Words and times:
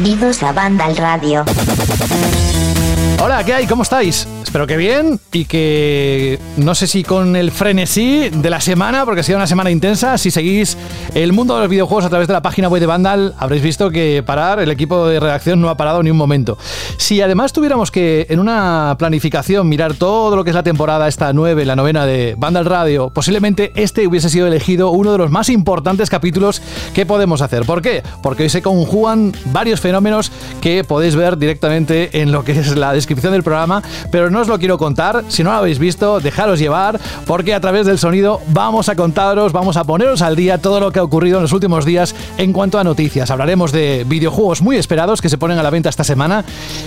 Bienvenidos 0.00 0.44
a 0.44 0.52
Banda 0.52 0.84
al 0.84 0.96
Radio. 0.96 1.44
Hola, 3.20 3.42
¿qué 3.42 3.52
hay? 3.52 3.66
¿Cómo 3.66 3.82
estáis? 3.82 4.28
Espero 4.48 4.66
que 4.66 4.78
bien 4.78 5.20
y 5.30 5.44
que 5.44 6.38
no 6.56 6.74
sé 6.74 6.86
si 6.86 7.04
con 7.04 7.36
el 7.36 7.50
frenesí 7.50 8.30
de 8.30 8.48
la 8.48 8.62
semana, 8.62 9.04
porque 9.04 9.20
ha 9.20 9.22
sido 9.22 9.36
una 9.36 9.46
semana 9.46 9.70
intensa. 9.70 10.16
Si 10.16 10.30
seguís 10.30 10.78
el 11.14 11.34
mundo 11.34 11.54
de 11.56 11.60
los 11.60 11.68
videojuegos 11.68 12.06
a 12.06 12.08
través 12.08 12.28
de 12.28 12.32
la 12.32 12.40
página 12.40 12.66
web 12.70 12.80
de 12.80 12.86
Vandal, 12.86 13.34
habréis 13.38 13.62
visto 13.62 13.90
que 13.90 14.22
parar, 14.24 14.58
el 14.58 14.70
equipo 14.70 15.06
de 15.06 15.20
redacción 15.20 15.60
no 15.60 15.68
ha 15.68 15.76
parado 15.76 16.02
ni 16.02 16.10
un 16.10 16.16
momento. 16.16 16.56
Si 16.96 17.20
además 17.20 17.52
tuviéramos 17.52 17.90
que 17.90 18.26
en 18.30 18.40
una 18.40 18.96
planificación 18.98 19.68
mirar 19.68 19.92
todo 19.92 20.34
lo 20.34 20.44
que 20.44 20.50
es 20.50 20.56
la 20.56 20.62
temporada, 20.62 21.08
esta 21.08 21.30
nueve, 21.34 21.66
la 21.66 21.76
novena 21.76 22.06
de 22.06 22.34
Vandal 22.38 22.64
Radio, 22.64 23.10
posiblemente 23.10 23.70
este 23.74 24.06
hubiese 24.06 24.30
sido 24.30 24.46
elegido 24.46 24.92
uno 24.92 25.12
de 25.12 25.18
los 25.18 25.30
más 25.30 25.50
importantes 25.50 26.08
capítulos 26.08 26.62
que 26.94 27.04
podemos 27.04 27.42
hacer. 27.42 27.66
¿Por 27.66 27.82
qué? 27.82 28.02
Porque 28.22 28.44
hoy 28.44 28.48
se 28.48 28.62
conjugan 28.62 29.34
varios 29.52 29.80
fenómenos 29.80 30.32
que 30.62 30.84
podéis 30.84 31.16
ver 31.16 31.36
directamente 31.36 32.22
en 32.22 32.32
lo 32.32 32.44
que 32.44 32.52
es 32.52 32.74
la 32.78 32.94
descripción 32.94 33.34
del 33.34 33.42
programa, 33.42 33.82
pero 34.10 34.30
no 34.30 34.37
os 34.38 34.48
lo 34.48 34.58
quiero 34.58 34.78
contar. 34.78 35.24
Si 35.28 35.42
no 35.42 35.50
lo 35.50 35.58
habéis 35.58 35.78
visto, 35.78 36.20
dejaros 36.20 36.58
llevar, 36.58 37.00
porque 37.26 37.54
a 37.54 37.60
través 37.60 37.86
del 37.86 37.98
sonido 37.98 38.40
vamos 38.48 38.88
a 38.88 38.96
contaros, 38.96 39.52
vamos 39.52 39.76
a 39.76 39.84
poneros 39.84 40.22
al 40.22 40.36
día 40.36 40.58
todo 40.58 40.80
lo 40.80 40.92
que 40.92 40.98
ha 40.98 41.02
ocurrido 41.02 41.38
en 41.38 41.42
los 41.42 41.52
últimos 41.52 41.84
días 41.84 42.14
en 42.36 42.52
cuanto 42.52 42.78
a 42.78 42.84
noticias. 42.84 43.30
Hablaremos 43.30 43.72
de 43.72 44.04
videojuegos 44.06 44.62
muy 44.62 44.76
esperados 44.76 45.20
que 45.20 45.28
se 45.28 45.38
ponen 45.38 45.58
a 45.58 45.62
la 45.62 45.70
venta 45.70 45.88
esta 45.88 46.04
semana 46.04 46.44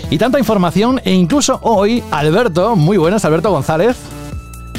y 0.10 0.18
tanta 0.18 0.40
información 0.40 1.02
e 1.04 1.14
incluso 1.14 1.60
hoy, 1.64 2.04
Alberto, 2.12 2.76
muy 2.76 2.98
buenas, 2.98 3.26
Alberto 3.26 3.52
González. 3.52 4.21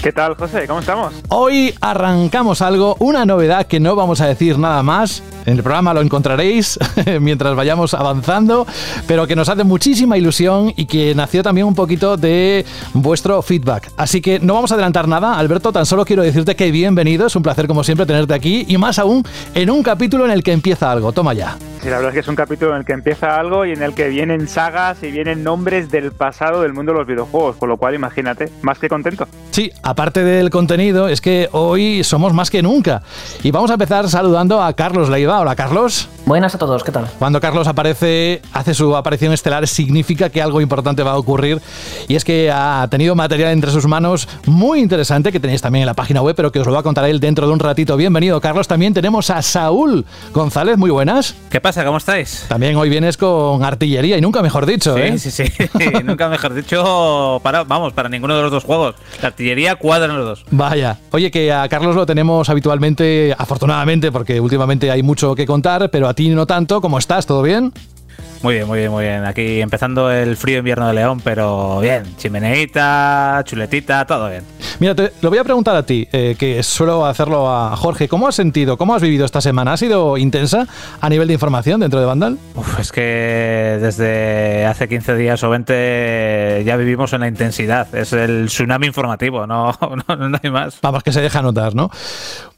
¿Qué 0.02 0.10
tal, 0.10 0.34
José? 0.34 0.66
¿Cómo 0.66 0.80
estamos? 0.80 1.14
Hoy 1.28 1.72
arrancamos 1.80 2.60
algo, 2.60 2.96
una 2.98 3.24
novedad 3.24 3.68
que 3.68 3.78
no 3.78 3.94
vamos 3.94 4.20
a 4.20 4.26
decir 4.26 4.58
nada 4.58 4.82
más. 4.82 5.22
En 5.46 5.54
el 5.54 5.62
programa 5.62 5.94
lo 5.94 6.00
encontraréis 6.00 6.76
mientras 7.20 7.54
vayamos 7.54 7.94
avanzando, 7.94 8.66
pero 9.06 9.28
que 9.28 9.36
nos 9.36 9.48
hace 9.48 9.62
muchísima 9.62 10.18
ilusión 10.18 10.72
y 10.76 10.86
que 10.86 11.14
nació 11.14 11.44
también 11.44 11.68
un 11.68 11.76
poquito 11.76 12.16
de 12.16 12.66
vuestro 12.94 13.42
feedback. 13.42 13.92
Así 13.96 14.20
que 14.20 14.40
no 14.40 14.54
vamos 14.54 14.72
a 14.72 14.74
adelantar 14.74 15.06
nada, 15.06 15.38
Alberto, 15.38 15.70
tan 15.70 15.86
solo 15.86 16.04
quiero 16.04 16.24
decirte 16.24 16.56
que 16.56 16.72
bienvenido, 16.72 17.28
es 17.28 17.36
un 17.36 17.44
placer 17.44 17.68
como 17.68 17.84
siempre 17.84 18.04
tenerte 18.04 18.34
aquí 18.34 18.64
y 18.66 18.78
más 18.78 18.98
aún 18.98 19.24
en 19.54 19.70
un 19.70 19.84
capítulo 19.84 20.24
en 20.24 20.32
el 20.32 20.42
que 20.42 20.50
empieza 20.50 20.90
algo. 20.90 21.12
Toma 21.12 21.32
ya. 21.32 21.56
Sí, 21.80 21.88
la 21.88 21.96
verdad 21.96 22.10
es 22.10 22.14
que 22.14 22.20
es 22.20 22.28
un 22.28 22.36
capítulo 22.36 22.72
en 22.72 22.78
el 22.78 22.84
que 22.84 22.92
empieza 22.92 23.38
algo 23.38 23.66
y 23.66 23.72
en 23.72 23.82
el 23.82 23.92
que 23.94 24.08
vienen 24.08 24.46
sagas 24.46 25.02
y 25.02 25.10
vienen 25.10 25.42
nombres 25.42 25.90
del 25.90 26.12
pasado 26.12 26.62
del 26.62 26.72
mundo 26.72 26.92
de 26.92 26.98
los 26.98 27.06
videojuegos, 27.08 27.56
con 27.56 27.68
lo 27.68 27.76
cual 27.76 27.96
imagínate, 27.96 28.50
más 28.62 28.78
que 28.78 28.88
contento. 28.88 29.26
Sí, 29.50 29.70
aparte 29.92 30.24
del 30.24 30.48
contenido, 30.48 31.08
es 31.08 31.20
que 31.20 31.50
hoy 31.52 32.02
somos 32.02 32.32
más 32.32 32.50
que 32.50 32.62
nunca. 32.62 33.02
Y 33.42 33.50
vamos 33.50 33.70
a 33.70 33.74
empezar 33.74 34.08
saludando 34.08 34.62
a 34.62 34.72
Carlos 34.72 35.10
Leiva. 35.10 35.38
Hola, 35.38 35.54
Carlos. 35.54 36.08
Buenas 36.24 36.54
a 36.54 36.58
todos, 36.58 36.82
¿qué 36.82 36.92
tal? 36.92 37.10
Cuando 37.18 37.40
Carlos 37.40 37.66
aparece, 37.68 38.40
hace 38.52 38.72
su 38.72 38.96
aparición 38.96 39.34
estelar, 39.34 39.66
significa 39.66 40.30
que 40.30 40.40
algo 40.40 40.60
importante 40.62 41.02
va 41.02 41.12
a 41.12 41.18
ocurrir. 41.18 41.60
Y 42.08 42.14
es 42.14 42.24
que 42.24 42.50
ha 42.50 42.86
tenido 42.90 43.14
material 43.14 43.52
entre 43.52 43.70
sus 43.70 43.86
manos 43.86 44.28
muy 44.46 44.80
interesante, 44.80 45.30
que 45.30 45.40
tenéis 45.40 45.60
también 45.60 45.82
en 45.82 45.86
la 45.86 45.94
página 45.94 46.22
web, 46.22 46.34
pero 46.36 46.50
que 46.52 46.60
os 46.60 46.66
lo 46.66 46.72
va 46.72 46.80
a 46.80 46.82
contar 46.82 47.04
él 47.04 47.20
dentro 47.20 47.46
de 47.46 47.52
un 47.52 47.58
ratito. 47.58 47.96
Bienvenido, 47.98 48.40
Carlos. 48.40 48.68
También 48.68 48.94
tenemos 48.94 49.28
a 49.28 49.42
Saúl 49.42 50.06
González, 50.32 50.78
muy 50.78 50.90
buenas. 50.90 51.34
¿Qué 51.50 51.60
pasa? 51.60 51.84
¿Cómo 51.84 51.98
estáis? 51.98 52.46
También 52.48 52.76
hoy 52.76 52.88
vienes 52.88 53.18
con 53.18 53.62
artillería 53.62 54.16
y 54.16 54.22
nunca 54.22 54.40
mejor 54.40 54.64
dicho, 54.64 54.94
sí, 54.94 55.00
¿eh? 55.00 55.18
Sí, 55.18 55.30
sí, 55.30 55.44
nunca 56.04 56.30
mejor 56.30 56.54
dicho 56.54 57.40
para, 57.42 57.64
vamos, 57.64 57.92
para 57.92 58.08
ninguno 58.08 58.36
de 58.36 58.42
los 58.42 58.50
dos 58.50 58.64
juegos. 58.64 58.94
La 59.20 59.28
artillería 59.28 59.76
cuadra 59.82 60.10
en 60.10 60.18
los 60.18 60.26
dos. 60.26 60.44
Vaya. 60.50 60.98
Oye, 61.10 61.30
que 61.30 61.52
a 61.52 61.68
Carlos 61.68 61.94
lo 61.94 62.06
tenemos 62.06 62.48
habitualmente, 62.48 63.34
afortunadamente, 63.36 64.10
porque 64.10 64.40
últimamente 64.40 64.90
hay 64.90 65.02
mucho 65.02 65.34
que 65.34 65.44
contar, 65.44 65.90
pero 65.90 66.08
a 66.08 66.14
ti 66.14 66.30
no 66.30 66.46
tanto. 66.46 66.80
¿Cómo 66.80 66.98
estás? 66.98 67.26
¿Todo 67.26 67.42
bien? 67.42 67.72
Muy 68.42 68.54
bien, 68.54 68.66
muy 68.66 68.80
bien, 68.80 68.90
muy 68.90 69.04
bien. 69.04 69.24
Aquí 69.24 69.60
empezando 69.60 70.10
el 70.10 70.36
frío 70.36 70.58
invierno 70.58 70.88
de 70.88 70.94
León, 70.94 71.20
pero 71.22 71.78
bien. 71.78 72.02
Chimeneita, 72.16 73.42
chuletita, 73.44 74.04
todo 74.04 74.28
bien. 74.28 74.42
Mira, 74.80 74.96
te 74.96 75.12
lo 75.20 75.30
voy 75.30 75.38
a 75.38 75.44
preguntar 75.44 75.76
a 75.76 75.84
ti, 75.84 76.08
eh, 76.10 76.34
que 76.36 76.60
suelo 76.64 77.06
hacerlo 77.06 77.48
a 77.48 77.76
Jorge. 77.76 78.08
¿Cómo 78.08 78.26
has 78.26 78.34
sentido, 78.34 78.76
cómo 78.76 78.96
has 78.96 79.02
vivido 79.02 79.24
esta 79.24 79.40
semana? 79.40 79.74
¿Ha 79.74 79.76
sido 79.76 80.16
intensa 80.16 80.66
a 81.00 81.08
nivel 81.08 81.28
de 81.28 81.34
información 81.34 81.78
dentro 81.78 82.00
de 82.00 82.06
Vandal? 82.06 82.36
Uf, 82.56 82.80
es 82.80 82.90
que 82.90 83.78
desde 83.80 84.66
hace 84.66 84.88
15 84.88 85.14
días 85.14 85.40
o 85.44 85.50
20 85.50 86.64
ya 86.66 86.76
vivimos 86.76 87.12
en 87.12 87.20
la 87.20 87.28
intensidad. 87.28 87.94
Es 87.94 88.12
el 88.12 88.46
tsunami 88.46 88.88
informativo, 88.88 89.46
no, 89.46 89.72
no, 90.08 90.16
no 90.16 90.38
hay 90.42 90.50
más. 90.50 90.80
Vamos, 90.82 91.04
que 91.04 91.12
se 91.12 91.20
deja 91.20 91.42
notar, 91.42 91.76
¿no? 91.76 91.90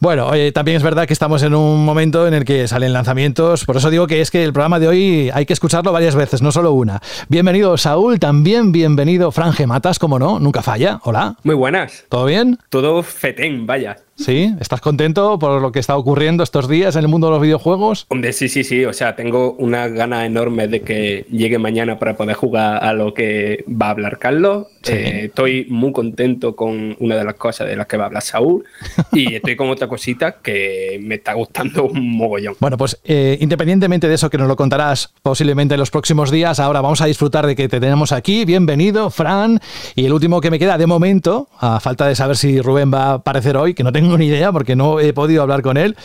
Bueno, 0.04 0.26
oye, 0.26 0.52
también 0.52 0.76
es 0.76 0.82
verdad 0.82 1.06
que 1.06 1.14
estamos 1.14 1.42
en 1.44 1.54
un 1.54 1.82
momento 1.82 2.28
en 2.28 2.34
el 2.34 2.44
que 2.44 2.68
salen 2.68 2.92
lanzamientos. 2.92 3.64
Por 3.64 3.78
eso 3.78 3.88
digo 3.88 4.06
que 4.06 4.20
es 4.20 4.30
que 4.30 4.44
el 4.44 4.52
programa 4.52 4.78
de 4.78 4.86
hoy 4.86 5.30
hay 5.32 5.46
que 5.46 5.54
escucharlo 5.54 5.92
varias 5.92 6.14
veces, 6.14 6.42
no 6.42 6.52
solo 6.52 6.72
una. 6.72 7.00
Bienvenido, 7.30 7.78
Saúl. 7.78 8.20
También 8.20 8.70
bienvenido, 8.70 9.32
Fran 9.32 9.54
Matas, 9.66 9.98
como 9.98 10.18
no, 10.18 10.38
nunca 10.38 10.60
falla. 10.60 11.00
Hola. 11.04 11.36
Muy 11.42 11.54
buenas. 11.54 12.04
¿Todo 12.10 12.26
bien? 12.26 12.58
Todo 12.68 13.02
fetén, 13.02 13.66
vaya. 13.66 13.96
¿Sí? 14.16 14.54
¿Estás 14.60 14.80
contento 14.80 15.38
por 15.38 15.60
lo 15.60 15.72
que 15.72 15.80
está 15.80 15.96
ocurriendo 15.96 16.44
estos 16.44 16.68
días 16.68 16.94
en 16.94 17.02
el 17.02 17.08
mundo 17.08 17.26
de 17.26 17.32
los 17.32 17.42
videojuegos? 17.42 18.06
Hombre, 18.08 18.32
sí, 18.32 18.48
sí, 18.48 18.62
sí. 18.62 18.84
O 18.84 18.92
sea, 18.92 19.16
tengo 19.16 19.52
una 19.58 19.88
gana 19.88 20.24
enorme 20.24 20.68
de 20.68 20.82
que 20.82 21.26
llegue 21.30 21.58
mañana 21.58 21.98
para 21.98 22.16
poder 22.16 22.36
jugar 22.36 22.84
a 22.84 22.92
lo 22.92 23.12
que 23.12 23.64
va 23.68 23.86
a 23.86 23.90
hablar 23.90 24.18
Carlos. 24.18 24.68
Sí. 24.82 24.92
Eh, 24.92 25.24
estoy 25.26 25.66
muy 25.68 25.92
contento 25.92 26.54
con 26.54 26.96
una 27.00 27.16
de 27.16 27.24
las 27.24 27.34
cosas 27.34 27.66
de 27.66 27.74
las 27.74 27.86
que 27.86 27.96
va 27.96 28.04
a 28.04 28.06
hablar 28.06 28.22
Saúl. 28.22 28.64
y 29.12 29.34
estoy 29.34 29.56
con 29.56 29.68
otra 29.68 29.88
cosita 29.88 30.36
que 30.42 31.00
me 31.02 31.16
está 31.16 31.32
gustando 31.32 31.84
un 31.84 32.16
mogollón. 32.16 32.54
Bueno, 32.60 32.76
pues 32.76 33.00
eh, 33.04 33.36
independientemente 33.40 34.08
de 34.08 34.14
eso 34.14 34.30
que 34.30 34.38
nos 34.38 34.46
lo 34.46 34.54
contarás 34.54 35.12
posiblemente 35.22 35.74
en 35.74 35.80
los 35.80 35.90
próximos 35.90 36.30
días, 36.30 36.60
ahora 36.60 36.80
vamos 36.80 37.00
a 37.00 37.06
disfrutar 37.06 37.46
de 37.46 37.56
que 37.56 37.68
te 37.68 37.80
tenemos 37.80 38.12
aquí. 38.12 38.44
Bienvenido, 38.44 39.10
Fran. 39.10 39.58
Y 39.96 40.06
el 40.06 40.12
último 40.12 40.40
que 40.40 40.50
me 40.52 40.58
queda 40.58 40.78
de 40.78 40.86
momento, 40.86 41.48
a 41.58 41.80
falta 41.80 42.06
de 42.06 42.14
saber 42.14 42.36
si 42.36 42.60
Rubén 42.60 42.92
va 42.92 43.04
a 43.06 43.12
aparecer 43.14 43.56
hoy, 43.56 43.74
que 43.74 43.82
no 43.82 43.90
tengo 43.90 44.03
ni 44.18 44.26
idea 44.26 44.52
porque 44.52 44.76
no 44.76 45.00
he 45.00 45.12
podido 45.12 45.42
hablar 45.42 45.62
con 45.62 45.76
él. 45.76 45.96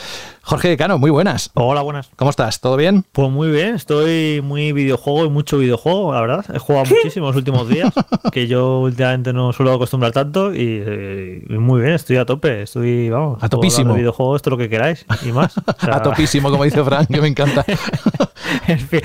Jorge 0.50 0.76
Cano, 0.78 0.98
muy 0.98 1.12
buenas. 1.12 1.52
Hola, 1.54 1.84
buenas. 1.84 2.10
¿Cómo 2.16 2.32
estás? 2.32 2.60
¿Todo 2.60 2.76
bien? 2.76 3.06
Pues 3.12 3.30
muy 3.30 3.52
bien, 3.52 3.76
estoy 3.76 4.42
muy 4.42 4.72
videojuego 4.74 5.26
y 5.26 5.30
mucho 5.30 5.60
videojuego, 5.60 6.12
la 6.12 6.22
verdad. 6.22 6.46
He 6.52 6.58
jugado 6.58 6.86
muchísimo 6.86 7.28
los 7.28 7.36
últimos 7.36 7.70
días, 7.70 7.94
que 8.32 8.48
yo 8.48 8.80
últimamente 8.80 9.32
no 9.32 9.54
suelo 9.54 9.74
acostumbrar 9.74 10.12
tanto 10.12 10.52
y, 10.52 10.82
eh, 10.84 11.44
muy 11.50 11.82
bien, 11.82 11.94
estoy 11.94 12.18
a 12.18 12.26
tope, 12.26 12.64
estoy, 12.64 13.12
vamos, 13.12 13.44
a 13.44 13.48
topísimo. 13.48 13.94
videojuegos, 13.94 14.38
esto 14.38 14.50
lo 14.50 14.58
que 14.58 14.70
queráis 14.70 15.06
y 15.24 15.32
más. 15.32 15.56
O 15.56 15.64
sea, 15.80 15.98
a 15.98 16.02
topísimo, 16.02 16.50
como 16.50 16.64
dice 16.64 16.84
Frank, 16.84 17.08
que 17.14 17.22
me 17.22 17.28
encanta. 17.28 17.64
en 18.68 18.80
fin, 18.80 19.02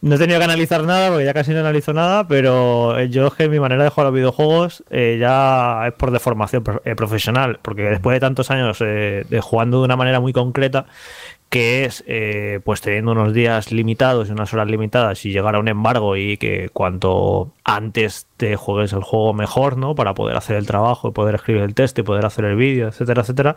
no 0.00 0.14
he 0.14 0.18
tenido 0.18 0.38
que 0.38 0.44
analizar 0.44 0.84
nada 0.84 1.08
porque 1.08 1.24
ya 1.24 1.34
casi 1.34 1.52
no 1.52 1.60
analizo 1.60 1.92
nada, 1.92 2.28
pero 2.28 3.02
yo 3.04 3.26
es 3.26 3.34
que 3.34 3.48
mi 3.48 3.58
manera 3.58 3.82
de 3.82 3.90
jugar 3.90 4.06
a 4.06 4.10
los 4.10 4.16
videojuegos 4.16 4.84
eh, 4.90 5.16
ya 5.18 5.88
es 5.88 5.94
por 5.94 6.10
deformación 6.10 6.62
eh, 6.84 6.94
profesional, 6.94 7.58
porque 7.62 7.82
después 7.82 8.14
de 8.14 8.20
tantos 8.20 8.50
años 8.50 8.78
eh, 8.80 9.24
de 9.28 9.40
jugando 9.40 9.78
de 9.78 9.84
una 9.84 9.96
manera 9.96 10.20
muy 10.20 10.32
concreta, 10.32 10.83
que 11.54 11.84
es 11.84 12.02
eh, 12.08 12.58
pues 12.64 12.80
teniendo 12.80 13.12
unos 13.12 13.32
días 13.32 13.70
limitados 13.70 14.28
y 14.28 14.32
unas 14.32 14.52
horas 14.52 14.66
limitadas 14.66 15.24
y 15.24 15.30
llegar 15.30 15.54
a 15.54 15.60
un 15.60 15.68
embargo 15.68 16.16
y 16.16 16.36
que 16.36 16.68
cuanto 16.72 17.52
antes 17.62 18.26
te 18.36 18.56
juegues 18.56 18.92
el 18.92 19.04
juego 19.04 19.34
mejor, 19.34 19.76
¿no? 19.76 19.94
Para 19.94 20.14
poder 20.14 20.36
hacer 20.36 20.56
el 20.56 20.66
trabajo, 20.66 21.12
poder 21.12 21.36
escribir 21.36 21.62
el 21.62 21.74
texto 21.74 22.00
y 22.00 22.04
poder 22.04 22.26
hacer 22.26 22.46
el 22.46 22.56
vídeo, 22.56 22.88
etcétera, 22.88 23.22
etcétera. 23.22 23.54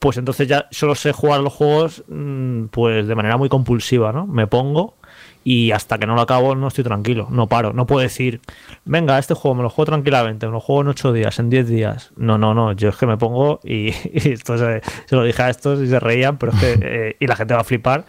Pues 0.00 0.16
entonces 0.16 0.48
ya 0.48 0.66
solo 0.72 0.96
sé 0.96 1.12
jugar 1.12 1.40
los 1.40 1.52
juegos 1.52 2.02
mmm, 2.08 2.64
pues 2.72 3.06
de 3.06 3.14
manera 3.14 3.36
muy 3.36 3.48
compulsiva, 3.48 4.10
¿no? 4.12 4.26
Me 4.26 4.48
pongo 4.48 4.94
y 5.44 5.70
hasta 5.72 5.98
que 5.98 6.06
no 6.06 6.14
lo 6.14 6.20
acabo 6.20 6.54
no 6.54 6.68
estoy 6.68 6.84
tranquilo, 6.84 7.28
no 7.30 7.46
paro, 7.46 7.72
no 7.72 7.86
puedo 7.86 8.02
decir, 8.02 8.40
venga, 8.84 9.18
este 9.18 9.34
juego 9.34 9.54
me 9.54 9.62
lo 9.62 9.70
juego 9.70 9.86
tranquilamente, 9.86 10.46
me 10.46 10.52
lo 10.52 10.60
juego 10.60 10.82
en 10.82 10.88
8 10.88 11.12
días, 11.12 11.38
en 11.38 11.50
10 11.50 11.68
días. 11.68 12.10
No, 12.16 12.38
no, 12.38 12.54
no, 12.54 12.72
yo 12.72 12.88
es 12.90 12.96
que 12.96 13.06
me 13.06 13.16
pongo 13.16 13.60
y, 13.64 13.88
y 14.12 14.32
esto 14.32 14.58
se, 14.58 14.82
se, 15.06 15.16
lo 15.16 15.24
dije 15.24 15.42
a 15.42 15.50
estos 15.50 15.80
y 15.80 15.88
se 15.88 16.00
reían, 16.00 16.38
pero 16.38 16.52
es 16.52 16.58
que, 16.58 16.78
eh, 16.82 17.16
y 17.18 17.26
la 17.26 17.36
gente 17.36 17.54
va 17.54 17.60
a 17.60 17.64
flipar, 17.64 18.04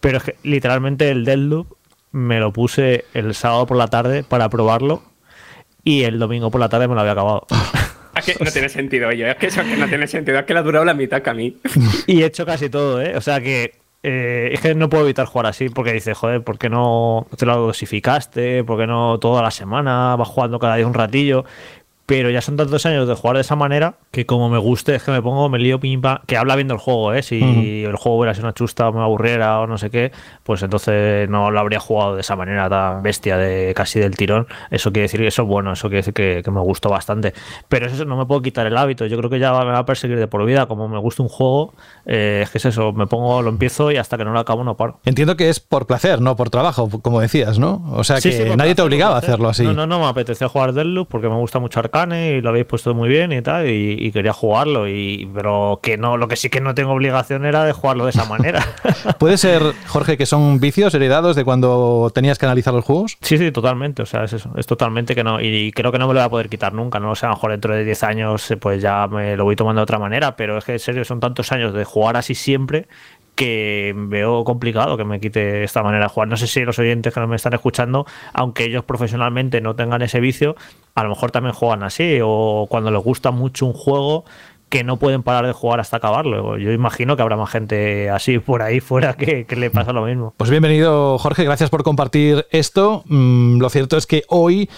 pero 0.00 0.18
es 0.18 0.24
que 0.24 0.36
literalmente 0.42 1.10
el 1.10 1.24
Deadloop 1.24 1.76
me 2.12 2.40
lo 2.40 2.52
puse 2.52 3.04
el 3.14 3.34
sábado 3.34 3.66
por 3.66 3.76
la 3.76 3.88
tarde 3.88 4.24
para 4.24 4.48
probarlo 4.48 5.02
y 5.84 6.02
el 6.02 6.18
domingo 6.18 6.50
por 6.50 6.60
la 6.60 6.68
tarde 6.68 6.88
me 6.88 6.94
lo 6.94 7.00
había 7.00 7.12
acabado. 7.12 7.46
Es 8.16 8.36
que 8.36 8.44
no 8.44 8.50
tiene 8.50 8.68
sentido, 8.68 9.08
oye, 9.08 9.30
es 9.30 9.36
que 9.36 9.46
eso 9.46 9.62
que 9.62 9.76
no 9.76 9.86
tiene 9.86 10.06
sentido, 10.06 10.38
es 10.40 10.44
que 10.44 10.52
le 10.52 10.58
ha 10.58 10.62
durado 10.62 10.84
la 10.84 10.94
mitad 10.94 11.22
que 11.22 11.30
a 11.30 11.32
mí. 11.32 11.56
y 12.06 12.22
he 12.22 12.26
hecho 12.26 12.44
casi 12.44 12.68
todo, 12.68 13.00
¿eh? 13.00 13.16
O 13.16 13.20
sea 13.20 13.40
que 13.40 13.79
eh, 14.02 14.50
es 14.52 14.60
que 14.60 14.74
no 14.74 14.88
puedo 14.88 15.04
evitar 15.04 15.26
jugar 15.26 15.46
así 15.46 15.68
porque 15.68 15.92
dices, 15.92 16.16
joder, 16.16 16.42
¿por 16.42 16.58
qué 16.58 16.70
no 16.70 17.26
te 17.36 17.44
lo 17.44 17.56
dosificaste? 17.58 18.64
¿Por 18.64 18.78
qué 18.78 18.86
no 18.86 19.18
toda 19.18 19.42
la 19.42 19.50
semana 19.50 20.16
vas 20.16 20.28
jugando 20.28 20.58
cada 20.58 20.76
día 20.76 20.86
un 20.86 20.94
ratillo? 20.94 21.44
Pero 22.10 22.28
ya 22.28 22.40
son 22.40 22.56
tantos 22.56 22.84
años 22.86 23.06
de 23.06 23.14
jugar 23.14 23.36
de 23.36 23.42
esa 23.42 23.54
manera 23.54 23.94
que 24.10 24.26
como 24.26 24.48
me 24.48 24.58
guste 24.58 24.96
es 24.96 25.02
que 25.04 25.12
me 25.12 25.22
pongo, 25.22 25.48
me 25.48 25.60
lío 25.60 25.78
pimpa, 25.78 26.22
que 26.26 26.36
habla 26.36 26.56
bien 26.56 26.66
del 26.66 26.78
juego, 26.78 27.14
¿eh? 27.14 27.22
Si 27.22 27.84
el 27.84 27.94
juego 27.94 28.18
hubiera 28.18 28.34
sido 28.34 28.46
una 28.46 28.52
chusta 28.52 28.88
o 28.88 28.92
me 28.92 29.00
aburriera 29.00 29.60
o 29.60 29.68
no 29.68 29.78
sé 29.78 29.90
qué, 29.90 30.10
pues 30.42 30.60
entonces 30.64 31.28
no 31.28 31.52
lo 31.52 31.60
habría 31.60 31.78
jugado 31.78 32.16
de 32.16 32.22
esa 32.22 32.34
manera 32.34 32.68
tan 32.68 33.04
bestia 33.04 33.36
de 33.36 33.74
casi 33.76 34.00
del 34.00 34.16
tirón. 34.16 34.48
Eso 34.72 34.90
quiere 34.90 35.02
decir 35.02 35.20
que 35.20 35.28
eso 35.28 35.42
es 35.42 35.48
bueno, 35.48 35.72
eso 35.72 35.86
quiere 35.88 35.98
decir 35.98 36.12
que, 36.12 36.42
me 36.50 36.58
gustó 36.58 36.88
bastante. 36.88 37.32
Pero 37.68 37.86
eso 37.86 38.04
no 38.04 38.16
me 38.16 38.26
puedo 38.26 38.42
quitar 38.42 38.66
el 38.66 38.76
hábito, 38.76 39.06
yo 39.06 39.16
creo 39.16 39.30
que 39.30 39.38
ya 39.38 39.52
me 39.52 39.66
va 39.66 39.78
a 39.78 39.86
perseguir 39.86 40.18
de 40.18 40.26
por 40.26 40.44
vida, 40.44 40.66
como 40.66 40.88
me 40.88 40.98
gusta 40.98 41.22
un 41.22 41.28
juego, 41.28 41.74
eh, 42.06 42.40
es 42.42 42.50
que 42.50 42.58
es 42.58 42.64
eso, 42.64 42.92
me 42.92 43.06
pongo, 43.06 43.40
lo 43.40 43.50
empiezo 43.50 43.92
y 43.92 43.98
hasta 43.98 44.18
que 44.18 44.24
no 44.24 44.32
lo 44.32 44.40
acabo 44.40 44.64
no 44.64 44.76
paro. 44.76 44.98
Entiendo 45.04 45.36
que 45.36 45.48
es 45.48 45.60
por 45.60 45.86
placer, 45.86 46.20
no 46.20 46.34
por 46.34 46.50
trabajo, 46.50 46.90
como 47.02 47.20
decías, 47.20 47.60
¿no? 47.60 47.84
O 47.92 48.02
sea 48.02 48.20
que 48.20 48.56
nadie 48.56 48.74
te 48.74 48.82
obligaba 48.82 49.14
a 49.14 49.18
hacerlo 49.18 49.48
así. 49.48 49.62
No, 49.62 49.74
no, 49.74 49.86
no, 49.86 50.00
me 50.00 50.06
apetecía 50.06 50.48
jugar 50.48 50.72
Deadloop 50.72 51.08
porque 51.08 51.28
me 51.28 51.36
gusta 51.36 51.60
mucho 51.60 51.78
Arcane 52.00 52.36
y 52.36 52.40
lo 52.40 52.50
habéis 52.50 52.66
puesto 52.66 52.94
muy 52.94 53.08
bien 53.08 53.32
y 53.32 53.42
tal, 53.42 53.68
y, 53.68 54.10
quería 54.12 54.32
jugarlo, 54.32 54.88
y, 54.88 55.28
pero 55.34 55.80
que 55.82 55.96
no, 55.96 56.16
lo 56.16 56.28
que 56.28 56.36
sí 56.36 56.50
que 56.50 56.60
no 56.60 56.74
tengo 56.74 56.92
obligación 56.92 57.44
era 57.44 57.64
de 57.64 57.72
jugarlo 57.72 58.04
de 58.04 58.10
esa 58.10 58.24
manera. 58.24 58.64
¿Puede 59.18 59.36
ser, 59.38 59.62
Jorge, 59.86 60.16
que 60.16 60.26
son 60.26 60.60
vicios 60.60 60.94
heredados 60.94 61.36
de 61.36 61.44
cuando 61.44 62.10
tenías 62.14 62.38
que 62.38 62.46
analizar 62.46 62.74
los 62.74 62.84
juegos? 62.84 63.16
Sí, 63.20 63.38
sí, 63.38 63.50
totalmente, 63.52 64.02
o 64.02 64.06
sea, 64.06 64.24
es 64.24 64.32
eso, 64.32 64.50
es 64.56 64.66
totalmente 64.66 65.14
que 65.14 65.24
no, 65.24 65.40
y 65.40 65.72
creo 65.72 65.92
que 65.92 65.98
no 65.98 66.08
me 66.08 66.14
lo 66.14 66.20
voy 66.20 66.26
a 66.26 66.30
poder 66.30 66.48
quitar 66.48 66.72
nunca, 66.72 67.00
no 67.00 67.12
o 67.12 67.14
sea, 67.14 67.28
a 67.28 67.32
lo 67.32 67.36
mejor 67.36 67.50
dentro 67.52 67.74
de 67.74 67.84
10 67.84 68.02
años 68.04 68.54
pues 68.60 68.82
ya 68.82 69.06
me 69.08 69.36
lo 69.36 69.44
voy 69.44 69.56
tomando 69.56 69.80
de 69.80 69.84
otra 69.84 69.98
manera, 69.98 70.36
pero 70.36 70.58
es 70.58 70.64
que 70.64 70.72
en 70.72 70.78
serio 70.78 71.04
son 71.04 71.20
tantos 71.20 71.52
años 71.52 71.72
de 71.72 71.84
jugar 71.84 72.16
así 72.16 72.34
siempre 72.34 72.88
que 73.40 73.94
veo 73.96 74.44
complicado 74.44 74.98
que 74.98 75.04
me 75.06 75.18
quite 75.18 75.64
esta 75.64 75.82
manera 75.82 76.04
de 76.04 76.08
jugar. 76.10 76.28
No 76.28 76.36
sé 76.36 76.46
si 76.46 76.60
los 76.60 76.78
oyentes 76.78 77.14
que 77.14 77.20
me 77.20 77.36
están 77.36 77.54
escuchando, 77.54 78.04
aunque 78.34 78.64
ellos 78.64 78.84
profesionalmente 78.84 79.62
no 79.62 79.74
tengan 79.74 80.02
ese 80.02 80.20
vicio, 80.20 80.56
a 80.94 81.04
lo 81.04 81.08
mejor 81.08 81.30
también 81.30 81.54
juegan 81.54 81.82
así 81.82 82.18
o 82.22 82.66
cuando 82.68 82.90
les 82.90 83.02
gusta 83.02 83.30
mucho 83.30 83.64
un 83.64 83.72
juego 83.72 84.26
que 84.68 84.84
no 84.84 84.98
pueden 84.98 85.22
parar 85.22 85.46
de 85.46 85.54
jugar 85.54 85.80
hasta 85.80 85.96
acabarlo. 85.96 86.58
Yo 86.58 86.70
imagino 86.70 87.16
que 87.16 87.22
habrá 87.22 87.38
más 87.38 87.48
gente 87.48 88.10
así 88.10 88.38
por 88.38 88.60
ahí 88.60 88.80
fuera 88.80 89.14
que, 89.14 89.46
le 89.48 89.70
pasa 89.70 89.94
lo 89.94 90.04
mismo. 90.04 90.34
Pues 90.36 90.50
bienvenido 90.50 91.16
Jorge, 91.16 91.44
gracias 91.44 91.70
por 91.70 91.82
compartir 91.82 92.44
esto. 92.50 93.04
Mm, 93.06 93.58
lo 93.58 93.70
cierto 93.70 93.96
es 93.96 94.06
que 94.06 94.22
hoy 94.28 94.68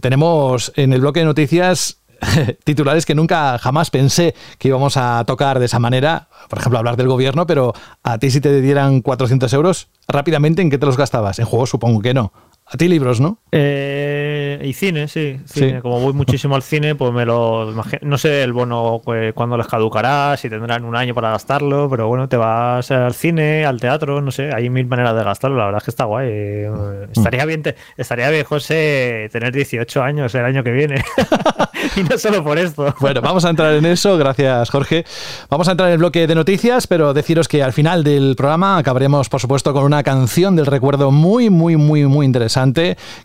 tenemos 0.00 0.72
en 0.76 0.94
el 0.94 1.02
bloque 1.02 1.20
de 1.20 1.26
noticias 1.26 1.99
titulares 2.64 3.06
que 3.06 3.14
nunca 3.14 3.58
jamás 3.58 3.90
pensé 3.90 4.34
que 4.58 4.68
íbamos 4.68 4.96
a 4.96 5.24
tocar 5.26 5.58
de 5.58 5.66
esa 5.66 5.78
manera. 5.78 6.28
Por 6.48 6.58
ejemplo, 6.58 6.78
hablar 6.78 6.96
del 6.96 7.08
gobierno, 7.08 7.46
pero 7.46 7.72
a 8.02 8.18
ti 8.18 8.30
si 8.30 8.40
te 8.40 8.60
dieran 8.60 9.00
400 9.00 9.52
euros, 9.52 9.88
rápidamente, 10.08 10.62
¿en 10.62 10.70
qué 10.70 10.78
te 10.78 10.86
los 10.86 10.96
gastabas? 10.96 11.38
En 11.38 11.46
juegos 11.46 11.70
supongo 11.70 12.00
que 12.00 12.14
no. 12.14 12.32
A 12.72 12.76
ti 12.76 12.86
libros, 12.86 13.20
¿no? 13.20 13.38
Eh, 13.50 14.60
y 14.62 14.72
cine, 14.74 15.08
sí, 15.08 15.40
Como 15.82 15.98
voy 15.98 16.12
muchísimo 16.12 16.54
al 16.54 16.62
cine, 16.62 16.94
pues 16.94 17.12
me 17.12 17.26
lo 17.26 17.74
No 18.02 18.16
sé 18.16 18.44
el 18.44 18.52
bono 18.52 19.02
pues, 19.04 19.34
cuándo 19.34 19.56
les 19.56 19.66
caducará, 19.66 20.36
si 20.36 20.48
tendrán 20.48 20.84
un 20.84 20.94
año 20.94 21.12
para 21.12 21.30
gastarlo, 21.30 21.90
pero 21.90 22.06
bueno, 22.06 22.28
te 22.28 22.36
vas 22.36 22.92
al 22.92 23.14
cine, 23.14 23.64
al 23.64 23.80
teatro, 23.80 24.20
no 24.20 24.30
sé, 24.30 24.54
hay 24.54 24.70
mil 24.70 24.86
maneras 24.86 25.16
de 25.16 25.24
gastarlo. 25.24 25.56
La 25.56 25.64
verdad 25.64 25.78
es 25.78 25.84
que 25.84 25.90
está 25.90 26.04
guay. 26.04 26.28
Mm. 26.68 27.10
Estaría 27.10 27.44
bien, 27.44 27.62
estaría 27.96 28.30
bien, 28.30 28.44
José, 28.44 29.28
tener 29.32 29.52
18 29.52 30.02
años 30.04 30.32
el 30.36 30.44
año 30.44 30.62
que 30.62 30.70
viene. 30.70 31.02
y 31.96 32.04
no 32.04 32.16
solo 32.18 32.44
por 32.44 32.56
esto. 32.56 32.94
Bueno, 33.00 33.20
vamos 33.20 33.44
a 33.44 33.50
entrar 33.50 33.74
en 33.74 33.84
eso. 33.84 34.16
Gracias, 34.16 34.70
Jorge. 34.70 35.04
Vamos 35.48 35.66
a 35.66 35.72
entrar 35.72 35.88
en 35.88 35.94
el 35.94 35.98
bloque 35.98 36.28
de 36.28 36.36
noticias, 36.36 36.86
pero 36.86 37.14
deciros 37.14 37.48
que 37.48 37.64
al 37.64 37.72
final 37.72 38.04
del 38.04 38.36
programa 38.36 38.78
acabaremos, 38.78 39.28
por 39.28 39.40
supuesto, 39.40 39.72
con 39.72 39.82
una 39.82 40.04
canción 40.04 40.54
del 40.54 40.66
recuerdo 40.66 41.10
muy, 41.10 41.50
muy, 41.50 41.76
muy, 41.76 42.06
muy 42.06 42.26
interesante 42.26 42.59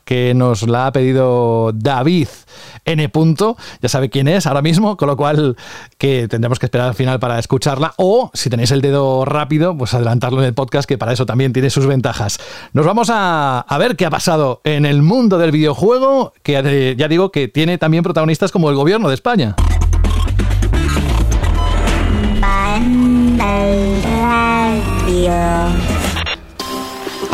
que 0.04 0.34
nos 0.36 0.68
la 0.68 0.88
ha 0.88 0.92
pedido 0.92 1.72
David 1.74 2.28
N. 2.86 3.12
Ya 3.82 3.90
sabe 3.90 4.10
quién 4.10 4.28
es 4.28 4.46
ahora 4.46 4.62
mismo, 4.62 4.98
con 4.98 5.08
lo 5.08 5.18
cual 5.18 5.56
que 5.98 6.28
tendremos 6.28 6.60
que 6.60 6.68
esperar 6.68 6.90
al 6.90 6.96
final 6.96 7.20
para 7.20 7.40
escucharla. 7.40 7.94
O 7.98 8.32
si 8.34 8.50
tenéis 8.50 8.72
el 8.72 8.82
dedo 8.82 9.26
rápido, 9.26 9.76
pues 9.78 9.94
adelantarlo 9.94 10.40
en 10.40 10.48
el 10.48 10.54
podcast, 10.54 10.88
que 10.88 10.98
para 10.98 11.14
eso 11.14 11.26
también 11.26 11.54
tiene 11.54 11.70
sus 11.70 11.86
ventajas. 11.86 12.40
Nos 12.74 12.86
vamos 12.86 13.10
a, 13.12 13.60
a 13.60 13.78
ver 13.78 13.96
qué 13.96 14.06
ha 14.06 14.10
pasado 14.10 14.62
en 14.64 14.86
el 14.86 15.02
mundo 15.02 15.38
del 15.38 15.52
videojuego, 15.52 16.34
que 16.44 16.96
ya 16.98 17.08
digo 17.08 17.32
que 17.32 17.48
tiene 17.48 17.78
también 17.78 18.04
protagonistas 18.04 18.52
como 18.52 18.70
el 18.70 18.76
gobierno 18.76 19.10
de 19.10 19.16
España. 19.16 19.56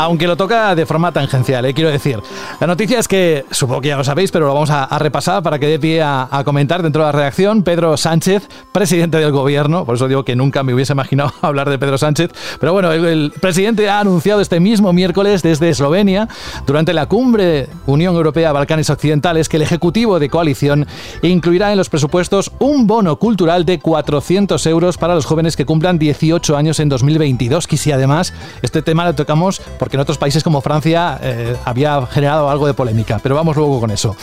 Aunque 0.03 0.25
lo 0.25 0.35
toca 0.35 0.73
de 0.73 0.85
forma 0.85 1.11
tangencial, 1.11 1.65
¿eh? 1.65 1.73
quiero 1.73 1.91
decir. 1.91 2.19
La 2.59 2.67
noticia 2.67 2.99
es 2.99 3.07
que, 3.07 3.45
supongo 3.51 3.81
que 3.81 3.89
ya 3.89 3.97
lo 3.97 4.03
sabéis, 4.03 4.31
pero 4.31 4.47
lo 4.47 4.53
vamos 4.53 4.71
a, 4.71 4.87
repasar 4.97 5.43
para 5.43 5.59
que 5.59 5.67
dé 5.67 5.79
pie 5.79 6.01
a, 6.01 6.41
comentar 6.43 6.81
dentro 6.81 7.03
de 7.03 7.07
la 7.07 7.11
reacción. 7.11 7.63
Pedro 7.63 7.95
Sánchez, 7.97 8.47
presidente 8.71 9.17
del 9.17 9.31
gobierno, 9.31 9.85
por 9.85 9.95
eso 9.95 10.07
digo 10.07 10.23
que 10.23 10.35
nunca 10.35 10.63
me 10.63 10.73
hubiese 10.73 10.93
imaginado 10.93 11.33
hablar 11.41 11.69
de 11.69 11.77
Pedro 11.77 11.97
Sánchez, 11.97 12.31
pero 12.59 12.73
bueno, 12.73 12.91
el, 12.91 13.31
presidente 13.39 13.89
ha 13.89 13.99
anunciado 13.99 14.41
este 14.41 14.59
mismo 14.59 14.91
miércoles 14.91 15.43
desde 15.43 15.69
Eslovenia, 15.69 16.27
durante 16.65 16.93
la 16.93 17.05
cumbre 17.05 17.67
Unión 17.85 18.15
Europea-Balcanes 18.15 18.89
Occidentales, 18.89 19.49
que 19.49 19.57
el 19.57 19.63
Ejecutivo 19.63 20.19
de 20.19 20.29
Coalición 20.29 20.87
incluirá 21.21 21.71
en 21.71 21.77
los 21.77 21.89
presupuestos 21.89 22.51
un 22.59 22.87
bono 22.87 23.17
cultural 23.17 23.65
de 23.65 23.79
400 23.79 24.65
euros 24.65 24.97
para 24.97 25.15
los 25.15 25.25
jóvenes 25.25 25.55
que 25.55 25.65
cumplan 25.65 25.99
18 25.99 26.57
años 26.57 26.79
en 26.79 26.89
2022. 26.89 27.67
Que 27.67 27.77
si 27.77 27.91
además 27.91 28.33
este 28.61 28.81
tema 28.81 29.05
lo 29.05 29.13
tocamos 29.13 29.61
porque 29.79 29.90
que 29.91 29.97
en 29.97 30.01
otros 30.01 30.17
países 30.17 30.43
como 30.43 30.61
Francia 30.61 31.19
eh, 31.21 31.55
había 31.65 32.03
generado 32.07 32.49
algo 32.49 32.65
de 32.65 32.73
polémica, 32.73 33.19
pero 33.21 33.35
vamos 33.35 33.55
luego 33.55 33.79
con 33.79 33.91
eso. 33.91 34.15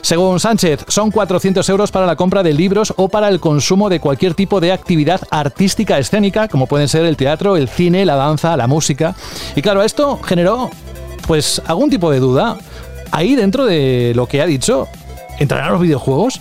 Según 0.00 0.40
Sánchez, 0.40 0.84
son 0.88 1.10
400 1.10 1.68
euros 1.68 1.90
para 1.90 2.06
la 2.06 2.16
compra 2.16 2.42
de 2.42 2.54
libros 2.54 2.94
o 2.96 3.08
para 3.08 3.28
el 3.28 3.40
consumo 3.40 3.90
de 3.90 4.00
cualquier 4.00 4.34
tipo 4.34 4.60
de 4.60 4.72
actividad 4.72 5.20
artística 5.30 5.98
escénica, 5.98 6.48
como 6.48 6.66
pueden 6.66 6.88
ser 6.88 7.04
el 7.04 7.16
teatro, 7.16 7.56
el 7.56 7.68
cine, 7.68 8.06
la 8.06 8.14
danza, 8.14 8.56
la 8.56 8.68
música. 8.68 9.14
Y 9.54 9.62
claro, 9.62 9.82
esto 9.82 10.18
generó 10.22 10.70
pues 11.26 11.60
algún 11.66 11.90
tipo 11.90 12.10
de 12.10 12.20
duda. 12.20 12.56
Ahí 13.10 13.34
dentro 13.34 13.66
de 13.66 14.12
lo 14.14 14.26
que 14.26 14.40
ha 14.40 14.46
dicho, 14.46 14.88
¿entrarán 15.38 15.72
los 15.72 15.82
videojuegos? 15.82 16.40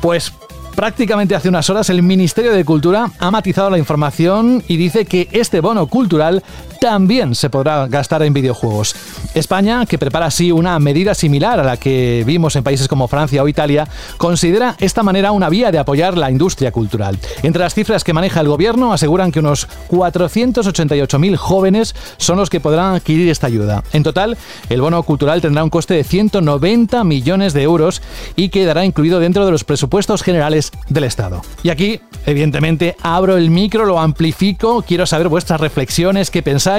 Pues 0.00 0.32
Prácticamente 0.74 1.36
hace 1.36 1.48
unas 1.48 1.70
horas 1.70 1.88
el 1.88 2.02
Ministerio 2.02 2.52
de 2.52 2.64
Cultura 2.64 3.08
ha 3.20 3.30
matizado 3.30 3.70
la 3.70 3.78
información 3.78 4.62
y 4.66 4.76
dice 4.76 5.04
que 5.04 5.28
este 5.30 5.60
bono 5.60 5.86
cultural 5.86 6.42
también 6.84 7.34
se 7.34 7.48
podrá 7.48 7.86
gastar 7.86 8.22
en 8.24 8.34
videojuegos. 8.34 8.94
España, 9.34 9.86
que 9.86 9.96
prepara 9.96 10.26
así 10.26 10.52
una 10.52 10.78
medida 10.78 11.14
similar 11.14 11.58
a 11.58 11.64
la 11.64 11.78
que 11.78 12.24
vimos 12.26 12.56
en 12.56 12.62
países 12.62 12.88
como 12.88 13.08
Francia 13.08 13.42
o 13.42 13.48
Italia, 13.48 13.88
considera 14.18 14.76
esta 14.78 15.02
manera 15.02 15.32
una 15.32 15.48
vía 15.48 15.72
de 15.72 15.78
apoyar 15.78 16.18
la 16.18 16.30
industria 16.30 16.72
cultural. 16.72 17.18
Entre 17.42 17.62
las 17.62 17.72
cifras 17.72 18.04
que 18.04 18.12
maneja 18.12 18.40
el 18.40 18.48
gobierno 18.48 18.92
aseguran 18.92 19.32
que 19.32 19.38
unos 19.38 19.66
488.000 19.88 21.36
jóvenes 21.36 21.94
son 22.18 22.36
los 22.36 22.50
que 22.50 22.60
podrán 22.60 22.96
adquirir 22.96 23.30
esta 23.30 23.46
ayuda. 23.46 23.82
En 23.94 24.02
total, 24.02 24.36
el 24.68 24.82
bono 24.82 25.02
cultural 25.04 25.40
tendrá 25.40 25.64
un 25.64 25.70
coste 25.70 25.94
de 25.94 26.04
190 26.04 27.02
millones 27.02 27.54
de 27.54 27.62
euros 27.62 28.02
y 28.36 28.50
quedará 28.50 28.84
incluido 28.84 29.20
dentro 29.20 29.46
de 29.46 29.52
los 29.52 29.64
presupuestos 29.64 30.22
generales 30.22 30.70
del 30.90 31.04
Estado. 31.04 31.40
Y 31.62 31.70
aquí, 31.70 32.00
evidentemente, 32.26 32.94
abro 33.00 33.38
el 33.38 33.48
micro, 33.48 33.86
lo 33.86 33.98
amplifico, 33.98 34.84
quiero 34.86 35.06
saber 35.06 35.28
vuestras 35.28 35.62
reflexiones, 35.62 36.30
qué 36.30 36.42
pensáis. 36.42 36.73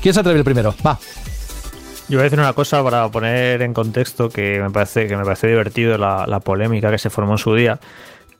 ¿Quién 0.00 0.14
se 0.14 0.20
atreve 0.20 0.38
el 0.38 0.44
primero? 0.44 0.74
Va. 0.86 0.98
Yo 2.08 2.16
voy 2.16 2.20
a 2.20 2.24
decir 2.24 2.40
una 2.40 2.52
cosa 2.52 2.82
para 2.82 3.08
poner 3.08 3.62
en 3.62 3.72
contexto 3.72 4.28
que 4.28 4.60
me 4.60 4.70
parece, 4.70 5.06
que 5.06 5.16
me 5.16 5.24
parece 5.24 5.46
divertido 5.46 5.96
la, 5.96 6.40
polémica 6.40 6.90
que 6.90 6.98
se 6.98 7.10
formó 7.10 7.32
en 7.32 7.38
su 7.38 7.54
día 7.54 7.78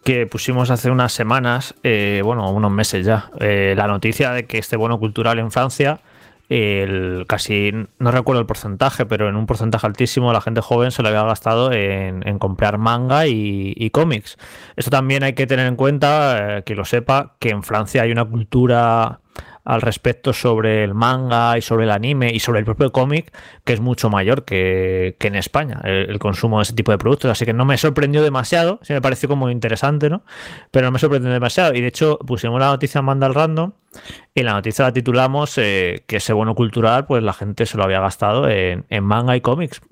que 0.03 0.27
pusimos 0.27 0.71
hace 0.71 0.91
unas 0.91 1.13
semanas, 1.13 1.75
eh, 1.83 2.23
bueno, 2.25 2.51
unos 2.51 2.71
meses 2.71 3.05
ya, 3.05 3.31
eh, 3.39 3.75
la 3.77 3.87
noticia 3.87 4.33
de 4.33 4.47
que 4.47 4.57
este 4.57 4.77
bono 4.77 4.99
cultural 4.99 5.39
en 5.39 5.51
Francia 5.51 6.01
casi, 7.29 7.73
no 8.01 8.11
recuerdo 8.11 8.41
el 8.41 8.47
porcentaje, 8.47 9.07
pero 9.07 9.29
en 9.29 9.37
un 9.37 9.47
porcentaje 9.47 9.87
altísimo 9.87 10.33
la 10.33 10.41
gente 10.41 10.61
joven 10.61 10.91
se 10.91 11.03
lo 11.03 11.09
había 11.09 11.23
gastado 11.23 11.71
en, 11.73 12.39
comprar 12.41 12.77
manga 12.77 13.29
y, 13.29 13.91
cómics. 13.91 14.37
Esto 14.75 14.91
también 14.91 15.23
hay 15.23 15.35
que 15.35 15.47
tener 15.47 15.67
en 15.67 15.77
cuenta, 15.77 16.59
eh, 16.59 16.63
que 16.65 16.75
lo 16.75 16.85
sepa, 16.85 17.37
que 17.39 17.51
en 17.51 17.63
Francia 17.63 18.03
hay 18.03 18.11
una 18.11 18.25
cultura 18.25 19.21
al 19.71 19.83
respecto 19.83 20.33
sobre 20.33 20.83
el 20.83 20.95
manga 20.95 21.57
y 21.57 21.63
sobre 21.63 21.85
el 21.85 21.93
anime 21.93 22.33
y 22.33 22.41
sobre 22.41 22.59
el 22.59 22.65
propio 22.65 22.91
cómic 22.91 23.33
que 23.65 23.73
es 23.73 23.81
mucho 23.81 24.11
mayor 24.11 24.45
que, 24.45 25.17
en 25.21 25.37
España 25.37 25.81
el, 25.85 26.19
consumo 26.19 26.59
de 26.59 26.65
ese 26.65 26.73
tipo 26.73 26.91
de 26.91 26.99
productos. 26.99 27.31
Así 27.31 27.45
que 27.45 27.53
no 27.53 27.65
me 27.65 27.79
sorprendió 27.79 28.21
demasiado 28.21 28.81
sí 28.83 28.93
me 28.93 29.01
pareció 29.01 29.29
como 29.29 29.49
interesante 29.49 30.11
no 30.11 30.25
pero 30.73 30.87
no 30.87 30.91
me 30.91 30.99
sorprendió 30.99 31.31
demasiado. 31.31 31.73
Y 31.75 31.81
de 31.81 31.87
hecho 31.87 32.19
pusimos 32.19 32.59
la 32.59 32.67
noticia 32.67 32.99
en 32.99 33.05
Mandal 33.05 33.33
Random 33.33 33.71
y 34.35 34.43
la 34.43 34.55
noticia 34.55 34.85
la 34.85 34.93
titulamos 34.93 35.57
eh, 35.59 36.03
que 36.09 36.17
ese 36.17 36.33
bono 36.33 36.57
cultural 36.57 37.07
pues 37.07 37.23
la 37.23 37.33
gente 37.33 37.65
se 37.65 37.77
lo 37.77 37.85
había 37.85 38.01
gastado 38.01 38.49
en, 38.49 38.85
manga 39.05 39.37
y 39.37 39.41
cómics. 39.41 39.83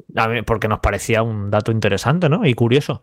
Porque 0.45 0.67
nos 0.67 0.81
parecía 0.81 1.23
un 1.23 1.53
dato 1.53 1.71
interesante 1.71 2.29
¿no? 2.29 2.45
y 2.45 2.55
curioso. 2.55 3.01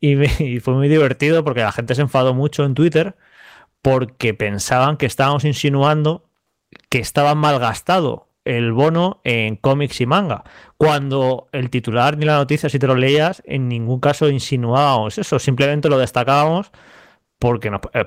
Y, 0.00 0.16
y 0.42 0.58
fue 0.58 0.74
muy 0.74 0.88
divertido 0.88 1.44
porque 1.44 1.60
la 1.60 1.70
gente 1.70 1.94
se 1.94 2.02
enfadó 2.02 2.34
mucho 2.34 2.64
en 2.64 2.74
Twitter 2.74 3.14
porque 3.86 4.34
pensaban 4.34 4.96
que 4.96 5.06
estábamos 5.06 5.44
insinuando 5.44 6.28
que 6.90 6.98
estaba 6.98 7.36
mal 7.36 7.60
gastado 7.60 8.30
el 8.44 8.72
bono 8.72 9.20
en 9.22 9.54
cómics 9.54 10.00
y 10.00 10.06
manga, 10.06 10.42
cuando 10.76 11.46
el 11.52 11.70
titular 11.70 12.18
ni 12.18 12.24
la 12.24 12.34
noticia, 12.34 12.68
si 12.68 12.80
te 12.80 12.88
lo 12.88 12.96
leías, 12.96 13.44
en 13.46 13.68
ningún 13.68 14.00
caso 14.00 14.28
insinuábamos 14.28 15.18
eso, 15.18 15.38
simplemente 15.38 15.88
lo 15.88 15.98
destacábamos 15.98 16.72
porque, 17.38 17.70
no, 17.70 17.80
eh, 17.92 18.06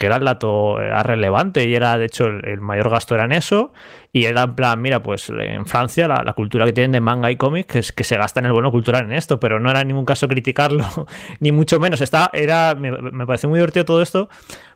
era 0.00 0.16
el 0.16 0.24
dato 0.24 0.80
era 0.80 1.02
relevante 1.04 1.64
y 1.68 1.74
era, 1.76 1.96
de 1.96 2.06
hecho, 2.06 2.26
el, 2.26 2.60
mayor 2.60 2.90
gasto 2.90 3.14
era 3.14 3.24
en 3.24 3.32
eso. 3.32 3.72
Y 4.12 4.24
era 4.24 4.42
en 4.42 4.54
plan, 4.56 4.80
mira, 4.82 5.00
pues 5.02 5.30
en 5.30 5.64
Francia 5.66 6.08
la, 6.08 6.22
la 6.24 6.32
cultura 6.32 6.66
que 6.66 6.72
tienen 6.72 6.92
de 6.92 7.00
manga 7.00 7.30
y 7.30 7.36
cómics 7.36 7.76
es 7.76 7.92
que 7.92 8.02
se 8.02 8.16
gasta 8.16 8.40
en 8.40 8.46
el 8.46 8.52
bono 8.52 8.72
cultural 8.72 9.04
en 9.04 9.12
esto, 9.12 9.38
pero 9.38 9.60
no 9.60 9.70
era 9.70 9.80
en 9.82 9.88
ningún 9.88 10.04
caso 10.04 10.26
criticarlo, 10.26 10.84
ni 11.40 11.52
mucho 11.52 11.78
menos. 11.78 12.00
Está, 12.00 12.30
era, 12.32 12.74
me, 12.74 12.90
me 12.90 13.26
pareció 13.26 13.48
muy 13.48 13.58
divertido 13.58 13.84
todo 13.84 14.02
esto, 14.02 14.28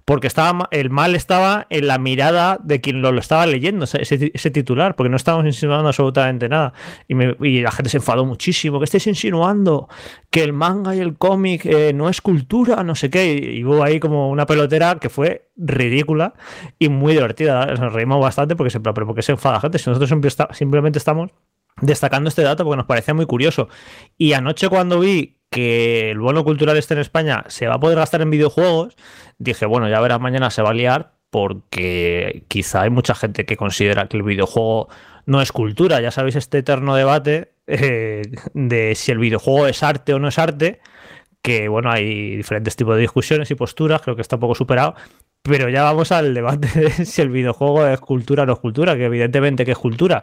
porque 0.09 0.27
estaba, 0.27 0.69
el 0.71 0.89
mal 0.89 1.15
estaba 1.15 1.67
en 1.69 1.87
la 1.87 1.99
mirada 1.99 2.59
de 2.63 2.81
quien 2.81 3.03
lo, 3.03 3.11
estaba 3.19 3.45
leyendo, 3.45 3.85
ese, 3.85 4.51
titular, 4.51 4.97
porque 4.97 5.11
no 5.11 5.19
estábamos 5.19 5.45
insinuando 5.45 5.87
absolutamente 5.87 6.49
nada. 6.49 6.73
Y, 7.09 7.61
la 7.61 7.71
gente 7.71 7.91
se 7.91 7.99
enfadó 7.99 8.25
muchísimo, 8.25 8.79
que 8.79 8.87
estáis 8.87 9.07
insinuando 9.07 9.87
que 10.31 10.43
el 10.43 10.55
manga 10.55 10.97
y 10.97 11.01
el 11.01 11.19
cómic 11.19 11.67
eh, 11.67 11.93
no 11.93 12.09
es 12.09 12.23
cultura, 12.23 12.83
no 12.85 12.95
sé 12.95 13.11
qué. 13.11 13.35
Y, 13.35 13.59
y, 13.59 13.65
hubo 13.67 13.85
ahí 13.85 14.01
como 14.01 14.31
una 14.31 14.47
pelotera 14.47 14.99
que 14.99 15.11
fue 15.11 15.51
ridícula 15.59 16.33
y 16.79 16.89
muy 16.89 17.13
divertida. 17.13 17.67
Nos 17.67 17.93
reímos 17.93 18.19
bastante 18.19 18.57
porque 18.57 18.71
se, 18.71 19.33
enfada 19.33 19.57
la 19.57 19.61
gente. 19.61 19.79
Si 19.79 19.91
nosotros 19.91 20.09
simplemente 20.53 20.99
estamos 20.99 21.33
destacando 21.83 22.29
este 22.29 22.41
dato 22.41 22.65
porque 22.65 22.79
nos 22.79 22.87
parecía 22.87 23.13
muy 23.13 23.27
curioso. 23.27 23.69
Y 24.17 24.33
anoche 24.33 24.71
cuando 24.71 25.01
vi 25.01 25.38
que 25.51 26.11
el 26.11 26.19
bono 26.19 26.45
cultural 26.45 26.77
este 26.77 26.95
en 26.95 27.01
España 27.01 27.45
se 27.49 27.67
va 27.67 27.75
a 27.75 27.81
poder 27.81 27.99
gastar 27.99 28.21
en 28.23 28.31
videojuegos, 28.31 28.97
dije, 29.39 29.67
bueno, 29.67 29.89
ya 29.89 30.01
verás, 30.01 30.21
mañana 30.21 30.51
se 30.51 30.63
va 30.63 30.71
a 30.71 30.75
liar 30.75 31.13
porque 31.31 32.45
quizá 32.49 32.83
hay 32.83 32.91
mucha 32.91 33.15
gente 33.15 33.45
que 33.45 33.57
considera 33.57 34.09
que 34.09 34.17
el 34.17 34.23
videojuego 34.23 34.89
no 35.27 35.43
es 35.43 35.53
cultura. 35.53 36.01
Ya 36.01 36.11
sabéis 36.11 36.37
este 36.37 36.59
eterno 36.59 36.95
debate 36.95 37.53
eh, 37.67 38.23
de 38.55 38.95
si 38.95 39.13
el 39.13 39.19
videojuego 39.19 39.67
es 39.67 39.83
arte 39.83 40.15
o 40.15 40.19
no 40.19 40.29
es 40.29 40.39
arte, 40.39 40.81
que 41.43 41.69
bueno, 41.69 41.91
hay 41.91 42.37
diferentes 42.37 42.77
tipos 42.77 42.95
de 42.97 43.03
discusiones 43.03 43.51
y 43.51 43.55
posturas, 43.55 44.01
creo 44.03 44.17
que 44.17 44.23
está 44.23 44.37
un 44.37 44.41
poco 44.41 44.55
superado, 44.55 44.95
pero 45.43 45.69
ya 45.69 45.83
vamos 45.83 46.13
al 46.13 46.35
debate 46.35 46.69
de 46.69 46.91
si 47.07 47.23
el 47.23 47.31
videojuego 47.31 47.87
es 47.87 48.01
cultura 48.01 48.43
o 48.43 48.47
no 48.47 48.53
es 48.53 48.59
cultura, 48.59 48.97
que 48.97 49.07
evidentemente 49.07 49.65
que 49.65 49.73
es 49.73 49.79
cultura. 49.79 50.23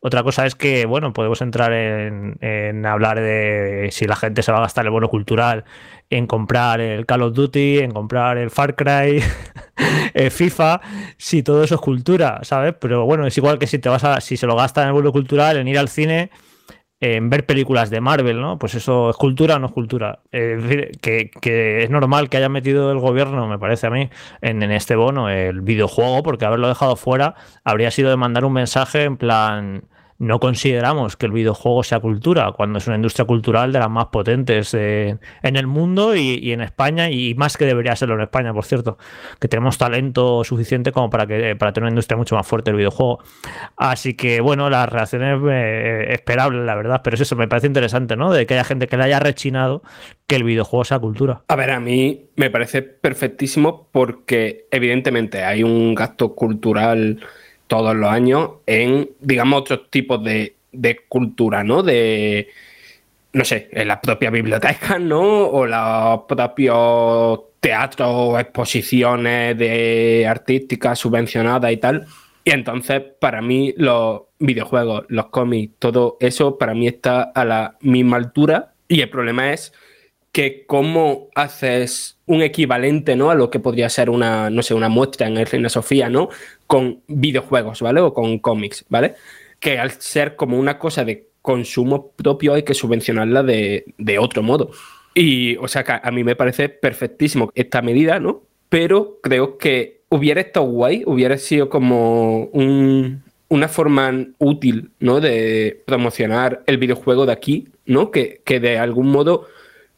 Otra 0.00 0.22
cosa 0.22 0.46
es 0.46 0.54
que, 0.54 0.86
bueno, 0.86 1.12
podemos 1.12 1.40
entrar 1.40 1.72
en, 1.72 2.36
en, 2.40 2.84
hablar 2.84 3.20
de 3.20 3.88
si 3.92 4.06
la 4.06 4.16
gente 4.16 4.42
se 4.42 4.52
va 4.52 4.58
a 4.58 4.62
gastar 4.62 4.84
el 4.84 4.90
bono 4.90 5.08
cultural 5.08 5.64
en 6.10 6.26
comprar 6.26 6.80
el 6.80 7.06
Call 7.06 7.22
of 7.22 7.34
Duty, 7.34 7.78
en 7.78 7.92
comprar 7.92 8.36
el 8.36 8.50
Far 8.50 8.74
Cry, 8.74 9.22
el 10.14 10.30
FIFA, 10.30 10.80
si 11.16 11.42
todo 11.42 11.64
eso 11.64 11.76
es 11.76 11.80
cultura, 11.80 12.40
¿sabes? 12.42 12.74
Pero 12.78 13.04
bueno, 13.06 13.26
es 13.26 13.36
igual 13.38 13.58
que 13.58 13.66
si 13.66 13.78
te 13.78 13.88
vas 13.88 14.04
a, 14.04 14.20
si 14.20 14.36
se 14.36 14.46
lo 14.46 14.56
gasta 14.56 14.82
en 14.82 14.88
el 14.88 14.94
bono 14.94 15.12
cultural, 15.12 15.56
en 15.56 15.68
ir 15.68 15.78
al 15.78 15.88
cine 15.88 16.30
en 17.04 17.28
ver 17.28 17.44
películas 17.44 17.90
de 17.90 18.00
Marvel, 18.00 18.40
¿no? 18.40 18.58
Pues 18.58 18.74
eso 18.74 19.10
es 19.10 19.16
cultura 19.16 19.56
o 19.56 19.58
no 19.58 19.66
es 19.66 19.72
cultura. 19.72 20.20
Es 20.32 20.62
decir, 20.62 20.92
que, 21.02 21.30
que, 21.30 21.82
es 21.82 21.90
normal 21.90 22.30
que 22.30 22.38
haya 22.38 22.48
metido 22.48 22.90
el 22.90 22.98
gobierno, 22.98 23.46
me 23.46 23.58
parece 23.58 23.86
a 23.86 23.90
mí, 23.90 24.08
en, 24.40 24.62
en, 24.62 24.70
este 24.70 24.96
bono 24.96 25.28
el 25.28 25.60
videojuego, 25.60 26.22
porque 26.22 26.46
haberlo 26.46 26.68
dejado 26.68 26.96
fuera 26.96 27.34
habría 27.62 27.90
sido 27.90 28.08
de 28.08 28.16
mandar 28.16 28.44
un 28.46 28.54
mensaje 28.54 29.04
en 29.04 29.18
plan. 29.18 29.84
No 30.18 30.38
consideramos 30.38 31.16
que 31.16 31.26
el 31.26 31.32
videojuego 31.32 31.82
sea 31.82 31.98
cultura, 32.00 32.52
cuando 32.52 32.78
es 32.78 32.86
una 32.86 32.96
industria 32.96 33.24
cultural 33.24 33.72
de 33.72 33.80
las 33.80 33.90
más 33.90 34.06
potentes 34.06 34.72
eh, 34.74 35.16
en 35.42 35.56
el 35.56 35.66
mundo 35.66 36.14
y, 36.14 36.52
en 36.52 36.60
España, 36.60 37.10
y 37.10 37.34
más 37.34 37.56
que 37.56 37.64
debería 37.64 37.96
serlo 37.96 38.14
en 38.14 38.22
España, 38.22 38.52
por 38.54 38.64
cierto, 38.64 38.96
que 39.40 39.48
tenemos 39.48 39.76
talento 39.76 40.44
suficiente 40.44 40.92
como 40.92 41.10
para, 41.10 41.26
que, 41.26 41.56
para 41.56 41.72
tener 41.72 41.86
una 41.86 41.92
industria 41.92 42.16
mucho 42.16 42.36
más 42.36 42.46
fuerte 42.46 42.70
del 42.70 42.78
videojuego. 42.78 43.18
Así 43.76 44.14
que, 44.14 44.40
bueno, 44.40 44.70
las 44.70 44.88
reacciones 44.88 45.40
eh, 45.50 46.06
esperables, 46.10 46.64
la 46.64 46.76
verdad, 46.76 47.00
pero 47.02 47.14
es 47.14 47.20
eso, 47.20 47.34
me 47.34 47.48
parece 47.48 47.66
interesante, 47.66 48.16
¿no? 48.16 48.32
De 48.32 48.46
que 48.46 48.54
haya 48.54 48.64
gente 48.64 48.86
que 48.86 48.96
le 48.96 49.04
haya 49.04 49.18
rechinado 49.18 49.82
que 50.26 50.36
el 50.36 50.44
videojuego 50.44 50.84
sea 50.84 50.98
cultura. 50.98 51.42
A 51.48 51.56
ver, 51.56 51.70
a 51.72 51.80
mí 51.80 52.30
me 52.36 52.50
parece 52.50 52.82
perfectísimo 52.82 53.88
porque, 53.90 54.66
evidentemente, 54.70 55.42
hay 55.42 55.62
un 55.62 55.94
gasto 55.94 56.34
cultural 56.34 57.20
todos 57.74 57.96
los 57.96 58.08
años 58.08 58.50
en, 58.66 59.10
digamos, 59.18 59.62
otros 59.62 59.90
tipos 59.90 60.22
de, 60.22 60.54
de 60.70 61.00
cultura, 61.08 61.64
¿no? 61.64 61.82
De, 61.82 62.48
no 63.32 63.44
sé, 63.44 63.68
en 63.72 63.88
las 63.88 63.98
propias 63.98 64.30
bibliotecas, 64.30 65.00
¿no? 65.00 65.48
O 65.48 65.66
los 65.66 66.20
propios 66.28 67.40
teatros, 67.58 68.38
exposiciones 68.38 69.58
de 69.58 70.24
artísticas 70.28 71.00
subvencionadas 71.00 71.72
y 71.72 71.78
tal. 71.78 72.06
Y 72.44 72.52
entonces, 72.52 73.02
para 73.18 73.42
mí, 73.42 73.74
los 73.76 74.22
videojuegos, 74.38 75.06
los 75.08 75.26
cómics, 75.30 75.74
todo 75.80 76.16
eso, 76.20 76.56
para 76.56 76.74
mí 76.74 76.86
está 76.86 77.22
a 77.22 77.44
la 77.44 77.76
misma 77.80 78.18
altura. 78.18 78.74
Y 78.86 79.00
el 79.00 79.10
problema 79.10 79.52
es 79.52 79.72
que 80.30 80.64
cómo 80.66 81.28
haces 81.36 82.18
un 82.26 82.42
equivalente, 82.42 83.14
¿no? 83.14 83.30
A 83.30 83.36
lo 83.36 83.50
que 83.50 83.60
podría 83.60 83.88
ser 83.88 84.10
una, 84.10 84.50
no 84.50 84.62
sé, 84.64 84.74
una 84.74 84.88
muestra 84.88 85.28
en 85.28 85.36
el 85.36 85.46
Reina 85.46 85.68
Sofía, 85.68 86.10
¿no? 86.10 86.28
Con 86.66 87.02
videojuegos, 87.06 87.82
¿vale? 87.82 88.00
O 88.00 88.14
con 88.14 88.38
cómics, 88.38 88.84
¿vale? 88.88 89.14
Que 89.60 89.78
al 89.78 89.90
ser 89.92 90.36
como 90.36 90.58
una 90.58 90.78
cosa 90.78 91.04
de 91.04 91.28
consumo 91.42 92.12
propio 92.12 92.54
hay 92.54 92.62
que 92.62 92.74
subvencionarla 92.74 93.42
de, 93.42 93.84
de 93.98 94.18
otro 94.18 94.42
modo. 94.42 94.70
Y, 95.14 95.56
o 95.56 95.68
sea, 95.68 95.84
que 95.84 95.92
a 96.02 96.10
mí 96.10 96.24
me 96.24 96.36
parece 96.36 96.68
perfectísimo 96.68 97.50
esta 97.54 97.82
medida, 97.82 98.18
¿no? 98.18 98.42
Pero 98.68 99.18
creo 99.22 99.58
que 99.58 100.00
hubiera 100.08 100.40
estado 100.40 100.66
guay, 100.66 101.02
hubiera 101.06 101.38
sido 101.38 101.68
como 101.68 102.46
un, 102.46 103.22
una 103.48 103.68
forma 103.68 104.26
útil, 104.38 104.90
¿no? 104.98 105.20
De 105.20 105.82
promocionar 105.86 106.62
el 106.66 106.78
videojuego 106.78 107.26
de 107.26 107.32
aquí, 107.32 107.68
¿no? 107.86 108.10
Que, 108.10 108.40
que 108.44 108.58
de 108.58 108.78
algún 108.78 109.10
modo 109.10 109.46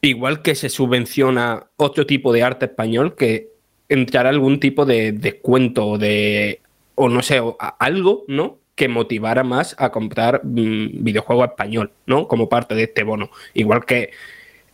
igual 0.01 0.41
que 0.41 0.53
se 0.53 0.69
subvenciona 0.69 1.67
otro 1.75 2.05
tipo 2.05 2.31
de 2.33 2.43
arte 2.43 2.65
español, 2.65 3.15
que 3.15 3.49
entrará 3.89 4.29
algún 4.29 4.59
tipo 4.59 4.85
de 4.85 5.11
descuento 5.11 5.87
o 5.87 5.97
de, 5.97 6.61
o 6.95 7.09
no 7.09 7.21
sé, 7.21 7.41
algo, 7.79 8.23
¿no? 8.27 8.59
Que 8.75 8.87
motivara 8.87 9.43
más 9.43 9.75
a 9.79 9.91
comprar 9.91 10.41
mmm, 10.43 11.03
videojuego 11.03 11.45
español, 11.45 11.91
¿no? 12.05 12.27
Como 12.27 12.49
parte 12.49 12.75
de 12.75 12.83
este 12.83 13.03
bono. 13.03 13.31
Igual 13.53 13.85
que 13.85 14.11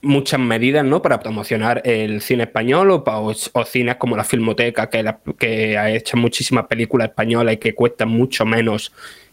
muchas 0.02 0.40
medidas, 0.40 0.84
¿no? 0.84 1.02
Para 1.02 1.20
promocionar 1.20 1.82
el 1.86 2.22
cine 2.22 2.44
español 2.44 2.92
o, 2.92 3.04
o, 3.06 3.34
o 3.54 3.66
cines 3.66 3.96
como 3.96 4.18
la 4.18 4.24
Filmoteca, 4.24 4.90
que, 4.90 5.16
que 5.40 5.78
ha 5.78 5.90
hecho 5.92 6.18
muchísimas 6.18 6.66
películas 6.68 7.10
españolas 7.10 7.56
y 7.56 7.58
que 7.58 7.74
cuestan 7.74 8.10
mucho 8.10 8.46
menos 8.46 8.92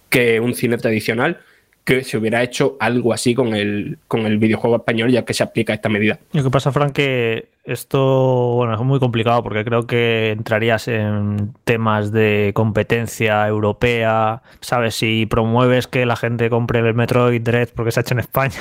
que 0.09 0.41
un 0.41 0.55
cine 0.55 0.77
tradicional 0.77 1.41
que 1.85 2.05
se 2.05 2.19
hubiera 2.19 2.43
hecho 2.43 2.77
algo 2.79 3.13
así 3.13 3.35
con 3.35 3.55
el, 3.55 3.99
con 4.07 4.27
el 4.27 4.39
videojuego 4.39 4.77
español 4.77 5.11
ya 5.11 5.25
que 5.25 5.35
se 5.35 5.43
aplica 5.43 5.73
esta 5.73 5.89
medida. 5.89 6.21
Lo 6.33 6.45
que 6.45 6.51
pasa, 6.51 6.71
Frank, 6.71 6.93
que 6.93 7.49
esto 7.71 8.55
bueno, 8.55 8.75
es 8.75 8.81
muy 8.81 8.99
complicado 8.99 9.43
porque 9.43 9.65
creo 9.65 9.87
que 9.87 10.31
entrarías 10.33 10.89
en 10.89 11.53
temas 11.65 12.11
de 12.11 12.51
competencia 12.55 13.47
europea, 13.47 14.43
¿sabes? 14.61 14.97
Si 14.97 15.27
promueves 15.27 15.87
que 15.87 16.05
la 16.05 16.17
gente 16.17 16.51
compre 16.51 16.81
el 16.81 16.95
Metroid 16.95 17.41
Dread 17.41 17.69
porque 17.75 17.93
se 17.93 18.01
ha 18.01 18.03
hecho 18.03 18.15
en 18.15 18.21
España. 18.21 18.55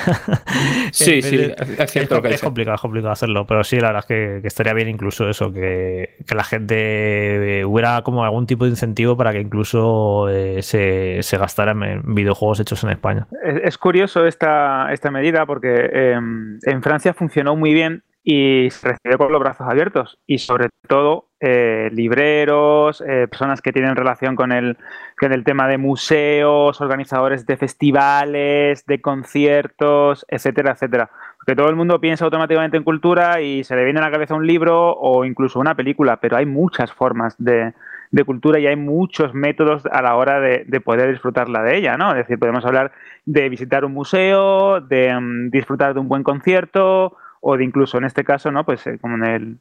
Sí, 0.92 1.22
sí, 1.22 1.36
es 1.78 1.90
cierto 1.90 2.16
es, 2.16 2.22
que 2.22 2.34
es 2.34 2.40
complicado, 2.40 2.74
es 2.74 2.80
complicado 2.80 3.12
hacerlo, 3.12 3.46
pero 3.46 3.64
sí, 3.64 3.78
la 3.78 3.88
verdad 3.88 4.00
es 4.00 4.06
que, 4.06 4.38
que 4.42 4.48
estaría 4.48 4.72
bien 4.74 4.88
incluso 4.88 5.28
eso, 5.28 5.52
que, 5.52 6.16
que, 6.26 6.34
la 6.34 6.44
gente 6.44 7.64
hubiera 7.64 8.02
como 8.02 8.24
algún 8.24 8.46
tipo 8.46 8.64
de 8.64 8.70
incentivo 8.70 9.16
para 9.16 9.32
que 9.32 9.40
incluso 9.40 10.28
eh, 10.28 10.62
se, 10.62 11.22
se 11.22 11.38
gastara 11.38 11.72
en 11.72 12.14
videojuegos 12.14 12.60
hechos 12.60 12.82
en 12.84 12.90
España. 12.90 13.26
Es, 13.42 13.60
es 13.62 13.78
curioso 13.78 14.26
esta, 14.26 14.92
esta 14.92 15.10
medida 15.10 15.46
porque 15.46 15.90
eh, 15.92 16.12
en 16.12 16.82
Francia 16.82 17.14
funcionó 17.14 17.56
muy 17.56 17.72
bien 17.72 18.02
y 18.22 18.68
se 18.70 18.88
recibe 18.88 19.16
con 19.16 19.32
los 19.32 19.40
brazos 19.40 19.66
abiertos 19.66 20.18
y 20.26 20.38
sobre 20.38 20.68
todo 20.86 21.28
eh, 21.40 21.88
libreros, 21.92 23.02
eh, 23.06 23.26
personas 23.28 23.62
que 23.62 23.72
tienen 23.72 23.96
relación 23.96 24.36
con 24.36 24.52
el, 24.52 24.76
con 25.18 25.32
el 25.32 25.42
tema 25.42 25.68
de 25.68 25.78
museos, 25.78 26.80
organizadores 26.82 27.46
de 27.46 27.56
festivales, 27.56 28.84
de 28.84 29.00
conciertos, 29.00 30.26
etcétera, 30.28 30.72
etcétera. 30.72 31.10
Porque 31.38 31.56
todo 31.56 31.70
el 31.70 31.76
mundo 31.76 31.98
piensa 31.98 32.26
automáticamente 32.26 32.76
en 32.76 32.84
cultura 32.84 33.40
y 33.40 33.64
se 33.64 33.74
le 33.74 33.84
viene 33.84 34.00
a 34.00 34.02
la 34.02 34.10
cabeza 34.10 34.34
un 34.34 34.46
libro 34.46 34.92
o 34.92 35.24
incluso 35.24 35.58
una 35.58 35.74
película, 35.74 36.18
pero 36.18 36.36
hay 36.36 36.44
muchas 36.44 36.92
formas 36.92 37.34
de, 37.38 37.72
de 38.10 38.24
cultura 38.24 38.58
y 38.58 38.66
hay 38.66 38.76
muchos 38.76 39.32
métodos 39.32 39.86
a 39.86 40.02
la 40.02 40.16
hora 40.16 40.40
de, 40.40 40.64
de, 40.66 40.80
poder 40.82 41.10
disfrutarla 41.10 41.62
de 41.62 41.78
ella, 41.78 41.96
¿no? 41.96 42.10
Es 42.10 42.18
decir, 42.18 42.38
podemos 42.38 42.66
hablar 42.66 42.92
de 43.24 43.48
visitar 43.48 43.86
un 43.86 43.94
museo, 43.94 44.82
de 44.82 45.16
um, 45.16 45.48
disfrutar 45.48 45.94
de 45.94 46.00
un 46.00 46.08
buen 46.08 46.22
concierto 46.22 47.16
o 47.40 47.56
de 47.56 47.64
incluso 47.64 47.98
en 47.98 48.04
este 48.04 48.24
caso, 48.24 48.50
¿no? 48.50 48.64
Pues 48.64 48.86
eh, 48.86 48.98
como 48.98 49.16
en 49.16 49.24
el, 49.24 49.58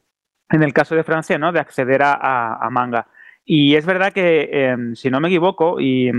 en 0.50 0.64
el 0.64 0.74
caso 0.74 0.96
de 0.96 1.04
Francia, 1.04 1.38
¿no? 1.38 1.52
De 1.52 1.60
acceder 1.60 2.02
a, 2.04 2.56
a, 2.56 2.70
manga. 2.70 3.08
Y 3.46 3.76
es 3.76 3.86
verdad 3.86 4.14
que, 4.14 4.50
eh, 4.52 4.78
si 4.94 5.10
no 5.10 5.20
me 5.20 5.30
equivoco, 5.30 5.80
y, 5.80 6.12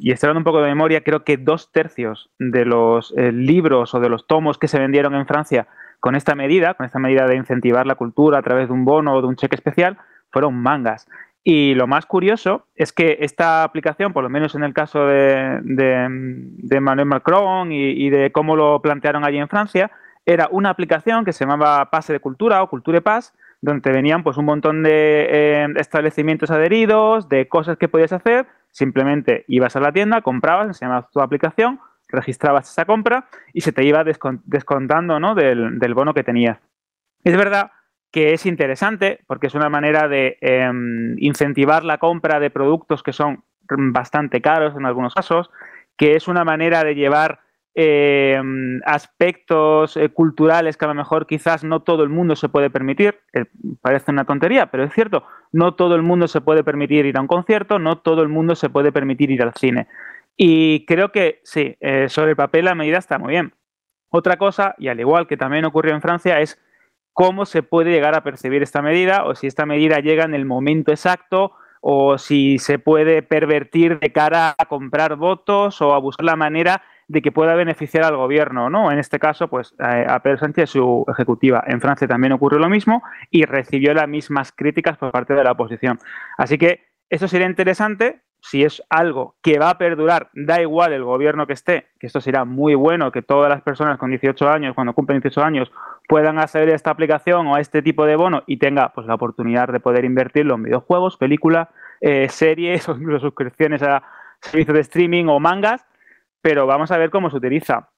y, 0.00 0.10
estoy 0.10 0.28
hablando 0.28 0.40
un 0.40 0.52
poco 0.52 0.62
de 0.62 0.68
memoria, 0.68 1.02
creo 1.02 1.22
que 1.22 1.36
dos 1.36 1.70
tercios 1.70 2.30
de 2.38 2.64
los 2.64 3.14
eh, 3.16 3.30
libros 3.30 3.94
o 3.94 4.00
de 4.00 4.08
los 4.08 4.26
tomos 4.26 4.58
que 4.58 4.68
se 4.68 4.78
vendieron 4.78 5.14
en 5.14 5.26
Francia 5.26 5.68
con 6.00 6.16
esta 6.16 6.34
medida, 6.34 6.74
con 6.74 6.86
esta 6.86 6.98
medida 6.98 7.26
de 7.26 7.36
incentivar 7.36 7.86
la 7.86 7.94
cultura 7.94 8.38
a 8.38 8.42
través 8.42 8.68
de 8.68 8.74
un 8.74 8.84
bono 8.84 9.14
o 9.14 9.20
de 9.20 9.28
un 9.28 9.36
cheque 9.36 9.56
especial, 9.56 9.98
fueron 10.30 10.54
mangas. 10.54 11.06
Y 11.48 11.74
lo 11.74 11.86
más 11.86 12.06
curioso 12.06 12.66
es 12.74 12.92
que 12.92 13.18
esta 13.20 13.62
aplicación, 13.62 14.12
por 14.12 14.24
lo 14.24 14.28
menos 14.28 14.56
en 14.56 14.64
el 14.64 14.74
caso 14.74 15.06
de, 15.06 15.60
de, 15.62 16.76
Emmanuel 16.76 17.06
Macron 17.06 17.70
y, 17.70 18.10
de 18.10 18.32
cómo 18.32 18.56
lo 18.56 18.82
plantearon 18.82 19.24
allí 19.24 19.38
en 19.38 19.48
Francia, 19.48 19.92
era 20.26 20.48
una 20.50 20.70
aplicación 20.70 21.24
que 21.24 21.32
se 21.32 21.44
llamaba 21.44 21.88
Pase 21.90 22.12
de 22.12 22.20
Cultura 22.20 22.62
o 22.62 22.68
Culture 22.68 23.00
Pass, 23.00 23.32
donde 23.62 23.92
venían 23.92 24.22
pues 24.22 24.36
un 24.36 24.44
montón 24.44 24.82
de 24.82 25.28
eh, 25.30 25.66
establecimientos 25.76 26.50
adheridos, 26.50 27.28
de 27.28 27.48
cosas 27.48 27.78
que 27.78 27.88
podías 27.88 28.12
hacer. 28.12 28.46
Simplemente 28.70 29.44
ibas 29.48 29.76
a 29.76 29.80
la 29.80 29.92
tienda, 29.92 30.20
comprabas, 30.20 30.66
enseñabas 30.66 31.10
tu 31.10 31.20
aplicación, 31.20 31.80
registrabas 32.08 32.68
esa 32.70 32.84
compra 32.84 33.28
y 33.54 33.62
se 33.62 33.72
te 33.72 33.84
iba 33.84 34.04
descontando 34.04 35.18
¿no? 35.20 35.34
del, 35.34 35.78
del 35.78 35.94
bono 35.94 36.12
que 36.12 36.24
tenías. 36.24 36.58
Es 37.24 37.36
verdad 37.36 37.70
que 38.10 38.32
es 38.32 38.46
interesante 38.46 39.20
porque 39.26 39.46
es 39.46 39.54
una 39.54 39.68
manera 39.68 40.08
de 40.08 40.38
em, 40.40 41.16
incentivar 41.18 41.84
la 41.84 41.98
compra 41.98 42.40
de 42.40 42.50
productos 42.50 43.02
que 43.02 43.12
son 43.12 43.44
bastante 43.68 44.40
caros 44.40 44.76
en 44.76 44.86
algunos 44.86 45.14
casos, 45.14 45.50
que 45.96 46.14
es 46.14 46.28
una 46.28 46.44
manera 46.44 46.84
de 46.84 46.94
llevar 46.94 47.40
em, 47.78 48.80
aspectos 48.86 49.98
eh, 49.98 50.08
culturales 50.08 50.78
que 50.78 50.86
a 50.86 50.88
lo 50.88 50.94
mejor 50.94 51.26
quizás 51.26 51.62
no 51.62 51.80
todo 51.80 52.02
el 52.02 52.08
mundo 52.08 52.34
se 52.34 52.48
puede 52.48 52.70
permitir. 52.70 53.20
Parece 53.82 54.10
una 54.10 54.24
tontería, 54.24 54.70
pero 54.70 54.84
es 54.84 54.94
cierto, 54.94 55.24
no 55.52 55.74
todo 55.74 55.94
el 55.94 56.02
mundo 56.02 56.26
se 56.26 56.40
puede 56.40 56.64
permitir 56.64 57.04
ir 57.04 57.18
a 57.18 57.20
un 57.20 57.26
concierto, 57.26 57.78
no 57.78 57.98
todo 57.98 58.22
el 58.22 58.28
mundo 58.28 58.54
se 58.54 58.70
puede 58.70 58.92
permitir 58.92 59.30
ir 59.30 59.42
al 59.42 59.52
cine. 59.52 59.88
Y 60.38 60.86
creo 60.86 61.12
que 61.12 61.40
sí, 61.44 61.76
eh, 61.80 62.08
sobre 62.08 62.30
el 62.30 62.36
papel 62.36 62.64
la 62.64 62.74
medida 62.74 62.96
está 62.96 63.18
muy 63.18 63.32
bien. 63.32 63.52
Otra 64.08 64.38
cosa, 64.38 64.74
y 64.78 64.88
al 64.88 64.98
igual 64.98 65.26
que 65.26 65.36
también 65.36 65.66
ocurrió 65.66 65.94
en 65.94 66.00
Francia, 66.00 66.40
es 66.40 66.58
cómo 67.12 67.44
se 67.44 67.62
puede 67.62 67.90
llegar 67.90 68.14
a 68.14 68.22
percibir 68.22 68.62
esta 68.62 68.80
medida 68.80 69.24
o 69.24 69.34
si 69.34 69.46
esta 69.46 69.66
medida 69.66 70.00
llega 70.00 70.24
en 70.24 70.34
el 70.34 70.46
momento 70.46 70.92
exacto 70.92 71.52
o 71.82 72.16
si 72.16 72.58
se 72.58 72.78
puede 72.78 73.22
pervertir 73.22 73.98
de 73.98 74.12
cara 74.12 74.54
a 74.56 74.64
comprar 74.66 75.16
votos 75.16 75.80
o 75.82 75.94
a 75.94 75.98
buscar 75.98 76.24
la 76.24 76.36
manera 76.36 76.82
de 77.08 77.22
que 77.22 77.32
pueda 77.32 77.54
beneficiar 77.54 78.04
al 78.04 78.16
gobierno, 78.16 78.68
¿no? 78.68 78.90
En 78.90 78.98
este 78.98 79.18
caso, 79.18 79.48
pues 79.48 79.74
a 79.78 80.20
Pedro 80.22 80.38
Sánchez, 80.38 80.70
su 80.70 81.04
ejecutiva. 81.08 81.62
En 81.66 81.80
Francia 81.80 82.08
también 82.08 82.32
ocurrió 82.32 82.58
lo 82.58 82.68
mismo 82.68 83.02
y 83.30 83.44
recibió 83.44 83.94
las 83.94 84.08
mismas 84.08 84.52
críticas 84.52 84.98
por 84.98 85.12
parte 85.12 85.34
de 85.34 85.44
la 85.44 85.52
oposición. 85.52 85.98
Así 86.36 86.58
que 86.58 86.86
eso 87.08 87.28
sería 87.28 87.46
interesante 87.46 88.22
si 88.40 88.62
es 88.62 88.82
algo 88.90 89.36
que 89.42 89.58
va 89.58 89.70
a 89.70 89.78
perdurar, 89.78 90.30
da 90.34 90.60
igual 90.60 90.92
el 90.92 91.02
gobierno 91.02 91.46
que 91.46 91.54
esté, 91.54 91.88
que 91.98 92.06
esto 92.06 92.20
será 92.20 92.44
muy 92.44 92.74
bueno, 92.74 93.10
que 93.10 93.22
todas 93.22 93.48
las 93.48 93.62
personas 93.62 93.98
con 93.98 94.10
18 94.10 94.48
años, 94.48 94.74
cuando 94.74 94.92
cumplen 94.92 95.20
18 95.20 95.42
años, 95.42 95.72
puedan 96.08 96.38
acceder 96.38 96.70
a 96.70 96.76
esta 96.76 96.90
aplicación 96.90 97.46
o 97.48 97.56
a 97.56 97.60
este 97.60 97.82
tipo 97.82 98.06
de 98.06 98.14
bono 98.14 98.44
y 98.46 98.58
tenga 98.58 98.92
pues 98.92 99.06
la 99.06 99.14
oportunidad 99.14 99.68
de 99.68 99.80
poder 99.80 100.04
invertirlo 100.04 100.54
en 100.54 100.64
videojuegos, 100.64 101.16
películas, 101.16 101.68
eh, 102.00 102.28
series 102.28 102.88
o 102.88 102.92
incluso 102.92 103.26
suscripciones 103.26 103.82
a 103.82 104.02
servicios 104.40 104.74
de 104.74 104.80
streaming 104.80 105.26
o 105.26 105.40
mangas, 105.40 105.84
pero 106.40 106.66
vamos 106.66 106.90
a 106.90 106.98
ver 106.98 107.10
cómo 107.10 107.30
se 107.30 107.36
utiliza. 107.36 107.90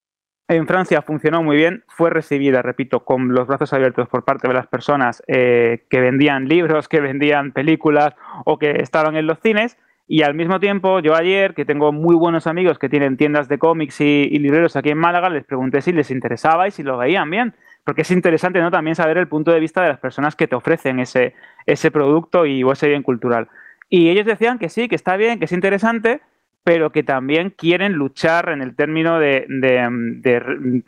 En 0.51 0.67
Francia 0.67 1.03
funcionó 1.03 1.43
muy 1.43 1.57
bien, 1.57 1.85
fue 1.89 2.09
recibida, 2.09 2.63
repito, 2.63 3.05
con 3.05 3.35
los 3.35 3.47
brazos 3.47 3.75
abiertos 3.75 4.09
por 4.09 4.25
parte 4.25 4.49
de 4.49 4.55
las 4.55 4.67
personas 4.67 5.23
eh, 5.27 5.85
que 5.91 6.01
vendían 6.01 6.49
libros, 6.49 6.89
que 6.89 7.01
vendían 7.01 7.53
películas 7.53 8.15
o 8.47 8.59
que 8.59 8.81
estaban 8.81 9.15
en 9.17 9.27
los 9.27 9.41
cines. 9.41 9.77
Y 10.07 10.23
al 10.23 10.33
mismo 10.35 10.59
tiempo, 10.59 11.01
yo 11.01 11.15
ayer, 11.15 11.53
que 11.53 11.67
tengo 11.67 11.93
muy 11.93 12.17
buenos 12.17 12.47
amigos 12.47 12.79
que 12.79 12.89
tienen 12.89 13.19
tiendas 13.19 13.47
de 13.49 13.59
cómics 13.59 14.01
y, 14.01 14.39
libreros 14.39 14.75
aquí 14.75 14.89
en 14.89 14.97
Málaga, 14.97 15.29
les 15.29 15.45
pregunté 15.45 15.83
si 15.83 15.93
les 15.93 16.11
interesaba 16.11 16.67
y 16.67 16.71
si 16.71 16.83
lo 16.83 16.97
veían 16.97 17.31
bien 17.31 17.55
porque 17.89 18.03
es 18.03 18.11
interesante 18.11 18.61
¿no? 18.61 18.71
también 18.71 18.95
saber 18.95 19.17
el 19.17 19.29
punto 19.29 19.51
de 19.51 19.61
vista 19.61 19.81
de 19.81 19.89
las 19.89 19.99
personas 19.99 20.37
que 20.37 20.47
te 20.47 20.55
ofrecen 20.55 21.01
ese, 21.01 21.35
ese 21.65 21.91
producto 21.91 22.45
y 22.45 22.63
o 22.63 22.73
ese 22.73 22.87
bien 22.87 23.03
cultural. 23.03 23.49
Y 23.89 24.11
ellos 24.11 24.27
decían 24.27 24.59
que 24.59 24.69
sí, 24.69 24.89
que 24.89 24.95
está 24.95 25.17
bien, 25.17 25.39
que 25.39 25.47
es 25.47 25.53
interesante, 25.53 26.21
pero 26.65 26.93
que 26.93 27.03
también 27.03 27.51
quieren 27.51 27.95
luchar 27.95 28.51
en 28.51 28.63
el 28.63 28.77
término 28.77 29.19
de, 29.19 29.47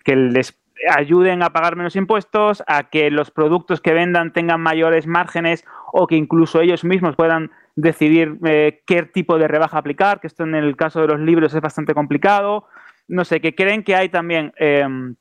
que 0.05 0.17
les 0.17 0.61
ayuden 0.97 1.43
a 1.43 1.50
pagar 1.50 1.77
menos 1.77 1.97
impuestos, 1.97 2.62
a 2.67 2.91
que 2.91 3.11
los 3.11 3.31
productos 3.31 3.81
que 3.81 3.93
vendan 3.93 4.33
tengan 4.33 4.61
mayores 4.61 5.07
márgenes 5.07 5.65
o 5.93 6.07
que 6.07 6.17
incluso 6.17 6.61
ellos 6.61 6.85
mismos 6.85 7.17
puedan 7.17 7.50
decidir 7.77 8.39
eh, 8.45 8.83
qué 8.87 9.03
tipo 9.03 9.39
de 9.39 9.49
rebaja 9.49 9.79
aplicar, 9.79 10.21
que 10.21 10.27
esto 10.27 10.45
en 10.45 10.55
el 10.55 10.77
caso 10.77 11.00
de 11.00 11.09
los 11.09 11.21
libros 11.21 11.55
es 11.55 11.61
bastante 11.61 11.95
complicado. 11.95 12.67
No 13.09 13.25
sé, 13.25 13.41
que 13.41 13.55
creen 13.55 13.83
que 13.83 13.97
hay 13.97 14.09
también 14.09 14.53
em, 14.57 15.17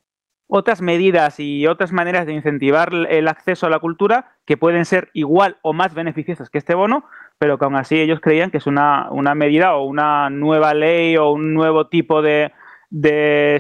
otras 0.48 0.82
medidas 0.82 1.40
y 1.40 1.68
otras 1.68 1.92
maneras 1.92 2.26
de 2.26 2.34
incentivar 2.34 2.94
el 3.10 3.28
acceso 3.28 3.68
a 3.68 3.70
la 3.70 3.80
cultura 3.80 4.36
que 4.46 4.58
pueden 4.58 4.86
ser 4.86 5.10
igual 5.14 5.58
o 5.62 5.74
más 5.74 5.94
beneficiosas 5.94 6.50
que 6.50 6.58
este 6.58 6.76
bono, 6.76 7.06
pero 7.40 7.58
que 7.58 7.66
aún 7.66 7.76
así 7.76 8.00
ellos 8.00 8.20
creían 8.20 8.52
que 8.52 8.58
es 8.58 8.68
una, 8.68 9.10
medida 9.34 9.76
o 9.76 9.86
una 9.86 10.30
nueva 10.30 10.74
ley 10.74 11.16
o 11.18 11.32
un 11.32 11.54
nuevo 11.54 11.88
tipo 11.88 12.22
de, 12.22 12.52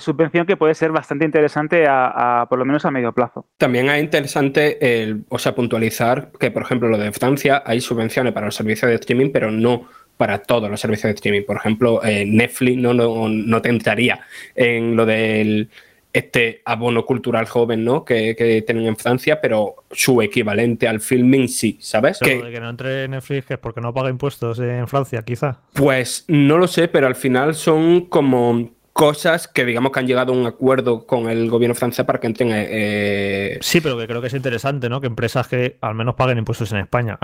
subvención 0.01 0.45
que 0.45 0.57
puede 0.57 0.75
ser 0.75 0.91
bastante 0.91 1.23
interesante 1.23 1.85
a, 1.87 2.45
por 2.49 2.59
lo 2.59 2.65
menos 2.65 2.85
a 2.85 2.91
medio 2.91 3.13
plazo. 3.13 3.45
También 3.57 3.89
es 3.89 4.03
interesante 4.03 5.01
el, 5.01 5.23
o 5.29 5.39
sea, 5.39 5.55
puntualizar 5.55 6.31
que, 6.37 6.51
por 6.51 6.63
ejemplo, 6.63 6.89
lo 6.89 6.97
de 6.97 7.11
Francia 7.13 7.63
hay 7.65 7.79
subvenciones 7.79 8.33
para 8.33 8.47
los 8.47 8.55
servicios 8.55 8.89
de 8.89 8.95
streaming, 8.95 9.31
pero 9.31 9.49
no 9.49 9.87
para 10.17 10.39
todos 10.39 10.69
los 10.69 10.81
servicios 10.81 11.11
de 11.11 11.15
streaming. 11.15 11.45
Por 11.45 11.55
ejemplo, 11.55 12.03
eh, 12.03 12.25
Netflix 12.25 12.77
no, 12.77 12.93
no, 12.93 13.29
no 13.29 13.61
te 13.61 13.69
entraría 13.69 14.19
en 14.55 14.97
lo 14.97 15.05
del 15.05 15.69
este 16.13 16.61
abono 16.65 17.05
cultural 17.05 17.45
joven, 17.47 17.85
¿no? 17.85 18.03
Que, 18.03 18.63
tienen 18.65 18.85
en 18.85 18.97
Francia, 18.97 19.39
pero 19.41 19.75
su 19.91 20.21
equivalente 20.21 20.87
al 20.87 20.99
filming 20.99 21.47
sí, 21.47 21.77
¿sabes? 21.81 22.19
que, 22.19 22.41
de 22.41 22.51
que 22.51 22.59
no 22.59 22.69
entre 22.69 23.07
Netflix 23.07 23.51
es 23.51 23.57
porque 23.57 23.81
no 23.81 23.93
paga 23.93 24.09
impuestos 24.09 24.59
en 24.59 24.87
Francia, 24.87 25.21
quizá. 25.21 25.59
Pues 25.73 26.25
no 26.27 26.57
lo 26.57 26.67
sé, 26.67 26.87
pero 26.87 27.07
al 27.07 27.15
final 27.15 27.55
son 27.55 28.05
como 28.05 28.69
cosas 28.99 29.47
que 29.47 29.63
digamos 29.63 29.93
que 29.93 29.99
han 30.01 30.07
llegado 30.07 30.33
a 30.33 30.35
un 30.35 30.45
acuerdo 30.45 31.05
con 31.05 31.29
el 31.29 31.49
gobierno 31.49 31.73
francés 31.73 32.05
para 32.05 32.19
que 32.19 32.27
entren. 32.27 32.51
Eh, 32.51 32.67
eh, 32.69 33.57
sí, 33.61 33.79
pero 33.79 33.97
que 33.97 34.05
creo 34.07 34.19
que 34.19 34.27
es 34.27 34.33
interesante, 34.33 34.89
¿no? 34.89 34.99
Que 34.99 35.07
empresas 35.07 35.47
que 35.47 35.77
al 35.79 35.95
menos 35.95 36.15
paguen 36.15 36.37
impuestos 36.37 36.73
en 36.73 36.79
España. 36.79 37.17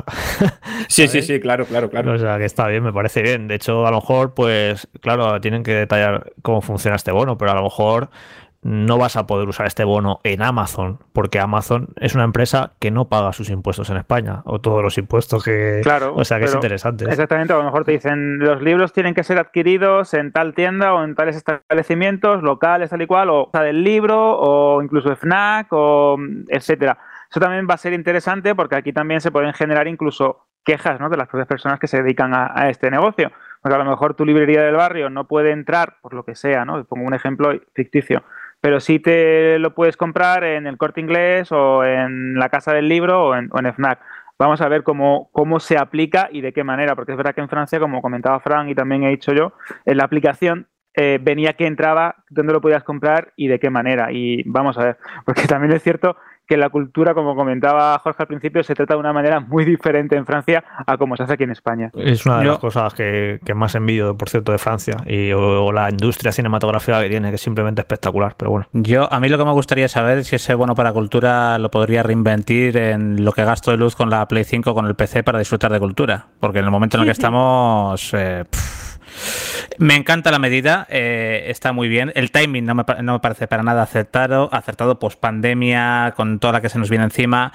sí, 0.87 1.09
sí, 1.09 1.21
sí, 1.21 1.41
claro, 1.41 1.65
claro, 1.65 1.89
claro. 1.89 2.13
O 2.13 2.17
sea, 2.17 2.37
que 2.37 2.45
está 2.45 2.69
bien, 2.69 2.81
me 2.81 2.93
parece 2.93 3.21
bien. 3.21 3.49
De 3.49 3.55
hecho, 3.55 3.85
a 3.85 3.91
lo 3.91 3.97
mejor, 3.97 4.33
pues, 4.33 4.87
claro, 5.01 5.41
tienen 5.41 5.63
que 5.63 5.73
detallar 5.73 6.31
cómo 6.41 6.61
funciona 6.61 6.95
este 6.95 7.11
bono, 7.11 7.37
pero 7.37 7.51
a 7.51 7.55
lo 7.55 7.63
mejor 7.63 8.09
no 8.65 8.97
vas 8.97 9.15
a 9.15 9.27
poder 9.27 9.47
usar 9.47 9.67
este 9.67 9.83
bono 9.83 10.19
en 10.23 10.41
Amazon, 10.41 10.97
porque 11.13 11.39
Amazon 11.39 11.89
es 11.97 12.15
una 12.15 12.23
empresa 12.23 12.71
que 12.79 12.89
no 12.89 13.09
paga 13.09 13.31
sus 13.31 13.51
impuestos 13.51 13.91
en 13.91 13.97
España, 13.97 14.41
o 14.45 14.59
todos 14.59 14.81
los 14.81 14.97
impuestos 14.97 15.43
que... 15.43 15.81
Claro. 15.83 16.15
O 16.15 16.25
sea, 16.25 16.39
que 16.39 16.45
es 16.45 16.55
interesante. 16.55 17.05
Exactamente, 17.05 17.53
a 17.53 17.57
lo 17.57 17.63
mejor 17.63 17.85
te 17.85 17.91
dicen, 17.91 18.39
los 18.39 18.63
libros 18.63 18.91
tienen 18.91 19.13
que 19.13 19.23
ser 19.23 19.37
adquiridos 19.37 20.15
en 20.15 20.31
tal 20.31 20.55
tienda 20.55 20.95
o 20.95 21.03
en 21.03 21.13
tales 21.13 21.35
establecimientos 21.35 22.41
locales, 22.41 22.89
tal 22.89 23.03
y 23.03 23.05
cual, 23.05 23.29
o 23.29 23.51
del 23.53 23.83
libro, 23.83 24.35
o 24.39 24.81
incluso 24.81 25.15
FNAC, 25.15 25.67
o 25.69 26.17
etcétera. 26.47 26.97
Eso 27.29 27.39
también 27.39 27.67
va 27.69 27.75
a 27.75 27.77
ser 27.77 27.93
interesante 27.93 28.55
porque 28.55 28.77
aquí 28.77 28.91
también 28.93 29.21
se 29.21 29.29
pueden 29.29 29.53
generar 29.53 29.87
incluso 29.87 30.47
quejas 30.63 30.99
¿no? 30.99 31.09
de 31.09 31.17
las 31.17 31.27
propias 31.27 31.47
personas 31.47 31.79
que 31.79 31.85
se 31.85 32.01
dedican 32.01 32.33
a, 32.33 32.51
a 32.55 32.71
este 32.71 32.89
negocio. 32.89 33.31
Porque 33.61 33.75
a 33.75 33.83
lo 33.83 33.89
mejor 33.89 34.15
tu 34.15 34.25
librería 34.25 34.63
del 34.63 34.75
barrio 34.75 35.11
no 35.11 35.27
puede 35.27 35.51
entrar, 35.51 35.97
por 36.01 36.13
lo 36.13 36.23
que 36.23 36.35
sea, 36.35 36.65
¿no? 36.65 36.83
Pongo 36.85 37.05
un 37.05 37.15
ejemplo 37.15 37.51
ficticio 37.73 38.23
pero 38.65 38.79
sí 38.79 38.97
te 38.97 39.59
lo 39.59 39.75
puedes 39.75 39.95
comprar 39.95 40.43
en 40.43 40.65
el 40.65 40.75
corte 40.75 40.99
inglés 40.99 41.51
o 41.51 41.83
en 41.85 42.33
la 42.33 42.49
casa 42.49 42.73
del 42.73 42.89
libro 42.89 43.27
o 43.27 43.35
en, 43.35 43.51
FNAC. 43.51 43.99
Vamos 44.39 44.59
a 44.59 44.67
ver 44.67 44.81
cómo, 44.81 45.29
cómo 45.33 45.59
se 45.59 45.77
aplica 45.77 46.29
y 46.31 46.41
de 46.41 46.51
qué 46.51 46.63
manera, 46.63 46.95
porque 46.95 47.11
es 47.11 47.17
verdad 47.17 47.35
que 47.35 47.41
en 47.41 47.47
Francia, 47.47 47.79
como 47.79 48.01
comentaba 48.01 48.39
Fran 48.39 48.67
y 48.67 48.73
también 48.73 49.03
he 49.03 49.11
dicho 49.11 49.33
yo, 49.33 49.53
en 49.85 49.97
la 49.97 50.05
aplicación 50.05 50.67
eh, 50.95 51.19
venía 51.21 51.53
que 51.53 51.67
entraba, 51.67 52.23
dónde 52.31 52.53
lo 52.53 52.61
podías 52.61 52.83
comprar 52.83 53.33
y 53.35 53.49
de 53.49 53.59
qué 53.59 53.69
manera. 53.69 54.11
Y 54.11 54.41
vamos 54.47 54.79
a 54.79 54.83
ver, 54.83 54.97
porque 55.27 55.43
también 55.45 55.71
es 55.71 55.83
cierto 55.83 56.17
que 56.47 56.57
la 56.57 56.69
cultura, 56.69 57.13
como 57.13 57.35
comentaba 57.35 57.97
Jorge 57.99 58.23
al 58.23 58.27
principio, 58.27 58.63
se 58.63 58.75
trata 58.75 58.93
de 58.93 58.99
una 58.99 59.13
manera 59.13 59.39
muy 59.39 59.65
diferente 59.65 60.15
en 60.15 60.25
Francia 60.25 60.63
a 60.85 60.97
como 60.97 61.15
se 61.15 61.23
hace 61.23 61.33
aquí 61.33 61.43
en 61.43 61.51
España. 61.51 61.91
Es 61.95 62.25
una 62.25 62.39
de 62.39 62.45
las 62.45 62.59
cosas 62.59 62.93
que, 62.93 63.39
más 63.55 63.75
envidio, 63.75 64.15
por 64.17 64.29
cierto, 64.29 64.51
de 64.51 64.57
Francia 64.57 64.97
y 65.05 65.31
o, 65.31 65.71
la 65.71 65.89
industria 65.89 66.31
cinematográfica 66.31 67.01
que 67.01 67.09
tiene, 67.09 67.29
que 67.29 67.35
es 67.35 67.41
simplemente 67.41 67.81
espectacular. 67.81 68.35
Pero 68.37 68.51
bueno. 68.51 68.67
Yo, 68.73 69.11
a 69.11 69.19
mí 69.19 69.29
lo 69.29 69.37
que 69.37 69.45
me 69.45 69.51
gustaría 69.51 69.87
saber 69.87 70.19
es 70.19 70.27
si 70.27 70.35
ese 70.35 70.53
bueno 70.53 70.75
para 70.75 70.93
cultura 70.93 71.57
lo 71.57 71.71
podría 71.71 72.03
reinventir 72.03 72.77
en 72.77 73.23
lo 73.23 73.31
que 73.31 73.43
gasto 73.43 73.71
de 73.71 73.77
luz 73.77 73.95
con 73.95 74.09
la 74.09 74.27
Play 74.27 74.43
5 74.43 74.73
con 74.73 74.85
el 74.85 74.95
PC 74.95 75.23
para 75.23 75.39
disfrutar 75.39 75.71
de 75.71 75.79
cultura. 75.79 76.27
Porque 76.39 76.59
en 76.59 76.65
el 76.65 76.71
momento 76.71 76.97
en 76.97 77.01
el 77.01 77.07
que 77.07 77.11
estamos. 77.13 78.13
Eh, 78.13 78.43
me 79.77 79.95
encanta 79.95 80.31
la 80.31 80.39
medida, 80.39 80.87
eh, 80.89 81.45
está 81.47 81.73
muy 81.73 81.87
bien. 81.87 82.11
El 82.15 82.31
timing 82.31 82.65
no 82.65 82.75
me, 82.75 83.19
parece 83.19 83.47
para 83.47 83.63
nada 83.63 83.83
acertado, 83.83 84.49
acertado 84.51 84.99
post 84.99 85.19
pandemia, 85.19 86.13
con 86.15 86.39
toda 86.39 86.53
la 86.53 86.61
que 86.61 86.69
se 86.69 86.79
nos 86.79 86.89
viene 86.89 87.05
encima, 87.05 87.51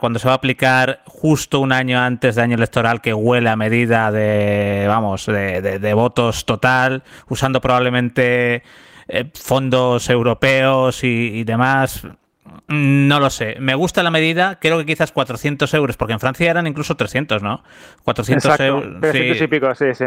cuando 0.00 0.18
se 0.18 0.26
va 0.26 0.32
a 0.32 0.36
aplicar 0.36 1.02
justo 1.06 1.60
un 1.60 1.72
año 1.72 1.98
antes 2.00 2.34
de 2.34 2.42
año 2.42 2.56
electoral 2.56 3.00
que 3.00 3.14
huele 3.14 3.50
a 3.50 3.56
medida 3.56 4.10
de, 4.10 4.86
vamos, 4.88 5.26
de, 5.26 5.92
votos 5.94 6.44
total, 6.44 7.02
usando 7.28 7.60
probablemente 7.60 8.62
eh, 9.08 9.30
fondos 9.34 10.10
europeos 10.10 11.02
y 11.02 11.44
demás 11.44 12.06
No 12.68 13.18
lo 13.18 13.30
sé. 13.30 13.56
Me 13.60 13.74
gusta 13.74 14.02
la 14.02 14.10
medida. 14.10 14.58
Creo 14.60 14.78
que 14.78 14.84
quizás 14.84 15.10
400 15.10 15.72
euros, 15.74 15.96
porque 15.96 16.12
en 16.12 16.20
Francia 16.20 16.50
eran 16.50 16.66
incluso 16.66 16.96
300, 16.96 17.42
¿no? 17.42 17.62
400 18.04 18.60
euros. 18.60 19.00
300 19.00 19.40
y 19.40 19.46
pico, 19.46 19.74
sí, 19.74 19.86
sí. 19.94 20.04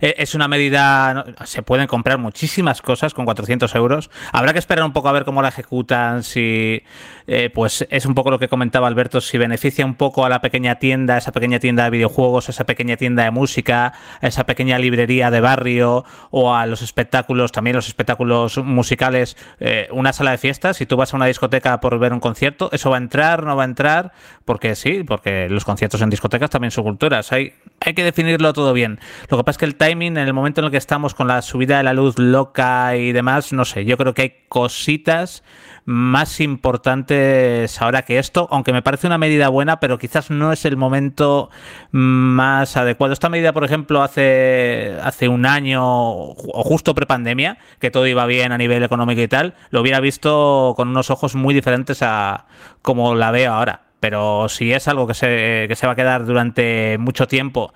Eh, 0.00 0.14
es 0.18 0.34
una 0.34 0.48
medida, 0.48 1.24
se 1.44 1.62
pueden 1.62 1.86
comprar 1.86 2.18
muchísimas 2.18 2.82
cosas 2.82 3.14
con 3.14 3.24
400 3.24 3.74
euros. 3.74 4.10
Habrá 4.32 4.52
que 4.52 4.58
esperar 4.58 4.84
un 4.84 4.92
poco 4.92 5.08
a 5.08 5.12
ver 5.12 5.24
cómo 5.24 5.42
la 5.42 5.48
ejecutan, 5.48 6.22
si 6.22 6.82
eh, 7.26 7.50
pues 7.52 7.86
es 7.90 8.06
un 8.06 8.14
poco 8.14 8.30
lo 8.30 8.38
que 8.38 8.48
comentaba 8.48 8.88
Alberto, 8.88 9.20
si 9.20 9.38
beneficia 9.38 9.84
un 9.84 9.94
poco 9.94 10.24
a 10.24 10.28
la 10.28 10.40
pequeña 10.40 10.76
tienda, 10.76 11.16
esa 11.16 11.32
pequeña 11.32 11.60
tienda 11.60 11.84
de 11.84 11.90
videojuegos, 11.90 12.48
esa 12.48 12.64
pequeña 12.64 12.96
tienda 12.96 13.24
de 13.24 13.30
música, 13.30 13.92
esa 14.20 14.44
pequeña 14.46 14.78
librería 14.78 15.30
de 15.30 15.40
barrio 15.40 16.04
o 16.30 16.54
a 16.54 16.66
los 16.66 16.82
espectáculos, 16.82 17.52
también 17.52 17.76
los 17.76 17.86
espectáculos 17.86 18.58
musicales, 18.58 19.36
eh, 19.60 19.88
una 19.92 20.12
sala 20.12 20.32
de 20.32 20.38
fiestas, 20.38 20.76
si 20.76 20.86
tú 20.86 20.96
vas 20.96 21.14
a 21.14 21.16
una 21.16 21.26
discoteca 21.26 21.80
por 21.80 21.98
ver 21.98 22.12
un 22.12 22.20
concierto, 22.20 22.70
¿eso 22.72 22.90
va 22.90 22.96
a 22.96 23.00
entrar, 23.00 23.44
no 23.44 23.56
va 23.56 23.62
a 23.62 23.66
entrar? 23.66 24.12
Porque 24.44 24.74
sí, 24.74 25.04
porque 25.04 25.48
los 25.48 25.64
conciertos 25.64 26.02
en 26.02 26.10
discotecas 26.10 26.50
también 26.50 26.70
son 26.70 26.84
culturas, 26.84 27.30
hay, 27.32 27.54
hay 27.80 27.94
que 27.94 28.02
definirlo 28.02 28.52
todo 28.52 28.72
bien. 28.72 28.98
Lo 29.28 29.36
que 29.36 29.44
pasa 29.44 29.59
que 29.60 29.66
el 29.66 29.76
timing, 29.76 30.16
en 30.16 30.26
el 30.26 30.32
momento 30.32 30.62
en 30.62 30.64
el 30.64 30.70
que 30.70 30.78
estamos 30.78 31.14
con 31.14 31.28
la 31.28 31.42
subida 31.42 31.76
de 31.76 31.82
la 31.82 31.92
luz 31.92 32.18
loca 32.18 32.96
y 32.96 33.12
demás, 33.12 33.52
no 33.52 33.66
sé, 33.66 33.84
yo 33.84 33.98
creo 33.98 34.14
que 34.14 34.22
hay 34.22 34.34
cositas 34.48 35.44
más 35.84 36.40
importantes 36.40 37.82
ahora 37.82 38.00
que 38.00 38.18
esto, 38.18 38.48
aunque 38.50 38.72
me 38.72 38.80
parece 38.80 39.06
una 39.06 39.18
medida 39.18 39.50
buena, 39.50 39.78
pero 39.78 39.98
quizás 39.98 40.30
no 40.30 40.50
es 40.50 40.64
el 40.64 40.78
momento 40.78 41.50
más 41.90 42.78
adecuado. 42.78 43.12
Esta 43.12 43.28
medida, 43.28 43.52
por 43.52 43.64
ejemplo, 43.64 44.02
hace, 44.02 44.96
hace 45.02 45.28
un 45.28 45.44
año 45.44 45.82
o 45.84 46.62
justo 46.64 46.94
prepandemia, 46.94 47.58
que 47.80 47.90
todo 47.90 48.06
iba 48.06 48.24
bien 48.24 48.52
a 48.52 48.58
nivel 48.58 48.82
económico 48.82 49.20
y 49.20 49.28
tal, 49.28 49.56
lo 49.68 49.82
hubiera 49.82 50.00
visto 50.00 50.72
con 50.74 50.88
unos 50.88 51.10
ojos 51.10 51.34
muy 51.34 51.52
diferentes 51.52 52.02
a 52.02 52.46
como 52.80 53.14
la 53.14 53.30
veo 53.30 53.52
ahora. 53.52 53.82
Pero 54.00 54.48
si 54.48 54.72
es 54.72 54.88
algo 54.88 55.06
que 55.06 55.12
se, 55.12 55.66
que 55.68 55.76
se 55.76 55.86
va 55.86 55.92
a 55.92 55.96
quedar 55.96 56.24
durante 56.24 56.96
mucho 56.98 57.28
tiempo, 57.28 57.74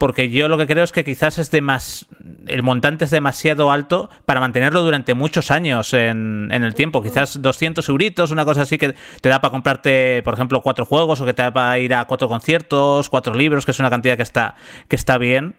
porque 0.00 0.30
yo 0.30 0.48
lo 0.48 0.56
que 0.56 0.66
creo 0.66 0.82
es 0.82 0.92
que 0.92 1.04
quizás 1.04 1.36
es 1.36 1.50
de 1.50 1.60
más, 1.60 2.06
el 2.46 2.62
montante 2.62 3.04
es 3.04 3.10
demasiado 3.10 3.70
alto 3.70 4.08
para 4.24 4.40
mantenerlo 4.40 4.80
durante 4.80 5.12
muchos 5.12 5.50
años 5.50 5.92
en, 5.92 6.50
el 6.50 6.74
tiempo. 6.74 7.02
Quizás 7.02 7.42
200 7.42 7.86
euritos, 7.86 8.30
una 8.30 8.46
cosa 8.46 8.62
así 8.62 8.78
que 8.78 8.94
te 9.20 9.28
da 9.28 9.42
para 9.42 9.52
comprarte, 9.52 10.22
por 10.22 10.32
ejemplo, 10.32 10.62
cuatro 10.62 10.86
juegos 10.86 11.20
o 11.20 11.26
que 11.26 11.34
te 11.34 11.42
da 11.42 11.52
para 11.52 11.78
ir 11.78 11.92
a 11.92 12.06
cuatro 12.06 12.28
conciertos, 12.28 13.10
cuatro 13.10 13.34
libros, 13.34 13.66
que 13.66 13.72
es 13.72 13.78
una 13.78 13.90
cantidad 13.90 14.16
que 14.16 14.22
está, 14.22 14.54
que 14.88 14.96
está 14.96 15.18
bien. 15.18 15.54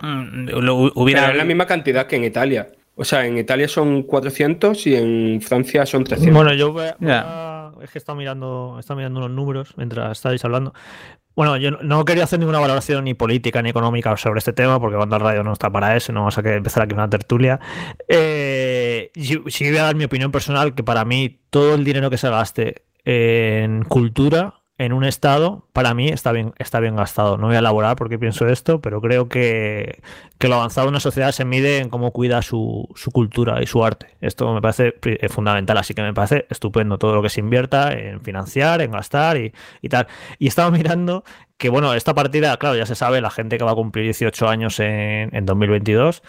Mm, 0.00 0.48
hubiera... 0.96 1.20
Pero 1.20 1.32
es 1.32 1.38
la 1.38 1.44
misma 1.44 1.66
cantidad 1.66 2.08
que 2.08 2.16
en 2.16 2.24
Italia. 2.24 2.68
O 2.96 3.04
sea, 3.04 3.24
en 3.26 3.38
Italia 3.38 3.68
son 3.68 4.02
400 4.02 4.88
y 4.88 4.96
en 4.96 5.40
Francia 5.40 5.86
son 5.86 6.02
300. 6.02 6.34
Bueno, 6.34 6.52
yo 6.52 6.74
es 7.82 7.90
que 7.90 7.98
he 7.98 8.00
estado 8.00 8.16
mirando, 8.16 8.78
he 8.78 8.94
mirando 8.94 9.20
los 9.20 9.30
números 9.30 9.74
mientras 9.76 10.12
estáis 10.12 10.44
hablando. 10.44 10.72
Bueno, 11.34 11.56
yo 11.56 11.70
no 11.70 12.04
quería 12.04 12.24
hacer 12.24 12.38
ninguna 12.38 12.60
valoración 12.60 13.04
ni 13.04 13.14
política 13.14 13.62
ni 13.62 13.70
económica 13.70 14.16
sobre 14.16 14.38
este 14.38 14.52
tema, 14.52 14.78
porque 14.80 14.96
cuando 14.96 15.16
el 15.16 15.22
radio 15.22 15.42
no 15.42 15.52
está 15.52 15.70
para 15.70 15.96
eso, 15.96 16.12
no 16.12 16.20
vamos 16.20 16.36
a 16.36 16.40
empezar 16.40 16.82
aquí 16.82 16.92
una 16.94 17.08
tertulia. 17.08 17.58
Eh, 18.08 19.10
sí 19.14 19.36
voy 19.70 19.78
a 19.78 19.82
dar 19.84 19.96
mi 19.96 20.04
opinión 20.04 20.30
personal, 20.30 20.74
que 20.74 20.82
para 20.82 21.04
mí 21.04 21.40
todo 21.50 21.74
el 21.74 21.84
dinero 21.84 22.10
que 22.10 22.18
se 22.18 22.28
gaste 22.28 22.84
en 23.04 23.84
cultura 23.84 24.61
en 24.84 24.92
un 24.92 25.04
estado, 25.04 25.66
para 25.72 25.94
mí 25.94 26.08
está 26.08 26.32
bien, 26.32 26.52
está 26.58 26.80
bien 26.80 26.96
gastado. 26.96 27.36
No 27.38 27.46
voy 27.46 27.56
a 27.56 27.60
elaborar 27.60 27.96
porque 27.96 28.18
pienso 28.18 28.48
esto, 28.48 28.80
pero 28.80 29.00
creo 29.00 29.28
que, 29.28 30.02
lo 30.40 30.54
avanzado 30.56 30.86
de 30.86 30.90
una 30.90 31.00
sociedad 31.00 31.30
se 31.30 31.44
mide 31.44 31.78
en 31.78 31.88
cómo 31.88 32.10
cuida 32.12 32.42
su, 32.42 32.88
cultura 33.12 33.62
y 33.62 33.66
su 33.66 33.84
arte. 33.84 34.16
Esto 34.20 34.52
me 34.52 34.60
parece 34.60 34.94
eh, 35.04 35.28
fundamental, 35.28 35.78
así 35.78 35.94
que 35.94 36.02
me 36.02 36.12
parece 36.12 36.46
estupendo 36.50 36.98
todo 36.98 37.14
lo 37.14 37.22
que 37.22 37.28
se 37.28 37.40
invierta 37.40 37.92
en 37.92 38.20
financiar, 38.20 38.82
en 38.82 38.90
gastar 38.90 39.36
y, 39.36 39.52
tal. 39.88 40.08
Y 40.38 40.48
estaba 40.48 40.70
mirando 40.76 41.22
que, 41.56 41.68
bueno, 41.68 41.94
esta 41.94 42.14
partida, 42.14 42.56
claro, 42.56 42.76
ya 42.76 42.86
se 42.86 42.96
sabe, 42.96 43.20
la 43.20 43.30
gente 43.30 43.56
que 43.56 43.64
va 43.64 43.70
a 43.72 43.76
cumplir 43.76 44.04
18 44.04 44.48
años 44.48 44.80
en, 44.80 45.34
en 45.34 45.46
2022 45.46 46.22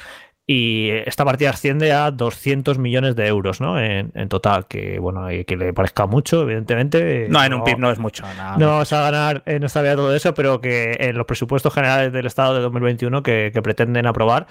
y 0.46 0.90
esta 1.06 1.24
partida 1.24 1.52
asciende 1.52 1.94
a 1.94 2.12
200 2.12 2.78
millones 2.78 3.16
de 3.16 3.28
euros, 3.28 3.62
¿no? 3.62 3.80
En, 3.80 4.12
total, 4.28 4.68
que 4.68 5.00
bueno, 5.00 5.28
que 5.48 5.56
le 5.56 5.72
parezca 5.74 6.06
mucho, 6.06 6.42
evidentemente. 6.42 7.28
No, 7.30 7.42
en 7.44 7.54
un 7.54 7.64
PIB 7.64 7.80
no 7.80 7.90
es 7.92 8.00
mucho. 8.00 8.26
No 8.58 8.68
vamos 8.68 8.92
a 8.92 9.02
ganar 9.02 9.44
en 9.46 9.64
esta 9.64 9.82
vida 9.82 9.96
todo 9.96 10.14
eso, 10.14 10.34
pero 10.34 10.60
que 10.60 10.98
en 11.00 11.18
los 11.18 11.26
presupuestos 11.26 11.74
generales 11.74 12.12
del 12.12 12.26
Estado 12.26 12.56
de 12.56 12.62
2021 12.62 13.24
que, 13.24 13.54
pretenden 13.64 14.06
aprobar 14.06 14.48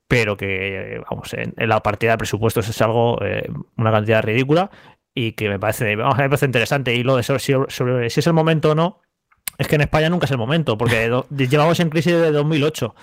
pero 0.08 0.36
que, 0.36 1.00
vamos, 1.08 1.32
en, 1.34 1.54
la 1.56 1.80
partida 1.80 2.12
de 2.12 2.18
presupuestos 2.18 2.68
es 2.68 2.82
algo, 2.82 3.18
eh, 3.24 3.48
una 3.76 3.92
cantidad 3.92 4.22
ridícula 4.22 4.70
y 5.14 5.32
que 5.32 5.48
me 5.48 5.60
parece, 5.60 5.94
vamos, 5.94 6.18
me 6.18 6.28
parece 6.28 6.46
interesante. 6.46 6.94
Y 6.94 7.04
lo 7.04 7.16
de 7.16 7.22
sobre, 7.22 7.40
sobre, 7.40 8.10
si 8.10 8.20
es 8.20 8.26
el 8.26 8.32
momento 8.32 8.72
o 8.72 8.74
no, 8.74 9.00
es 9.58 9.68
que 9.68 9.76
en 9.76 9.82
España 9.82 10.10
nunca 10.10 10.26
es 10.26 10.32
el 10.32 10.38
momento, 10.38 10.76
porque 10.76 11.08
llevamos 11.30 11.78
en 11.78 11.90
crisis 11.90 12.14
desde 12.14 12.32
2008 12.32 12.94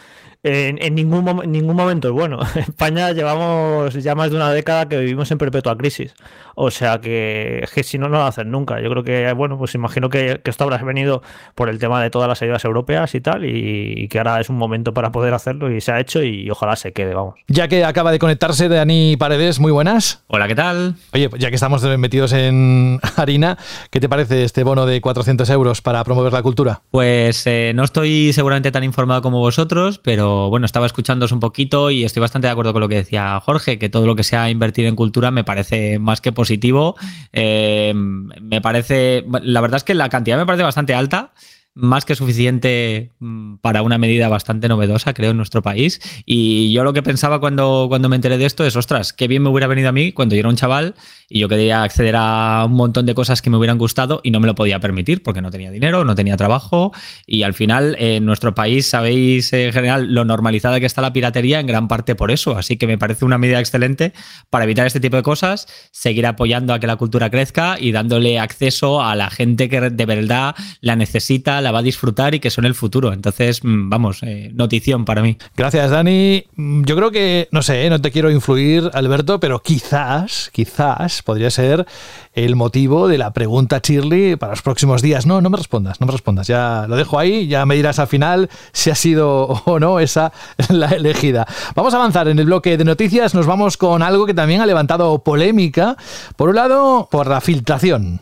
en, 0.48 0.96
ningún, 0.96 1.42
ningún 1.52 1.76
momento 1.76 2.08
es 2.08 2.14
bueno. 2.14 2.40
En 2.56 2.64
España 2.64 3.12
llevamos 3.12 3.94
ya 3.94 4.16
más 4.16 4.32
de 4.32 4.36
una 4.36 4.52
década 4.52 4.88
que 4.88 4.98
vivimos 4.98 5.30
en 5.32 5.38
perpetua 5.38 5.78
crisis. 5.78 6.14
O 6.56 6.72
sea 6.72 7.00
que, 7.00 7.68
que 7.74 7.84
si 7.84 8.00
no, 8.00 8.10
no 8.10 8.18
lo 8.18 8.24
hacen 8.24 8.50
nunca. 8.50 8.82
Yo 8.82 8.90
creo 8.90 9.04
que, 9.04 9.32
bueno, 9.34 9.60
pues 9.60 9.76
imagino 9.76 10.10
que, 10.10 10.42
esto 10.44 10.64
habrá 10.64 10.78
venido 10.78 11.22
por 11.54 11.70
el 11.70 11.78
tema 11.78 12.02
de 12.02 12.10
todas 12.10 12.28
las 12.28 12.42
ayudas 12.42 12.66
europeas 12.66 13.14
y 13.14 13.22
tal, 13.22 13.46
y, 13.46 14.08
que 14.08 14.18
ahora 14.18 14.40
es 14.40 14.50
un 14.50 14.58
momento 14.58 14.94
para 14.94 15.12
poder 15.12 15.36
hacerlo 15.36 15.72
y 15.72 15.82
se 15.82 15.92
ha 15.92 16.00
hecho 16.00 16.24
y 16.24 16.50
ojalá 16.50 16.76
se 16.76 16.94
quede, 16.94 17.14
vamos. 17.14 17.36
Ya 17.48 17.68
que 17.68 17.86
acaba 17.86 18.12
de 18.12 18.18
conectarse 18.18 18.70
Dani 18.70 19.18
Paredes, 19.18 19.60
muy 19.60 19.72
buenas. 19.72 20.24
Hola, 20.28 20.48
¿qué 20.48 20.56
tal? 20.56 20.96
Oye, 21.14 21.30
ya 21.38 21.50
que 21.50 21.56
estamos 21.56 21.84
metidos 21.84 22.34
en 22.34 23.00
harina, 23.18 23.58
¿qué 23.92 24.00
te 24.00 24.10
parece 24.10 24.44
este 24.44 24.64
bono 24.64 24.88
de 24.88 25.00
400 25.00 25.48
euros 25.52 25.82
para 25.84 26.04
promover 26.04 26.34
la 26.34 26.42
cultura? 26.42 26.82
Pues 26.90 27.46
eh, 27.46 27.72
no 27.76 27.84
estoy 27.84 28.34
seguramente 28.34 28.72
tan 28.72 28.84
informado 28.84 29.22
como 29.22 29.38
vosotros, 29.40 30.00
pero 30.00 30.37
bueno, 30.50 30.66
estaba 30.66 30.86
escuchándoos 30.86 31.32
un 31.32 31.40
poquito 31.40 31.92
y 31.92 32.04
estoy 32.04 32.22
bastante 32.22 32.48
de 32.48 32.52
acuerdo 32.52 32.74
con 32.74 32.82
lo 32.82 32.88
que 32.88 32.96
decía 32.96 33.40
Jorge, 33.40 33.78
que 33.80 33.90
todo 33.90 34.06
lo 34.06 34.16
que 34.16 34.24
sea 34.24 34.50
invertir 34.50 34.86
en 34.86 34.96
cultura 34.96 35.32
me 35.32 35.44
parece 35.44 36.00
más 36.00 36.22
que 36.22 36.32
positivo. 36.32 36.96
Eh, 37.34 37.94
me 37.96 38.62
parece, 38.62 39.26
la 39.42 39.62
verdad 39.62 39.78
es 39.78 39.84
que 39.84 39.94
la 39.94 40.10
cantidad 40.10 40.38
me 40.38 40.46
parece 40.46 40.64
bastante 40.64 40.94
alta 40.94 41.34
más 41.78 42.06
que 42.06 42.16
suficiente 42.16 43.12
mm, 43.20 43.58
para 43.58 43.84
una 43.84 43.98
medida 43.98 44.28
bastante 44.28 44.68
novedosa, 44.68 45.14
creo, 45.14 45.32
en 45.32 45.38
nuestro 45.38 45.62
país. 45.62 46.02
Y 46.26 46.72
yo 46.74 46.84
lo 46.84 46.92
que 46.92 47.04
pensaba 47.04 47.40
cuando, 47.40 47.86
cuando 47.88 48.10
me 48.10 48.16
enteré 48.16 48.38
de 48.38 48.46
esto 48.46 48.66
es, 48.66 48.76
ostras, 48.76 49.14
qué 49.14 49.28
bien 49.28 49.44
me 49.44 49.50
hubiera 49.50 49.68
venido 49.68 49.90
a 49.90 49.92
mí 49.92 50.12
cuando 50.12 50.36
yo 50.36 50.40
era 50.40 50.50
un 50.50 50.56
chaval 50.56 50.96
y 51.30 51.40
yo 51.40 51.48
quería 51.50 51.84
acceder 51.84 52.16
a 52.18 52.64
un 52.66 52.74
montón 52.74 53.06
de 53.06 53.14
cosas 53.14 53.42
que 53.42 53.50
me 53.50 53.58
hubieran 53.58 53.78
gustado 53.78 54.22
y 54.24 54.32
no 54.32 54.40
me 54.40 54.48
lo 54.48 54.56
podía 54.56 54.80
permitir 54.80 55.22
porque 55.22 55.42
no 55.42 55.52
tenía 55.52 55.72
dinero, 55.72 56.04
no 56.04 56.16
tenía 56.16 56.36
trabajo. 56.36 56.94
Y 57.26 57.44
al 57.44 57.54
final, 57.54 57.96
en 58.00 58.26
nuestro 58.26 58.56
país, 58.56 58.88
sabéis 58.88 59.54
en 59.54 59.72
general 59.72 60.14
lo 60.14 60.26
normalizada 60.26 60.80
que 60.80 60.86
está 60.86 61.02
la 61.02 61.14
piratería, 61.14 61.60
en 61.60 61.68
gran 61.68 61.88
parte 61.88 62.16
por 62.16 62.32
eso. 62.32 62.58
Así 62.58 62.78
que 62.78 62.88
me 62.88 62.98
parece 62.98 63.24
una 63.24 63.38
medida 63.38 63.60
excelente 63.60 64.14
para 64.50 64.64
evitar 64.64 64.88
este 64.88 65.00
tipo 65.00 65.18
de 65.18 65.24
cosas, 65.24 65.68
seguir 65.92 66.26
apoyando 66.26 66.74
a 66.74 66.80
que 66.80 66.88
la 66.88 66.96
cultura 66.96 67.30
crezca 67.30 67.78
y 67.80 67.92
dándole 67.92 68.40
acceso 68.40 69.04
a 69.04 69.16
la 69.16 69.30
gente 69.30 69.70
que 69.70 69.82
de 69.82 70.06
verdad 70.06 70.56
la 70.82 70.96
necesita, 70.96 71.62
va 71.72 71.80
a 71.80 71.84
disfrutar 71.84 72.36
y 72.36 72.40
que 72.40 72.50
son 72.50 72.66
el 72.66 72.76
futuro. 72.76 73.14
Entonces, 73.14 73.64
mm, 73.64 73.90
vamos, 73.90 74.20
eh, 74.24 74.52
notición 74.54 75.06
para 75.06 75.22
mí. 75.22 75.38
Gracias, 75.56 75.92
Dani. 75.92 76.46
Mm, 76.56 76.84
yo 76.84 76.96
creo 76.96 77.12
que, 77.12 77.48
no 77.52 77.62
sé, 77.62 77.90
no 77.90 78.02
te 78.02 78.12
quiero 78.12 78.32
influir, 78.32 78.90
Alberto, 78.94 79.40
pero 79.40 79.62
quizás, 79.62 80.50
quizás 80.54 81.22
podría 81.24 81.50
ser 81.50 81.86
el 82.34 82.56
motivo 82.56 83.08
de 83.08 83.18
la 83.18 83.34
pregunta 83.34 83.82
Shirley 83.84 84.36
para 84.36 84.54
los 84.54 84.62
próximos 84.62 85.02
días. 85.02 85.26
No, 85.26 85.42
no 85.42 85.50
me 85.50 85.58
respondas, 85.58 86.00
no 86.00 86.06
me 86.06 86.12
respondas. 86.12 86.48
Ya 86.48 86.86
lo 86.88 86.96
dejo 86.96 87.18
ahí, 87.18 87.48
ya 87.48 87.66
me 87.66 87.76
dirás 87.76 88.00
al 88.00 88.08
final 88.08 88.50
si 88.72 88.90
ha 88.92 88.96
sido 88.96 89.46
o 89.66 89.80
no 89.80 90.00
esa 90.00 90.32
la 90.70 90.88
elegida. 90.90 91.48
Vamos 91.76 91.94
a 91.94 91.98
avanzar 91.98 92.28
en 92.28 92.40
el 92.40 92.46
bloque 92.46 92.78
de 92.78 92.86
noticias. 92.86 93.34
Nos 93.34 93.46
vamos 93.46 93.78
con 93.78 94.04
algo 94.04 94.26
que 94.26 94.34
también 94.34 94.62
ha 94.62 94.66
levantado 94.66 95.20
polémica. 95.20 95.98
Por 96.36 96.50
un 96.50 96.56
lado, 96.56 97.08
por 97.12 97.28
la 97.28 97.42
filtración. 97.42 98.22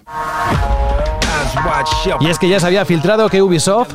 Y 2.20 2.28
es 2.28 2.40
que 2.40 2.50
ya 2.50 2.60
se 2.60 2.68
había 2.68 2.86
filtrado 2.86 3.30
que 3.30 3.42
Ubisoft 3.42 3.90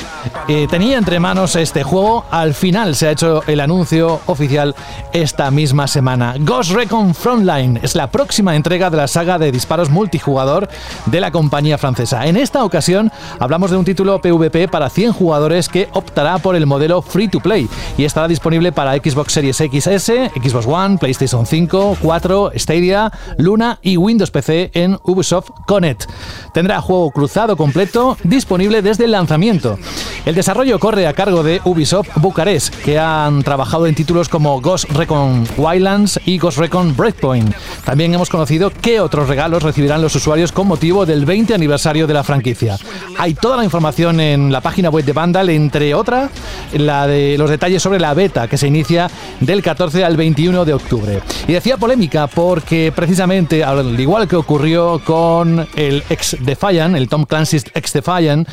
eh, 0.52 0.66
tenía 0.68 0.98
entre 0.98 1.20
manos 1.20 1.54
este 1.54 1.84
juego. 1.84 2.24
Al 2.28 2.54
final 2.54 2.96
se 2.96 3.06
ha 3.06 3.12
hecho 3.12 3.44
el 3.46 3.60
anuncio 3.60 4.20
oficial 4.26 4.74
esta 5.12 5.48
misma 5.52 5.86
semana. 5.86 6.34
Ghost 6.40 6.72
Recon 6.72 7.14
Frontline 7.14 7.78
es 7.84 7.94
la 7.94 8.10
próxima 8.10 8.56
entrega 8.56 8.90
de 8.90 8.96
la 8.96 9.06
saga 9.06 9.38
de 9.38 9.52
disparos 9.52 9.90
multijugador 9.90 10.68
de 11.06 11.20
la 11.20 11.30
compañía 11.30 11.78
francesa. 11.78 12.26
En 12.26 12.36
esta 12.36 12.64
ocasión 12.64 13.12
hablamos 13.38 13.70
de 13.70 13.76
un 13.76 13.84
título 13.84 14.20
PvP 14.20 14.66
para 14.66 14.90
100 14.90 15.12
jugadores 15.12 15.68
que 15.68 15.88
optará 15.92 16.38
por 16.38 16.56
el 16.56 16.66
modelo 16.66 17.00
free 17.00 17.28
to 17.28 17.38
play 17.38 17.68
y 17.96 18.04
estará 18.04 18.26
disponible 18.26 18.72
para 18.72 18.96
Xbox 18.96 19.32
Series 19.32 19.56
XS, 19.56 20.32
Xbox 20.34 20.66
One, 20.66 20.98
PlayStation 20.98 21.46
5, 21.46 21.98
4, 22.02 22.52
Stadia, 22.56 23.12
Luna 23.38 23.78
y 23.82 23.96
Windows 23.98 24.32
PC 24.32 24.72
en 24.74 24.98
Ubisoft 25.04 25.50
Connect. 25.68 26.06
Tendrá 26.52 26.80
juego 26.80 27.08
cruzado 27.12 27.56
completo 27.56 28.16
disponible 28.24 28.82
desde 28.82 29.04
el 29.04 29.12
lanzamiento. 29.12 29.78
El 30.26 30.39
desarrollo 30.40 30.78
corre 30.78 31.06
a 31.06 31.12
cargo 31.12 31.42
de 31.42 31.60
Ubisoft 31.64 32.08
Bucarest, 32.16 32.74
que 32.76 32.98
han 32.98 33.42
trabajado 33.42 33.86
en 33.86 33.94
títulos 33.94 34.30
como 34.30 34.58
Ghost 34.62 34.90
Recon 34.90 35.46
Wildlands 35.58 36.18
y 36.24 36.38
Ghost 36.38 36.56
Recon 36.56 36.96
Breakpoint. 36.96 37.54
También 37.84 38.14
hemos 38.14 38.30
conocido 38.30 38.72
qué 38.80 39.00
otros 39.00 39.28
regalos 39.28 39.62
recibirán 39.62 40.00
los 40.00 40.14
usuarios 40.14 40.50
con 40.50 40.66
motivo 40.66 41.04
del 41.04 41.26
20 41.26 41.52
aniversario 41.52 42.06
de 42.06 42.14
la 42.14 42.24
franquicia. 42.24 42.78
Hay 43.18 43.34
toda 43.34 43.58
la 43.58 43.64
información 43.64 44.18
en 44.18 44.50
la 44.50 44.62
página 44.62 44.88
web 44.88 45.04
de 45.04 45.12
Vandal, 45.12 45.50
entre 45.50 45.92
otras 45.94 46.30
la 46.72 47.06
de 47.06 47.36
los 47.36 47.50
detalles 47.50 47.82
sobre 47.82 48.00
la 48.00 48.14
beta 48.14 48.48
que 48.48 48.56
se 48.56 48.66
inicia 48.66 49.10
del 49.40 49.62
14 49.62 50.04
al 50.04 50.16
21 50.16 50.64
de 50.64 50.72
octubre. 50.72 51.20
Y 51.48 51.52
decía 51.52 51.76
polémica 51.76 52.28
porque 52.28 52.94
precisamente, 52.96 53.62
al 53.62 54.00
igual 54.00 54.26
que 54.26 54.36
ocurrió 54.36 55.02
con 55.04 55.68
el 55.76 56.02
ex 56.08 56.38
Defiant, 56.40 56.96
el 56.96 57.10
Tom 57.10 57.24
Clancy's 57.24 57.66
ex 57.74 57.92
Defiant, 57.92 58.48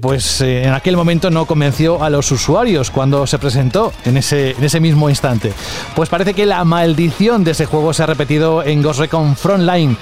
pues 0.00 0.40
eh, 0.40 0.62
en 0.64 0.72
aquel 0.72 0.96
momento 0.96 1.25
no 1.30 1.46
convenció 1.46 2.02
a 2.02 2.10
los 2.10 2.30
usuarios 2.32 2.90
cuando 2.90 3.26
se 3.26 3.38
presentó 3.38 3.92
en 4.04 4.16
ese, 4.16 4.52
en 4.52 4.64
ese 4.64 4.80
mismo 4.80 5.08
instante. 5.08 5.52
Pues 5.94 6.08
parece 6.08 6.34
que 6.34 6.46
la 6.46 6.64
maldición 6.64 7.44
de 7.44 7.52
ese 7.52 7.66
juego 7.66 7.92
se 7.92 8.02
ha 8.02 8.06
repetido 8.06 8.62
en 8.62 8.82
Ghost 8.82 9.00
Recon 9.00 9.36
Frontline. 9.36 9.96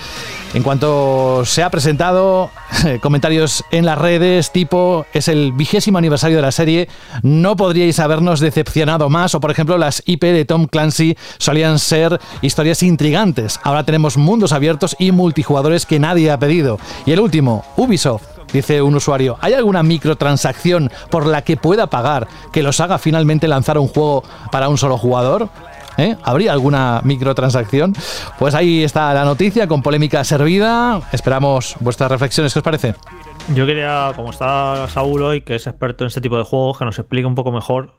En 0.54 0.62
cuanto 0.62 1.44
se 1.44 1.64
ha 1.64 1.70
presentado, 1.70 2.48
comentarios 3.00 3.64
en 3.72 3.84
las 3.84 3.98
redes 3.98 4.52
tipo 4.52 5.04
es 5.12 5.26
el 5.26 5.50
vigésimo 5.50 5.98
aniversario 5.98 6.36
de 6.36 6.42
la 6.42 6.52
serie, 6.52 6.88
no 7.22 7.56
podríais 7.56 7.98
habernos 7.98 8.38
decepcionado 8.38 9.10
más 9.10 9.34
o 9.34 9.40
por 9.40 9.50
ejemplo 9.50 9.78
las 9.78 10.00
IP 10.06 10.22
de 10.22 10.44
Tom 10.44 10.68
Clancy 10.68 11.16
solían 11.38 11.80
ser 11.80 12.20
historias 12.40 12.84
intrigantes, 12.84 13.58
ahora 13.64 13.82
tenemos 13.82 14.16
mundos 14.16 14.52
abiertos 14.52 14.94
y 15.00 15.10
multijugadores 15.10 15.86
que 15.86 15.98
nadie 15.98 16.30
ha 16.30 16.38
pedido. 16.38 16.78
Y 17.04 17.10
el 17.10 17.18
último, 17.18 17.64
Ubisoft. 17.76 18.33
Dice 18.54 18.80
un 18.80 18.94
usuario, 18.94 19.36
¿hay 19.40 19.52
alguna 19.52 19.82
microtransacción 19.82 20.88
por 21.10 21.26
la 21.26 21.42
que 21.42 21.56
pueda 21.56 21.88
pagar 21.88 22.28
que 22.52 22.62
los 22.62 22.78
haga 22.78 22.98
finalmente 22.98 23.48
lanzar 23.48 23.78
un 23.78 23.88
juego 23.88 24.22
para 24.52 24.68
un 24.68 24.78
solo 24.78 24.96
jugador? 24.96 25.48
¿Eh? 25.96 26.14
¿Habría 26.22 26.52
alguna 26.52 27.00
microtransacción? 27.02 27.94
Pues 28.38 28.54
ahí 28.54 28.84
está 28.84 29.12
la 29.12 29.24
noticia 29.24 29.66
con 29.66 29.82
polémica 29.82 30.22
servida. 30.22 31.00
Esperamos 31.10 31.74
vuestras 31.80 32.08
reflexiones. 32.12 32.52
¿Qué 32.52 32.60
os 32.60 32.62
parece? 32.62 32.94
Yo 33.56 33.66
quería, 33.66 34.12
como 34.14 34.30
está 34.30 34.86
Saúl 34.86 35.22
hoy, 35.22 35.40
que 35.40 35.56
es 35.56 35.66
experto 35.66 36.04
en 36.04 36.08
este 36.08 36.20
tipo 36.20 36.38
de 36.38 36.44
juegos, 36.44 36.78
que 36.78 36.84
nos 36.84 36.96
explique 36.96 37.26
un 37.26 37.34
poco 37.34 37.50
mejor 37.50 37.90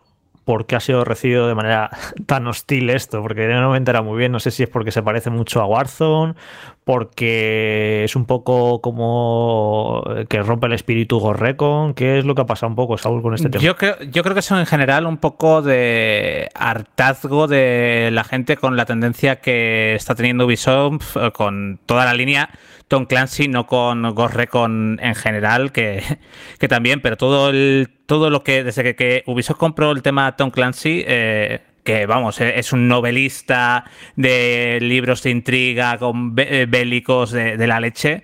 por 0.45 0.67
qué 0.67 0.75
ha 0.75 0.79
sido 0.79 1.03
recibido 1.03 1.47
de 1.47 1.55
manera 1.55 1.89
tan 2.25 2.47
hostil 2.47 2.89
esto, 2.89 3.21
porque 3.21 3.47
no 3.47 3.71
me 3.71 3.77
entera 3.77 4.01
muy 4.01 4.17
bien, 4.17 4.31
no 4.31 4.39
sé 4.39 4.51
si 4.51 4.63
es 4.63 4.69
porque 4.69 4.91
se 4.91 5.03
parece 5.03 5.29
mucho 5.29 5.62
a 5.62 5.65
Warzone, 5.65 6.36
porque 6.84 8.03
es 8.03 8.15
un 8.15 8.25
poco 8.25 8.79
como 8.79 10.03
que 10.29 10.41
rompe 10.43 10.67
el 10.67 10.73
espíritu 10.73 11.19
Gorrecon, 11.19 11.95
¿qué 11.95 12.19
es 12.19 12.25
lo 12.25 12.36
que 12.36 12.43
ha 12.43 12.45
pasado 12.45 12.69
un 12.69 12.75
poco, 12.75 12.97
Saúl, 12.97 13.21
con 13.23 13.34
este 13.34 13.49
tema? 13.49 13.63
Yo 13.63 13.75
creo, 13.75 13.99
yo 14.03 14.21
creo 14.23 14.36
que 14.36 14.39
es 14.39 14.51
en 14.51 14.65
general 14.67 15.08
un 15.08 15.17
poco 15.17 15.63
de 15.63 16.49
hartazgo 16.53 17.47
de 17.47 18.10
la 18.13 18.23
gente 18.23 18.55
con 18.55 18.77
la 18.77 18.86
tendencia 18.86 19.38
que 19.38 19.95
está 19.95 20.13
teniendo 20.13 20.45
Ubisoft 20.45 21.17
eh, 21.17 21.31
con 21.31 21.79
toda 21.86 22.05
la 22.05 22.13
línea 22.13 22.49
Tom 22.88 23.06
Clancy, 23.06 23.48
no 23.48 23.65
con 23.65 24.04
Ghost 24.13 24.36
Recon 24.36 25.00
en 25.02 25.15
general, 25.15 25.71
que, 25.71 26.04
que 26.60 26.67
también, 26.67 27.02
pero 27.02 27.17
todo 27.17 27.50
el 27.50 27.89
todo 28.06 28.30
lo 28.30 28.43
que, 28.43 28.63
desde 28.63 28.84
que, 28.84 28.95
que 28.95 29.24
Ubisoft 29.26 29.58
compró 29.58 29.91
el 29.91 30.02
tema 30.02 30.36
Tom 30.36 30.52
Clancy, 30.52 31.04
eh, 31.08 31.62
que 31.84 32.06
vamos, 32.06 32.39
eh, 32.41 32.60
es 32.60 32.74
un 32.74 32.88
novelista 32.88 33.86
de 34.15 34.80
libros 34.82 35.24
de 35.24 35.32
intriga 35.32 35.98
con 35.98 36.36
eh, 36.38 36.67
bélicos 36.69 37.32
de, 37.32 37.67
la 37.67 37.80
leche, 37.80 38.24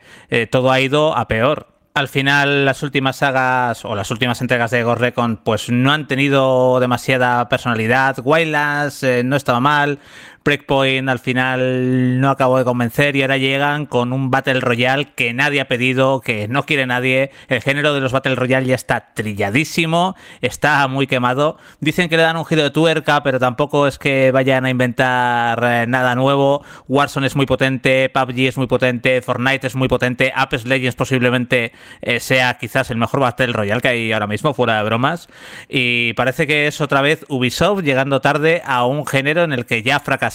todo 0.50 0.72
ha 0.72 0.80
ido 0.80 1.18
a 1.18 1.28
peor 1.28 1.68
al 1.94 2.08
final 2.08 2.64
las 2.64 2.84
últimas 2.84 3.18
sagas 3.18 3.84
o 3.84 3.96
las 3.96 4.10
últimas 4.12 4.40
entregas 4.40 4.72
de 4.72 4.82
Ghost 4.82 5.02
Recon 5.02 5.42
pues 5.44 5.70
no 5.70 5.92
han 5.92 6.08
tenido 6.08 6.80
demasiada 6.80 7.50
personalidad. 7.50 8.16
Wildlands 8.24 9.06
no 9.26 9.36
estaba 9.36 9.60
mal, 9.60 10.00
Breakpoint 10.44 11.08
al 11.08 11.20
final 11.20 12.20
no 12.20 12.32
acabó 12.32 12.58
de 12.58 12.64
convencer 12.64 13.16
y 13.16 13.22
ahora 13.22 13.38
llegan 13.38 13.86
con 13.86 14.12
un 14.12 14.32
Battle 14.32 14.60
Royale 14.60 15.10
que 15.14 15.34
nadie 15.34 15.62
ha 15.62 15.68
pedido, 15.68 16.20
que 16.22 16.48
no 16.48 16.64
quiere 16.64 16.88
nadie. 16.88 17.30
El 17.48 17.62
género 17.62 17.94
de 17.94 18.02
los 18.02 18.12
Battle 18.12 18.34
Royale 18.34 18.66
ya 18.66 18.74
está 18.74 19.14
trilladísimo, 19.14 20.16
está 20.42 20.88
muy 20.88 21.06
quemado. 21.06 21.58
Dicen 21.80 22.10
que 22.10 22.18
le 22.18 22.24
dan 22.24 22.38
un 22.38 22.46
giro 22.46 22.64
de 22.64 22.72
tuerca, 22.72 23.22
pero 23.22 23.40
tampoco 23.40 23.86
es 23.86 24.00
que 24.00 24.32
vayan 24.32 24.66
a 24.66 24.72
inventar 24.72 25.64
eh, 25.64 25.86
nada 25.88 26.16
nuevo. 26.16 26.64
Warzone 26.88 27.28
es 27.28 27.36
muy 27.36 27.46
potente, 27.46 28.10
PUBG 28.10 28.40
es 28.48 28.58
muy 28.58 28.68
potente, 28.68 29.22
Fortnite 29.22 29.68
es 29.68 29.76
muy 29.76 29.88
potente, 29.88 30.34
Apex 30.36 30.66
Legends 30.66 30.96
posiblemente 30.96 31.72
eh, 32.02 32.20
sea 32.20 32.58
quizás 32.58 32.90
el 32.90 32.98
mejor 32.98 33.20
Battle 33.20 33.54
Royale 33.54 33.82
que 33.82 33.90
hay 33.90 34.12
ahora 34.12 34.26
mismo, 34.26 34.56
fuera 34.56 34.78
de 34.78 34.84
bromas. 34.86 35.28
Y 35.70 36.14
parece 36.14 36.48
que 36.48 36.66
es 36.66 36.82
otra 36.82 37.02
vez 37.02 37.26
Ubisoft 37.30 37.84
llegando 37.84 38.22
tarde 38.22 38.64
a 38.66 38.86
un 38.86 39.06
género 39.06 39.44
en 39.44 39.54
el 39.54 39.68
que 39.68 39.84
ya 39.84 40.00
fracasó 40.00 40.31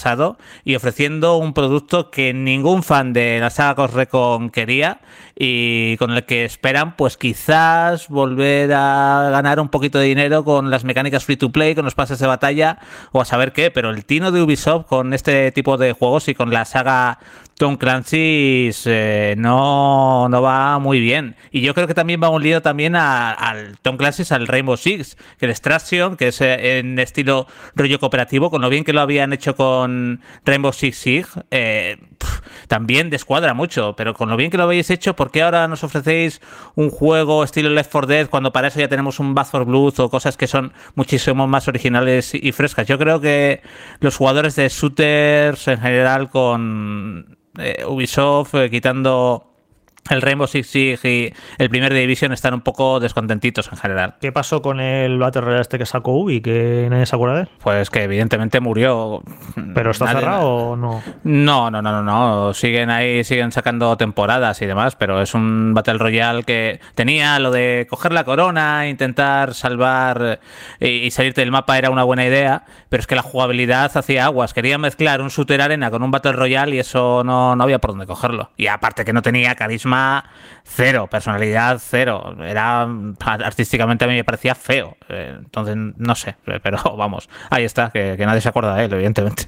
y 0.63 0.75
ofreciendo 0.75 1.37
un 1.37 1.53
producto 1.53 2.11
que 2.11 2.33
ningún 2.33 2.83
fan 2.83 3.13
de 3.13 3.39
la 3.39 3.49
saga 3.49 3.73
Ghost 3.73 4.51
quería 4.51 4.99
y 5.35 5.97
con 5.97 6.11
el 6.11 6.25
que 6.25 6.45
esperan 6.45 6.95
pues 6.95 7.17
quizás 7.17 8.07
volver 8.07 8.73
a 8.73 9.29
ganar 9.31 9.59
un 9.59 9.69
poquito 9.69 9.99
de 9.99 10.05
dinero 10.05 10.43
con 10.43 10.69
las 10.69 10.83
mecánicas 10.83 11.25
free 11.25 11.37
to 11.37 11.51
play, 11.51 11.75
con 11.75 11.85
los 11.85 11.95
pases 11.95 12.19
de 12.19 12.27
batalla 12.27 12.79
o 13.11 13.21
a 13.21 13.25
saber 13.25 13.53
qué, 13.53 13.71
pero 13.71 13.89
el 13.89 14.05
tino 14.05 14.31
de 14.31 14.41
Ubisoft 14.41 14.85
con 14.87 15.13
este 15.13 15.51
tipo 15.51 15.77
de 15.77 15.93
juegos 15.93 16.27
y 16.27 16.35
con 16.35 16.51
la 16.51 16.65
saga 16.65 17.19
Tom 17.57 17.77
Clancy 17.77 18.69
eh, 18.85 19.33
no, 19.37 20.29
no 20.29 20.41
va 20.41 20.77
muy 20.77 20.99
bien. 20.99 21.35
Y 21.51 21.61
yo 21.61 21.73
creo 21.73 21.87
que 21.87 21.95
también 21.95 22.21
va 22.21 22.29
un 22.29 22.43
lío 22.43 22.61
también 22.61 22.95
al 22.95 23.77
Tom 23.81 23.97
Clancy, 23.97 24.23
al 24.31 24.47
Rainbow 24.47 24.77
Six, 24.77 25.17
que 25.39 25.45
el 25.45 25.51
Extraction, 25.51 26.17
que 26.17 26.27
es 26.27 26.39
eh, 26.41 26.77
en 26.77 26.99
estilo 26.99 27.47
rollo 27.75 27.99
cooperativo, 27.99 28.51
con 28.51 28.61
lo 28.61 28.69
bien 28.69 28.83
que 28.83 28.93
lo 28.93 29.01
habían 29.01 29.33
hecho 29.33 29.55
con 29.55 30.21
Rainbow 30.45 30.71
Six 30.71 30.97
Siege, 30.97 31.29
eh, 31.49 31.97
también 32.67 33.09
descuadra 33.09 33.53
mucho. 33.53 33.95
Pero 33.95 34.13
con 34.13 34.29
lo 34.29 34.37
bien 34.37 34.51
que 34.51 34.57
lo 34.57 34.63
habéis 34.63 34.89
hecho, 34.89 35.15
¿por 35.15 35.31
qué 35.31 35.43
ahora 35.43 35.67
nos 35.67 35.83
ofrecéis 35.83 36.41
un 36.75 36.89
juego 36.89 37.43
estilo 37.43 37.69
Left 37.69 37.91
4 37.91 38.07
Dead 38.07 38.29
cuando 38.29 38.51
para 38.51 38.67
eso 38.67 38.79
ya 38.79 38.87
tenemos 38.87 39.19
un 39.19 39.33
Bath 39.33 39.51
for 39.51 39.65
Blood 39.65 39.99
o 39.99 40.09
cosas 40.09 40.37
que 40.37 40.47
son 40.47 40.73
muchísimo 40.95 41.47
más 41.47 41.67
originales 41.67 42.33
y 42.33 42.51
frescas? 42.51 42.87
Yo 42.87 42.97
creo 42.97 43.19
que 43.19 43.61
los 43.99 44.15
jugadores 44.15 44.55
de 44.55 44.69
shooters 44.69 45.67
en 45.67 45.79
general 45.79 46.29
con 46.29 47.37
eh, 47.57 47.83
Ubisoft 47.87 48.53
eh, 48.55 48.69
quitando 48.69 49.46
el 50.09 50.21
Rainbow 50.21 50.47
Six 50.47 50.67
Siege 50.67 51.09
y 51.09 51.33
el 51.57 51.69
primer 51.69 51.93
Division 51.93 52.31
están 52.33 52.53
un 52.53 52.61
poco 52.61 52.99
descontentitos 52.99 53.69
en 53.71 53.77
general. 53.77 54.15
¿Qué 54.21 54.31
pasó 54.31 54.61
con 54.61 54.79
el 54.79 55.17
Battle 55.17 55.41
Royale 55.41 55.61
este 55.61 55.77
que 55.77 55.85
sacó 55.85 56.13
Ubi, 56.13 56.41
que 56.41 56.87
nadie 56.89 57.05
se 57.05 57.15
acuerda 57.15 57.35
de 57.35 57.41
él? 57.41 57.49
Pues 57.61 57.89
que 57.89 58.03
evidentemente 58.03 58.59
murió. 58.59 59.21
¿Pero 59.73 59.91
está 59.91 60.07
cerrado 60.07 60.47
o 60.47 60.75
no? 60.75 61.01
No, 61.23 61.71
no, 61.71 61.81
no, 61.81 61.91
no, 61.91 62.03
no. 62.03 62.53
Siguen 62.53 62.89
ahí, 62.89 63.23
siguen 63.23 63.51
sacando 63.51 63.97
temporadas 63.97 64.61
y 64.61 64.65
demás, 64.65 64.95
pero 64.95 65.21
es 65.21 65.33
un 65.33 65.73
Battle 65.73 65.97
Royale 65.97 66.43
que 66.43 66.79
tenía 66.95 67.39
lo 67.39 67.51
de 67.51 67.87
coger 67.89 68.11
la 68.11 68.23
corona, 68.23 68.87
intentar 68.87 69.53
salvar 69.53 70.39
y, 70.79 71.09
salirte 71.11 71.41
del 71.41 71.51
mapa 71.51 71.77
era 71.77 71.89
una 71.89 72.03
buena 72.03 72.25
idea, 72.25 72.63
pero 72.89 73.01
es 73.01 73.07
que 73.07 73.15
la 73.15 73.21
jugabilidad 73.21 73.95
hacía 73.95 74.25
aguas. 74.25 74.53
Quería 74.53 74.77
mezclar 74.77 75.21
un 75.21 75.29
shooter 75.29 75.61
arena 75.61 75.91
con 75.91 76.03
un 76.03 76.11
Battle 76.11 76.33
Royale 76.33 76.75
y 76.75 76.79
eso 76.79 77.23
no, 77.23 77.55
no 77.55 77.63
había 77.63 77.79
por 77.79 77.91
dónde 77.91 78.05
cogerlo. 78.05 78.51
Y 78.57 78.67
aparte 78.67 79.05
que 79.05 79.13
no 79.13 79.21
tenía 79.21 79.55
carisma 79.55 79.96
cero, 80.67 81.07
personalidad 81.09 81.81
cero. 81.83 82.35
Era 82.45 82.87
artísticamente 83.19 84.05
a 84.05 84.07
mí 84.07 84.15
me 84.15 84.23
parecía 84.23 84.55
feo. 84.55 84.97
Eh, 85.09 85.35
entonces, 85.37 85.75
no 85.97 86.15
sé, 86.15 86.35
pero 86.61 86.77
vamos, 86.97 87.29
ahí 87.49 87.63
está, 87.63 87.89
que, 87.91 88.15
nadie 88.17 88.41
se 88.41 88.49
acuerda 88.49 88.75
de 88.75 88.85
él, 88.85 88.93
evidentemente. 88.93 89.43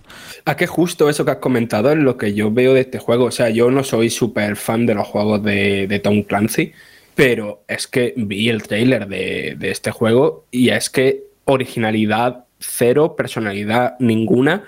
A 0.46 0.56
qué 0.56 0.68
justo 0.68 1.10
eso 1.10 1.26
que 1.26 1.32
has 1.32 1.38
comentado 1.38 1.92
es 1.92 1.98
lo 1.98 2.18
que 2.18 2.34
yo 2.34 2.52
veo 2.52 2.74
de 2.74 2.82
este 2.82 3.00
juego. 3.00 3.26
O 3.26 3.32
sea, 3.32 3.50
yo 3.50 3.70
no 3.72 3.84
soy 3.84 4.10
súper 4.10 4.56
fan 4.56 4.86
de 4.86 4.96
los 4.96 5.08
juegos 5.08 5.44
de, 5.44 6.02
Tom 6.04 6.24
Clancy, 6.24 6.72
pero 7.16 7.64
es 7.68 7.88
que 7.88 8.14
vi 8.16 8.50
el 8.50 8.64
trailer 8.64 9.08
de, 9.08 9.56
de 9.58 9.72
este 9.72 9.92
juego 9.92 10.46
y 10.52 10.70
es 10.70 10.90
que 10.90 11.24
originalidad 11.46 12.46
cero, 12.60 13.16
personalidad 13.16 13.96
ninguna. 14.00 14.64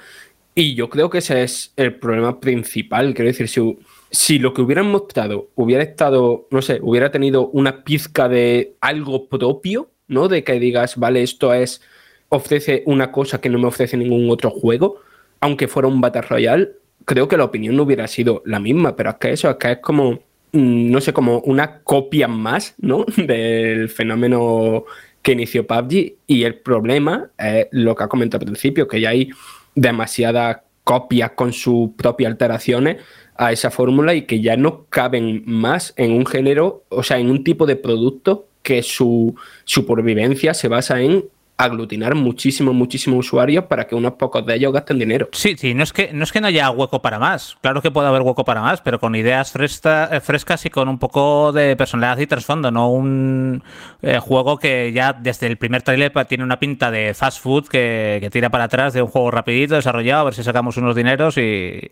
Y 0.54 0.76
yo 0.76 0.90
creo 0.90 1.10
que 1.10 1.20
ese 1.20 1.44
es 1.44 1.72
el 1.78 1.96
problema 1.96 2.42
principal. 2.42 3.14
Quiero 3.14 3.30
decir, 3.30 3.48
si 3.48 3.78
si 4.12 4.40
lo 4.40 4.54
que 4.54 4.62
hubieran 4.62 4.92
mostrado 4.92 5.50
hubiera 5.56 5.84
estado, 5.84 6.48
no 6.52 6.62
sé, 6.62 6.80
hubiera 6.82 7.12
tenido 7.12 7.48
una 7.48 7.84
pizca 7.84 8.28
de 8.28 8.76
algo 8.82 9.30
propio, 9.30 9.92
¿no? 10.08 10.28
De 10.28 10.44
que 10.44 10.60
digas, 10.60 10.98
vale, 10.98 11.24
esto 11.24 11.54
es, 11.54 11.82
ofrece 12.28 12.84
una 12.86 13.12
cosa 13.12 13.40
que 13.40 13.50
no 13.50 13.58
me 13.58 13.68
ofrece 13.68 13.96
ningún 13.96 14.30
otro 14.30 14.50
juego, 14.50 15.00
aunque 15.40 15.70
fuera 15.70 15.88
un 15.88 16.02
Battle 16.02 16.24
Royale, 16.24 16.72
creo 17.06 17.30
que 17.30 17.38
la 17.38 17.46
opinión 17.46 17.78
no 17.78 17.84
hubiera 17.84 18.08
sido 18.08 18.44
la 18.46 18.60
misma, 18.60 18.96
pero 18.98 19.12
es 19.12 19.16
que 19.16 19.32
eso, 19.32 19.50
es 19.50 19.56
que 19.56 19.72
es 19.72 19.78
como, 19.80 20.20
mm, 20.52 20.92
no 20.92 21.00
sé, 21.00 21.14
como 21.14 21.40
una 21.40 21.80
copia 21.80 22.28
más, 22.28 22.76
¿no? 22.80 23.06
Del 23.16 23.90
fenómeno 23.90 24.84
que 25.22 25.32
inició 25.32 25.66
PUBG 25.66 26.16
y 26.28 26.44
el 26.44 26.60
problema 26.60 27.30
es 27.38 27.68
lo 27.72 27.96
que 27.96 28.04
ha 28.04 28.08
comentado 28.10 28.42
al 28.42 28.48
principio, 28.48 28.88
que 28.88 29.00
ya 29.00 29.10
hay 29.10 29.30
demasiadas 29.74 30.58
copias 30.84 31.32
con 31.32 31.54
sus 31.54 31.92
propias 31.92 32.32
alteraciones 32.32 32.98
a 33.42 33.52
esa 33.52 33.72
fórmula 33.72 34.14
y 34.14 34.28
que 34.28 34.40
ya 34.40 34.56
no 34.56 34.86
caben 34.90 35.42
más 35.48 35.96
en 35.98 36.12
un 36.12 36.28
género, 36.28 36.84
o 36.90 37.02
sea, 37.02 37.18
en 37.18 37.32
un 37.32 37.44
tipo 37.44 37.66
de 37.66 37.76
producto 37.76 38.46
que 38.62 38.84
su 38.84 39.34
supervivencia 39.66 40.54
se 40.54 40.68
basa 40.68 41.02
en 41.02 41.26
aglutinar 41.58 42.14
muchísimos, 42.14 42.76
muchísimos 42.76 43.26
usuarios 43.26 43.66
para 43.66 43.88
que 43.88 43.96
unos 43.96 44.14
pocos 44.14 44.46
de 44.46 44.56
ellos 44.56 44.72
gasten 44.72 45.00
dinero. 45.00 45.28
Sí, 45.32 45.56
sí, 45.58 45.74
no 45.74 45.82
es 45.82 45.92
que 45.92 46.14
no, 46.14 46.24
es 46.24 46.32
que 46.32 46.40
no 46.40 46.48
haya 46.48 46.70
hueco 46.70 47.02
para 47.02 47.18
más. 47.18 47.58
Claro 47.62 47.82
que 47.82 47.90
puede 47.90 48.08
haber 48.08 48.22
hueco 48.22 48.46
para 48.46 48.62
más, 48.62 48.80
pero 48.82 49.00
con 49.00 49.16
ideas 49.16 49.56
eh, 49.56 50.20
frescas 50.22 50.64
y 50.68 50.70
con 50.70 50.88
un 50.88 51.00
poco 51.00 51.52
de 51.52 51.76
personalidad 51.76 52.20
y 52.20 52.28
trasfondo, 52.28 52.70
no 52.70 52.92
un 52.92 53.64
eh, 54.04 54.20
juego 54.20 54.60
que 54.60 54.92
ya 54.94 55.14
desde 55.14 55.48
el 55.48 55.58
primer 55.58 55.82
trailer 55.82 56.12
tiene 56.28 56.44
una 56.44 56.60
pinta 56.60 56.92
de 56.92 57.16
fast 57.16 57.42
food 57.42 57.68
que, 57.70 58.20
que 58.22 58.30
tira 58.30 58.52
para 58.52 58.66
atrás 58.66 58.94
de 58.94 59.02
un 59.02 59.08
juego 59.08 59.32
rapidito, 59.32 59.74
desarrollado, 59.74 60.22
a 60.22 60.26
ver 60.26 60.36
si 60.36 60.44
sacamos 60.44 60.78
unos 60.78 60.96
dineros 60.96 61.40
y 61.40 61.90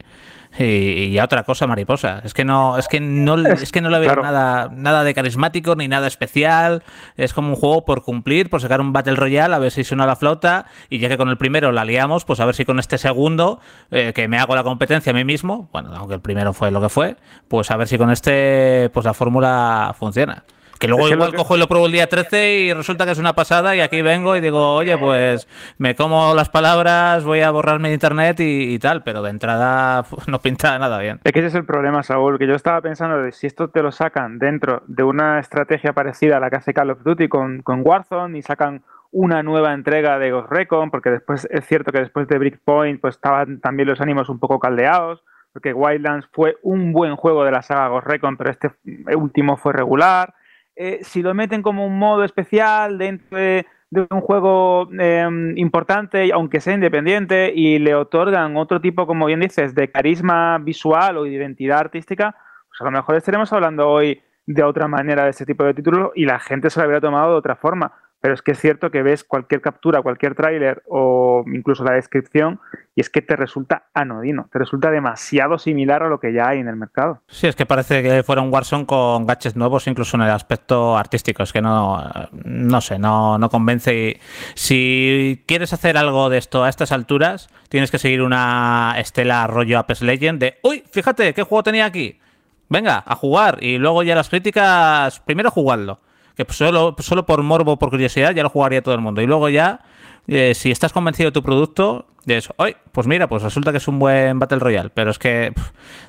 y, 0.57 1.17
a 1.17 1.25
otra 1.25 1.43
cosa 1.43 1.67
mariposa. 1.67 2.21
Es 2.23 2.33
que 2.33 2.43
no, 2.43 2.77
es 2.77 2.87
que 2.87 2.99
no, 2.99 3.37
es 3.37 3.71
que 3.71 3.81
no 3.81 3.89
le 3.89 3.99
veo 3.99 4.15
nada, 4.15 4.69
nada 4.73 5.03
de 5.03 5.13
carismático 5.13 5.75
ni 5.75 5.87
nada 5.87 6.07
especial. 6.07 6.83
Es 7.17 7.33
como 7.33 7.49
un 7.49 7.55
juego 7.55 7.85
por 7.85 8.03
cumplir, 8.03 8.49
por 8.49 8.61
sacar 8.61 8.81
un 8.81 8.91
Battle 8.91 9.15
Royale, 9.15 9.55
a 9.55 9.59
ver 9.59 9.71
si 9.71 9.83
suena 9.83 10.05
la 10.05 10.15
flauta. 10.15 10.65
Y 10.89 10.99
ya 10.99 11.09
que 11.09 11.17
con 11.17 11.29
el 11.29 11.37
primero 11.37 11.71
la 11.71 11.85
liamos, 11.85 12.25
pues 12.25 12.39
a 12.39 12.45
ver 12.45 12.55
si 12.55 12.65
con 12.65 12.79
este 12.79 12.97
segundo, 12.97 13.59
eh, 13.91 14.13
que 14.13 14.27
me 14.27 14.37
hago 14.39 14.55
la 14.55 14.63
competencia 14.63 15.11
a 15.11 15.15
mí 15.15 15.23
mismo, 15.23 15.69
bueno, 15.71 15.91
aunque 15.95 16.15
el 16.15 16.21
primero 16.21 16.53
fue 16.53 16.71
lo 16.71 16.81
que 16.81 16.89
fue, 16.89 17.15
pues 17.47 17.69
a 17.71 17.77
ver 17.77 17.87
si 17.87 17.97
con 17.97 18.09
este, 18.11 18.89
pues 18.93 19.05
la 19.05 19.13
fórmula 19.13 19.95
funciona. 19.97 20.43
Que 20.79 20.87
luego 20.87 21.09
igual 21.09 21.35
cojo 21.35 21.57
y 21.57 21.59
lo 21.59 21.67
pruebo 21.67 21.87
el 21.87 21.91
día 21.91 22.07
13 22.07 22.59
y 22.59 22.73
resulta 22.73 23.05
que 23.05 23.11
es 23.11 23.19
una 23.19 23.33
pasada 23.33 23.75
y 23.75 23.81
aquí 23.81 24.01
vengo 24.01 24.37
y 24.37 24.39
digo, 24.39 24.75
oye, 24.75 24.97
pues 24.97 25.45
me 25.77 25.93
como 25.93 26.33
las 26.33 26.47
palabras, 26.47 27.25
voy 27.25 27.41
a 27.41 27.51
borrarme 27.51 27.89
de 27.89 27.95
internet 27.95 28.37
y, 28.39 28.79
tal, 28.79 29.03
pero 29.03 29.21
de 29.21 29.29
entrada 29.29 30.05
no 30.27 30.39
pinta 30.39 30.79
nada 30.79 30.97
bien. 30.99 31.19
Es 31.25 31.33
que 31.33 31.39
ese 31.39 31.49
es 31.49 31.55
el 31.55 31.65
problema, 31.65 32.01
Saúl, 32.01 32.39
que 32.39 32.47
yo 32.47 32.55
estaba 32.55 32.79
pensando 32.79 33.21
de 33.21 33.33
si 33.33 33.45
esto 33.45 33.69
te 33.69 33.83
lo 33.83 33.91
sacan 33.91 34.39
dentro 34.39 34.83
de 34.87 35.03
una 35.03 35.39
estrategia 35.39 35.91
parecida 35.91 36.37
a 36.37 36.39
la 36.39 36.49
que 36.49 36.55
hace 36.55 36.73
Call 36.73 36.91
of 36.91 37.03
Duty 37.03 37.27
con, 37.27 37.61
con 37.61 37.81
Warzone 37.85 38.37
y 38.37 38.41
sacan 38.41 38.81
una 39.11 39.43
nueva 39.43 39.73
entrega 39.73 40.17
de 40.17 40.31
Ghost 40.31 40.49
Recon, 40.49 40.91
porque 40.91 41.09
después 41.09 41.45
es 41.51 41.65
cierto 41.65 41.91
que 41.91 41.99
después 41.99 42.25
de 42.29 42.37
Breakpoint 42.37 43.01
pues 43.01 43.15
estaban 43.15 43.59
también 43.59 43.89
los 43.89 43.99
ánimos 43.99 44.29
un 44.29 44.39
poco 44.39 44.59
caldeados, 44.59 45.25
porque 45.51 45.73
Wildlands 45.73 46.29
fue 46.31 46.57
un 46.61 46.93
buen 46.93 47.17
juego 47.17 47.43
de 47.43 47.51
la 47.51 47.63
saga 47.63 47.89
Ghost 47.89 48.07
Recon, 48.07 48.37
pero 48.37 48.49
este 48.49 48.71
último 49.13 49.57
fue 49.57 49.73
regular. 49.73 50.35
Eh, 50.81 50.99
si 51.03 51.21
lo 51.21 51.33
meten 51.33 51.61
como 51.61 51.85
un 51.85 51.99
modo 51.99 52.23
especial 52.23 52.97
dentro 52.97 53.37
de, 53.37 53.65
un 53.91 54.21
juego 54.21 54.87
em, 54.97 55.57
importante, 55.57 56.31
aunque 56.31 56.61
sea 56.61 56.73
independiente, 56.73 57.51
y 57.53 57.79
le 57.79 57.95
otorgan 57.95 58.55
otro 58.55 58.79
tipo, 58.79 59.05
como 59.05 59.25
bien 59.25 59.41
dices, 59.41 59.75
de 59.75 59.91
carisma 59.91 60.57
visual 60.57 61.17
o 61.17 61.23
de 61.23 61.31
identidad 61.31 61.79
artística, 61.79 62.33
pues 62.69 62.79
a 62.79 62.85
lo 62.85 62.91
mejor 62.91 63.15
estaremos 63.17 63.51
hablando 63.51 63.89
hoy 63.89 64.21
de 64.45 64.63
otra 64.63 64.87
manera 64.87 65.25
de 65.25 65.31
ese 65.31 65.45
tipo 65.45 65.65
de 65.65 65.73
título 65.73 66.13
y 66.15 66.23
la 66.23 66.39
gente 66.39 66.69
se 66.69 66.79
lo 66.79 66.85
habría 66.85 67.01
tomado 67.01 67.33
de 67.33 67.37
otra 67.39 67.57
forma 67.57 67.91
pero 68.21 68.33
es 68.33 68.41
que 68.41 68.51
es 68.51 68.59
cierto 68.59 68.91
que 68.91 69.01
ves 69.01 69.23
cualquier 69.23 69.61
captura, 69.61 70.01
cualquier 70.01 70.35
tráiler 70.35 70.83
o 70.87 71.43
incluso 71.47 71.83
la 71.83 71.93
descripción 71.93 72.59
y 72.95 73.01
es 73.01 73.09
que 73.09 73.21
te 73.21 73.35
resulta 73.35 73.85
anodino, 73.93 74.49
te 74.51 74.59
resulta 74.59 74.91
demasiado 74.91 75.57
similar 75.57 76.03
a 76.03 76.09
lo 76.09 76.19
que 76.19 76.33
ya 76.33 76.49
hay 76.49 76.59
en 76.59 76.67
el 76.67 76.75
mercado. 76.75 77.21
Sí, 77.27 77.47
es 77.47 77.55
que 77.55 77.65
parece 77.65 78.03
que 78.03 78.23
fuera 78.23 78.41
un 78.41 78.51
Warzone 78.51 78.85
con 78.85 79.25
gadgets 79.25 79.55
nuevos 79.55 79.87
incluso 79.87 80.17
en 80.17 80.23
el 80.23 80.31
aspecto 80.31 80.97
artístico, 80.97 81.43
es 81.43 81.53
que 81.53 81.61
no, 81.61 82.03
no 82.43 82.81
sé, 82.81 82.99
no, 82.99 83.37
no 83.37 83.49
convence. 83.49 83.95
Y 83.95 84.19
si 84.55 85.43
quieres 85.47 85.71
hacer 85.71 85.97
algo 85.97 86.29
de 86.29 86.39
esto 86.39 86.65
a 86.65 86.69
estas 86.69 86.91
alturas, 86.91 87.49
tienes 87.69 87.89
que 87.89 87.99
seguir 87.99 88.21
una 88.21 88.95
estela 88.97 89.47
rollo 89.47 89.79
Apex 89.79 90.01
Legend 90.01 90.39
de, 90.39 90.57
uy, 90.63 90.83
fíjate, 90.91 91.33
¿qué 91.33 91.43
juego 91.43 91.63
tenía 91.63 91.85
aquí? 91.85 92.19
Venga, 92.67 93.01
a 93.05 93.15
jugar 93.15 93.63
y 93.63 93.77
luego 93.77 94.03
ya 94.03 94.13
las 94.13 94.29
críticas, 94.29 95.21
primero 95.21 95.49
jugarlo 95.51 96.01
que 96.45 96.53
solo, 96.53 96.95
solo 96.99 97.25
por 97.25 97.43
morbo, 97.43 97.77
por 97.77 97.89
curiosidad, 97.89 98.33
ya 98.33 98.43
lo 98.43 98.49
jugaría 98.49 98.81
todo 98.81 98.95
el 98.95 99.01
mundo. 99.01 99.21
Y 99.21 99.27
luego 99.27 99.49
ya, 99.49 99.81
eh, 100.27 100.53
si 100.55 100.71
estás 100.71 100.93
convencido 100.93 101.29
de 101.29 101.33
tu 101.33 101.43
producto, 101.43 102.05
de 102.29 102.37
eso, 102.37 102.53
hoy, 102.57 102.75
pues 102.91 103.07
mira, 103.07 103.27
pues 103.27 103.43
resulta 103.43 103.71
que 103.71 103.77
es 103.79 103.87
un 103.87 103.99
buen 103.99 104.39
Battle 104.39 104.59
Royale, 104.59 104.89
pero 104.93 105.11
es 105.11 105.19
que 105.19 105.51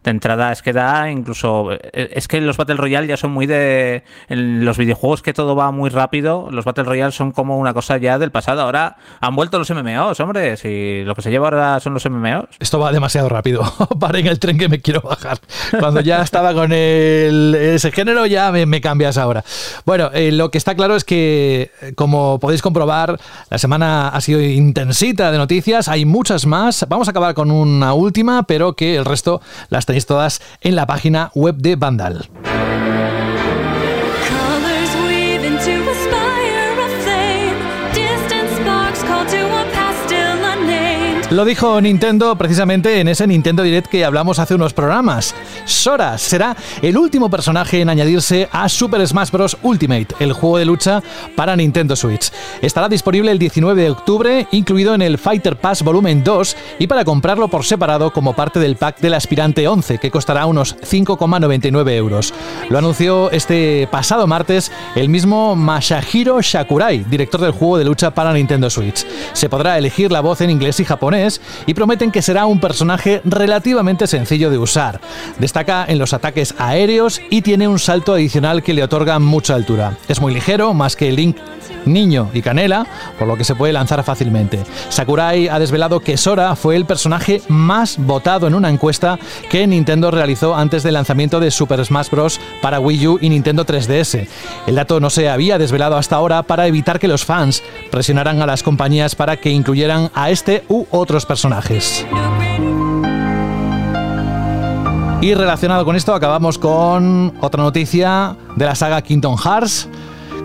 de 0.05 0.11
entrada 0.11 0.53
es 0.53 0.63
que 0.63 0.73
da 0.73 1.11
incluso, 1.11 1.73
eh, 1.73 2.11
es 2.13 2.29
que 2.29 2.41
los 2.41 2.57
Battle 2.57 2.77
Royale 2.77 3.07
ya 3.07 3.17
son 3.17 3.33
muy 3.33 3.47
de, 3.47 4.05
en 4.29 4.65
los 4.65 4.77
videojuegos 4.79 5.23
que 5.23 5.33
todo 5.33 5.57
va 5.57 5.71
muy 5.71 5.91
rápido, 5.91 6.49
los 6.51 6.65
Battle 6.65 6.85
Royale 6.85 7.13
son 7.13 7.33
como 7.33 7.59
una 7.59 7.73
cosa 7.75 7.97
ya 7.97 8.19
del 8.19 8.31
pasado, 8.31 8.63
ahora 8.63 8.97
han 9.21 9.35
vuelto 9.35 9.59
los 9.59 9.71
MMOs, 9.71 10.21
hombre, 10.21 10.57
si 10.57 11.03
lo 11.05 11.15
que 11.15 11.23
se 11.23 11.31
lleva 11.31 11.49
ahora 11.49 11.81
son 11.81 11.95
los 11.95 12.09
MMOs. 12.09 12.49
Esto 12.59 12.79
va 12.79 12.93
demasiado 12.93 13.29
rápido, 13.29 13.63
paren 14.01 14.27
el 14.27 14.39
tren 14.39 14.59
que 14.59 14.69
me 14.69 14.81
quiero 14.81 15.01
bajar. 15.01 15.39
Cuando 15.79 16.01
ya 16.01 16.23
estaba 16.23 16.53
con 16.53 16.73
el, 16.73 17.55
ese 17.55 17.93
género 17.93 18.27
ya 18.27 18.53
me, 18.53 18.81
cambias 18.81 19.17
ahora. 19.17 19.43
Bueno, 19.87 20.11
eh, 20.13 20.33
lo 20.33 20.51
que 20.51 20.59
está 20.59 20.75
claro 20.75 20.97
es 20.97 21.05
que, 21.05 21.71
como 21.97 22.39
podéis 22.39 22.63
comprobar, 22.63 23.19
la 23.49 23.59
semana 23.59 24.09
ha 24.09 24.21
sido 24.21 24.41
intensita 24.41 25.33
de 25.33 25.39
noticias, 25.39 25.89
hay 25.89 26.05
muchas 26.11 26.47
más. 26.47 26.85
Vamos 26.89 27.09
a 27.09 27.13
acabar 27.13 27.35
con 27.35 27.51
una 27.51 27.95
última, 27.95 28.43
pero 28.43 28.75
que 28.75 28.97
el 28.97 29.05
resto 29.05 29.41
las 29.69 29.87
tenéis 29.87 30.07
todas 30.07 30.43
en 30.61 30.77
la 30.77 30.87
página 30.87 31.31
web 31.35 31.57
de 31.57 31.77
Vandal. 31.77 32.29
Lo 41.31 41.45
dijo 41.45 41.81
Nintendo 41.81 42.35
precisamente 42.35 42.99
en 42.99 43.07
ese 43.07 43.25
Nintendo 43.25 43.63
Direct 43.63 43.87
que 43.87 44.05
hablamos 44.05 44.41
hace 44.41 44.57
unos 44.57 44.73
programas. 44.73 45.33
Sora 45.65 46.19
será 46.19 46.57
el 46.83 46.99
último 46.99 47.31
personaje 47.31 47.81
en 47.81 47.89
añadirse 47.89 48.49
a 48.51 48.69
Super 48.69 49.07
Smash 49.07 49.31
Bros. 49.31 49.57
Ultimate, 49.63 50.09
el 50.19 50.33
juego 50.33 50.59
de 50.59 50.65
lucha 50.65 51.01
para 51.37 51.55
Nintendo 51.55 51.95
Switch. 51.95 52.33
Estará 52.61 52.89
disponible 52.89 53.31
el 53.31 53.39
19 53.39 53.81
de 53.81 53.91
octubre, 53.91 54.49
incluido 54.51 54.93
en 54.93 55.03
el 55.03 55.19
Fighter 55.19 55.55
Pass 55.55 55.85
Volumen 55.85 56.25
2 56.25 56.57
y 56.81 56.89
para 56.89 57.05
comprarlo 57.05 57.47
por 57.47 57.65
separado 57.65 58.13
como 58.13 58.35
parte 58.35 58.59
del 58.59 58.75
pack 58.75 58.99
del 58.99 59.15
aspirante 59.15 59.69
11, 59.69 59.99
que 59.99 60.11
costará 60.11 60.47
unos 60.47 60.77
5,99 60.79 61.93
euros. 61.93 62.35
Lo 62.71 62.79
anunció 62.79 63.31
este 63.31 63.89
pasado 63.89 64.27
martes 64.27 64.73
el 64.97 65.09
mismo 65.09 65.55
Masahiro 65.55 66.43
Shakurai, 66.43 67.05
director 67.05 67.41
del 67.41 67.53
juego 67.53 67.79
de 67.79 67.85
lucha 67.85 68.11
para 68.11 68.33
Nintendo 68.33 68.69
Switch. 68.69 69.07
Se 69.33 69.49
podrá 69.49 69.79
elegir 69.79 70.11
la 70.11 70.23
voz 70.23 70.41
en 70.41 70.51
inglés 70.51 70.81
y 70.81 70.85
japonés 70.85 71.20
y 71.67 71.75
prometen 71.75 72.11
que 72.11 72.23
será 72.23 72.47
un 72.47 72.61
personaje 72.61 73.21
relativamente 73.25 74.07
sencillo 74.07 74.51
de 74.51 74.59
usar. 74.59 75.01
Destaca 75.39 75.85
en 75.89 75.99
los 75.99 76.13
ataques 76.13 76.55
aéreos 76.59 77.21
y 77.31 77.43
tiene 77.43 77.69
un 77.69 77.79
salto 77.79 78.15
adicional 78.15 78.63
que 78.63 78.75
le 78.75 78.83
otorga 78.83 79.19
mucha 79.19 79.55
altura. 79.55 79.97
Es 80.09 80.21
muy 80.21 80.33
ligero, 80.33 80.75
más 80.75 80.97
que 80.97 81.13
Link 81.13 81.37
Niño 81.85 82.31
y 82.35 82.43
Canela, 82.43 82.87
por 83.19 83.29
lo 83.29 83.37
que 83.37 83.45
se 83.45 83.55
puede 83.55 83.73
lanzar 83.73 84.03
fácilmente. 84.05 84.63
Sakurai 84.89 85.49
ha 85.49 85.59
desvelado 85.59 86.01
que 86.01 86.17
Sora 86.17 86.57
fue 86.57 86.77
el 86.77 86.85
personaje 86.85 87.43
más 87.49 87.97
votado 87.99 88.47
en 88.47 88.55
una 88.55 88.71
encuesta 88.71 89.19
que 89.49 89.67
Nintendo 89.67 90.11
realizó 90.11 90.55
antes 90.55 90.83
del 90.83 90.95
lanzamiento 90.95 91.41
de 91.41 91.51
Super 91.51 91.85
Smash 91.85 92.11
Bros. 92.11 92.41
para 92.63 92.81
Wii 92.81 93.07
U 93.07 93.19
y 93.21 93.29
Nintendo 93.29 93.65
3DS. 93.65 94.27
El 94.67 94.75
dato 94.75 95.01
no 95.01 95.11
se 95.11 95.29
había 95.29 95.59
desvelado 95.59 95.97
hasta 95.97 96.17
ahora 96.17 96.43
para 96.43 96.67
evitar 96.67 96.99
que 96.99 97.09
los 97.09 97.25
fans 97.25 97.63
presionaran 97.91 98.41
a 98.43 98.47
las 98.47 98.63
compañías 98.63 99.15
para 99.15 99.37
que 99.37 99.51
incluyeran 99.51 100.11
a 100.15 100.31
este 100.31 100.65
u 100.69 100.87
otros 100.91 101.27
personajes. 101.27 102.07
Y 105.23 105.35
relacionado 105.35 105.85
con 105.85 105.97
esto, 105.97 106.15
acabamos 106.15 106.57
con 106.57 107.35
otra 107.41 107.63
noticia 107.63 108.37
de 108.57 108.65
la 108.65 108.75
saga 108.75 109.03
Kingdom 109.03 109.37
Hearts. 109.37 109.87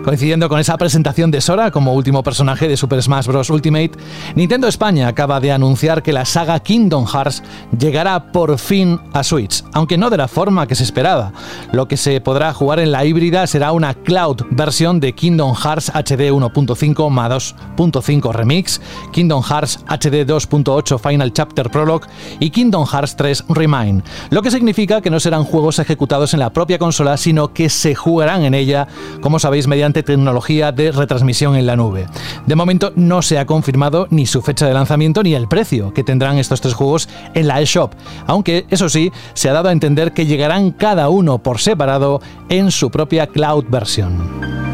Coincidiendo 0.06 0.48
con 0.48 0.60
esa 0.60 0.76
presentación 0.76 1.32
de 1.32 1.40
Sora 1.40 1.72
como 1.72 1.92
último 1.92 2.22
personaje 2.22 2.68
de 2.68 2.76
Super 2.76 3.02
Smash 3.02 3.26
Bros. 3.26 3.50
Ultimate, 3.50 3.90
Nintendo 4.36 4.68
España 4.68 5.08
acaba 5.08 5.40
de 5.40 5.50
anunciar 5.50 6.00
que 6.00 6.12
la 6.12 6.24
saga 6.24 6.60
Kingdom 6.60 7.06
Hearts 7.08 7.42
llegará 7.76 8.30
por 8.30 8.56
fin 8.56 9.00
a 9.12 9.24
Switch, 9.24 9.64
aunque 9.72 9.98
no 9.98 10.08
de 10.08 10.16
la 10.16 10.28
forma 10.28 10.68
que 10.68 10.76
se 10.76 10.84
esperaba. 10.84 11.32
Lo 11.72 11.88
que 11.88 11.96
se 11.96 12.20
podrá 12.20 12.52
jugar 12.52 12.78
en 12.78 12.92
la 12.92 13.04
híbrida 13.04 13.48
será 13.48 13.72
una 13.72 13.94
cloud 13.94 14.42
versión 14.50 15.00
de 15.00 15.12
Kingdom 15.12 15.56
Hearts 15.56 15.90
HD 15.92 16.30
1.5 16.30 17.10
más 17.10 17.56
2.5 17.76 18.32
Remix, 18.32 18.80
Kingdom 19.10 19.42
Hearts 19.42 19.80
HD 19.88 20.24
2.8 20.24 21.00
Final 21.00 21.32
Chapter 21.32 21.68
Prologue 21.68 22.06
y 22.38 22.50
Kingdom 22.50 22.86
Hearts 22.86 23.16
3 23.16 23.46
Remind, 23.48 24.04
lo 24.30 24.40
que 24.40 24.52
significa 24.52 25.00
que 25.00 25.10
no 25.10 25.18
serán 25.18 25.42
juegos 25.42 25.80
ejecutados 25.80 26.32
en 26.32 26.38
la 26.38 26.52
propia 26.52 26.78
consola, 26.78 27.16
sino 27.16 27.52
que 27.52 27.68
se 27.68 27.96
jugarán 27.96 28.44
en 28.44 28.54
ella, 28.54 28.86
como 29.20 29.40
sabéis, 29.40 29.66
mediante 29.66 29.95
tecnología 30.02 30.72
de 30.72 30.92
retransmisión 30.92 31.56
en 31.56 31.66
la 31.66 31.76
nube. 31.76 32.06
De 32.46 32.54
momento 32.54 32.92
no 32.96 33.22
se 33.22 33.38
ha 33.38 33.46
confirmado 33.46 34.06
ni 34.10 34.26
su 34.26 34.42
fecha 34.42 34.66
de 34.66 34.74
lanzamiento 34.74 35.22
ni 35.22 35.34
el 35.34 35.48
precio 35.48 35.92
que 35.92 36.04
tendrán 36.04 36.38
estos 36.38 36.60
tres 36.60 36.74
juegos 36.74 37.08
en 37.34 37.48
la 37.48 37.60
eShop, 37.60 37.92
aunque 38.26 38.66
eso 38.70 38.88
sí, 38.88 39.12
se 39.34 39.48
ha 39.48 39.52
dado 39.52 39.68
a 39.68 39.72
entender 39.72 40.12
que 40.12 40.26
llegarán 40.26 40.70
cada 40.70 41.08
uno 41.08 41.38
por 41.38 41.58
separado 41.58 42.20
en 42.48 42.70
su 42.70 42.90
propia 42.90 43.26
cloud 43.26 43.64
versión. 43.68 44.66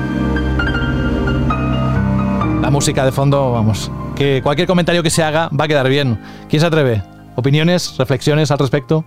La 2.61 2.71
música 2.71 3.05
de 3.05 3.13
fondo, 3.13 3.53
vamos, 3.53 3.91
que 4.15 4.41
cualquier 4.43 4.69
comentario 4.69 5.03
que 5.03 5.11
se 5.11 5.23
haga 5.23 5.49
va 5.49 5.65
a 5.65 5.69
quedar 5.69 5.89
bien. 5.89 6.21
¿Quién 6.49 6.61
se 6.61 6.67
atreve? 6.67 7.03
¿Opiniones, 7.35 7.97
reflexiones 7.99 8.51
al 8.51 8.59
respecto? 8.59 9.05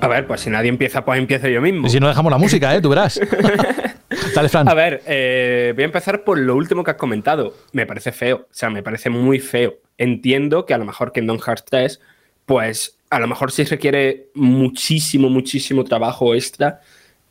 A 0.00 0.08
ver, 0.08 0.26
pues 0.26 0.42
si 0.42 0.50
nadie 0.50 0.68
empieza, 0.68 1.04
pues 1.04 1.18
empiezo 1.18 1.48
yo 1.48 1.60
mismo. 1.60 1.86
Y 1.86 1.90
si 1.90 2.00
no 2.00 2.08
dejamos 2.08 2.30
la 2.30 2.38
música, 2.38 2.74
¿eh? 2.74 2.80
Tú 2.80 2.90
verás. 2.90 3.20
Dale, 4.34 4.48
Fran. 4.48 4.68
A 4.68 4.74
ver, 4.74 5.02
eh, 5.06 5.72
voy 5.74 5.82
a 5.82 5.86
empezar 5.86 6.22
por 6.22 6.38
lo 6.38 6.54
último 6.54 6.84
que 6.84 6.92
has 6.92 6.96
comentado. 6.96 7.54
Me 7.72 7.86
parece 7.86 8.12
feo, 8.12 8.46
o 8.50 8.54
sea, 8.54 8.70
me 8.70 8.82
parece 8.82 9.10
muy 9.10 9.40
feo. 9.40 9.74
Entiendo 9.98 10.66
que 10.66 10.74
a 10.74 10.78
lo 10.78 10.84
mejor 10.84 11.12
Kingdom 11.12 11.38
Hearts 11.38 11.64
3, 11.64 12.00
pues 12.44 12.98
a 13.10 13.18
lo 13.18 13.26
mejor 13.26 13.50
sí 13.50 13.64
requiere 13.64 14.28
muchísimo, 14.34 15.30
muchísimo 15.30 15.84
trabajo 15.84 16.34
extra 16.34 16.80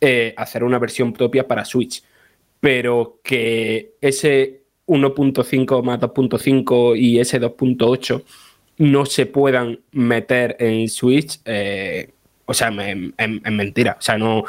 eh, 0.02 0.34
hacer 0.36 0.64
una 0.64 0.80
versión 0.80 1.14
propia 1.14 1.48
para 1.48 1.66
Switch. 1.66 2.04
Pero 2.60 3.20
que 3.24 3.94
ese 4.02 4.62
1.5 4.88 5.84
más 5.84 6.00
2.5 6.00 6.98
y 6.98 7.20
ese 7.20 7.40
2.8 7.40 8.24
no 8.78 9.06
se 9.06 9.26
puedan 9.26 9.80
meter 9.92 10.58
en 10.60 10.90
Switch, 10.90 11.40
eh, 11.46 12.15
o 12.46 12.54
sea, 12.54 12.70
es 12.70 13.52
mentira. 13.52 13.98
O 14.00 14.02
sea, 14.02 14.18
no. 14.18 14.46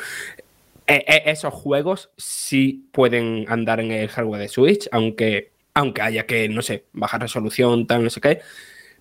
E, 0.86 1.04
e, 1.06 1.30
esos 1.30 1.52
juegos 1.52 2.10
sí 2.16 2.88
pueden 2.92 3.46
andar 3.48 3.80
en 3.80 3.90
el 3.90 4.08
hardware 4.08 4.42
de 4.42 4.48
Switch, 4.48 4.88
aunque, 4.92 5.50
aunque 5.74 6.02
haya 6.02 6.26
que, 6.26 6.48
no 6.48 6.62
sé, 6.62 6.84
bajar 6.92 7.22
resolución, 7.22 7.86
tal, 7.86 8.04
no 8.04 8.10
sé 8.10 8.20
qué. 8.20 8.40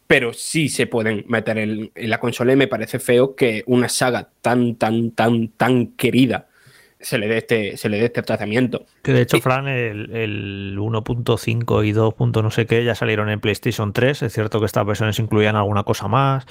Pero 0.08 0.34
sí 0.34 0.70
se 0.70 0.88
pueden 0.88 1.26
meter 1.28 1.58
en, 1.58 1.92
en 1.96 2.10
la 2.10 2.20
consola 2.20 2.54
y 2.54 2.56
me 2.56 2.68
parece 2.68 3.00
feo 3.00 3.36
que 3.36 3.64
una 3.68 3.90
saga 3.90 4.30
tan, 4.42 4.76
tan, 4.76 5.12
tan, 5.12 5.50
tan 5.50 5.88
querida 5.88 6.48
se 7.06 7.20
le 7.20 7.28
dé 7.28 7.38
este, 7.38 7.78
se 7.78 7.88
le 7.88 8.00
dé 8.00 8.06
este 8.06 8.24
tratamiento. 8.24 8.86
Que 9.04 9.14
de 9.14 9.22
hecho, 9.22 9.40
Fran, 9.40 9.68
el, 9.68 10.76
1.5 10.76 11.86
y 11.86 11.92
2. 11.92 12.14
no 12.18 12.52
sé 12.52 12.66
qué 12.66 12.84
ya 12.84 12.96
salieron 12.96 13.30
en 13.30 13.40
PlayStation 13.40 13.94
3. 13.94 14.24
Es 14.24 14.34
cierto 14.34 14.60
que 14.60 14.66
estas 14.66 14.84
versiones 14.88 15.20
incluían 15.20 15.56
alguna 15.56 15.84
cosa 15.84 16.08
más. 16.08 16.48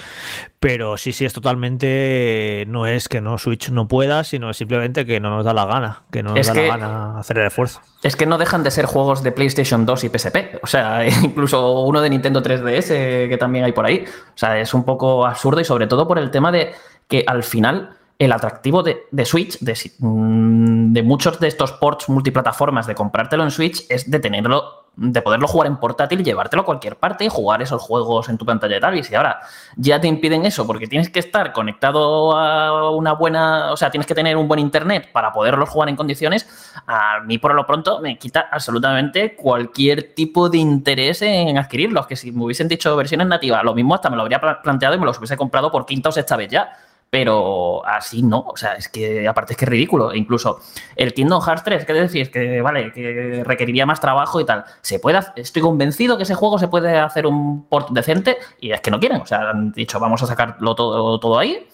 Pero 0.60 0.96
sí, 0.96 1.12
sí, 1.12 1.24
es 1.24 1.32
totalmente. 1.32 2.64
No 2.68 2.86
es 2.86 3.08
que 3.08 3.20
no 3.20 3.36
Switch 3.36 3.70
no 3.70 3.88
pueda, 3.88 4.22
sino 4.22 4.54
simplemente 4.54 5.04
que 5.04 5.18
no 5.18 5.30
nos 5.30 5.44
da 5.44 5.52
la 5.54 5.66
gana. 5.66 6.04
Que 6.12 6.22
no 6.22 6.34
nos 6.34 6.46
da 6.46 6.54
la 6.54 6.76
gana 6.76 7.18
hacer 7.18 7.38
el 7.38 7.48
esfuerzo. 7.48 7.80
Es 8.04 8.14
que 8.14 8.24
no 8.24 8.38
dejan 8.38 8.62
de 8.62 8.70
ser 8.70 8.86
juegos 8.86 9.24
de 9.24 9.32
PlayStation 9.32 9.84
2 9.84 10.04
y 10.04 10.08
PSP. 10.08 10.36
O 10.62 10.68
sea, 10.68 11.04
incluso 11.24 11.80
uno 11.80 12.00
de 12.00 12.10
Nintendo 12.10 12.40
3DS 12.44 13.28
que 13.28 13.36
también 13.40 13.64
hay 13.64 13.72
por 13.72 13.86
ahí. 13.86 14.04
O 14.06 14.38
sea, 14.38 14.60
es 14.60 14.72
un 14.72 14.84
poco 14.84 15.26
absurdo 15.26 15.60
y 15.60 15.64
sobre 15.64 15.88
todo 15.88 16.06
por 16.06 16.20
el 16.20 16.30
tema 16.30 16.52
de 16.52 16.74
que 17.08 17.24
al 17.26 17.42
final 17.42 17.90
el 18.24 18.32
atractivo 18.32 18.82
de, 18.82 19.24
Switch, 19.24 19.58
mm, 19.98 20.92
de, 20.92 21.02
muchos 21.02 21.38
de 21.40 21.48
estos 21.48 21.72
ports 21.72 22.08
multiplataformas, 22.08 22.86
de 22.86 22.94
comprártelo 22.94 23.42
en 23.42 23.50
Switch, 23.50 23.84
es 23.88 24.10
de 24.10 24.18
tenerlo, 24.20 24.86
de 24.96 25.20
poderlo 25.22 25.48
jugar 25.48 25.66
en 25.66 25.76
portátil, 25.76 26.22
llevártelo 26.22 26.62
a 26.62 26.64
cualquier 26.64 26.96
parte 26.96 27.24
y 27.24 27.28
jugar 27.28 27.62
esos 27.62 27.82
juegos 27.82 28.28
en 28.28 28.38
tu 28.38 28.46
pantalla 28.46 28.74
de 28.74 28.80
tal. 28.80 28.96
Y 28.96 29.14
ahora 29.14 29.40
ya 29.76 30.00
te 30.00 30.08
impiden 30.08 30.44
eso 30.46 30.66
porque 30.66 30.86
tienes 30.86 31.10
que 31.10 31.18
estar 31.18 31.52
conectado 31.52 32.36
a 32.36 32.90
una 32.90 33.12
buena, 33.12 33.72
o 33.72 33.76
sea, 33.76 33.90
tienes 33.90 34.06
que 34.06 34.14
tener 34.14 34.36
un 34.36 34.48
buen 34.48 34.60
internet 34.60 35.10
para 35.12 35.32
poderlos 35.32 35.68
jugar 35.68 35.88
en 35.88 35.96
condiciones, 35.96 36.46
a 36.86 37.20
mí 37.20 37.38
por 37.38 37.54
lo 37.54 37.66
pronto 37.66 38.00
me 38.00 38.18
quita 38.18 38.48
absolutamente 38.50 39.36
cualquier 39.36 40.14
tipo 40.14 40.48
de 40.48 40.58
interés 40.58 41.22
en 41.22 41.58
adquirirlos. 41.58 42.06
Que 42.06 42.16
si 42.16 42.32
me 42.32 42.44
hubiesen 42.44 42.68
dicho 42.68 42.94
versiones 42.96 43.26
nativas, 43.26 43.62
lo 43.64 43.74
mismo 43.74 43.94
hasta 43.94 44.10
me 44.10 44.16
lo 44.16 44.22
habría 44.22 44.40
planteado 44.62 44.94
y 44.94 44.98
me 44.98 45.06
los 45.06 45.18
hubiese 45.18 45.36
comprado 45.36 45.70
por 45.70 45.86
quinta 45.86 46.08
o 46.08 46.12
sexta 46.12 46.36
vez 46.36 46.48
ya 46.48 46.72
pero 47.14 47.86
así 47.86 48.24
no, 48.24 48.40
o 48.40 48.56
sea, 48.56 48.72
es 48.72 48.88
que 48.88 49.28
aparte 49.28 49.52
es 49.52 49.56
que 49.56 49.66
es 49.66 49.68
ridículo, 49.68 50.10
e 50.10 50.18
incluso 50.18 50.58
el 50.96 51.14
Kingdom 51.14 51.40
Hearts 51.40 51.62
3, 51.62 51.84
¿qué 51.84 51.92
decís? 51.92 52.28
Que 52.28 52.60
vale, 52.60 52.90
que 52.90 53.44
requeriría 53.46 53.86
más 53.86 54.00
trabajo 54.00 54.40
y 54.40 54.44
tal, 54.44 54.64
se 54.80 54.98
puede, 54.98 55.20
estoy 55.36 55.62
convencido 55.62 56.16
que 56.16 56.24
ese 56.24 56.34
juego 56.34 56.58
se 56.58 56.66
puede 56.66 56.98
hacer 56.98 57.28
un 57.28 57.66
port 57.68 57.90
decente 57.90 58.38
y 58.60 58.72
es 58.72 58.80
que 58.80 58.90
no 58.90 58.98
quieren, 58.98 59.20
o 59.20 59.26
sea, 59.26 59.50
han 59.50 59.70
dicho 59.70 60.00
vamos 60.00 60.24
a 60.24 60.26
sacarlo 60.26 60.74
todo, 60.74 61.20
todo 61.20 61.38
ahí 61.38 61.68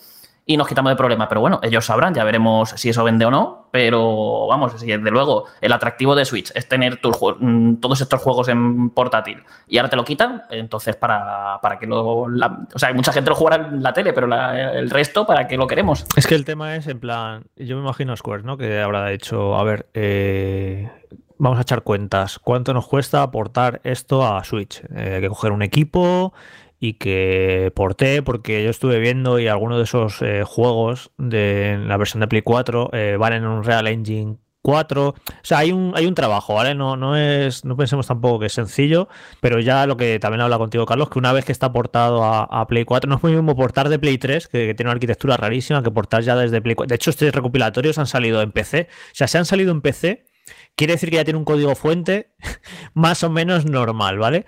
y 0.51 0.57
nos 0.57 0.67
quitamos 0.67 0.91
de 0.91 0.97
problemas. 0.97 1.29
Pero 1.29 1.41
bueno, 1.41 1.61
ellos 1.63 1.85
sabrán, 1.85 2.13
ya 2.13 2.25
veremos 2.25 2.71
si 2.71 2.89
eso 2.89 3.05
vende 3.05 3.25
o 3.25 3.31
no. 3.31 3.69
Pero 3.71 4.49
vamos, 4.49 4.81
desde 4.81 4.99
luego 4.99 5.45
el 5.61 5.73
atractivo 5.73 6.17
de 6.17 6.25
Switch 6.25 6.51
es 6.57 6.69
tener 6.69 6.99
mm, 7.01 7.77
todos 7.77 8.01
estos 8.01 8.21
juegos 8.21 8.49
en 8.49 8.91
portátil 8.91 9.45
y 9.69 9.79
ahora 9.79 9.91
te 9.91 9.95
lo 9.95 10.05
quitan, 10.05 10.43
entonces 10.51 10.97
para, 10.97 11.61
para 11.63 11.79
que 11.79 11.87
lo. 11.87 12.23
o 12.23 12.79
sea, 12.79 12.93
mucha 12.93 13.13
gente 13.13 13.31
lo 13.31 13.37
jugará 13.37 13.69
en 13.69 13.81
la 13.81 13.93
tele, 13.93 14.13
pero 14.13 14.27
el 14.27 14.91
resto, 14.91 15.25
¿para 15.25 15.47
qué 15.47 15.57
lo 15.57 15.69
queremos? 15.69 16.05
Es 16.17 16.27
que 16.27 16.35
el 16.35 16.45
tema 16.45 16.75
es 16.75 16.89
en 16.89 16.99
plan. 16.99 17.45
Yo 17.55 17.77
me 17.77 17.83
imagino 17.83 18.17
Square, 18.17 18.43
¿no? 18.43 18.57
Que 18.57 18.81
habrá 18.81 19.07
dicho, 19.07 19.55
a 19.55 19.63
ver, 19.63 19.87
eh, 19.95 20.91
vamos 21.39 21.61
a 21.61 21.63
echar 21.63 21.83
cuentas. 21.83 22.41
¿Cuánto 22.41 22.75
nos 22.75 22.89
cuesta 22.89 23.23
aportar 23.23 23.81
esto 23.85 24.27
a 24.27 24.43
Switch? 24.43 24.83
Eh, 24.97 25.15
hay 25.15 25.21
que 25.21 25.29
coger 25.29 25.53
un 25.53 25.63
equipo 25.63 26.33
y 26.81 26.95
que 26.95 27.71
porté 27.77 28.23
porque 28.23 28.65
yo 28.65 28.71
estuve 28.71 28.99
viendo 28.99 29.39
y 29.39 29.47
algunos 29.47 29.77
de 29.77 29.85
esos 29.85 30.23
eh, 30.23 30.43
juegos 30.45 31.13
de 31.19 31.79
la 31.87 31.99
versión 31.99 32.21
de 32.21 32.29
Play 32.29 32.43
4 32.43 32.91
eh, 32.95 33.17
van 33.19 33.35
en 33.35 33.45
un 33.47 33.63
Real 33.63 33.87
Engine 33.87 34.39
4. 34.63 35.09
O 35.09 35.15
sea, 35.43 35.59
hay 35.59 35.73
un, 35.73 35.93
hay 35.95 36.07
un 36.07 36.15
trabajo, 36.15 36.55
¿vale? 36.55 36.75
No, 36.75 36.97
no, 36.97 37.17
es, 37.17 37.65
no 37.67 37.77
pensemos 37.77 38.07
tampoco 38.07 38.41
que 38.41 38.47
es 38.47 38.55
sencillo, 38.55 39.09
pero 39.41 39.61
ya 39.61 39.87
lo 39.87 39.97
que 39.99 40.19
también 40.19 40.41
habla 40.41 40.57
contigo, 40.59 40.87
Carlos, 40.87 41.11
que 41.11 41.19
una 41.19 41.33
vez 41.35 41.45
que 41.45 41.53
está 41.53 41.71
portado 41.71 42.25
a, 42.25 42.67
Play 42.67 42.85
4, 42.85 43.09
no 43.09 43.17
es 43.17 43.23
muy 43.23 43.33
mismo 43.33 43.55
portar 43.55 43.89
de 43.91 43.99
Play 43.99 44.17
3, 44.17 44.49
que, 44.49 44.75
tiene 44.75 44.89
una 44.89 44.93
arquitectura 44.93 45.37
rarísima, 45.37 45.83
que 45.83 45.91
portar 45.91 46.23
ya 46.23 46.35
desde 46.35 46.63
Play 46.63 46.75
4. 46.75 46.89
De 46.89 46.95
hecho, 46.95 47.11
estos 47.11 47.31
recopilatorios 47.33 47.99
han 47.99 48.07
salido 48.07 48.41
en 48.43 48.53
PC. 48.53 48.89
O 48.91 49.15
sea, 49.15 49.29
se 49.29 49.39
han 49.39 49.45
salido 49.45 49.71
en 49.73 49.83
PC 49.83 50.27
quiere 50.75 50.95
decir 50.95 51.11
que 51.11 51.17
ya 51.17 51.25
tiene 51.25 51.39
un 51.39 51.45
código 51.45 51.75
fuente 51.75 52.33
más 52.95 53.23
o 53.23 53.31
menos 53.31 53.67
normal, 53.67 54.19
¿vale? 54.19 54.47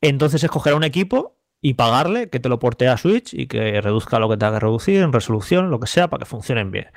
Entonces 0.00 0.42
escogerá 0.42 0.76
un 0.76 0.84
equipo 0.84 1.41
y 1.62 1.74
pagarle 1.74 2.28
que 2.28 2.40
te 2.40 2.48
lo 2.48 2.58
porte 2.58 2.88
a 2.88 2.98
Switch 2.98 3.32
y 3.32 3.46
que 3.46 3.80
reduzca 3.80 4.18
lo 4.18 4.28
que 4.28 4.36
tenga 4.36 4.54
que 4.54 4.60
reducir 4.60 5.00
en 5.00 5.12
resolución, 5.12 5.70
lo 5.70 5.78
que 5.78 5.86
sea, 5.86 6.08
para 6.08 6.22
que 6.22 6.26
funcionen 6.26 6.72
bien. 6.72 6.88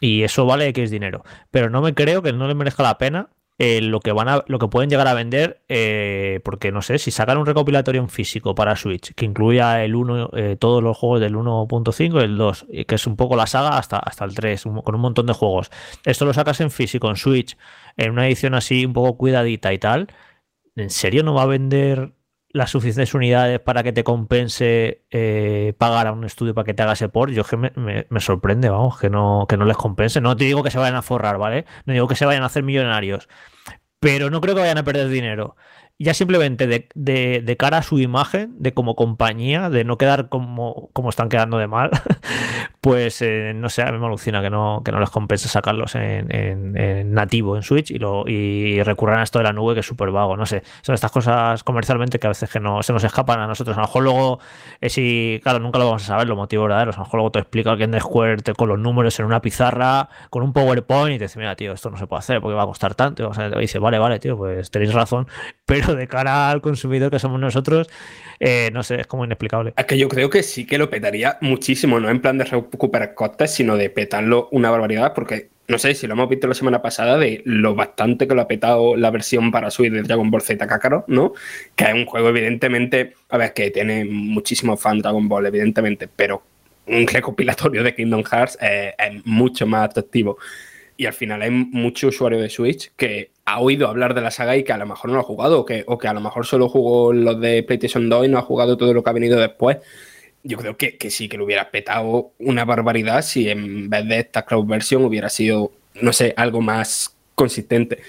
Y 0.00 0.22
eso 0.22 0.46
vale 0.46 0.72
es 0.74 0.90
dinero. 0.90 1.24
Pero 1.50 1.68
no 1.68 1.82
me 1.82 1.94
creo 1.94 2.22
que 2.22 2.32
no 2.32 2.48
le 2.48 2.54
merezca 2.54 2.82
la 2.82 2.96
pena 2.96 3.28
eh, 3.58 3.80
lo 3.82 4.00
que 4.00 4.12
van 4.12 4.28
a, 4.28 4.44
lo 4.46 4.58
que 4.58 4.68
pueden 4.68 4.88
llegar 4.88 5.08
a 5.08 5.14
vender, 5.14 5.62
eh, 5.68 6.40
porque 6.44 6.70
no 6.72 6.80
sé, 6.80 6.98
si 6.98 7.10
sacan 7.10 7.38
un 7.38 7.44
recopilatorio 7.44 8.00
en 8.00 8.08
físico 8.08 8.54
para 8.54 8.76
Switch, 8.76 9.12
que 9.14 9.24
incluya 9.26 9.84
el 9.84 9.96
1, 9.96 10.30
eh, 10.34 10.56
todos 10.58 10.82
los 10.82 10.96
juegos 10.96 11.20
del 11.20 11.34
1.5 11.34 12.20
y 12.20 12.24
el 12.24 12.36
2, 12.38 12.66
que 12.86 12.94
es 12.94 13.06
un 13.06 13.16
poco 13.16 13.36
la 13.36 13.46
saga 13.46 13.76
hasta, 13.76 13.98
hasta 13.98 14.24
el 14.24 14.34
3, 14.34 14.62
con 14.84 14.94
un 14.94 15.00
montón 15.00 15.26
de 15.26 15.32
juegos. 15.32 15.70
Esto 16.04 16.24
lo 16.24 16.32
sacas 16.32 16.60
en 16.60 16.70
físico, 16.70 17.10
en 17.10 17.16
Switch, 17.16 17.58
en 17.96 18.12
una 18.12 18.26
edición 18.28 18.54
así 18.54 18.86
un 18.86 18.92
poco 18.92 19.18
cuidadita 19.18 19.72
y 19.72 19.78
tal. 19.78 20.08
¿En 20.76 20.90
serio 20.90 21.24
no 21.24 21.34
va 21.34 21.42
a 21.42 21.46
vender 21.46 22.12
las 22.50 22.70
suficientes 22.70 23.12
unidades 23.14 23.60
para 23.60 23.82
que 23.82 23.92
te 23.92 24.04
compense 24.04 25.04
eh, 25.10 25.74
pagar 25.78 26.06
a 26.06 26.12
un 26.12 26.24
estudio 26.24 26.54
para 26.54 26.64
que 26.64 26.74
te 26.74 26.82
haga 26.82 26.94
ese 26.94 27.08
port, 27.08 27.32
yo 27.32 27.42
es 27.42 27.48
que 27.48 27.56
me, 27.56 28.20
sorprende, 28.20 28.70
vamos, 28.70 28.98
que 28.98 29.10
no, 29.10 29.46
que 29.48 29.56
no 29.56 29.64
les 29.64 29.76
compense. 29.76 30.20
No 30.20 30.36
te 30.36 30.44
digo 30.44 30.62
que 30.62 30.70
se 30.70 30.78
vayan 30.78 30.96
a 30.96 31.02
forrar, 31.02 31.38
¿vale? 31.38 31.66
No 31.84 31.92
digo 31.92 32.08
que 32.08 32.16
se 32.16 32.26
vayan 32.26 32.42
a 32.42 32.46
hacer 32.46 32.62
millonarios, 32.62 33.28
pero 34.00 34.30
no 34.30 34.40
creo 34.40 34.54
que 34.54 34.62
vayan 34.62 34.78
a 34.78 34.84
perder 34.84 35.08
dinero 35.08 35.56
ya 35.98 36.14
simplemente 36.14 36.66
de, 36.94 37.56
cara 37.58 37.78
a 37.78 37.82
su 37.82 37.98
imagen, 37.98 38.54
de 38.58 38.72
como 38.72 38.94
compañía, 38.94 39.68
de 39.68 39.82
no 39.82 39.98
quedar 39.98 40.28
como, 40.28 40.90
como 40.92 41.08
están 41.08 41.28
quedando 41.28 41.58
de 41.58 41.66
mal, 41.66 41.90
pues 42.80 43.20
eh, 43.20 43.52
no 43.54 43.68
sé, 43.68 43.82
a 43.82 43.90
mí 43.90 43.98
me 43.98 44.06
alucina 44.06 44.40
que 44.40 44.48
no, 44.48 44.82
que 44.84 44.92
no 44.92 45.00
les 45.00 45.10
compense 45.10 45.48
sacarlos 45.48 45.96
en, 45.96 46.30
en, 46.30 47.12
nativo, 47.12 47.56
en 47.56 47.62
Switch, 47.62 47.90
y, 47.90 47.98
lo, 47.98 48.28
y 48.28 48.80
recurran 48.84 49.18
a 49.18 49.22
esto 49.24 49.38
de 49.40 49.44
la 49.44 49.52
nube 49.52 49.74
que 49.74 49.80
es 49.80 49.86
súper 49.86 50.12
vago, 50.12 50.36
no 50.36 50.46
sé. 50.46 50.62
Son 50.82 50.94
estas 50.94 51.10
cosas 51.10 51.64
comercialmente 51.64 52.20
que 52.20 52.28
a 52.28 52.30
veces 52.30 52.48
que 52.48 52.60
no 52.60 52.80
se 52.84 52.92
nos 52.92 53.02
escapan 53.02 53.40
a 53.40 53.48
nosotros. 53.48 53.76
A 53.76 53.80
lo 53.80 53.86
mejor 53.86 54.02
luego, 54.04 54.38
eh, 54.80 54.90
si, 54.90 55.40
claro, 55.42 55.58
nunca 55.58 55.80
lo 55.80 55.86
vamos 55.86 56.04
a 56.04 56.06
saber, 56.06 56.28
los 56.28 56.36
motivos 56.36 56.68
verdaderos. 56.68 56.94
A 56.96 57.00
lo 57.00 57.04
mejor 57.06 57.18
luego 57.18 57.32
te 57.32 57.40
explica 57.40 57.72
alguien 57.72 57.90
de 57.90 57.98
Square 57.98 58.42
con 58.56 58.68
los 58.68 58.78
números 58.78 59.18
en 59.18 59.26
una 59.26 59.40
pizarra, 59.40 60.08
con 60.30 60.44
un 60.44 60.52
PowerPoint, 60.52 61.16
y 61.16 61.18
te 61.18 61.24
dice, 61.24 61.40
mira, 61.40 61.56
tío, 61.56 61.72
esto 61.72 61.90
no 61.90 61.96
se 61.96 62.06
puede 62.06 62.20
hacer 62.20 62.40
porque 62.40 62.54
va 62.54 62.62
a 62.62 62.66
costar 62.66 62.94
tanto. 62.94 63.28
O 63.28 63.32
te 63.32 63.58
dice, 63.58 63.80
vale, 63.80 63.98
vale, 63.98 64.20
tío, 64.20 64.36
pues 64.36 64.70
tenéis 64.70 64.94
razón, 64.94 65.26
pero 65.66 65.87
de 65.96 66.06
cara 66.06 66.50
al 66.50 66.60
consumidor 66.60 67.10
que 67.10 67.18
somos 67.18 67.40
nosotros, 67.40 67.88
eh, 68.40 68.70
no 68.72 68.82
sé, 68.82 69.00
es 69.00 69.06
como 69.06 69.24
inexplicable. 69.24 69.72
Es 69.76 69.86
que 69.86 69.98
yo 69.98 70.08
creo 70.08 70.30
que 70.30 70.42
sí 70.42 70.66
que 70.66 70.78
lo 70.78 70.90
petaría 70.90 71.38
muchísimo, 71.40 71.98
no 72.00 72.08
en 72.08 72.20
plan 72.20 72.38
de 72.38 72.44
recuperar 72.44 73.14
costes, 73.14 73.52
sino 73.52 73.76
de 73.76 73.90
petarlo 73.90 74.48
una 74.52 74.70
barbaridad, 74.70 75.12
porque 75.14 75.48
no 75.66 75.78
sé 75.78 75.94
si 75.94 76.06
lo 76.06 76.14
hemos 76.14 76.28
visto 76.28 76.46
la 76.46 76.54
semana 76.54 76.80
pasada 76.80 77.18
de 77.18 77.42
lo 77.44 77.74
bastante 77.74 78.26
que 78.26 78.34
lo 78.34 78.42
ha 78.42 78.48
petado 78.48 78.96
la 78.96 79.10
versión 79.10 79.50
para 79.50 79.70
Switch 79.70 79.92
de 79.92 80.02
Dragon 80.02 80.30
Ball 80.30 80.42
Z 80.42 80.66
Kakarot, 80.66 81.08
¿no? 81.08 81.34
Que 81.76 81.84
es 81.84 81.94
un 81.94 82.06
juego, 82.06 82.28
evidentemente, 82.28 83.14
a 83.28 83.36
ver, 83.36 83.52
que 83.52 83.70
tiene 83.70 84.04
muchísimos 84.04 84.80
fans 84.80 85.02
Dragon 85.02 85.28
Ball, 85.28 85.46
evidentemente, 85.46 86.08
pero 86.08 86.42
un 86.86 87.06
recopilatorio 87.06 87.82
de 87.82 87.94
Kingdom 87.94 88.24
Hearts 88.24 88.56
es 88.60 89.26
mucho 89.26 89.66
más 89.66 89.90
atractivo. 89.90 90.38
Y 90.96 91.06
al 91.06 91.12
final 91.12 91.42
hay 91.42 91.50
mucho 91.50 92.08
usuario 92.08 92.40
de 92.40 92.48
Switch 92.48 92.90
que 92.96 93.30
ha 93.48 93.60
oído 93.60 93.88
hablar 93.88 94.12
de 94.14 94.20
la 94.20 94.30
saga 94.30 94.56
y 94.56 94.62
que 94.62 94.72
a 94.72 94.76
lo 94.76 94.84
mejor 94.84 95.08
no 95.08 95.16
lo 95.16 95.20
ha 95.22 95.24
jugado, 95.24 95.60
o 95.60 95.64
que, 95.64 95.82
o 95.86 95.96
que 95.96 96.06
a 96.06 96.12
lo 96.12 96.20
mejor 96.20 96.44
solo 96.44 96.68
jugó 96.68 97.14
los 97.14 97.40
de 97.40 97.62
PlayStation 97.62 98.08
2 98.08 98.26
y 98.26 98.28
no 98.28 98.36
ha 98.38 98.42
jugado 98.42 98.76
todo 98.76 98.92
lo 98.92 99.02
que 99.02 99.08
ha 99.08 99.14
venido 99.14 99.40
después. 99.40 99.78
Yo 100.42 100.58
creo 100.58 100.76
que, 100.76 100.98
que 100.98 101.10
sí, 101.10 101.28
que 101.30 101.38
lo 101.38 101.44
hubiera 101.46 101.70
petado 101.70 102.32
una 102.38 102.66
barbaridad 102.66 103.22
si 103.22 103.48
en 103.48 103.88
vez 103.88 104.06
de 104.06 104.18
esta 104.18 104.44
cloud 104.44 104.66
version 104.66 105.02
hubiera 105.02 105.30
sido, 105.30 105.72
no 106.00 106.12
sé, 106.12 106.34
algo 106.36 106.60
más 106.60 107.16
consistente. 107.34 108.02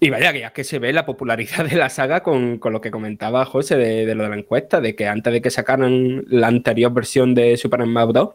Y 0.00 0.10
vaya, 0.10 0.32
que 0.32 0.40
ya 0.40 0.52
que 0.52 0.64
se 0.64 0.80
ve 0.80 0.92
la 0.92 1.06
popularidad 1.06 1.64
de 1.64 1.76
la 1.76 1.88
saga 1.88 2.24
con, 2.24 2.58
con 2.58 2.72
lo 2.72 2.80
que 2.80 2.90
comentaba 2.90 3.44
José 3.44 3.76
de, 3.76 4.04
de, 4.04 4.14
lo 4.16 4.24
de 4.24 4.30
la 4.30 4.36
encuesta, 4.36 4.80
de 4.80 4.96
que 4.96 5.06
antes 5.06 5.32
de 5.32 5.40
que 5.40 5.50
sacaran 5.50 6.24
la 6.28 6.48
anterior 6.48 6.92
versión 6.92 7.36
de 7.36 7.56
Super 7.56 7.84
Smash 7.84 8.08
Bros., 8.08 8.30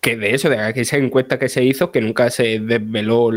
que 0.00 0.16
de 0.16 0.34
eso, 0.34 0.50
de 0.50 0.72
esa 0.74 0.96
encuesta 0.96 1.38
que 1.38 1.48
se 1.48 1.62
hizo, 1.62 1.92
que 1.92 2.00
nunca 2.00 2.30
se 2.30 2.58
desveló 2.58 3.30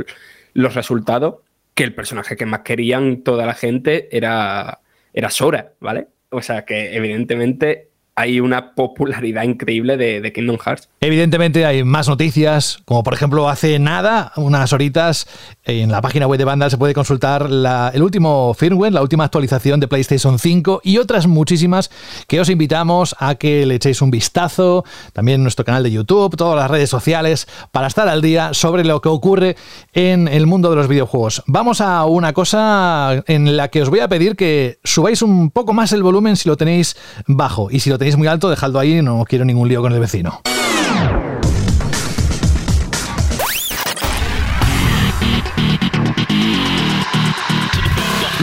los 0.54 0.76
resultados, 0.76 1.36
que 1.82 1.86
el 1.86 1.96
personaje 1.96 2.36
que 2.36 2.46
más 2.46 2.60
querían 2.60 3.24
toda 3.24 3.48
la 3.48 3.56
gente 3.56 4.16
era, 4.16 4.82
era 5.14 5.32
Sora, 5.32 5.74
¿vale? 5.80 6.10
O 6.30 6.44
sea 6.44 6.64
que 6.64 6.96
evidentemente 6.96 7.90
hay 8.16 8.40
una 8.40 8.76
popularidad 8.76 9.44
increíble 9.44 9.98
de, 9.98 10.32
Kingdom 10.34 10.58
Hearts. 10.58 10.90
Evidentemente 11.00 11.66
hay 11.66 11.84
más 11.84 12.08
noticias, 12.08 12.80
como 12.86 13.04
por 13.04 13.14
ejemplo 13.14 13.50
hace 13.50 13.80
nada, 13.80 14.32
unas 14.36 14.74
horitas, 14.74 15.28
en 15.64 15.92
la 15.92 16.02
página 16.02 16.28
web 16.28 16.38
de 16.38 16.46
Vandal 16.46 16.70
se 16.70 16.78
puede 16.78 16.94
consultar 16.94 17.50
el 17.94 18.04
último 18.04 18.54
firmware, 18.54 18.94
la 18.94 19.02
última 19.02 19.24
actualización 19.24 19.80
de 19.80 19.88
PlayStation 19.88 20.40
5 20.40 20.82
y 20.84 20.98
otras 20.98 21.28
muchísimas 21.28 21.90
que 22.28 22.40
os 22.40 22.50
invitamos 22.50 23.16
a 23.20 23.36
que 23.36 23.66
le 23.66 23.76
echéis 23.76 24.02
un 24.02 24.12
vistazo, 24.12 24.84
también 25.14 25.36
en 25.36 25.44
nuestro 25.44 25.66
canal 25.66 25.84
de 25.84 25.92
YouTube, 25.92 26.36
todas 26.36 26.56
las 26.56 26.70
redes 26.70 26.90
sociales, 26.90 27.48
para 27.72 27.88
estar 27.88 28.08
al 28.08 28.22
día 28.22 28.54
sobre 28.54 28.84
lo 28.84 29.02
que 29.02 29.10
ocurre 29.10 29.56
en 29.94 30.28
el 30.28 30.48
mundo 30.48 30.70
de 30.70 30.76
los 30.76 30.88
videojuegos. 30.88 31.44
Vamos 31.48 31.82
a 31.82 32.06
una 32.06 32.34
cosa 32.34 33.24
en 33.28 33.58
la 33.58 33.70
que 33.70 33.82
os 33.82 33.90
voy 33.90 34.00
a 34.00 34.08
pedir 34.08 34.36
que 34.36 34.80
subáis 34.84 35.22
un 35.22 35.50
poco 35.50 35.74
más 35.74 35.92
el 35.92 36.04
volumen 36.04 36.36
si 36.36 36.50
lo 36.50 36.58
tenéis 36.58 36.96
bajo 37.26 37.70
y 37.72 37.80
si 37.80 37.90
lo 37.90 37.98
tenéis 37.98 38.11
muy 38.18 38.28
alto, 38.28 38.50
dejadlo 38.50 38.80
ahí, 38.80 39.02
no 39.02 39.24
quiero 39.28 39.46
ningún 39.46 39.68
lío 39.68 39.82
con 39.82 39.94
el 39.94 40.00
vecino. 40.00 40.42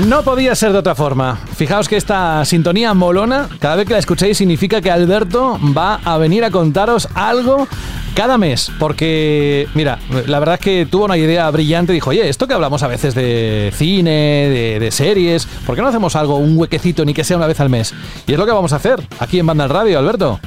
No 0.07 0.22
podía 0.22 0.55
ser 0.55 0.72
de 0.72 0.78
otra 0.78 0.94
forma. 0.94 1.36
Fijaos 1.57 1.88
que 1.88 1.96
esta 1.96 2.44
sintonía 2.44 2.94
molona, 2.94 3.49
cada 3.59 3.74
vez 3.74 3.86
que 3.86 3.94
la 3.94 3.99
escuchéis 3.99 4.38
significa 4.38 4.80
que 4.80 4.92
Alberto 4.92 5.59
va 5.76 5.96
a 6.05 6.18
venir 6.18 6.44
a 6.44 6.53
contaros 6.53 7.09
algo 7.14 7.66
cada 8.14 8.38
mes, 8.38 8.70
porque, 8.78 9.66
mira, 9.74 9.99
la 10.26 10.38
verdad 10.38 10.55
es 10.55 10.61
que 10.61 10.86
tuvo 10.86 11.07
una 11.07 11.16
idea 11.16 11.51
brillante, 11.51 11.92
dijo, 11.92 12.11
oye, 12.11 12.28
esto 12.28 12.46
que 12.46 12.55
hablamos 12.55 12.82
a 12.84 12.88
veces 12.88 13.14
de 13.14 13.72
cine, 13.74 14.78
de, 14.80 14.90
series, 14.92 15.46
¿por 15.46 15.74
qué 15.74 15.82
no 15.82 15.88
hacemos 15.88 16.14
algo, 16.14 16.36
un 16.36 16.57
huequecito, 16.57 17.05
ni 17.05 17.12
que 17.12 17.24
sea 17.24 17.36
una 17.36 17.46
vez 17.46 17.61
al 17.61 17.68
mes? 17.68 17.92
Y 18.26 18.32
es 18.32 18.38
lo 18.38 18.46
que 18.46 18.53
vamos 18.53 18.72
a 18.72 18.76
hacer 18.76 19.01
aquí 19.18 19.40
en 19.40 19.46
Banda 19.46 19.66
Radio, 19.66 19.99
Alberto. 19.99 20.38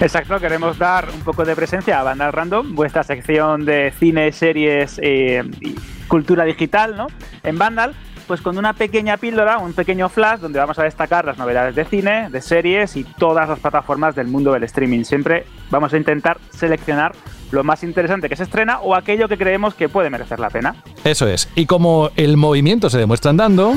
Exacto, 0.00 0.38
queremos 0.38 0.78
dar 0.78 1.08
un 1.12 1.20
poco 1.20 1.44
de 1.44 1.56
presencia 1.56 2.00
a 2.00 2.02
Banda 2.04 2.30
Random, 2.30 2.74
vuestra 2.74 3.02
sección 3.02 3.64
de 3.64 3.92
cine, 3.98 4.30
series 4.30 5.00
eh, 5.02 5.42
y 5.60 5.74
cultura 6.06 6.44
digital, 6.44 6.96
¿no? 6.96 7.08
En 7.42 7.58
Vandal 7.58 7.94
pues 8.26 8.40
con 8.40 8.58
una 8.58 8.72
pequeña 8.72 9.16
píldora, 9.16 9.58
un 9.58 9.72
pequeño 9.72 10.08
flash 10.08 10.40
donde 10.40 10.58
vamos 10.58 10.78
a 10.78 10.82
destacar 10.82 11.24
las 11.24 11.38
novedades 11.38 11.74
de 11.74 11.84
cine, 11.84 12.28
de 12.30 12.40
series 12.42 12.96
y 12.96 13.04
todas 13.04 13.48
las 13.48 13.58
plataformas 13.58 14.14
del 14.14 14.26
mundo 14.26 14.52
del 14.52 14.64
streaming. 14.64 15.04
Siempre 15.04 15.46
vamos 15.70 15.92
a 15.92 15.96
intentar 15.96 16.38
seleccionar 16.50 17.12
lo 17.50 17.62
más 17.64 17.82
interesante 17.82 18.28
que 18.28 18.36
se 18.36 18.42
estrena 18.42 18.80
o 18.80 18.94
aquello 18.94 19.28
que 19.28 19.38
creemos 19.38 19.74
que 19.74 19.88
puede 19.88 20.10
merecer 20.10 20.40
la 20.40 20.50
pena. 20.50 20.76
Eso 21.04 21.28
es. 21.28 21.48
Y 21.54 21.66
como 21.66 22.10
el 22.16 22.36
movimiento 22.36 22.90
se 22.90 22.98
demuestra 22.98 23.30
andando... 23.30 23.74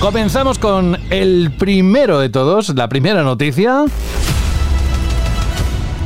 Comenzamos 0.00 0.60
con 0.60 0.96
el 1.10 1.50
primero 1.58 2.20
de 2.20 2.28
todos, 2.28 2.68
la 2.68 2.88
primera 2.88 3.24
noticia. 3.24 3.84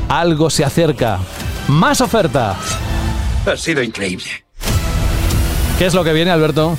Algo 0.08 0.48
se 0.48 0.64
acerca. 0.64 1.18
Más 1.68 2.00
oferta. 2.00 2.56
Ha 3.44 3.56
sido 3.56 3.82
increíble. 3.82 4.41
¿Qué 5.82 5.86
es 5.86 5.94
lo 5.94 6.04
que 6.04 6.12
viene, 6.12 6.30
Alberto? 6.30 6.78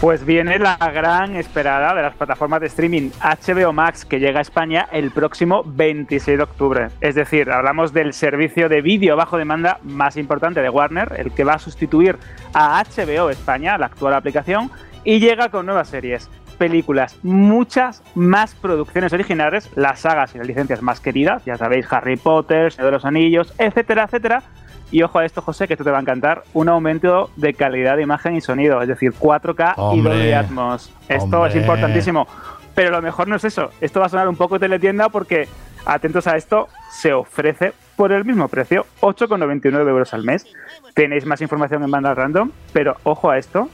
Pues 0.00 0.24
viene 0.24 0.58
la 0.58 0.78
gran 0.78 1.36
esperada 1.36 1.94
de 1.94 2.00
las 2.00 2.14
plataformas 2.14 2.62
de 2.62 2.68
streaming 2.68 3.10
HBO 3.20 3.74
Max 3.74 4.06
que 4.06 4.18
llega 4.18 4.38
a 4.38 4.40
España 4.40 4.88
el 4.92 5.10
próximo 5.10 5.62
26 5.62 6.38
de 6.38 6.42
octubre. 6.42 6.88
Es 7.02 7.16
decir, 7.16 7.50
hablamos 7.50 7.92
del 7.92 8.14
servicio 8.14 8.70
de 8.70 8.80
vídeo 8.80 9.14
bajo 9.14 9.36
demanda 9.36 9.78
más 9.82 10.16
importante 10.16 10.62
de 10.62 10.70
Warner, 10.70 11.16
el 11.18 11.32
que 11.32 11.44
va 11.44 11.52
a 11.52 11.58
sustituir 11.58 12.16
a 12.54 12.82
HBO 12.82 13.28
España, 13.28 13.76
la 13.76 13.84
actual 13.84 14.14
aplicación, 14.14 14.70
y 15.04 15.20
llega 15.20 15.50
con 15.50 15.66
nuevas 15.66 15.88
series, 15.88 16.30
películas, 16.56 17.18
muchas 17.22 18.02
más 18.14 18.54
producciones 18.54 19.12
originales, 19.12 19.68
las 19.76 20.00
sagas 20.00 20.34
y 20.34 20.38
las 20.38 20.46
licencias 20.46 20.80
más 20.80 21.00
queridas, 21.00 21.44
ya 21.44 21.58
sabéis, 21.58 21.84
Harry 21.92 22.16
Potter, 22.16 22.72
Señor 22.72 22.86
de 22.86 22.92
los 22.92 23.04
Anillos, 23.04 23.52
etcétera, 23.58 24.04
etcétera 24.04 24.42
y 24.90 25.02
ojo 25.02 25.18
a 25.18 25.24
esto, 25.24 25.42
José, 25.42 25.66
que 25.66 25.74
esto 25.74 25.84
te 25.84 25.90
va 25.90 25.98
a 25.98 26.00
encantar, 26.00 26.42
un 26.52 26.68
aumento 26.68 27.30
de 27.36 27.54
calidad 27.54 27.96
de 27.96 28.02
imagen 28.02 28.36
y 28.36 28.40
sonido, 28.40 28.82
es 28.82 28.88
decir, 28.88 29.12
4K 29.12 29.74
hombre, 29.76 29.98
y 29.98 30.02
Dolby 30.02 30.32
Atmos. 30.32 30.92
Esto 31.08 31.36
hombre. 31.36 31.50
es 31.50 31.56
importantísimo. 31.56 32.26
Pero 32.74 32.90
lo 32.90 33.02
mejor 33.02 33.28
no 33.28 33.36
es 33.36 33.44
eso. 33.44 33.70
Esto 33.80 34.00
va 34.00 34.06
a 34.06 34.08
sonar 34.08 34.28
un 34.28 34.36
poco 34.36 34.58
teletienda 34.58 35.08
porque, 35.08 35.48
atentos 35.84 36.26
a 36.26 36.36
esto, 36.36 36.68
se 36.90 37.12
ofrece 37.12 37.72
por 37.96 38.12
el 38.12 38.24
mismo 38.24 38.48
precio, 38.48 38.86
8,99 39.00 39.88
euros 39.88 40.14
al 40.14 40.24
mes. 40.24 40.46
Tenéis 40.94 41.26
más 41.26 41.40
información 41.40 41.82
en 41.82 41.90
banda 41.90 42.14
random, 42.14 42.50
pero 42.72 42.96
ojo 43.04 43.30
a 43.30 43.38
esto, 43.38 43.68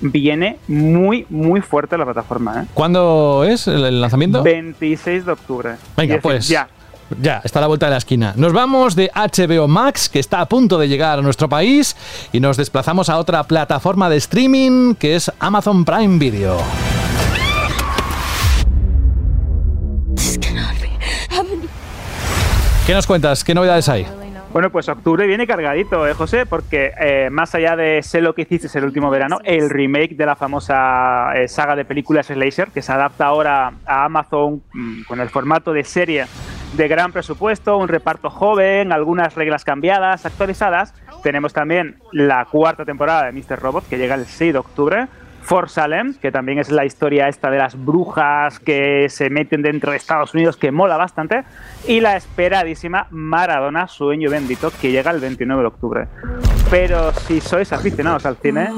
viene 0.00 0.58
muy, 0.68 1.26
muy 1.28 1.60
fuerte 1.60 1.98
la 1.98 2.04
plataforma. 2.04 2.62
¿eh? 2.62 2.66
¿Cuándo 2.74 3.44
es 3.44 3.68
el 3.68 4.00
lanzamiento? 4.00 4.42
26 4.42 5.26
de 5.26 5.32
octubre. 5.32 5.70
Venga, 5.96 6.14
decir, 6.14 6.22
pues. 6.22 6.48
Ya. 6.48 6.68
Ya, 7.20 7.40
está 7.44 7.60
a 7.60 7.62
la 7.62 7.68
vuelta 7.68 7.86
de 7.86 7.92
la 7.92 7.98
esquina. 7.98 8.32
Nos 8.36 8.52
vamos 8.52 8.96
de 8.96 9.10
HBO 9.14 9.68
Max, 9.68 10.08
que 10.08 10.18
está 10.18 10.40
a 10.40 10.46
punto 10.46 10.78
de 10.78 10.88
llegar 10.88 11.18
a 11.18 11.22
nuestro 11.22 11.48
país, 11.48 11.96
y 12.32 12.40
nos 12.40 12.56
desplazamos 12.56 13.08
a 13.08 13.18
otra 13.18 13.44
plataforma 13.44 14.10
de 14.10 14.16
streaming, 14.16 14.94
que 14.94 15.14
es 15.14 15.30
Amazon 15.38 15.84
Prime 15.84 16.18
Video. 16.18 16.58
¿Qué 22.86 22.94
nos 22.94 23.06
cuentas? 23.06 23.42
¿Qué 23.42 23.54
novedades 23.54 23.88
hay? 23.88 24.06
Bueno, 24.52 24.70
pues 24.70 24.88
octubre 24.88 25.26
viene 25.26 25.46
cargadito, 25.46 26.06
¿eh, 26.06 26.14
José? 26.14 26.46
Porque 26.46 26.92
eh, 26.98 27.28
más 27.30 27.54
allá 27.54 27.76
de 27.76 28.02
Sé 28.02 28.20
lo 28.20 28.34
que 28.34 28.42
hiciste 28.42 28.68
el 28.78 28.84
último 28.84 29.10
verano, 29.10 29.38
el 29.44 29.68
remake 29.68 30.14
de 30.16 30.24
la 30.24 30.36
famosa 30.36 31.32
eh, 31.34 31.46
saga 31.48 31.76
de 31.76 31.84
películas 31.84 32.28
Slasher, 32.28 32.68
que 32.68 32.80
se 32.80 32.92
adapta 32.92 33.26
ahora 33.26 33.72
a 33.84 34.04
Amazon 34.04 34.62
mmm, 34.72 35.02
con 35.02 35.20
el 35.20 35.28
formato 35.28 35.72
de 35.72 35.84
serie 35.84 36.26
de 36.76 36.88
gran 36.88 37.10
presupuesto, 37.10 37.78
un 37.78 37.88
reparto 37.88 38.28
joven, 38.28 38.92
algunas 38.92 39.34
reglas 39.34 39.64
cambiadas, 39.64 40.26
actualizadas. 40.26 40.94
Tenemos 41.22 41.52
también 41.52 41.96
la 42.12 42.44
cuarta 42.44 42.84
temporada 42.84 43.24
de 43.24 43.32
Mr. 43.32 43.58
Robot, 43.58 43.88
que 43.88 43.96
llega 43.96 44.14
el 44.14 44.26
6 44.26 44.52
de 44.52 44.58
octubre. 44.58 45.08
For 45.42 45.70
Salem, 45.70 46.14
que 46.14 46.32
también 46.32 46.58
es 46.58 46.72
la 46.72 46.84
historia 46.84 47.28
esta 47.28 47.50
de 47.50 47.58
las 47.58 47.76
brujas 47.76 48.58
que 48.58 49.06
se 49.08 49.30
meten 49.30 49.62
dentro 49.62 49.92
de 49.92 49.96
Estados 49.96 50.34
Unidos, 50.34 50.56
que 50.56 50.72
mola 50.72 50.96
bastante. 50.96 51.44
Y 51.86 52.00
la 52.00 52.16
esperadísima 52.16 53.06
Maradona, 53.10 53.86
Sueño 53.86 54.28
Bendito, 54.28 54.72
que 54.80 54.90
llega 54.90 55.12
el 55.12 55.20
29 55.20 55.62
de 55.62 55.68
octubre. 55.68 56.08
Pero 56.68 57.12
si 57.12 57.40
sois 57.40 57.72
aficionados 57.72 58.26
al 58.26 58.36
cine, 58.38 58.70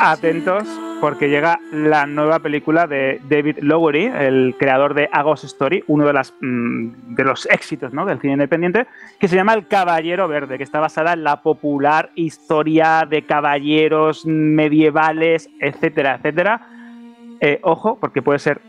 atentos 0.00 0.66
porque 1.02 1.28
llega 1.28 1.58
la 1.72 2.06
nueva 2.06 2.38
película 2.38 2.86
de 2.86 3.20
David 3.28 3.58
Lowery, 3.60 4.04
el 4.04 4.54
creador 4.56 4.94
de 4.94 5.08
A 5.10 5.24
Ghost 5.24 5.42
Story, 5.42 5.82
uno 5.88 6.06
de, 6.06 6.12
las, 6.12 6.32
mmm, 6.40 6.90
de 7.16 7.24
los 7.24 7.44
éxitos 7.46 7.92
¿no? 7.92 8.06
del 8.06 8.20
cine 8.20 8.34
independiente, 8.34 8.86
que 9.18 9.26
se 9.26 9.34
llama 9.34 9.54
El 9.54 9.66
Caballero 9.66 10.28
Verde, 10.28 10.58
que 10.58 10.62
está 10.62 10.78
basada 10.78 11.14
en 11.14 11.24
la 11.24 11.42
popular 11.42 12.10
historia 12.14 13.04
de 13.10 13.22
caballeros 13.26 14.24
medievales, 14.26 15.50
etcétera, 15.58 16.14
etcétera. 16.14 16.68
Eh, 17.40 17.58
ojo, 17.64 17.98
porque 17.98 18.22
puede 18.22 18.38
ser, 18.38 18.60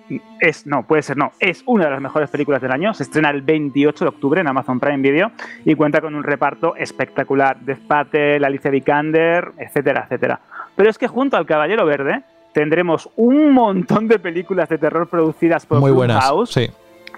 es, 0.42 0.66
no, 0.66 0.88
puede 0.88 1.04
ser, 1.04 1.16
no, 1.16 1.34
es 1.40 1.62
una 1.68 1.86
de 1.86 1.92
las 1.92 2.02
mejores 2.02 2.32
películas 2.32 2.64
del 2.64 2.72
año. 2.72 2.96
Se 2.96 3.04
estrena 3.04 3.30
el 3.30 3.44
28 3.44 4.06
de 4.06 4.10
octubre 4.10 4.42
en 4.42 4.48
Amazon 4.48 4.80
Prime 4.80 5.08
Video 5.08 5.32
y 5.66 5.76
cuenta 5.76 6.02
con 6.02 6.16
un 6.16 6.24
reparto 6.24 6.76
espectacular. 6.78 7.60
Death 7.60 7.86
Patel, 7.88 8.44
Alicia 8.44 8.72
Vikander, 8.72 9.52
etcétera, 9.60 10.06
etcétera. 10.06 10.40
Pero 10.76 10.90
es 10.90 10.98
que 10.98 11.08
junto 11.08 11.38
al 11.38 11.46
Caballero 11.46 11.86
Verde 11.86 12.24
tendremos 12.54 13.10
un 13.16 13.52
montón 13.52 14.08
de 14.08 14.20
películas 14.20 14.70
de 14.70 14.78
terror 14.78 15.08
producidas 15.08 15.66
por 15.66 15.80
Muy 15.80 15.92
buenas, 15.92 16.24
House. 16.24 16.52
sí. 16.52 16.70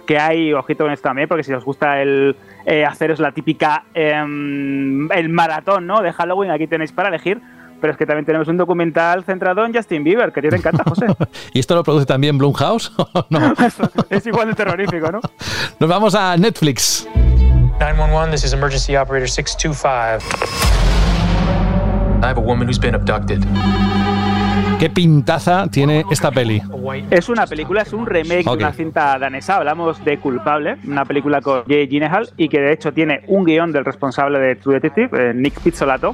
Que 0.05 0.19
hay, 0.19 0.53
ojito 0.53 0.83
con 0.83 0.93
esto 0.93 1.09
también, 1.09 1.27
porque 1.27 1.43
si 1.43 1.51
os 1.51 1.65
gusta 1.65 1.99
el 1.99 2.35
eh, 2.65 2.85
haceros 2.85 3.19
la 3.19 3.31
típica 3.31 3.85
eh, 3.95 4.13
el 4.13 5.29
maratón 5.29 5.87
¿no? 5.87 6.01
de 6.01 6.13
Halloween, 6.13 6.51
aquí 6.51 6.67
tenéis 6.67 6.91
para 6.91 7.09
elegir. 7.09 7.41
Pero 7.81 7.91
es 7.91 7.97
que 7.97 8.05
también 8.05 8.25
tenemos 8.25 8.47
un 8.47 8.57
documental 8.57 9.23
centrado 9.25 9.65
en 9.65 9.73
Justin 9.73 10.03
Bieber, 10.03 10.31
que 10.31 10.39
a 10.39 10.43
ti 10.43 10.49
te 10.49 10.55
encanta, 10.55 10.83
José. 10.87 11.07
¿Y 11.53 11.59
esto 11.59 11.75
lo 11.75 11.83
produce 11.83 12.05
también 12.05 12.37
Blumhouse? 12.37 12.91
no. 13.29 13.53
es 14.09 14.25
igual 14.25 14.47
de 14.49 14.53
terrorífico, 14.53 15.11
¿no? 15.11 15.19
Nos 15.79 15.89
vamos 15.89 16.15
a 16.15 16.37
Netflix. 16.37 17.07
911, 17.79 18.31
this 18.31 18.45
is 18.45 18.53
emergency 18.53 18.95
operator 18.95 19.27
625. 19.27 21.14
I 22.22 22.28
have 22.28 22.38
a 22.38 22.41
woman 22.41 22.68
who's 22.68 22.80
been 22.80 22.95
abducted. 22.95 23.43
¿Qué 24.80 24.89
pintaza 24.89 25.68
tiene 25.68 26.03
esta 26.11 26.32
peli? 26.32 26.61
Es 27.09 27.30
una 27.30 27.47
película, 27.47 27.82
es 27.82 27.93
un 27.93 28.05
remake 28.05 28.43
de 28.43 28.51
una 28.51 28.74
cinta 28.74 29.18
danesa. 29.18 29.57
Hablamos 29.57 30.03
de 30.03 30.18
Culpable, 30.18 30.78
una 30.86 31.05
película 31.05 31.41
con 31.41 31.63
Jay 31.66 31.88
Gyllenhaal 31.88 32.30
y 32.36 32.49
que 32.49 32.59
de 32.59 32.74
hecho 32.74 32.91
tiene 32.91 33.22
un 33.28 33.45
guion 33.45 33.72
del 33.72 33.86
responsable 33.86 34.39
de 34.39 34.55
True 34.55 34.76
Detective, 34.76 35.09
eh, 35.30 35.34
Nick 35.34 35.59
Pizzolato. 35.61 36.13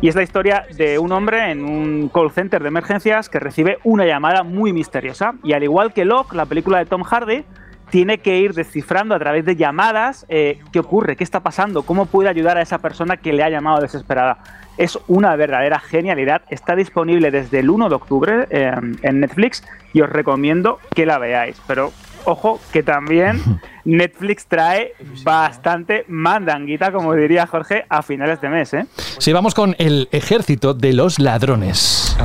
Y 0.00 0.08
es 0.08 0.14
la 0.14 0.22
historia 0.22 0.66
de 0.76 0.98
un 0.98 1.12
hombre 1.12 1.50
en 1.50 1.64
un 1.64 2.10
call 2.10 2.30
center 2.30 2.60
de 2.60 2.68
emergencias 2.68 3.30
que 3.30 3.40
recibe 3.40 3.78
una 3.84 4.04
llamada 4.04 4.42
muy 4.42 4.72
misteriosa. 4.72 5.34
Y 5.42 5.54
al 5.54 5.62
igual 5.62 5.94
que 5.94 6.04
Locke, 6.04 6.34
la 6.34 6.44
película 6.44 6.78
de 6.78 6.86
Tom 6.86 7.04
Hardy, 7.04 7.44
tiene 7.90 8.18
que 8.18 8.38
ir 8.38 8.54
descifrando 8.54 9.14
a 9.14 9.18
través 9.18 9.44
de 9.44 9.56
llamadas 9.56 10.26
eh, 10.28 10.58
qué 10.72 10.80
ocurre, 10.80 11.16
qué 11.16 11.24
está 11.24 11.40
pasando, 11.40 11.84
cómo 11.84 12.06
puede 12.06 12.28
ayudar 12.28 12.58
a 12.58 12.62
esa 12.62 12.78
persona 12.78 13.16
que 13.16 13.32
le 13.32 13.42
ha 13.42 13.48
llamado 13.48 13.80
desesperada. 13.80 14.38
Es 14.76 14.98
una 15.06 15.36
verdadera 15.36 15.78
genialidad. 15.78 16.42
Está 16.50 16.74
disponible 16.74 17.30
desde 17.30 17.60
el 17.60 17.70
1 17.70 17.88
de 17.88 17.94
octubre 17.94 18.46
eh, 18.50 18.72
en 19.02 19.20
Netflix 19.20 19.62
y 19.92 20.00
os 20.00 20.10
recomiendo 20.10 20.78
que 20.94 21.06
la 21.06 21.18
veáis. 21.18 21.60
Pero 21.66 21.92
ojo 22.24 22.60
que 22.72 22.82
también 22.82 23.40
Netflix 23.84 24.46
trae 24.46 24.94
bastante 25.22 26.04
mandanguita, 26.08 26.92
como 26.92 27.14
diría 27.14 27.46
Jorge, 27.46 27.84
a 27.88 28.02
finales 28.02 28.40
de 28.40 28.48
mes. 28.48 28.74
¿eh? 28.74 28.86
Si 29.18 29.32
vamos 29.32 29.54
con 29.54 29.76
el 29.78 30.08
ejército 30.12 30.74
de 30.74 30.92
los 30.92 31.18
ladrones. 31.18 32.16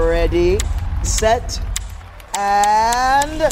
Ready, 0.00 0.58
set, 1.02 1.42
and 2.36 3.42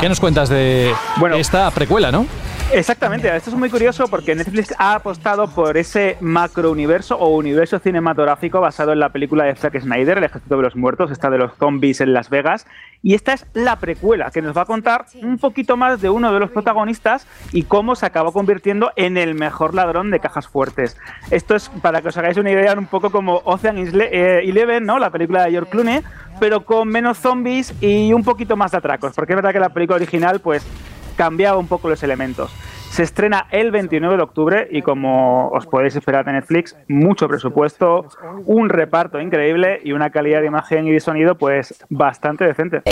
¿Qué 0.00 0.08
nos 0.08 0.20
cuentas 0.20 0.48
de 0.48 0.92
esta 1.36 1.70
precuela, 1.70 2.10
no? 2.10 2.26
Exactamente, 2.74 3.34
esto 3.36 3.50
es 3.50 3.56
muy 3.56 3.68
curioso 3.68 4.08
porque 4.08 4.34
Netflix 4.34 4.74
ha 4.78 4.94
apostado 4.94 5.46
por 5.46 5.76
ese 5.76 6.16
macro 6.20 6.70
universo 6.70 7.16
o 7.16 7.28
universo 7.36 7.78
cinematográfico 7.78 8.62
basado 8.62 8.92
en 8.92 8.98
la 8.98 9.10
película 9.10 9.44
de 9.44 9.54
Zack 9.54 9.78
Snyder, 9.80 10.16
El 10.16 10.24
Ejército 10.24 10.56
de 10.56 10.62
los 10.62 10.74
Muertos, 10.74 11.10
esta 11.10 11.28
de 11.28 11.36
los 11.36 11.54
zombies 11.58 12.00
en 12.00 12.14
Las 12.14 12.30
Vegas. 12.30 12.66
Y 13.02 13.12
esta 13.14 13.34
es 13.34 13.46
la 13.52 13.76
precuela 13.76 14.30
que 14.30 14.40
nos 14.40 14.56
va 14.56 14.62
a 14.62 14.64
contar 14.64 15.04
un 15.20 15.36
poquito 15.36 15.76
más 15.76 16.00
de 16.00 16.08
uno 16.08 16.32
de 16.32 16.40
los 16.40 16.50
protagonistas 16.50 17.26
y 17.52 17.64
cómo 17.64 17.94
se 17.94 18.06
acabó 18.06 18.32
convirtiendo 18.32 18.90
en 18.96 19.18
el 19.18 19.34
mejor 19.34 19.74
ladrón 19.74 20.10
de 20.10 20.20
cajas 20.20 20.48
fuertes. 20.48 20.96
Esto 21.30 21.54
es 21.54 21.68
para 21.82 22.00
que 22.00 22.08
os 22.08 22.16
hagáis 22.16 22.38
una 22.38 22.52
idea 22.52 22.72
un 22.72 22.86
poco 22.86 23.10
como 23.10 23.42
Ocean 23.44 23.76
Eleven, 23.76 24.86
¿no? 24.86 24.98
La 24.98 25.10
película 25.10 25.44
de 25.44 25.50
George 25.50 25.70
Clooney, 25.70 26.00
pero 26.40 26.64
con 26.64 26.88
menos 26.88 27.18
zombies 27.18 27.74
y 27.82 28.14
un 28.14 28.24
poquito 28.24 28.56
más 28.56 28.70
de 28.70 28.78
atracos, 28.78 29.12
porque 29.14 29.34
es 29.34 29.36
verdad 29.36 29.52
que 29.52 29.60
la 29.60 29.68
película 29.68 29.96
original, 29.96 30.40
pues 30.40 30.64
cambiaba 31.12 31.58
un 31.58 31.66
poco 31.68 31.88
los 31.88 32.02
elementos. 32.02 32.52
Se 32.90 33.02
estrena 33.02 33.46
el 33.50 33.70
29 33.70 34.16
de 34.18 34.22
octubre 34.22 34.68
y 34.70 34.82
como 34.82 35.48
os 35.48 35.66
podéis 35.66 35.96
esperar 35.96 36.26
de 36.26 36.32
Netflix, 36.32 36.76
mucho 36.88 37.26
presupuesto, 37.26 38.06
un 38.44 38.68
reparto 38.68 39.18
increíble 39.18 39.80
y 39.82 39.92
una 39.92 40.10
calidad 40.10 40.40
de 40.42 40.48
imagen 40.48 40.86
y 40.86 40.92
de 40.92 41.00
sonido 41.00 41.36
pues 41.36 41.82
bastante 41.88 42.44
decente. 42.46 42.82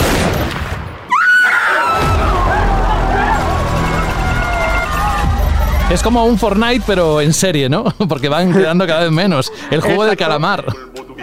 Es 5.91 6.05
como 6.05 6.25
un 6.25 6.39
Fortnite, 6.39 6.85
pero 6.87 7.21
en 7.21 7.33
serie, 7.33 7.69
¿no? 7.69 7.85
Porque 8.09 8.29
van 8.29 8.53
quedando 8.53 8.87
cada 8.87 9.01
vez 9.03 9.11
menos. 9.11 9.53
El 9.73 9.81
juego 9.81 10.05
del 10.05 10.13
Exacto. 10.13 10.25
calamar. 10.33 10.65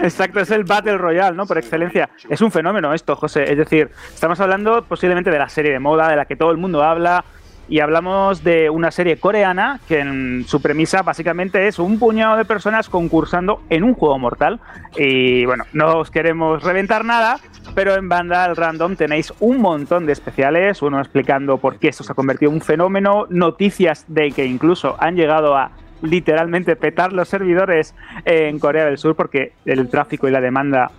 Exacto, 0.02 0.40
es 0.40 0.50
el 0.50 0.64
Battle 0.64 0.98
Royale, 0.98 1.36
¿no? 1.36 1.46
Por 1.46 1.58
excelencia. 1.58 2.08
Es 2.28 2.40
un 2.40 2.50
fenómeno 2.50 2.94
esto, 2.94 3.16
José. 3.16 3.50
Es 3.50 3.58
decir, 3.58 3.90
estamos 4.12 4.38
hablando 4.40 4.84
posiblemente 4.84 5.30
de 5.30 5.38
la 5.38 5.48
serie 5.48 5.72
de 5.72 5.78
moda, 5.78 6.08
de 6.08 6.16
la 6.16 6.24
que 6.24 6.36
todo 6.36 6.50
el 6.50 6.56
mundo 6.56 6.82
habla. 6.82 7.24
Y 7.70 7.80
hablamos 7.80 8.42
de 8.42 8.70
una 8.70 8.90
serie 8.90 9.18
coreana 9.18 9.78
que 9.86 9.98
en 9.98 10.44
su 10.46 10.62
premisa 10.62 11.02
básicamente 11.02 11.68
es 11.68 11.78
un 11.78 11.98
puñado 11.98 12.38
de 12.38 12.46
personas 12.46 12.88
concursando 12.88 13.60
en 13.68 13.84
un 13.84 13.92
juego 13.92 14.18
mortal. 14.18 14.58
Y 14.96 15.44
bueno, 15.44 15.64
no 15.74 15.98
os 15.98 16.10
queremos 16.10 16.62
reventar 16.62 17.04
nada, 17.04 17.40
pero 17.74 17.94
en 17.94 18.08
Vandal 18.08 18.56
Random 18.56 18.96
tenéis 18.96 19.34
un 19.40 19.60
montón 19.60 20.06
de 20.06 20.12
especiales, 20.12 20.80
uno 20.80 20.98
explicando 20.98 21.58
por 21.58 21.78
qué 21.78 21.88
esto 21.88 22.04
se 22.04 22.12
ha 22.12 22.14
convertido 22.14 22.50
en 22.50 22.56
un 22.56 22.62
fenómeno, 22.62 23.26
noticias 23.28 24.06
de 24.08 24.30
que 24.30 24.46
incluso 24.46 24.96
han 24.98 25.16
llegado 25.16 25.54
a 25.54 25.72
literalmente 26.02 26.76
petar 26.76 27.12
los 27.12 27.28
servidores 27.28 27.94
en 28.24 28.58
Corea 28.58 28.84
del 28.84 28.98
Sur 28.98 29.14
porque 29.14 29.52
el 29.64 29.88
tráfico 29.88 30.28
y 30.28 30.30
la 30.30 30.40
demanda 30.40 30.90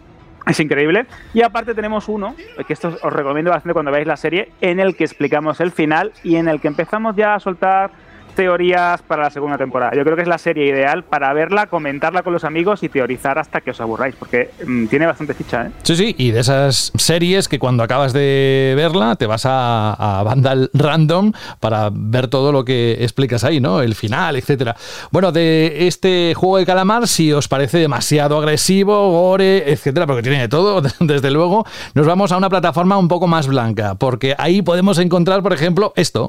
es 0.48 0.60
increíble. 0.60 1.06
Y 1.34 1.42
aparte 1.42 1.74
tenemos 1.74 2.08
uno, 2.08 2.36
que 2.66 2.74
esto 2.74 2.98
os 3.02 3.14
recomiendo 3.14 3.52
bastante 3.52 3.74
cuando 3.74 3.92
veáis 3.92 4.08
la 4.08 4.18
serie, 4.18 4.52
en 4.62 4.80
el 4.80 4.96
que 4.96 5.04
explicamos 5.04 5.60
el 5.62 5.72
final 5.72 6.12
y 6.24 6.36
en 6.36 6.48
el 6.48 6.60
que 6.60 6.68
empezamos 6.68 7.16
ya 7.16 7.36
a 7.36 7.40
soltar 7.40 7.92
teorías 8.40 9.02
para 9.02 9.24
la 9.24 9.30
segunda 9.32 9.58
temporada. 9.58 9.92
Yo 9.94 10.06
creo 10.06 10.16
que 10.16 10.22
es 10.22 10.28
la 10.30 10.38
serie 10.38 10.66
ideal 10.66 11.04
para 11.04 11.34
verla, 11.34 11.68
comentarla 11.68 12.24
con 12.24 12.32
los 12.32 12.46
amigos 12.46 12.82
y 12.84 12.88
teorizar 12.88 13.38
hasta 13.38 13.60
que 13.60 13.72
os 13.72 13.82
aburráis, 13.82 14.16
porque 14.16 14.52
mm, 14.66 14.86
tiene 14.86 15.08
bastante 15.08 15.34
ficha, 15.34 15.66
¿eh? 15.66 15.72
Sí, 15.84 15.98
sí, 15.98 16.16
y 16.18 16.32
de 16.32 16.40
esas 16.40 16.94
series 16.96 17.50
que 17.50 17.60
cuando 17.60 17.84
acabas 17.84 18.14
de 18.14 18.76
verla 18.78 19.18
te 19.18 19.26
vas 19.26 19.46
a, 19.46 19.92
a 20.20 20.24
Vandal 20.24 20.70
Random 20.74 21.34
para 21.60 21.90
ver 21.92 22.30
todo 22.30 22.54
lo 22.54 22.64
que 22.64 22.94
explicas 23.02 23.44
ahí, 23.44 23.60
¿no? 23.60 23.82
El 23.82 23.94
final, 23.94 24.38
etcétera. 24.38 24.74
Bueno, 25.12 25.34
de 25.34 25.90
este 25.90 26.34
juego 26.34 26.60
de 26.60 26.66
calamar, 26.66 27.10
si 27.10 27.34
os 27.34 27.50
parece 27.50 27.80
demasiado 27.80 28.38
agresivo, 28.38 29.12
gore, 29.12 29.70
etcétera, 29.70 30.08
porque 30.08 30.22
tiene 30.22 30.40
de 30.40 30.48
todo, 30.48 30.82
desde 31.02 31.30
luego, 31.30 31.66
nos 31.94 32.08
vamos 32.08 32.32
a 32.32 32.38
una 32.38 32.50
plataforma 32.50 32.98
un 32.98 33.10
poco 33.10 33.28
más 33.28 33.48
blanca, 33.48 33.96
porque 33.96 34.34
ahí 34.38 34.62
podemos 34.62 34.98
encontrar, 34.98 35.44
por 35.44 35.52
ejemplo, 35.52 35.92
esto. 35.98 36.28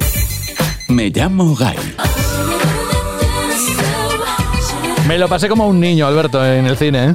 Me 0.91 1.09
llamo 1.09 1.55
Guy. 1.55 1.77
Me 5.07 5.19
lo 5.19 5.29
pasé 5.29 5.49
como 5.49 5.69
un 5.69 5.79
niño, 5.79 6.07
Alberto, 6.07 6.45
en 6.45 6.67
el 6.67 6.77
cine, 6.77 7.11
¿eh? 7.11 7.15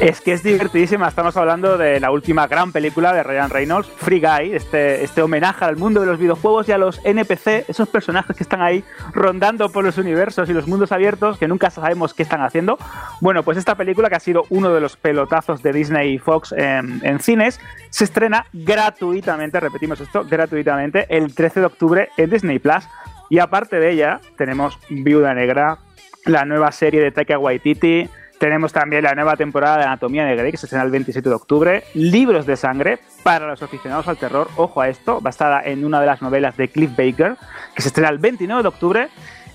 Es 0.00 0.22
que 0.22 0.32
es 0.32 0.42
divertidísima. 0.42 1.08
Estamos 1.08 1.36
hablando 1.36 1.76
de 1.76 2.00
la 2.00 2.10
última 2.10 2.46
gran 2.46 2.72
película 2.72 3.12
de 3.12 3.22
Ryan 3.22 3.50
Reynolds, 3.50 3.86
Free 3.86 4.18
Guy, 4.18 4.54
este, 4.54 5.04
este 5.04 5.20
homenaje 5.20 5.66
al 5.66 5.76
mundo 5.76 6.00
de 6.00 6.06
los 6.06 6.18
videojuegos 6.18 6.66
y 6.70 6.72
a 6.72 6.78
los 6.78 7.04
NPC, 7.04 7.68
esos 7.68 7.86
personajes 7.86 8.34
que 8.34 8.42
están 8.42 8.62
ahí 8.62 8.82
rondando 9.12 9.70
por 9.70 9.84
los 9.84 9.98
universos 9.98 10.48
y 10.48 10.54
los 10.54 10.66
mundos 10.66 10.90
abiertos 10.92 11.36
que 11.36 11.46
nunca 11.48 11.68
sabemos 11.68 12.14
qué 12.14 12.22
están 12.22 12.40
haciendo. 12.40 12.78
Bueno, 13.20 13.42
pues 13.42 13.58
esta 13.58 13.74
película, 13.74 14.08
que 14.08 14.14
ha 14.14 14.20
sido 14.20 14.46
uno 14.48 14.72
de 14.72 14.80
los 14.80 14.96
pelotazos 14.96 15.62
de 15.62 15.70
Disney 15.74 16.14
y 16.14 16.18
Fox 16.18 16.52
en, 16.52 17.04
en 17.04 17.20
cines, 17.20 17.60
se 17.90 18.04
estrena 18.04 18.46
gratuitamente, 18.54 19.60
repetimos 19.60 20.00
esto, 20.00 20.24
gratuitamente, 20.24 21.14
el 21.14 21.34
13 21.34 21.60
de 21.60 21.66
octubre 21.66 22.08
en 22.16 22.30
Disney 22.30 22.58
Plus. 22.58 22.88
Y 23.28 23.38
aparte 23.38 23.78
de 23.78 23.90
ella, 23.90 24.22
tenemos 24.38 24.78
Viuda 24.88 25.34
Negra, 25.34 25.76
la 26.24 26.46
nueva 26.46 26.72
serie 26.72 27.02
de 27.02 27.10
Taika 27.10 27.38
Waititi. 27.38 28.08
Tenemos 28.40 28.72
también 28.72 29.04
la 29.04 29.14
nueva 29.14 29.36
temporada 29.36 29.76
de 29.76 29.84
Anatomía 29.84 30.24
de 30.24 30.34
Grey, 30.34 30.50
que 30.50 30.56
se 30.56 30.64
estrena 30.64 30.82
el 30.82 30.90
27 30.90 31.28
de 31.28 31.34
octubre. 31.34 31.84
Libros 31.92 32.46
de 32.46 32.56
sangre 32.56 32.98
para 33.22 33.46
los 33.46 33.62
aficionados 33.62 34.08
al 34.08 34.16
terror. 34.16 34.48
Ojo 34.56 34.80
a 34.80 34.88
esto, 34.88 35.20
basada 35.20 35.62
en 35.62 35.84
una 35.84 36.00
de 36.00 36.06
las 36.06 36.22
novelas 36.22 36.56
de 36.56 36.68
Cliff 36.68 36.96
Baker, 36.96 37.36
que 37.74 37.82
se 37.82 37.88
estrena 37.88 38.08
el 38.08 38.16
29 38.16 38.62
de 38.62 38.68
octubre. 38.68 39.08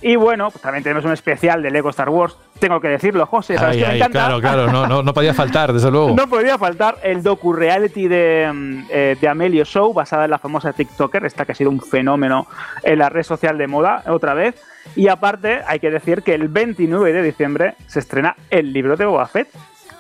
Y 0.08 0.18
bueno, 0.18 0.51
pues 0.51 0.62
también 0.62 0.84
tenemos 0.84 1.03
un 1.03 1.14
especial 1.14 1.64
de 1.64 1.72
Lego 1.72 1.89
Star 1.89 2.10
Wars. 2.10 2.38
Tengo 2.60 2.80
que 2.80 2.89
decirlo, 2.89 3.26
José, 3.26 3.58
¿sabes 3.58 3.78
Ay, 3.78 3.80
que 3.80 3.86
me 3.88 3.91
ay, 3.93 3.97
encanta? 3.97 4.20
claro, 4.20 4.39
claro, 4.39 4.72
no, 4.72 4.86
no, 4.86 5.01
no 5.01 5.14
podía 5.16 5.34
faltar, 5.34 5.74
desde 5.74 5.89
luego. 5.89 6.12
No 6.12 6.28
podía 6.30 6.60
faltar 6.60 6.97
el 7.01 7.24
docu-reality 7.24 8.08
de, 8.08 8.51
mm, 8.53 8.84
eh, 8.91 9.18
de 9.20 9.28
Amelio 9.28 9.66
Show, 9.66 9.93
basada 9.93 10.26
en 10.26 10.30
la 10.30 10.38
famosa 10.38 10.74
TikToker, 10.74 11.26
esta 11.26 11.43
que 11.43 11.53
ha 11.53 11.56
sido 11.56 11.72
un 11.72 11.82
fenómeno 11.82 12.45
en 12.84 12.99
la 12.99 13.10
red 13.10 13.24
social 13.24 13.58
de 13.58 13.66
moda, 13.66 14.03
otra 14.06 14.36
vez. 14.36 14.62
Y 14.95 15.08
aparte, 15.08 15.62
hay 15.66 15.80
que 15.80 15.89
decir 15.89 16.22
que 16.22 16.36
el 16.36 16.49
29 16.49 17.12
de 17.12 17.24
diciembre 17.24 17.74
se 17.88 17.97
estrena 17.97 18.36
el 18.51 18.74
libro 18.74 18.95
de 18.97 19.08
Boba 19.08 19.26
Fett, 19.26 19.47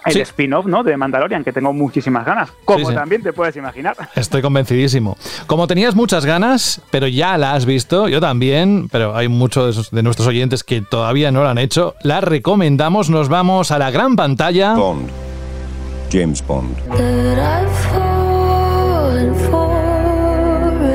el 0.05 0.13
Sí. 0.13 0.21
spin-off 0.21 0.65
¿no? 0.67 0.83
de 0.83 0.95
Mandalorian, 0.97 1.43
que 1.43 1.51
tengo 1.51 1.73
muchísimas 1.73 2.25
ganas, 2.25 2.49
como 2.63 2.79
Sí, 2.79 2.85
sí. 2.85 2.93
también 2.93 3.21
te 3.23 3.33
puedes 3.33 3.55
imaginar. 3.55 3.95
Estoy 4.15 4.41
convencidísimo. 4.41 5.17
Como 5.47 5.67
tenías 5.67 5.95
muchas 5.95 6.25
ganas, 6.25 6.81
pero 6.91 7.07
ya 7.07 7.37
la 7.37 7.53
has 7.53 7.65
visto, 7.65 8.07
yo 8.07 8.21
también, 8.21 8.87
pero 8.91 9.15
hay 9.15 9.27
muchos 9.27 9.91
de 9.91 10.03
nuestros 10.03 10.27
oyentes 10.27 10.63
que 10.63 10.81
todavía 10.81 11.31
no 11.31 11.43
la 11.43 11.51
han 11.51 11.57
hecho, 11.57 11.95
la 12.03 12.21
recomendamos, 12.21 13.09
nos 13.09 13.29
vamos 13.29 13.71
a 13.71 13.79
la 13.79 13.91
gran 13.91 14.15
pantalla. 14.15 14.75
Bond. 14.75 15.09
James 16.11 16.45
Bond. 16.45 16.75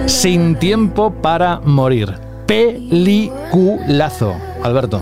Sin 0.06 0.56
tiempo 0.56 1.11
para 1.12 1.61
morir. 1.61 2.14
Peliculazo. 2.46 4.34
Alberto. 4.62 5.00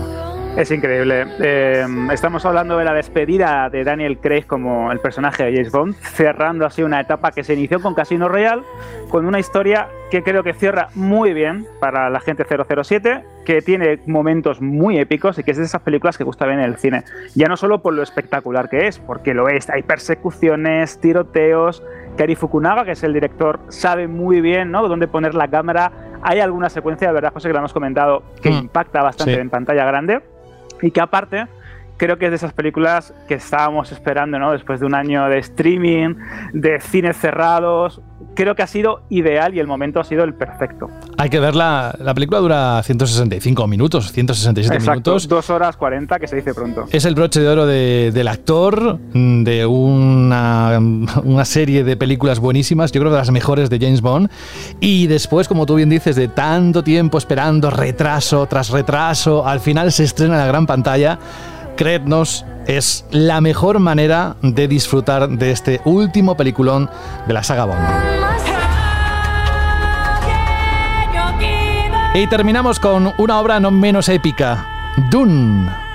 Es 0.59 0.71
increíble. 0.71 1.25
Eh, 1.39 1.85
estamos 2.11 2.45
hablando 2.45 2.77
de 2.77 2.83
la 2.83 2.93
despedida 2.93 3.69
de 3.69 3.85
Daniel 3.85 4.17
Craig 4.17 4.45
como 4.45 4.91
el 4.91 4.99
personaje 4.99 5.45
de 5.45 5.53
James 5.53 5.71
Bond, 5.71 5.95
cerrando 5.95 6.65
así 6.65 6.83
una 6.83 6.99
etapa 6.99 7.31
que 7.31 7.45
se 7.45 7.53
inició 7.53 7.81
con 7.81 7.95
Casino 7.95 8.27
Royale, 8.27 8.63
con 9.09 9.25
una 9.25 9.39
historia 9.39 9.87
que 10.11 10.21
creo 10.21 10.43
que 10.43 10.53
cierra 10.53 10.89
muy 10.95 11.33
bien 11.33 11.65
para 11.79 12.09
la 12.09 12.19
gente 12.19 12.43
007, 12.45 13.23
que 13.45 13.61
tiene 13.61 13.99
momentos 14.05 14.59
muy 14.61 14.99
épicos 14.99 15.39
y 15.39 15.43
que 15.45 15.51
es 15.51 15.57
de 15.57 15.63
esas 15.63 15.81
películas 15.81 16.17
que 16.17 16.25
gusta 16.25 16.45
ver 16.45 16.55
en 16.59 16.65
el 16.65 16.75
cine. 16.75 17.05
Ya 17.35 17.47
no 17.47 17.55
solo 17.55 17.81
por 17.81 17.93
lo 17.93 18.03
espectacular 18.03 18.67
que 18.67 18.87
es, 18.87 18.99
porque 18.99 19.33
lo 19.33 19.47
es. 19.47 19.69
Hay 19.69 19.83
persecuciones, 19.83 20.99
tiroteos, 20.99 21.81
Cary 22.17 22.35
Fukunaga, 22.35 22.83
que 22.83 22.91
es 22.91 23.03
el 23.03 23.13
director, 23.13 23.61
sabe 23.69 24.09
muy 24.09 24.41
bien 24.41 24.71
¿no? 24.71 24.85
dónde 24.89 25.07
poner 25.07 25.35
la 25.35 25.47
cámara. 25.47 25.89
Hay 26.21 26.41
alguna 26.41 26.69
secuencia, 26.69 27.07
de 27.07 27.13
verdad, 27.13 27.31
José, 27.31 27.47
que 27.47 27.53
lo 27.53 27.59
hemos 27.59 27.71
comentado, 27.71 28.23
que 28.41 28.49
Mm. 28.49 28.53
impacta 28.55 29.01
bastante 29.01 29.35
Sí. 29.35 29.39
en 29.39 29.49
pantalla 29.49 29.85
grande 29.85 30.19
y 30.81 30.91
que 30.91 31.01
aparte 31.01 31.47
creo 31.99 32.17
que 32.17 32.25
es 32.25 32.31
de 32.31 32.37
esas 32.37 32.53
películas 32.53 33.13
que 33.27 33.35
estábamos 33.35 33.91
esperando, 33.91 34.39
¿no? 34.39 34.51
Después 34.53 34.79
de 34.79 34.87
un 34.87 34.95
año 34.95 35.25
de 35.29 35.37
streaming, 35.37 36.15
de 36.53 36.79
cines 36.79 37.15
cerrados, 37.17 38.01
creo 38.35 38.55
que 38.55 38.63
ha 38.63 38.67
sido 38.67 39.03
ideal 39.09 39.53
y 39.53 39.59
el 39.59 39.67
momento 39.67 39.99
ha 39.99 40.03
sido 40.03 40.23
el 40.23 40.33
perfecto. 40.33 40.89
Hay 41.17 41.29
que 41.29 41.39
verla. 41.39 41.93
La 41.99 42.13
película 42.13 42.39
dura 42.39 42.81
165 42.81 43.67
minutos, 43.67 44.11
167 44.13 44.75
Exacto, 44.77 45.11
minutos. 45.11 45.27
dos 45.27 45.49
horas 45.49 45.75
40, 45.77 46.17
que 46.19 46.27
se 46.27 46.37
dice 46.37 46.53
pronto. 46.53 46.85
Es 46.91 47.03
el 47.05 47.15
broche 47.15 47.41
de 47.41 47.47
oro 47.49 47.65
de- 47.65 48.11
del 48.13 48.27
actor, 48.29 48.97
mm, 49.13 49.43
de 49.43 49.65
una, 49.65 50.79
una 51.23 51.45
serie 51.45 51.83
de 51.83 51.97
películas 51.97 52.39
buenísimas, 52.39 52.91
yo 52.93 53.01
creo 53.01 53.11
de 53.11 53.17
las 53.17 53.31
mejores 53.31 53.69
de 53.69 53.77
James 53.79 54.01
Bond. 54.01 54.29
Y 54.79 55.07
después, 55.07 55.47
como 55.49 55.65
tú 55.65 55.75
bien 55.75 55.89
dices, 55.89 56.15
de 56.15 56.29
tanto 56.29 56.83
tiempo 56.83 57.17
esperando, 57.17 57.69
retraso 57.69 58.45
tras 58.47 58.69
retraso, 58.69 59.45
al 59.45 59.59
final 59.59 59.91
se 59.91 60.05
estrena 60.05 60.35
en 60.35 60.39
la 60.41 60.47
gran 60.47 60.65
pantalla. 60.65 61.19
Creednos, 61.79 62.43
es 62.67 63.05
la 63.09 63.39
mejor 63.39 63.79
manera 63.79 64.35
de 64.41 64.67
disfrutar 64.67 65.29
de 65.29 65.51
este 65.51 65.79
último 65.85 66.35
peliculón 66.35 66.89
de 67.25 67.33
la 67.33 67.41
saga 67.41 67.63
Bond. 67.63 67.79
Y 72.15 72.27
terminamos 72.27 72.81
con 72.81 73.13
una 73.17 73.39
obra 73.39 73.61
no 73.61 73.71
menos 73.71 74.09
épica, 74.09 74.93
Dune. 75.09 75.88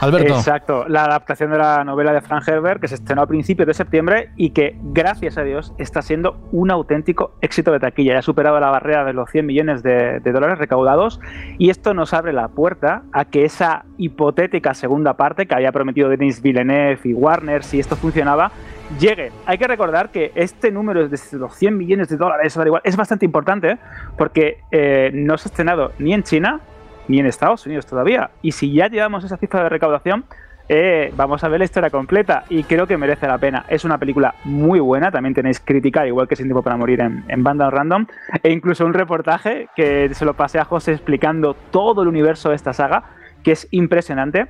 Alberto. 0.00 0.34
Exacto, 0.34 0.84
la 0.88 1.04
adaptación 1.04 1.50
de 1.50 1.58
la 1.58 1.84
novela 1.84 2.12
de 2.12 2.22
Frank 2.22 2.48
Herbert 2.48 2.80
que 2.80 2.88
se 2.88 2.94
estrenó 2.94 3.22
a 3.22 3.26
principios 3.26 3.66
de 3.66 3.74
septiembre 3.74 4.30
y 4.36 4.50
que, 4.50 4.76
gracias 4.82 5.36
a 5.36 5.42
Dios, 5.42 5.74
está 5.76 6.00
siendo 6.00 6.40
un 6.52 6.70
auténtico 6.70 7.34
éxito 7.42 7.70
de 7.70 7.80
taquilla. 7.80 8.14
Ya 8.14 8.18
ha 8.20 8.22
superado 8.22 8.58
la 8.60 8.70
barrera 8.70 9.04
de 9.04 9.12
los 9.12 9.30
100 9.30 9.44
millones 9.44 9.82
de, 9.82 10.20
dólares 10.20 10.58
recaudados 10.58 11.20
y 11.58 11.68
esto 11.70 11.92
nos 11.92 12.14
abre 12.14 12.32
la 12.32 12.48
puerta 12.48 13.02
a 13.12 13.26
que 13.26 13.44
esa 13.44 13.84
hipotética 13.98 14.72
segunda 14.72 15.14
parte 15.14 15.46
que 15.46 15.54
había 15.54 15.70
prometido 15.72 16.08
Denis 16.08 16.40
Villeneuve 16.40 17.00
y 17.04 17.12
Warner, 17.12 17.62
si 17.62 17.78
esto 17.78 17.94
funcionaba, 17.94 18.52
llegue. 18.98 19.32
Hay 19.44 19.58
que 19.58 19.66
recordar 19.66 20.10
que 20.10 20.32
este 20.34 20.70
número 20.70 21.08
de 21.08 21.18
los 21.32 21.54
100 21.54 21.76
millones 21.76 22.08
de 22.08 22.16
dólares 22.16 22.58
es 22.84 22.96
bastante 22.96 23.26
importante 23.26 23.78
porque 24.16 24.62
eh, 24.70 25.10
no 25.12 25.36
se 25.36 25.48
ha 25.48 25.50
estrenado 25.50 25.92
ni 25.98 26.14
en 26.14 26.22
China 26.22 26.60
ni 27.08 27.18
en 27.18 27.26
Estados 27.26 27.66
Unidos 27.66 27.86
todavía. 27.86 28.30
Y 28.42 28.52
si 28.52 28.72
ya 28.72 28.88
llevamos 28.88 29.24
esa 29.24 29.36
cifra 29.36 29.62
de 29.62 29.68
recaudación, 29.68 30.24
eh, 30.72 31.12
vamos 31.16 31.42
a 31.42 31.48
ver 31.48 31.58
la 31.58 31.64
historia 31.64 31.90
completa 31.90 32.44
y 32.48 32.62
creo 32.62 32.86
que 32.86 32.96
merece 32.96 33.26
la 33.26 33.38
pena. 33.38 33.64
Es 33.68 33.84
una 33.84 33.98
película 33.98 34.36
muy 34.44 34.78
buena, 34.78 35.10
también 35.10 35.34
tenéis 35.34 35.58
crítica, 35.58 36.06
igual 36.06 36.28
que 36.28 36.36
Sin 36.36 36.46
Tiempo 36.46 36.62
para 36.62 36.76
Morir 36.76 37.00
en, 37.00 37.24
en 37.26 37.42
Banda 37.42 37.68
Random, 37.70 38.06
e 38.42 38.52
incluso 38.52 38.86
un 38.86 38.94
reportaje 38.94 39.66
que 39.74 40.14
se 40.14 40.24
lo 40.24 40.34
pasé 40.34 40.60
a 40.60 40.64
José 40.64 40.92
explicando 40.92 41.54
todo 41.72 42.02
el 42.02 42.08
universo 42.08 42.50
de 42.50 42.54
esta 42.54 42.72
saga, 42.72 43.02
que 43.42 43.50
es 43.50 43.66
impresionante. 43.72 44.46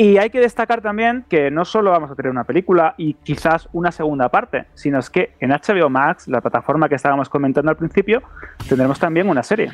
Y 0.00 0.16
hay 0.16 0.30
que 0.30 0.38
destacar 0.38 0.80
también 0.80 1.24
que 1.28 1.50
no 1.50 1.64
solo 1.64 1.90
vamos 1.90 2.08
a 2.08 2.14
tener 2.14 2.30
una 2.30 2.44
película 2.44 2.94
y 2.98 3.14
quizás 3.14 3.68
una 3.72 3.90
segunda 3.90 4.28
parte, 4.28 4.66
sino 4.74 5.00
es 5.00 5.10
que 5.10 5.32
en 5.40 5.50
HBO 5.50 5.90
Max, 5.90 6.28
la 6.28 6.40
plataforma 6.40 6.88
que 6.88 6.94
estábamos 6.94 7.28
comentando 7.28 7.68
al 7.68 7.76
principio, 7.76 8.22
tendremos 8.68 9.00
también 9.00 9.28
una 9.28 9.42
serie. 9.42 9.72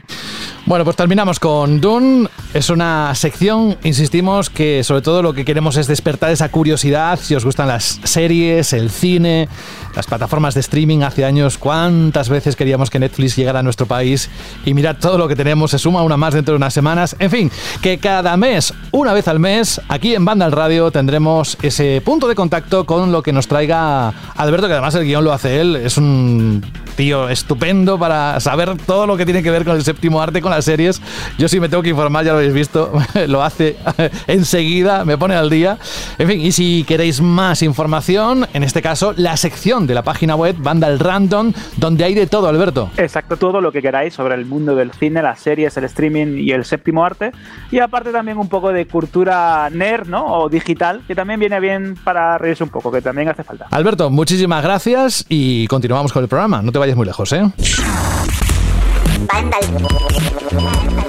Bueno, 0.64 0.82
pues 0.86 0.96
terminamos 0.96 1.38
con 1.38 1.78
Dune. 1.78 2.30
Es 2.54 2.70
una 2.70 3.14
sección, 3.14 3.76
insistimos, 3.82 4.48
que 4.48 4.82
sobre 4.82 5.02
todo 5.02 5.22
lo 5.22 5.34
que 5.34 5.44
queremos 5.44 5.76
es 5.76 5.88
despertar 5.88 6.30
esa 6.30 6.50
curiosidad. 6.50 7.18
Si 7.18 7.34
os 7.34 7.44
gustan 7.44 7.68
las 7.68 8.00
series, 8.04 8.72
el 8.72 8.88
cine, 8.88 9.46
las 9.94 10.06
plataformas 10.06 10.54
de 10.54 10.60
streaming, 10.60 11.02
hace 11.02 11.24
años, 11.24 11.58
cuántas 11.58 12.28
veces 12.28 12.56
queríamos 12.56 12.90
que 12.90 12.98
Netflix 12.98 13.36
llegara 13.36 13.60
a 13.60 13.62
nuestro 13.62 13.86
país 13.86 14.30
y 14.64 14.74
mirad 14.74 14.96
todo 14.96 15.18
lo 15.18 15.28
que 15.28 15.36
tenemos, 15.36 15.70
se 15.70 15.78
suma 15.78 16.02
una 16.02 16.16
más 16.16 16.34
dentro 16.34 16.52
de 16.52 16.56
unas 16.56 16.74
semanas. 16.74 17.16
En 17.18 17.30
fin, 17.30 17.50
que 17.82 17.98
cada 17.98 18.36
mes, 18.36 18.72
una 18.90 19.12
vez 19.12 19.28
al 19.28 19.38
mes, 19.38 19.80
aquí 19.88 20.14
en 20.14 20.24
Banda 20.24 20.46
al 20.46 20.52
Radio 20.52 20.90
tendremos 20.90 21.56
ese 21.62 22.00
punto 22.04 22.28
de 22.28 22.34
contacto 22.34 22.84
con 22.84 23.12
lo 23.12 23.22
que 23.22 23.32
nos 23.32 23.48
traiga 23.48 24.12
Alberto, 24.36 24.66
que 24.66 24.72
además 24.72 24.94
el 24.94 25.04
guion 25.04 25.24
lo 25.24 25.32
hace 25.32 25.60
él. 25.60 25.76
Es 25.76 25.96
un 25.96 26.62
tío 26.94 27.28
estupendo 27.28 27.98
para 27.98 28.40
saber 28.40 28.76
todo 28.86 29.06
lo 29.06 29.16
que 29.16 29.24
tiene 29.24 29.42
que 29.42 29.50
ver 29.50 29.64
con 29.64 29.76
el 29.76 29.84
séptimo 29.84 30.20
arte, 30.20 30.40
con 30.40 30.50
las 30.50 30.64
series. 30.64 31.00
Yo 31.38 31.48
sí 31.48 31.60
me 31.60 31.68
tengo 31.68 31.82
que 31.82 31.90
informar, 31.90 32.24
ya 32.24 32.32
lo 32.32 32.38
habéis 32.38 32.54
visto, 32.54 32.92
lo 33.28 33.42
hace 33.42 33.76
enseguida, 34.26 35.04
me 35.04 35.18
pone 35.18 35.34
al 35.34 35.50
día. 35.50 35.78
En 36.18 36.28
fin, 36.28 36.40
y 36.40 36.52
si 36.52 36.84
queréis 36.84 37.20
más 37.20 37.62
información, 37.62 38.46
en 38.52 38.62
este 38.62 38.82
caso, 38.82 39.14
la 39.16 39.36
sección 39.36 39.86
de 39.86 39.94
la 39.94 40.02
página 40.02 40.36
web 40.36 40.56
Vandal 40.58 40.98
Random, 40.98 41.52
donde 41.76 42.04
hay 42.04 42.14
de 42.14 42.26
todo, 42.26 42.48
Alberto. 42.48 42.90
Exacto, 42.96 43.36
todo 43.36 43.60
lo 43.60 43.72
que 43.72 43.82
queráis 43.82 44.14
sobre 44.14 44.34
el 44.34 44.46
mundo 44.46 44.74
del 44.74 44.92
cine, 44.92 45.22
las 45.22 45.40
series, 45.40 45.76
el 45.76 45.84
streaming 45.84 46.38
y 46.38 46.52
el 46.52 46.64
séptimo 46.64 47.04
arte. 47.04 47.32
Y 47.70 47.80
aparte 47.80 48.12
también 48.12 48.38
un 48.38 48.48
poco 48.48 48.72
de 48.72 48.86
cultura 48.86 49.68
nerd, 49.70 50.06
¿no? 50.08 50.24
O 50.26 50.48
digital, 50.48 51.02
que 51.06 51.14
también 51.14 51.40
viene 51.40 51.60
bien 51.60 51.96
para 52.02 52.38
reírse 52.38 52.64
un 52.64 52.70
poco, 52.70 52.90
que 52.90 53.02
también 53.02 53.28
hace 53.28 53.44
falta. 53.44 53.66
Alberto, 53.70 54.10
muchísimas 54.10 54.62
gracias 54.62 55.24
y 55.28 55.66
continuamos 55.66 56.12
con 56.12 56.22
el 56.22 56.28
programa. 56.28 56.62
No 56.62 56.72
te 56.72 56.78
vayas 56.84 56.96
muy 56.98 57.06
lejos, 57.06 57.32
¿eh? 57.32 57.42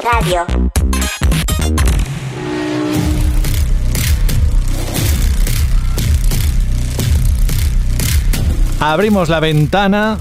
Radio. 0.02 0.46
Abrimos 8.80 9.28
la 9.28 9.42
ventana, 9.42 10.18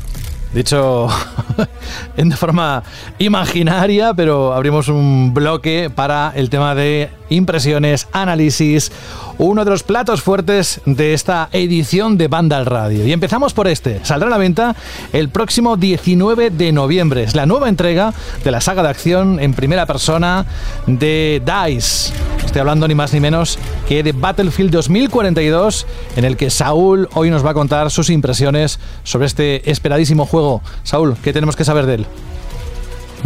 de 0.52 0.60
hecho, 0.60 1.08
en 2.16 2.32
forma 2.32 2.82
imaginaria, 3.18 4.14
pero 4.14 4.52
abrimos 4.52 4.88
un 4.88 5.32
bloque 5.34 5.90
para 5.94 6.32
el 6.34 6.50
tema 6.50 6.74
de 6.74 7.10
impresiones, 7.30 8.08
análisis, 8.12 8.92
uno 9.38 9.64
de 9.64 9.70
los 9.70 9.82
platos 9.82 10.22
fuertes 10.22 10.80
de 10.84 11.14
esta 11.14 11.48
edición 11.52 12.18
de 12.18 12.28
Banda 12.28 12.58
al 12.58 12.66
Radio. 12.66 13.06
Y 13.06 13.12
empezamos 13.12 13.54
por 13.54 13.68
este. 13.68 14.04
Saldrá 14.04 14.28
a 14.28 14.30
la 14.30 14.38
venta 14.38 14.76
el 15.12 15.28
próximo 15.28 15.76
19 15.76 16.50
de 16.50 16.72
noviembre. 16.72 17.24
Es 17.24 17.34
la 17.34 17.46
nueva 17.46 17.68
entrega 17.68 18.12
de 18.44 18.50
la 18.50 18.60
saga 18.60 18.82
de 18.82 18.88
acción 18.90 19.40
en 19.40 19.54
primera 19.54 19.86
persona 19.86 20.46
de 20.86 21.42
DICE. 21.44 22.12
Hablando 22.60 22.86
ni 22.88 22.94
más 22.94 23.12
ni 23.12 23.20
menos 23.20 23.58
que 23.88 24.02
de 24.02 24.12
Battlefield 24.12 24.70
2042, 24.70 25.86
en 26.16 26.24
el 26.24 26.36
que 26.36 26.50
Saúl 26.50 27.08
hoy 27.14 27.30
nos 27.30 27.44
va 27.44 27.50
a 27.50 27.54
contar 27.54 27.90
sus 27.90 28.10
impresiones 28.10 28.78
sobre 29.02 29.26
este 29.26 29.70
esperadísimo 29.70 30.24
juego. 30.24 30.62
Saúl, 30.82 31.16
¿qué 31.22 31.32
tenemos 31.32 31.56
que 31.56 31.64
saber 31.64 31.86
de 31.86 31.94
él? 31.94 32.06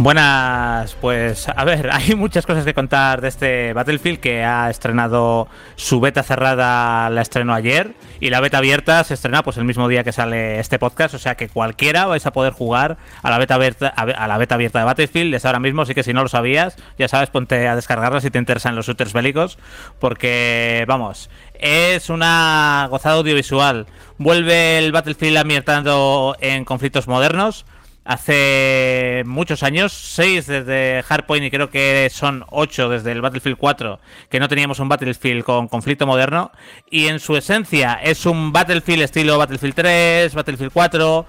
Buenas, 0.01 0.95
pues 1.01 1.49
a 1.49 1.65
ver, 1.65 1.89
hay 1.91 2.15
muchas 2.15 2.45
cosas 2.45 2.63
que 2.63 2.73
contar 2.73 3.19
de 3.19 3.27
este 3.27 3.73
Battlefield 3.73 4.21
que 4.21 4.45
ha 4.45 4.69
estrenado 4.69 5.49
su 5.75 5.99
beta 5.99 6.23
cerrada, 6.23 7.09
la 7.09 7.21
estrenó 7.21 7.53
ayer 7.53 7.95
y 8.21 8.29
la 8.29 8.39
beta 8.39 8.59
abierta 8.59 9.03
se 9.03 9.15
estrena 9.15 9.43
pues 9.43 9.57
el 9.57 9.65
mismo 9.65 9.89
día 9.89 10.05
que 10.05 10.13
sale 10.13 10.61
este 10.61 10.79
podcast, 10.79 11.15
o 11.15 11.19
sea 11.19 11.35
que 11.35 11.49
cualquiera 11.49 12.05
vais 12.05 12.25
a 12.25 12.31
poder 12.31 12.53
jugar 12.53 12.95
a 13.21 13.29
la 13.29 13.39
beta 13.39 13.55
abierta, 13.55 13.89
a 13.89 14.27
la 14.29 14.37
beta 14.37 14.55
abierta 14.55 14.79
de 14.79 14.85
Battlefield 14.85 15.33
desde 15.33 15.49
ahora 15.49 15.59
mismo, 15.59 15.81
así 15.81 15.93
que 15.93 16.03
si 16.03 16.13
no 16.13 16.23
lo 16.23 16.29
sabías, 16.29 16.77
ya 16.97 17.09
sabes, 17.09 17.29
ponte 17.29 17.67
a 17.67 17.75
descargarla 17.75 18.21
si 18.21 18.31
te 18.31 18.39
interesan 18.39 18.77
los 18.77 18.85
shooters 18.85 19.11
bélicos, 19.11 19.59
porque 19.99 20.85
vamos, 20.87 21.29
es 21.55 22.09
una 22.09 22.87
gozada 22.89 23.15
audiovisual. 23.15 23.85
Vuelve 24.17 24.77
el 24.77 24.93
Battlefield 24.93 25.37
ambientado 25.37 26.37
en 26.39 26.63
conflictos 26.63 27.09
modernos 27.09 27.65
hace 28.09 29.21
muchos 29.27 29.61
años, 29.61 29.93
seis 29.93 30.47
desde 30.47 31.03
Hardpoint 31.03 31.45
y 31.45 31.51
creo 31.51 31.69
que 31.69 32.09
son 32.11 32.43
ocho 32.49 32.89
desde 32.89 33.11
el 33.11 33.21
Battlefield 33.21 33.55
4, 33.55 33.99
que 34.31 34.39
no 34.39 34.49
teníamos 34.49 34.79
un 34.79 34.89
Battlefield 34.89 35.43
con 35.43 35.67
conflicto 35.67 36.07
moderno. 36.07 36.51
Y 36.89 37.05
en 37.05 37.19
su 37.19 37.37
esencia 37.37 37.99
es 38.01 38.25
un 38.25 38.51
Battlefield 38.51 39.03
estilo 39.03 39.37
Battlefield 39.37 39.75
3, 39.75 40.33
Battlefield 40.33 40.71
4, 40.73 41.25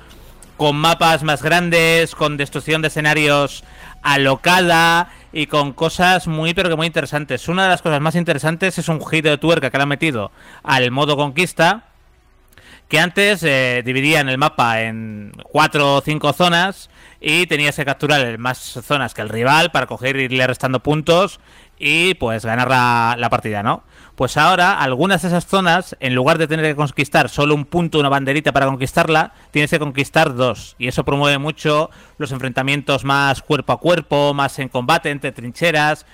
con 0.57 0.77
mapas 0.77 1.23
más 1.23 1.43
grandes, 1.43 2.15
con 2.15 2.39
destrucción 2.39 2.81
de 2.81 2.89
escenarios 2.89 3.63
alocada 4.01 5.11
y 5.35 5.49
con 5.49 5.75
cosas 5.75 6.29
muy 6.29 6.55
pero 6.55 6.71
que 6.71 6.77
muy 6.77 6.87
interesantes. 6.87 7.47
Una 7.49 7.65
de 7.65 7.69
las 7.69 7.83
cosas 7.83 8.01
más 8.01 8.15
interesantes 8.15 8.79
es 8.79 8.89
un 8.89 9.05
giro 9.05 9.29
de 9.29 9.37
tuerca 9.37 9.69
que 9.69 9.77
le 9.77 9.83
han 9.83 9.89
metido 9.91 10.33
al 10.63 10.91
modo 10.91 11.19
conquista 11.19 11.90
que 12.91 12.99
antes 12.99 13.45
eh, 13.45 13.83
dividían 13.85 14.29
el 14.29 14.37
mapa 14.37 14.83
en 14.83 15.33
cuatro 15.45 15.95
o 15.95 16.01
cinco 16.01 16.33
zonas 16.33 16.91
y 17.21 17.47
tenías 17.47 17.77
que 17.77 17.85
capturar 17.85 18.37
más 18.39 18.59
zonas 18.59 19.15
que 19.15 19.23
el 19.23 19.29
rival 19.29 19.71
para 19.71 19.87
coger 19.87 20.17
y 20.17 20.25
irle 20.25 20.45
restando 20.45 20.81
puntos 20.81 21.39
y 21.79 22.15
pues 22.15 22.45
ganar 22.45 22.69
la, 22.69 23.15
la, 23.17 23.31
partida, 23.31 23.63
¿no? 23.63 23.85
Pues 24.15 24.37
ahora 24.37 24.79
algunas 24.79 25.23
de 25.23 25.29
esas 25.29 25.47
zonas, 25.47 25.97
en 26.01 26.15
lugar 26.15 26.37
de 26.37 26.47
tener 26.47 26.67
que 26.67 26.77
conquistar 26.77 27.31
solo 27.31 27.55
un 27.55 27.65
punto, 27.65 27.99
una 27.99 28.11
banderita 28.11 28.53
para 28.53 28.67
conquistarla, 28.67 29.33
tienes 29.51 29.71
que 29.71 29.79
conquistar 29.79 30.35
dos. 30.35 30.75
Y 30.79 30.89
eso 30.89 31.05
promueve 31.05 31.39
mucho 31.39 31.91
los 32.19 32.33
enfrentamientos 32.33 33.05
más 33.05 33.41
cuerpo 33.41 33.73
a 33.73 33.81
cuerpo, 33.81 34.35
más 34.35 34.59
en 34.59 34.69
combate, 34.69 35.11
entre 35.11 35.33
trincheras, 35.33 36.05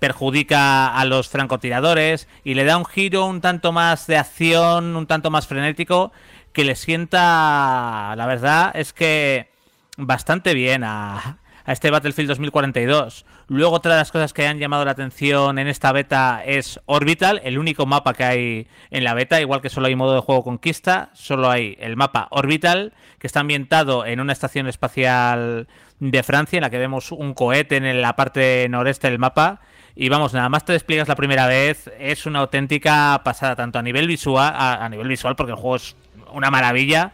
perjudica 0.00 0.92
a 0.92 1.04
los 1.04 1.28
francotiradores 1.28 2.26
y 2.42 2.54
le 2.54 2.64
da 2.64 2.76
un 2.76 2.84
giro 2.84 3.26
un 3.26 3.40
tanto 3.40 3.70
más 3.70 4.08
de 4.08 4.16
acción, 4.16 4.96
un 4.96 5.06
tanto 5.06 5.30
más 5.30 5.46
frenético, 5.46 6.10
que 6.52 6.64
le 6.64 6.74
sienta, 6.74 8.14
la 8.16 8.26
verdad 8.26 8.72
es 8.74 8.92
que 8.92 9.50
bastante 9.96 10.54
bien 10.54 10.82
a, 10.82 11.38
a 11.64 11.72
este 11.72 11.90
Battlefield 11.90 12.28
2042. 12.28 13.24
Luego 13.48 13.74
otra 13.74 13.92
de 13.92 13.98
las 13.98 14.12
cosas 14.12 14.32
que 14.32 14.46
han 14.46 14.58
llamado 14.58 14.84
la 14.84 14.92
atención 14.92 15.58
en 15.58 15.68
esta 15.68 15.92
beta 15.92 16.42
es 16.44 16.80
Orbital, 16.86 17.40
el 17.44 17.58
único 17.58 17.84
mapa 17.84 18.14
que 18.14 18.24
hay 18.24 18.68
en 18.90 19.04
la 19.04 19.14
beta, 19.14 19.40
igual 19.40 19.60
que 19.60 19.70
solo 19.70 19.88
hay 19.88 19.96
modo 19.96 20.14
de 20.14 20.20
juego 20.20 20.44
conquista, 20.44 21.10
solo 21.14 21.50
hay 21.50 21.76
el 21.80 21.96
mapa 21.96 22.28
Orbital, 22.30 22.92
que 23.18 23.26
está 23.26 23.40
ambientado 23.40 24.06
en 24.06 24.20
una 24.20 24.32
estación 24.32 24.66
espacial 24.68 25.68
de 25.98 26.22
Francia, 26.22 26.56
en 26.56 26.62
la 26.62 26.70
que 26.70 26.78
vemos 26.78 27.12
un 27.12 27.34
cohete 27.34 27.76
en 27.76 28.00
la 28.00 28.16
parte 28.16 28.68
noreste 28.68 29.10
del 29.10 29.18
mapa. 29.18 29.60
Y 29.94 30.08
vamos, 30.08 30.32
nada 30.32 30.48
más 30.48 30.64
te 30.64 30.72
despliegas 30.72 31.08
la 31.08 31.16
primera 31.16 31.46
vez, 31.46 31.90
es 31.98 32.26
una 32.26 32.40
auténtica 32.40 33.20
pasada, 33.24 33.56
tanto 33.56 33.78
a 33.78 33.82
nivel 33.82 34.06
visual, 34.06 34.52
a, 34.56 34.88
nivel 34.88 35.08
visual, 35.08 35.36
porque 35.36 35.52
el 35.52 35.58
juego 35.58 35.76
es 35.76 35.96
una 36.32 36.50
maravilla, 36.50 37.12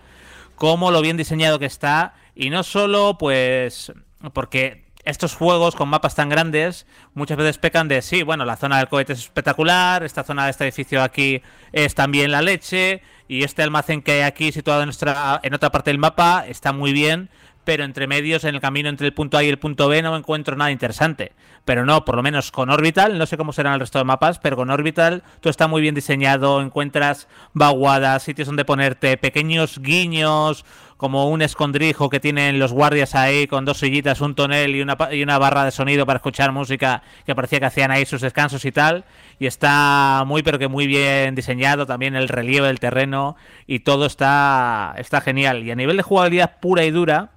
como 0.57 0.91
lo 0.91 1.01
bien 1.01 1.17
diseñado 1.17 1.59
que 1.59 1.67
está. 1.67 2.15
Y 2.35 2.51
no 2.51 2.63
solo, 2.63 3.17
pues, 3.19 3.93
porque 4.33 4.87
estos 5.07 5.37
juegos 5.37 5.77
con 5.77 5.89
mapas 5.89 6.17
tan 6.17 6.29
grandes 6.29 6.85
muchas 7.15 7.39
veces 7.39 7.59
pecan 7.59 7.89
de 7.89 8.03
sí, 8.03 8.23
bueno, 8.23 8.45
la 8.45 8.57
zona 8.57 8.79
del 8.79 8.89
cohete 8.89 9.13
es 9.13 9.21
espectacular, 9.21 10.03
esta 10.03 10.25
zona 10.25 10.45
de 10.45 10.51
este 10.51 10.65
edificio 10.65 11.03
aquí 11.03 11.43
es 11.73 11.95
también 11.95 12.33
la 12.33 12.43
leche 12.43 13.03
y 13.29 13.45
este 13.45 13.63
almacén 13.63 14.03
que 14.03 14.13
hay 14.13 14.21
aquí 14.23 14.51
situado 14.51 14.83
en, 14.83 14.87
nuestra, 14.87 15.41
en 15.43 15.55
otra 15.55 15.71
parte 15.71 15.91
del 15.91 15.99
mapa 15.99 16.45
está 16.47 16.73
muy 16.73 16.93
bien, 16.93 17.31
pero 17.67 17.83
entre 17.83 18.07
medios, 18.07 18.45
en 18.45 18.55
el 18.55 18.61
camino 18.61 18.89
entre 18.89 19.09
el 19.09 19.13
punto 19.13 19.37
A 19.37 19.43
y 19.43 19.49
el 19.49 19.59
punto 19.59 19.89
B, 19.89 20.01
no 20.01 20.17
encuentro 20.17 20.57
nada 20.57 20.71
interesante. 20.71 21.33
Pero 21.65 21.85
no, 21.85 22.05
por 22.05 22.15
lo 22.15 22.23
menos 22.23 22.53
con 22.53 22.71
Orbital, 22.71 23.19
no 23.19 23.27
sé 23.27 23.37
cómo 23.37 23.53
serán 23.53 23.75
el 23.75 23.81
resto 23.81 23.99
de 23.99 24.05
mapas, 24.05 24.39
pero 24.39 24.55
con 24.55 24.71
Orbital 24.71 25.25
todo 25.41 25.51
está 25.51 25.67
muy 25.67 25.83
bien 25.83 25.97
diseñado, 25.97 26.63
encuentras 26.63 27.27
vaguadas, 27.55 28.23
sitios 28.23 28.47
donde 28.47 28.65
ponerte, 28.65 29.17
pequeños 29.17 29.81
guiños, 29.81 30.65
como 30.97 31.29
un 31.29 31.43
escondrijo 31.43 32.09
que 32.09 32.21
tienen 32.21 32.61
los 32.61 32.73
guardias 32.73 33.17
ahí 33.17 33.49
con 33.49 33.65
dos 33.65 33.79
sillitas, 33.79 34.21
un 34.21 34.37
tonel 34.37 34.77
y 34.77 34.81
una, 34.81 34.97
y 35.11 35.25
una 35.25 35.37
barra 35.37 35.65
de 35.65 35.73
sonido 35.73 36.07
para 36.07 36.19
escuchar 36.19 36.53
música 36.53 37.03
que 37.27 37.35
parecía 37.35 37.59
que 37.59 37.67
hacían 37.67 37.91
ahí 37.91 38.07
sus 38.07 38.21
descansos 38.21 38.65
y 38.65 38.71
tal. 38.71 39.05
Y 39.41 39.47
está 39.47 40.23
muy, 40.25 40.45
pero 40.45 40.61
que 40.61 40.69
muy 40.69 40.87
bien 40.87 41.35
diseñado, 41.35 41.85
también 41.85 42.15
el 42.15 42.29
relieve 42.29 42.69
del 42.69 42.79
terreno 42.79 43.35
y 43.67 43.81
todo 43.81 44.07
está, 44.07 44.95
está 44.99 45.21
genial. 45.21 45.65
Y 45.65 45.73
a 45.73 45.75
nivel 45.75 45.97
de 45.97 46.05
jugabilidad 46.05 46.61
pura 46.61 46.85
y 46.85 46.93
dura, 46.93 47.33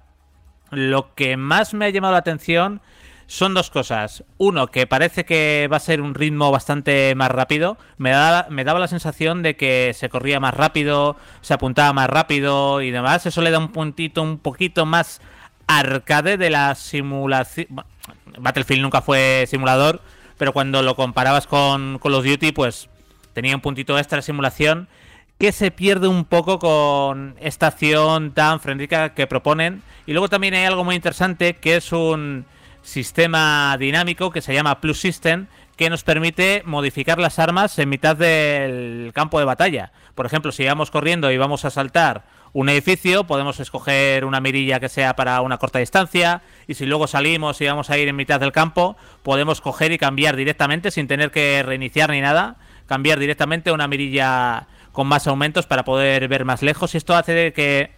lo 0.70 1.14
que 1.14 1.36
más 1.36 1.74
me 1.74 1.86
ha 1.86 1.90
llamado 1.90 2.12
la 2.12 2.18
atención 2.18 2.80
son 3.26 3.54
dos 3.54 3.70
cosas. 3.70 4.24
Uno, 4.38 4.66
que 4.66 4.88
parece 4.88 5.24
que 5.24 5.68
va 5.72 5.76
a 5.76 5.80
ser 5.80 6.00
un 6.00 6.14
ritmo 6.14 6.50
bastante 6.50 7.14
más 7.14 7.30
rápido. 7.30 7.78
Me, 7.96 8.12
me 8.48 8.64
daba 8.64 8.80
la 8.80 8.88
sensación 8.88 9.42
de 9.44 9.56
que 9.56 9.92
se 9.94 10.08
corría 10.08 10.40
más 10.40 10.52
rápido, 10.52 11.16
se 11.40 11.54
apuntaba 11.54 11.92
más 11.92 12.10
rápido 12.10 12.82
y 12.82 12.90
demás. 12.90 13.26
Eso 13.26 13.40
le 13.40 13.52
da 13.52 13.58
un 13.58 13.70
puntito 13.70 14.20
un 14.20 14.38
poquito 14.38 14.84
más 14.84 15.20
arcade 15.68 16.38
de 16.38 16.50
la 16.50 16.74
simulación. 16.74 17.68
Battlefield 18.36 18.82
nunca 18.82 19.00
fue 19.00 19.44
simulador, 19.46 20.00
pero 20.36 20.52
cuando 20.52 20.82
lo 20.82 20.96
comparabas 20.96 21.46
con 21.46 22.00
Call 22.00 22.14
of 22.14 22.24
Duty, 22.24 22.50
pues 22.50 22.88
tenía 23.32 23.54
un 23.54 23.60
puntito 23.60 23.96
extra 23.96 24.16
de 24.16 24.22
simulación 24.22 24.88
que 25.40 25.52
se 25.52 25.70
pierde 25.70 26.06
un 26.06 26.26
poco 26.26 26.58
con 26.58 27.34
esta 27.40 27.68
acción 27.68 28.32
tan 28.32 28.60
frenética 28.60 29.14
que 29.14 29.26
proponen. 29.26 29.82
Y 30.06 30.12
luego 30.12 30.28
también 30.28 30.52
hay 30.52 30.66
algo 30.66 30.84
muy 30.84 30.94
interesante 30.94 31.54
que 31.54 31.76
es 31.76 31.92
un 31.92 32.44
sistema 32.82 33.74
dinámico 33.78 34.30
que 34.30 34.42
se 34.42 34.52
llama 34.52 34.82
Plus 34.82 35.00
System 35.00 35.46
que 35.76 35.88
nos 35.88 36.04
permite 36.04 36.62
modificar 36.66 37.18
las 37.18 37.38
armas 37.38 37.78
en 37.78 37.88
mitad 37.88 38.16
del 38.16 39.12
campo 39.14 39.38
de 39.38 39.46
batalla. 39.46 39.92
Por 40.14 40.26
ejemplo, 40.26 40.52
si 40.52 40.66
vamos 40.66 40.90
corriendo 40.90 41.32
y 41.32 41.38
vamos 41.38 41.64
a 41.64 41.70
saltar 41.70 42.24
un 42.52 42.68
edificio, 42.68 43.24
podemos 43.24 43.60
escoger 43.60 44.26
una 44.26 44.40
mirilla 44.40 44.78
que 44.78 44.90
sea 44.90 45.16
para 45.16 45.40
una 45.40 45.56
corta 45.56 45.78
distancia 45.78 46.42
y 46.68 46.74
si 46.74 46.84
luego 46.84 47.06
salimos 47.06 47.58
y 47.62 47.66
vamos 47.66 47.88
a 47.88 47.96
ir 47.96 48.08
en 48.08 48.16
mitad 48.16 48.40
del 48.40 48.52
campo, 48.52 48.94
podemos 49.22 49.62
coger 49.62 49.90
y 49.90 49.96
cambiar 49.96 50.36
directamente 50.36 50.90
sin 50.90 51.08
tener 51.08 51.30
que 51.30 51.62
reiniciar 51.62 52.10
ni 52.10 52.20
nada, 52.20 52.56
cambiar 52.86 53.18
directamente 53.18 53.72
una 53.72 53.88
mirilla 53.88 54.66
con 54.92 55.06
más 55.06 55.26
aumentos 55.26 55.66
para 55.66 55.84
poder 55.84 56.26
ver 56.28 56.44
más 56.44 56.62
lejos 56.62 56.94
y 56.94 56.98
esto 56.98 57.14
hace 57.14 57.52
que 57.52 57.90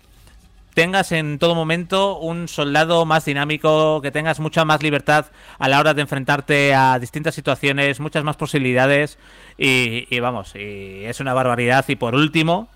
tengas 0.75 1.13
en 1.13 1.39
todo 1.39 1.55
momento 1.55 2.19
un 2.19 2.49
soldado 2.49 3.05
más 3.05 3.25
dinámico, 3.25 4.01
que 4.01 4.11
tengas 4.11 4.41
mucha 4.41 4.65
más 4.65 4.83
libertad 4.83 5.27
a 5.59 5.69
la 5.69 5.81
hora 5.81 5.95
de 5.95 6.03
enfrentarte 6.03 6.75
a 6.75 6.99
distintas 6.99 7.35
situaciones, 7.35 8.01
muchas 8.01 8.25
más 8.25 8.37
posibilidades 8.37 9.19
y, 9.59 10.19
vamos, 10.21 10.55
y 10.55 11.05
es 11.05 11.21
una 11.21 11.35
barbaridad. 11.35 11.85
Y 11.89 11.97
por 11.97 12.15
último, 12.15 12.69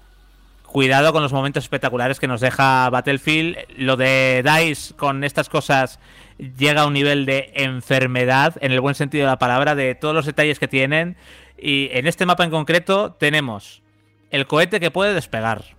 cuidado 0.64 1.12
con 1.12 1.22
los 1.22 1.32
momentos 1.32 1.64
espectaculares 1.64 2.20
que 2.20 2.28
nos 2.28 2.40
deja 2.40 2.90
Battlefield. 2.90 3.56
Lo 3.78 3.96
de 3.96 4.44
DICE 4.44 4.94
con 4.94 5.24
estas 5.24 5.48
cosas 5.48 5.98
llega 6.38 6.82
a 6.82 6.86
un 6.86 6.92
nivel 6.92 7.24
de 7.24 7.52
enfermedad, 7.54 8.56
en 8.60 8.72
el 8.72 8.80
buen 8.80 8.94
sentido 8.94 9.24
de 9.24 9.30
la 9.30 9.38
palabra, 9.38 9.74
de 9.74 9.94
todos 9.94 10.14
los 10.14 10.26
detalles 10.26 10.58
que 10.58 10.68
tienen. 10.68 11.16
Y 11.58 11.88
en 11.92 12.06
este 12.06 12.26
mapa 12.26 12.44
en 12.44 12.50
concreto 12.50 13.12
tenemos 13.12 13.82
el 14.30 14.46
cohete 14.46 14.80
que 14.80 14.90
puede 14.90 15.14
despegar, 15.14 15.76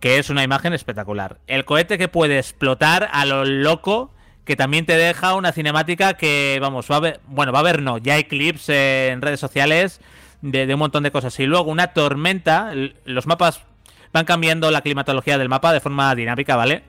que 0.00 0.18
es 0.18 0.30
una 0.30 0.44
imagen 0.44 0.72
espectacular. 0.72 1.38
El 1.46 1.64
cohete 1.64 1.98
que 1.98 2.08
puede 2.08 2.38
explotar 2.38 3.08
a 3.12 3.24
lo 3.24 3.44
loco, 3.44 4.12
que 4.44 4.56
también 4.56 4.86
te 4.86 4.96
deja 4.96 5.34
una 5.34 5.52
cinemática 5.52 6.14
que, 6.14 6.58
vamos, 6.60 6.90
va 6.90 6.96
a 6.96 7.00
ver, 7.00 7.20
bueno, 7.26 7.52
va 7.52 7.58
a 7.58 7.60
haber 7.60 7.82
no, 7.82 7.98
ya 7.98 8.14
hay 8.14 8.24
clips 8.24 8.68
en 8.68 9.22
redes 9.22 9.40
sociales 9.40 10.00
de, 10.42 10.66
de 10.66 10.74
un 10.74 10.80
montón 10.80 11.02
de 11.02 11.10
cosas. 11.10 11.38
Y 11.40 11.46
luego 11.46 11.70
una 11.70 11.88
tormenta, 11.88 12.72
los 13.04 13.26
mapas 13.26 13.62
van 14.12 14.24
cambiando 14.24 14.70
la 14.70 14.82
climatología 14.82 15.38
del 15.38 15.48
mapa 15.48 15.72
de 15.72 15.80
forma 15.80 16.14
dinámica, 16.14 16.56
¿vale? 16.56 16.84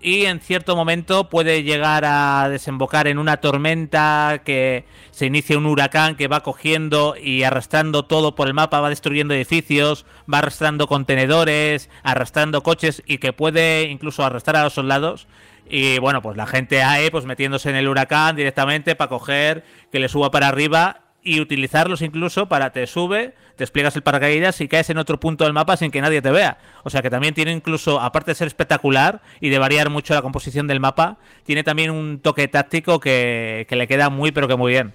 Y 0.00 0.24
en 0.24 0.40
cierto 0.40 0.76
momento 0.76 1.28
puede 1.28 1.62
llegar 1.62 2.04
a 2.06 2.48
desembocar 2.48 3.06
en 3.06 3.18
una 3.18 3.38
tormenta 3.38 4.40
que 4.44 4.84
se 5.10 5.26
inicia 5.26 5.58
un 5.58 5.66
huracán 5.66 6.16
que 6.16 6.28
va 6.28 6.42
cogiendo 6.42 7.14
y 7.20 7.42
arrastrando 7.42 8.04
todo 8.04 8.34
por 8.34 8.48
el 8.48 8.54
mapa, 8.54 8.80
va 8.80 8.88
destruyendo 8.88 9.34
edificios, 9.34 10.06
va 10.32 10.38
arrastrando 10.38 10.86
contenedores, 10.86 11.90
arrastrando 12.02 12.62
coches 12.62 13.02
y 13.06 13.18
que 13.18 13.34
puede 13.34 13.84
incluso 13.84 14.24
arrastrar 14.24 14.56
a 14.56 14.64
los 14.64 14.72
soldados. 14.72 15.26
Y 15.68 15.98
bueno, 15.98 16.22
pues 16.22 16.36
la 16.36 16.46
gente 16.46 16.82
ahí 16.82 17.10
pues 17.10 17.26
metiéndose 17.26 17.68
en 17.68 17.76
el 17.76 17.88
huracán 17.88 18.36
directamente 18.36 18.96
para 18.96 19.10
coger, 19.10 19.64
que 19.92 20.00
le 20.00 20.08
suba 20.08 20.30
para 20.30 20.48
arriba 20.48 21.02
y 21.22 21.40
utilizarlos 21.40 22.02
incluso 22.02 22.48
para 22.48 22.72
te 22.72 22.86
sube, 22.86 23.34
despliegas 23.60 23.94
el 23.96 24.02
paracaídas 24.02 24.60
y 24.60 24.68
caes 24.68 24.90
en 24.90 24.98
otro 24.98 25.20
punto 25.20 25.44
del 25.44 25.52
mapa 25.52 25.76
sin 25.76 25.90
que 25.90 26.00
nadie 26.00 26.20
te 26.20 26.30
vea. 26.30 26.58
O 26.82 26.90
sea 26.90 27.02
que 27.02 27.10
también 27.10 27.34
tiene 27.34 27.52
incluso, 27.52 28.00
aparte 28.00 28.32
de 28.32 28.34
ser 28.34 28.46
espectacular 28.48 29.20
y 29.40 29.50
de 29.50 29.58
variar 29.58 29.90
mucho 29.90 30.14
la 30.14 30.22
composición 30.22 30.66
del 30.66 30.80
mapa, 30.80 31.18
tiene 31.44 31.62
también 31.62 31.90
un 31.90 32.20
toque 32.20 32.48
táctico 32.48 33.00
que, 33.00 33.66
que 33.68 33.76
le 33.76 33.86
queda 33.86 34.10
muy 34.10 34.32
pero 34.32 34.48
que 34.48 34.56
muy 34.56 34.72
bien. 34.72 34.94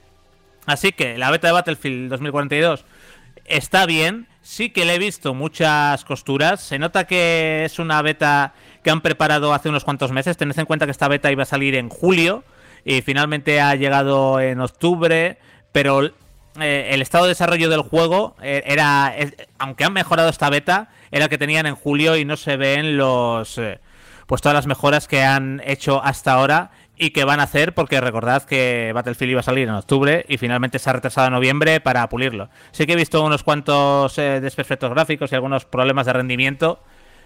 Así 0.66 0.92
que 0.92 1.18
la 1.18 1.32
beta 1.32 1.48
de 1.48 1.54
Battlefield 1.54 2.10
2042 2.10 2.86
está 3.46 3.86
bien, 3.86 4.28
sí 4.42 4.72
que 4.72 4.86
le 4.86 4.96
he 4.96 5.00
visto 5.00 5.34
muchas 5.34 6.04
costuras, 6.04 6.62
se 6.62 6.80
nota 6.80 7.06
que 7.06 7.66
es 7.66 7.80
una 7.80 8.02
beta 8.02 8.54
que 8.84 8.90
han 8.90 9.02
preparado 9.02 9.54
hace 9.54 9.70
unos 9.70 9.84
cuantos 9.84 10.12
meses, 10.12 10.38
tened 10.38 10.58
en 10.58 10.66
cuenta 10.66 10.86
que 10.86 10.92
esta 10.92 11.08
beta 11.08 11.32
iba 11.32 11.44
a 11.44 11.46
salir 11.46 11.76
en 11.76 11.90
julio 11.90 12.44
y 12.84 13.02
finalmente 13.02 13.62
ha 13.62 13.76
llegado 13.76 14.40
en 14.40 14.60
octubre 14.60 15.38
pero 15.76 16.10
eh, 16.60 16.90
el 16.92 17.02
estado 17.02 17.26
de 17.26 17.30
desarrollo 17.30 17.70
del 17.70 17.82
juego 17.82 18.36
eh, 18.42 18.64
era, 18.66 19.14
aunque 19.58 19.84
han 19.84 19.94
mejorado 19.94 20.30
esta 20.30 20.50
beta, 20.50 20.90
era 21.12 21.28
que 21.28 21.38
tenían 21.38 21.66
en 21.66 21.76
julio 21.76 22.16
y 22.16 22.26
no 22.26 22.38
se 22.38 22.58
ven 22.58 22.98
los, 22.98 23.58
eh, 23.58 23.80
pues 24.26 24.42
todas 24.42 24.56
las 24.56 24.68
mejoras 24.68 25.08
que 25.08 25.24
han 25.24 25.62
hecho 25.66 26.04
hasta 26.04 26.34
ahora 26.34 26.72
y 26.98 27.10
que 27.12 27.26
van 27.26 27.42
a 27.42 27.44
hacer, 27.44 27.74
porque 27.74 28.00
recordad 28.00 28.44
que 28.44 28.92
Battlefield 28.94 29.32
iba 29.32 29.40
a 29.42 29.44
salir 29.44 29.68
en 29.68 29.74
octubre 29.74 30.26
y 30.30 30.38
finalmente 30.38 30.80
se 30.80 30.90
ha 30.90 30.94
retrasado 30.94 31.28
a 31.28 31.30
noviembre 31.30 31.82
para 31.82 32.08
pulirlo. 32.08 32.50
Sí 32.72 32.86
que 32.86 32.94
he 32.94 32.96
visto 32.98 33.22
unos 33.24 33.44
cuantos 33.44 34.16
desperfectos 34.16 34.90
gráficos 34.92 35.32
y 35.32 35.36
algunos 35.36 35.66
problemas 35.66 36.06
de 36.06 36.14
rendimiento, 36.14 36.82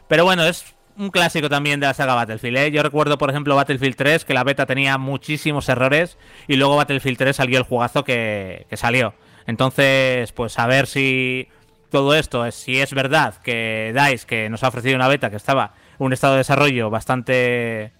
pero 0.07 0.25
bueno, 0.25 0.43
es 0.43 0.73
un 0.99 1.09
clásico 1.11 1.49
también 1.49 1.79
de 1.79 1.87
la 1.87 1.93
saga 1.93 2.13
Battlefield. 2.13 2.57
¿eh? 2.57 2.71
Yo 2.71 2.83
recuerdo, 2.83 3.17
por 3.17 3.29
ejemplo, 3.29 3.55
Battlefield 3.55 3.95
3, 3.95 4.25
que 4.25 4.33
la 4.33 4.43
beta 4.43 4.65
tenía 4.65 4.97
muchísimos 4.97 5.69
errores 5.69 6.17
y 6.47 6.57
luego 6.57 6.75
Battlefield 6.75 7.17
3 7.17 7.35
salió 7.35 7.57
el 7.57 7.63
jugazo 7.63 8.03
que, 8.03 8.67
que 8.69 8.77
salió. 8.77 9.13
Entonces, 9.47 10.31
pues 10.33 10.59
a 10.59 10.67
ver 10.67 10.87
si 10.87 11.47
todo 11.89 12.13
esto 12.13 12.45
es 12.45 12.53
si 12.53 12.79
es 12.79 12.93
verdad 12.93 13.35
que 13.43 13.93
DICE, 13.95 14.27
que 14.27 14.49
nos 14.49 14.63
ha 14.63 14.67
ofrecido 14.67 14.95
una 14.95 15.07
beta 15.07 15.29
que 15.29 15.37
estaba 15.37 15.73
en 15.97 16.05
un 16.05 16.13
estado 16.13 16.33
de 16.33 16.39
desarrollo 16.39 16.89
bastante, 16.89 17.93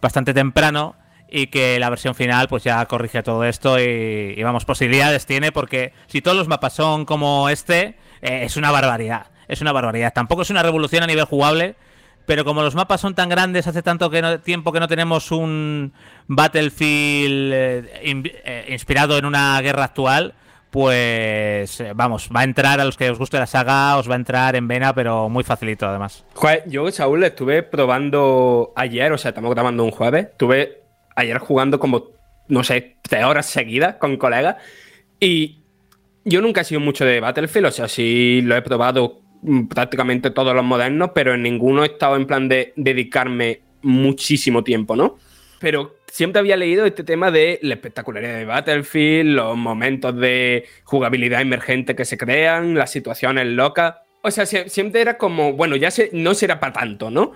bastante 0.00 0.32
temprano 0.32 0.94
y 1.28 1.48
que 1.48 1.78
la 1.80 1.90
versión 1.90 2.14
final 2.14 2.46
pues 2.48 2.62
ya 2.62 2.86
corrige 2.86 3.22
todo 3.22 3.44
esto 3.44 3.80
y, 3.80 4.34
y 4.36 4.42
vamos, 4.44 4.64
posibilidades 4.64 5.26
tiene 5.26 5.50
porque 5.50 5.92
si 6.06 6.22
todos 6.22 6.36
los 6.36 6.48
mapas 6.48 6.72
son 6.72 7.04
como 7.04 7.48
este, 7.48 7.96
eh, 8.22 8.44
es 8.44 8.56
una 8.56 8.70
barbaridad. 8.70 9.26
Es 9.48 9.60
una 9.60 9.72
barbaridad. 9.72 10.12
Tampoco 10.14 10.42
es 10.42 10.50
una 10.50 10.62
revolución 10.62 11.02
a 11.02 11.06
nivel 11.06 11.24
jugable, 11.24 11.74
pero 12.26 12.44
como 12.44 12.62
los 12.62 12.74
mapas 12.74 13.00
son 13.00 13.14
tan 13.14 13.28
grandes, 13.28 13.66
hace 13.66 13.82
tanto 13.82 14.10
tiempo 14.40 14.72
que 14.72 14.80
no 14.80 14.88
tenemos 14.88 15.30
un 15.30 15.92
Battlefield 16.26 17.52
eh, 17.52 17.84
eh, 18.02 18.66
inspirado 18.70 19.18
en 19.18 19.24
una 19.24 19.60
guerra 19.60 19.84
actual, 19.84 20.34
pues 20.70 21.80
eh, 21.80 21.92
vamos, 21.94 22.30
va 22.34 22.40
a 22.40 22.44
entrar 22.44 22.80
a 22.80 22.84
los 22.84 22.96
que 22.96 23.10
os 23.10 23.18
guste 23.18 23.38
la 23.38 23.46
saga, 23.46 23.98
os 23.98 24.08
va 24.08 24.14
a 24.14 24.16
entrar 24.16 24.56
en 24.56 24.66
vena, 24.66 24.94
pero 24.94 25.28
muy 25.28 25.44
facilito 25.44 25.86
además. 25.86 26.24
Yo, 26.66 26.90
Saúl, 26.90 27.22
estuve 27.24 27.62
probando 27.62 28.72
ayer, 28.74 29.12
o 29.12 29.18
sea, 29.18 29.30
estamos 29.30 29.52
grabando 29.52 29.84
un 29.84 29.90
jueves, 29.90 30.28
estuve 30.30 30.80
ayer 31.14 31.36
jugando 31.38 31.78
como, 31.78 32.06
no 32.48 32.64
sé, 32.64 32.96
tres 33.02 33.24
horas 33.24 33.46
seguidas 33.46 33.96
con 33.96 34.16
colegas 34.16 34.56
y 35.20 35.62
yo 36.24 36.40
nunca 36.40 36.62
he 36.62 36.64
sido 36.64 36.80
mucho 36.80 37.04
de 37.04 37.20
Battlefield, 37.20 37.66
o 37.66 37.70
sea, 37.70 37.88
sí 37.88 38.40
lo 38.42 38.56
he 38.56 38.62
probado 38.62 39.20
prácticamente 39.68 40.30
todos 40.30 40.54
los 40.54 40.64
modernos, 40.64 41.10
pero 41.14 41.34
en 41.34 41.42
ninguno 41.42 41.82
he 41.82 41.86
estado 41.86 42.16
en 42.16 42.26
plan 42.26 42.48
de 42.48 42.72
dedicarme 42.76 43.60
muchísimo 43.82 44.62
tiempo, 44.62 44.96
¿no? 44.96 45.18
Pero 45.58 45.96
siempre 46.06 46.40
había 46.40 46.56
leído 46.56 46.84
este 46.84 47.04
tema 47.04 47.30
de 47.30 47.58
la 47.62 47.74
espectacularidad 47.74 48.36
de 48.36 48.44
Battlefield, 48.44 49.34
los 49.34 49.56
momentos 49.56 50.16
de 50.16 50.66
jugabilidad 50.84 51.40
emergente 51.40 51.94
que 51.94 52.04
se 52.04 52.18
crean, 52.18 52.74
las 52.74 52.90
situaciones 52.90 53.46
locas. 53.46 53.96
O 54.22 54.30
sea, 54.30 54.46
siempre 54.46 55.00
era 55.00 55.18
como, 55.18 55.52
bueno, 55.52 55.76
ya 55.76 55.90
se, 55.90 56.10
no 56.12 56.34
será 56.34 56.60
para 56.60 56.72
tanto, 56.72 57.10
¿no? 57.10 57.32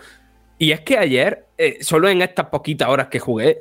Y 0.59 0.73
es 0.73 0.81
que 0.81 0.99
ayer, 0.99 1.47
eh, 1.59 1.79
solo 1.81 2.09
en 2.09 2.23
estas 2.23 2.47
poquitas 2.47 2.89
horas 2.89 3.09
que 3.09 3.19
jugué, 3.19 3.59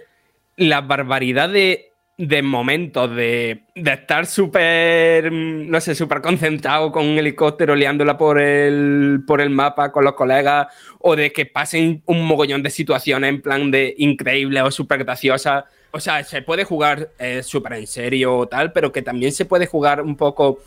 la 0.57 0.81
barbaridad 0.81 1.49
de 1.49 1.91
de 2.17 2.41
momentos 2.41 3.13
de, 3.13 3.63
de 3.75 3.93
estar 3.93 4.25
súper, 4.25 5.31
no 5.31 5.81
sé, 5.81 5.95
súper 5.95 6.21
concentrado 6.21 6.91
con 6.91 7.05
un 7.05 7.17
helicóptero 7.17 7.75
liándola 7.75 8.17
por 8.17 8.39
el, 8.39 9.23
por 9.27 9.41
el 9.41 9.49
mapa 9.49 9.91
con 9.91 10.05
los 10.05 10.13
colegas, 10.13 10.67
o 10.99 11.15
de 11.15 11.33
que 11.33 11.45
pasen 11.45 12.01
un 12.05 12.25
mogollón 12.25 12.63
de 12.63 12.69
situaciones 12.69 13.29
en 13.29 13.41
plan 13.41 13.69
de 13.69 13.93
increíble 13.97 14.61
o 14.61 14.71
súper 14.71 15.03
graciosa. 15.03 15.65
O 15.91 15.99
sea, 15.99 16.23
se 16.23 16.41
puede 16.41 16.63
jugar 16.63 17.09
eh, 17.19 17.43
súper 17.43 17.73
en 17.73 17.87
serio 17.87 18.37
o 18.37 18.47
tal, 18.47 18.71
pero 18.71 18.91
que 18.91 19.01
también 19.01 19.33
se 19.33 19.45
puede 19.45 19.67
jugar 19.67 20.01
un 20.01 20.15
poco 20.15 20.59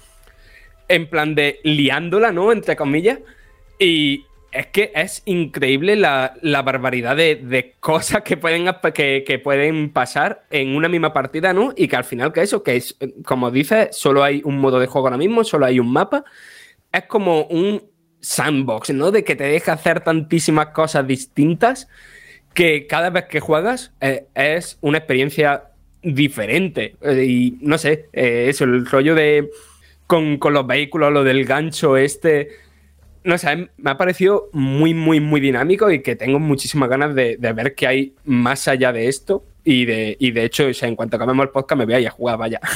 en 0.87 1.09
plan 1.09 1.35
de 1.35 1.61
liándola, 1.65 2.31
¿no? 2.31 2.53
Entre 2.53 2.77
comillas. 2.77 3.21
Y, 3.79 4.25
es 4.51 4.67
que 4.69 4.93
es 4.95 5.23
increíble 5.27 5.97
la, 5.97 6.35
barbaridad 6.65 7.17
de, 7.17 7.75
cosas 7.81 8.23
que 8.23 8.37
pueden, 8.37 8.67
que, 8.95 9.41
pueden 9.43 9.91
pasar 9.91 10.47
en 10.51 10.75
una 10.75 10.89
misma 10.89 11.13
partida, 11.13 11.53
¿no? 11.53 11.73
Y 11.77 11.89
que 11.89 11.97
al 11.97 12.05
final, 12.05 12.33
que 12.33 12.43
eso, 12.43 12.63
que 12.63 12.77
es, 12.77 12.97
como 13.25 13.51
dices, 13.51 13.89
solo 13.93 14.25
hay 14.25 14.41
un 14.45 14.59
modo 14.59 14.79
de 14.79 14.87
juego 14.87 15.09
ahora 15.09 15.19
mismo, 15.19 15.45
solo 15.45 15.67
hay 15.67 15.79
un 15.79 15.93
mapa. 15.93 16.25
Es 16.91 17.05
como 17.05 17.43
un 17.45 17.83
sandbox, 18.21 18.91
¿no? 18.91 19.11
De 19.11 19.23
que 19.23 19.37
te 19.37 19.45
deja 19.45 19.75
hacer 19.75 20.01
tantísimas 20.01 20.69
cosas 20.69 21.07
distintas 21.07 21.89
que 22.55 22.87
cada 22.87 23.11
vez 23.11 23.27
que 23.27 23.41
juegas 23.41 23.93
eh, 24.01 24.27
es 24.35 24.79
una 24.81 24.99
experiencia 24.99 25.65
diferente. 26.03 26.97
Eh, 27.03 27.25
y 27.25 27.59
no 27.61 27.77
sé, 27.77 28.09
eh, 28.13 28.47
eso, 28.49 28.65
el 28.65 28.87
rollo 28.87 29.15
de. 29.15 29.51
Con, 30.07 30.39
con 30.39 30.55
los 30.55 30.67
vehículos, 30.67 31.13
lo 31.13 31.23
del 31.23 31.45
gancho 31.45 31.99
este 31.99 32.49
no 33.25 33.39
sé, 33.39 33.69
me 33.77 33.91
ha 33.91 33.97
parecido 33.97 34.49
muy, 34.53 34.95
muy, 34.95 35.21
muy 35.21 35.41
dinámico 35.41 35.91
y 35.91 36.03
que 36.03 36.17
tengo 36.17 36.39
muchísimas 36.39 36.89
ganas 36.89 37.15
de, 37.15 37.37
ver 37.37 37.75
qué 37.75 37.87
hay 37.87 38.15
más 38.25 38.69
allá 38.69 38.93
de 38.93 39.09
esto. 39.09 39.45
Y 39.65 39.85
de, 39.85 40.17
y 40.19 40.31
de 40.31 40.45
hecho, 40.45 40.65
en 40.81 40.97
cuanto 40.97 41.17
acabemos 41.17 41.45
el 41.45 41.51
podcast, 41.51 41.79
me 41.79 41.85
voy 41.85 41.95
a 41.95 42.01
ir 42.01 42.09
a 42.09 42.11
jugar, 42.11 42.39
vaya. 42.39 42.61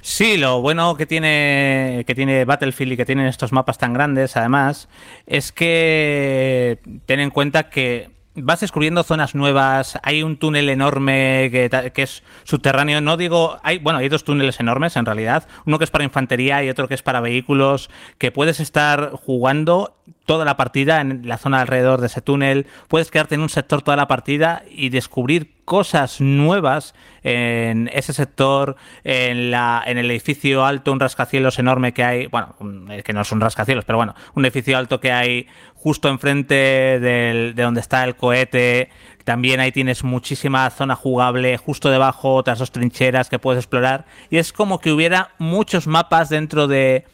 Sí, 0.00 0.36
lo 0.38 0.60
bueno 0.60 0.96
que 0.96 1.06
tiene, 1.06 2.02
que 2.04 2.16
tiene 2.16 2.44
Battlefield 2.44 2.92
y 2.92 2.96
que 2.96 3.04
tienen 3.04 3.26
estos 3.26 3.52
mapas 3.52 3.78
tan 3.78 3.92
grandes, 3.92 4.36
además, 4.36 4.88
es 5.24 5.52
que 5.52 6.80
ten 7.06 7.20
en 7.20 7.30
cuenta 7.30 7.70
que 7.70 8.10
vas 8.34 8.60
descubriendo 8.60 9.02
zonas 9.02 9.34
nuevas, 9.34 9.98
hay 10.02 10.22
un 10.22 10.36
túnel 10.36 10.68
enorme 10.68 11.50
que, 11.50 12.02
es 12.02 12.22
subterráneo, 12.44 13.00
no 13.00 13.16
digo, 13.16 13.58
hay, 13.62 13.78
bueno, 13.78 13.98
hay 13.98 14.08
dos 14.08 14.24
túneles 14.24 14.58
enormes 14.60 14.96
en 14.96 15.06
realidad, 15.06 15.46
uno 15.66 15.78
que 15.78 15.84
es 15.84 15.90
para 15.90 16.04
infantería 16.04 16.62
y 16.64 16.70
otro 16.70 16.88
que 16.88 16.94
es 16.94 17.02
para 17.02 17.20
vehículos, 17.20 17.90
que 18.18 18.32
puedes 18.32 18.60
estar 18.60 19.12
jugando 19.12 19.96
toda 20.24 20.44
la 20.44 20.56
partida 20.56 21.00
en 21.00 21.28
la 21.28 21.36
zona 21.36 21.60
alrededor 21.60 22.00
de 22.00 22.06
ese 22.06 22.22
túnel, 22.22 22.66
puedes 22.88 23.10
quedarte 23.10 23.34
en 23.34 23.42
un 23.42 23.48
sector 23.48 23.82
toda 23.82 23.96
la 23.96 24.08
partida 24.08 24.62
y 24.70 24.88
descubrir 24.88 25.51
cosas 25.64 26.20
nuevas 26.20 26.94
en 27.22 27.88
ese 27.92 28.12
sector, 28.12 28.76
en, 29.04 29.50
la, 29.50 29.82
en 29.86 29.98
el 29.98 30.10
edificio 30.10 30.64
alto, 30.64 30.92
un 30.92 31.00
rascacielos 31.00 31.58
enorme 31.58 31.92
que 31.92 32.04
hay, 32.04 32.26
bueno, 32.26 32.56
que 33.04 33.12
no 33.12 33.20
es 33.20 33.32
un 33.32 33.40
rascacielos, 33.40 33.84
pero 33.84 33.98
bueno, 33.98 34.14
un 34.34 34.44
edificio 34.44 34.76
alto 34.76 35.00
que 35.00 35.12
hay 35.12 35.46
justo 35.74 36.08
enfrente 36.08 36.54
de 36.54 37.54
donde 37.56 37.80
está 37.80 38.04
el 38.04 38.16
cohete. 38.16 38.90
También 39.24 39.60
ahí 39.60 39.70
tienes 39.70 40.02
muchísima 40.02 40.68
zona 40.70 40.96
jugable, 40.96 41.56
justo 41.56 41.90
debajo 41.90 42.34
otras 42.34 42.58
dos 42.58 42.72
trincheras 42.72 43.28
que 43.28 43.38
puedes 43.38 43.60
explorar. 43.60 44.04
Y 44.30 44.38
es 44.38 44.52
como 44.52 44.80
que 44.80 44.92
hubiera 44.92 45.30
muchos 45.38 45.86
mapas 45.86 46.28
dentro 46.28 46.66
de 46.66 47.04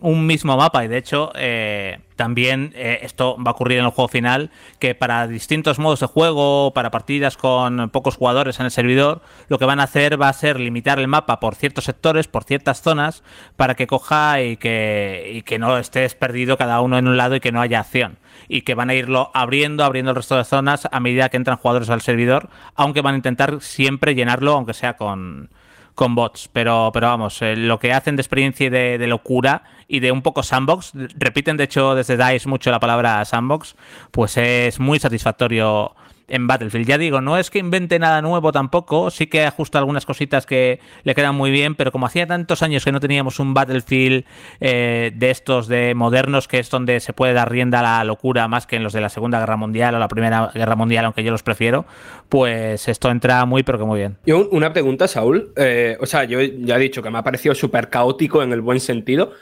un 0.00 0.26
mismo 0.26 0.56
mapa 0.56 0.84
y 0.84 0.88
de 0.88 0.98
hecho 0.98 1.32
eh, 1.36 2.00
también 2.16 2.72
eh, 2.74 3.00
esto 3.02 3.36
va 3.42 3.50
a 3.50 3.54
ocurrir 3.54 3.78
en 3.78 3.86
el 3.86 3.90
juego 3.90 4.08
final 4.08 4.50
que 4.78 4.94
para 4.94 5.26
distintos 5.26 5.78
modos 5.78 6.00
de 6.00 6.06
juego 6.06 6.72
para 6.74 6.90
partidas 6.90 7.36
con 7.36 7.88
pocos 7.90 8.16
jugadores 8.16 8.60
en 8.60 8.66
el 8.66 8.70
servidor 8.70 9.22
lo 9.48 9.58
que 9.58 9.64
van 9.64 9.80
a 9.80 9.84
hacer 9.84 10.20
va 10.20 10.28
a 10.28 10.32
ser 10.32 10.60
limitar 10.60 10.98
el 10.98 11.08
mapa 11.08 11.40
por 11.40 11.54
ciertos 11.54 11.84
sectores 11.84 12.28
por 12.28 12.44
ciertas 12.44 12.82
zonas 12.82 13.22
para 13.56 13.74
que 13.74 13.86
coja 13.86 14.42
y 14.42 14.56
que, 14.56 15.32
y 15.34 15.42
que 15.42 15.58
no 15.58 15.78
estés 15.78 16.14
perdido 16.14 16.58
cada 16.58 16.80
uno 16.80 16.98
en 16.98 17.08
un 17.08 17.16
lado 17.16 17.36
y 17.36 17.40
que 17.40 17.52
no 17.52 17.60
haya 17.60 17.80
acción. 17.80 18.18
Y 18.48 18.62
que 18.62 18.74
van 18.74 18.90
a 18.90 18.94
irlo 18.94 19.30
abriendo 19.34 19.82
abriendo 19.82 20.10
el 20.10 20.16
resto 20.16 20.36
de 20.36 20.44
zonas 20.44 20.88
a 20.90 21.00
medida 21.00 21.30
que 21.30 21.36
entran 21.36 21.56
jugadores 21.56 21.90
al 21.90 22.02
servidor 22.02 22.50
aunque 22.74 23.00
van 23.00 23.14
a 23.14 23.16
intentar 23.16 23.60
siempre 23.60 24.14
llenarlo 24.14 24.52
aunque 24.52 24.74
sea 24.74 24.96
con 24.96 25.48
con 25.96 26.14
bots, 26.14 26.48
pero, 26.52 26.90
pero 26.92 27.08
vamos, 27.08 27.40
eh, 27.42 27.56
lo 27.56 27.80
que 27.80 27.92
hacen 27.92 28.14
de 28.14 28.22
experiencia 28.22 28.66
y 28.66 28.70
de, 28.70 29.06
locura 29.08 29.64
y 29.88 30.00
de 30.00 30.12
un 30.12 30.22
poco 30.22 30.42
sandbox, 30.42 30.92
repiten 31.16 31.56
de 31.56 31.64
hecho 31.64 31.94
desde 31.94 32.18
DICE 32.18 32.48
mucho 32.48 32.70
la 32.70 32.78
palabra 32.78 33.24
sandbox, 33.24 33.74
pues 34.10 34.36
es 34.36 34.78
muy 34.78 35.00
satisfactorio 35.00 35.96
en 36.28 36.46
Battlefield. 36.46 36.86
Ya 36.86 36.98
digo, 36.98 37.20
no 37.20 37.38
es 37.38 37.50
que 37.50 37.58
invente 37.58 37.98
nada 37.98 38.22
nuevo 38.22 38.52
tampoco, 38.52 39.10
sí 39.10 39.26
que 39.26 39.44
ajusta 39.44 39.78
algunas 39.78 40.06
cositas 40.06 40.46
que 40.46 40.80
le 41.04 41.14
quedan 41.14 41.34
muy 41.34 41.50
bien, 41.50 41.74
pero 41.74 41.92
como 41.92 42.06
hacía 42.06 42.26
tantos 42.26 42.62
años 42.62 42.84
que 42.84 42.92
no 42.92 43.00
teníamos 43.00 43.38
un 43.38 43.54
Battlefield 43.54 44.24
eh, 44.60 45.12
de 45.14 45.30
estos 45.30 45.68
de 45.68 45.94
modernos, 45.94 46.48
que 46.48 46.58
es 46.58 46.70
donde 46.70 47.00
se 47.00 47.12
puede 47.12 47.32
dar 47.32 47.50
rienda 47.50 47.80
a 47.80 47.98
la 47.98 48.04
locura 48.04 48.48
más 48.48 48.66
que 48.66 48.76
en 48.76 48.82
los 48.82 48.92
de 48.92 49.00
la 49.00 49.08
Segunda 49.08 49.38
Guerra 49.38 49.56
Mundial 49.56 49.94
o 49.94 49.98
la 49.98 50.08
Primera 50.08 50.50
Guerra 50.54 50.76
Mundial, 50.76 51.04
aunque 51.04 51.22
yo 51.22 51.30
los 51.30 51.42
prefiero, 51.42 51.86
pues 52.28 52.88
esto 52.88 53.10
entra 53.10 53.44
muy, 53.44 53.62
pero 53.62 53.78
que 53.78 53.84
muy 53.84 53.98
bien. 53.98 54.16
Yo 54.26 54.48
una 54.50 54.72
pregunta, 54.72 55.08
Saúl. 55.08 55.52
Eh, 55.56 55.96
o 56.00 56.06
sea, 56.06 56.24
yo 56.24 56.40
ya 56.40 56.76
he 56.76 56.80
dicho 56.80 57.02
que 57.02 57.10
me 57.10 57.18
ha 57.18 57.22
parecido 57.22 57.54
súper 57.54 57.88
caótico 57.88 58.42
en 58.42 58.52
el 58.52 58.60
buen 58.60 58.80
sentido, 58.80 59.32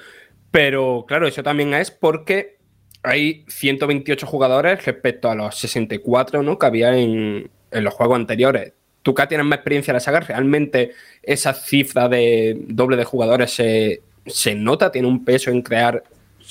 pero 0.51 1.05
claro, 1.09 1.27
eso 1.27 1.43
también 1.43 1.75
es 1.75 1.91
porque 1.91 2.54
hay 3.05 3.45
128 3.49 4.27
jugadores 4.27 4.85
respecto 4.85 5.31
a 5.31 5.35
los 5.35 5.57
64 5.57 6.43
¿no? 6.43 6.59
que 6.59 6.67
había 6.67 6.97
en, 6.97 7.51
los 7.71 7.95
juegos 7.95 8.17
anteriores. 8.17 8.73
Tú 9.03 9.15
que 9.15 9.27
tienes 9.27 9.47
más 9.47 9.59
experiencia 9.59 9.93
en 9.93 9.97
la 9.97 10.01
saga, 10.01 10.21
¿realmente 10.21 10.93
esa 11.23 11.53
cifra 11.53 12.09
de 12.09 12.57
doble 12.67 12.97
de 12.97 13.05
jugadores 13.05 13.53
se, 13.53 14.01
nota? 14.55 14.91
¿Tiene 14.91 15.07
un 15.07 15.25
peso 15.25 15.51
en 15.51 15.61
crear 15.61 16.03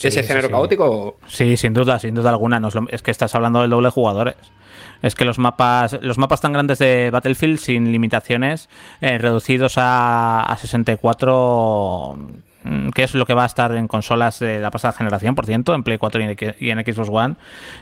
ese 0.01 0.21
género 0.21 0.51
caótico? 0.51 1.17
Sí, 1.27 1.57
sin 1.57 1.73
duda, 1.73 1.97
sin 1.97 2.13
duda 2.13 2.29
alguna. 2.29 2.61
es, 2.91 3.01
que 3.01 3.09
estás 3.09 3.33
hablando 3.33 3.61
del 3.61 3.71
doble 3.71 3.87
de 3.87 3.91
jugadores. 3.91 4.35
Es 5.01 5.15
que 5.15 5.25
los 5.25 5.39
mapas, 5.39 5.97
los 6.01 6.19
mapas 6.19 6.41
tan 6.41 6.53
grandes 6.53 6.77
de 6.77 7.09
Battlefield 7.09 7.57
sin 7.57 7.91
limitaciones, 7.91 8.69
eh, 9.01 9.17
reducidos 9.17 9.77
a, 9.77 10.43
a 10.43 10.57
64 10.57 12.15
Mm, 12.15 12.52
que 12.93 13.03
es 13.03 13.13
lo 13.13 13.25
que 13.25 13.33
va 13.33 13.43
a 13.43 13.47
estar 13.47 13.75
en 13.75 13.87
consolas 13.87 14.39
de 14.39 14.59
la 14.59 14.71
pasada 14.71 14.93
generación, 14.93 15.35
por 15.35 15.45
cierto, 15.45 15.73
en 15.75 15.83
Play 15.83 15.97
4 15.97 16.21
y 16.59 16.69
en 16.69 16.85
Xbox 16.85 17.09
One, 17.09 17.35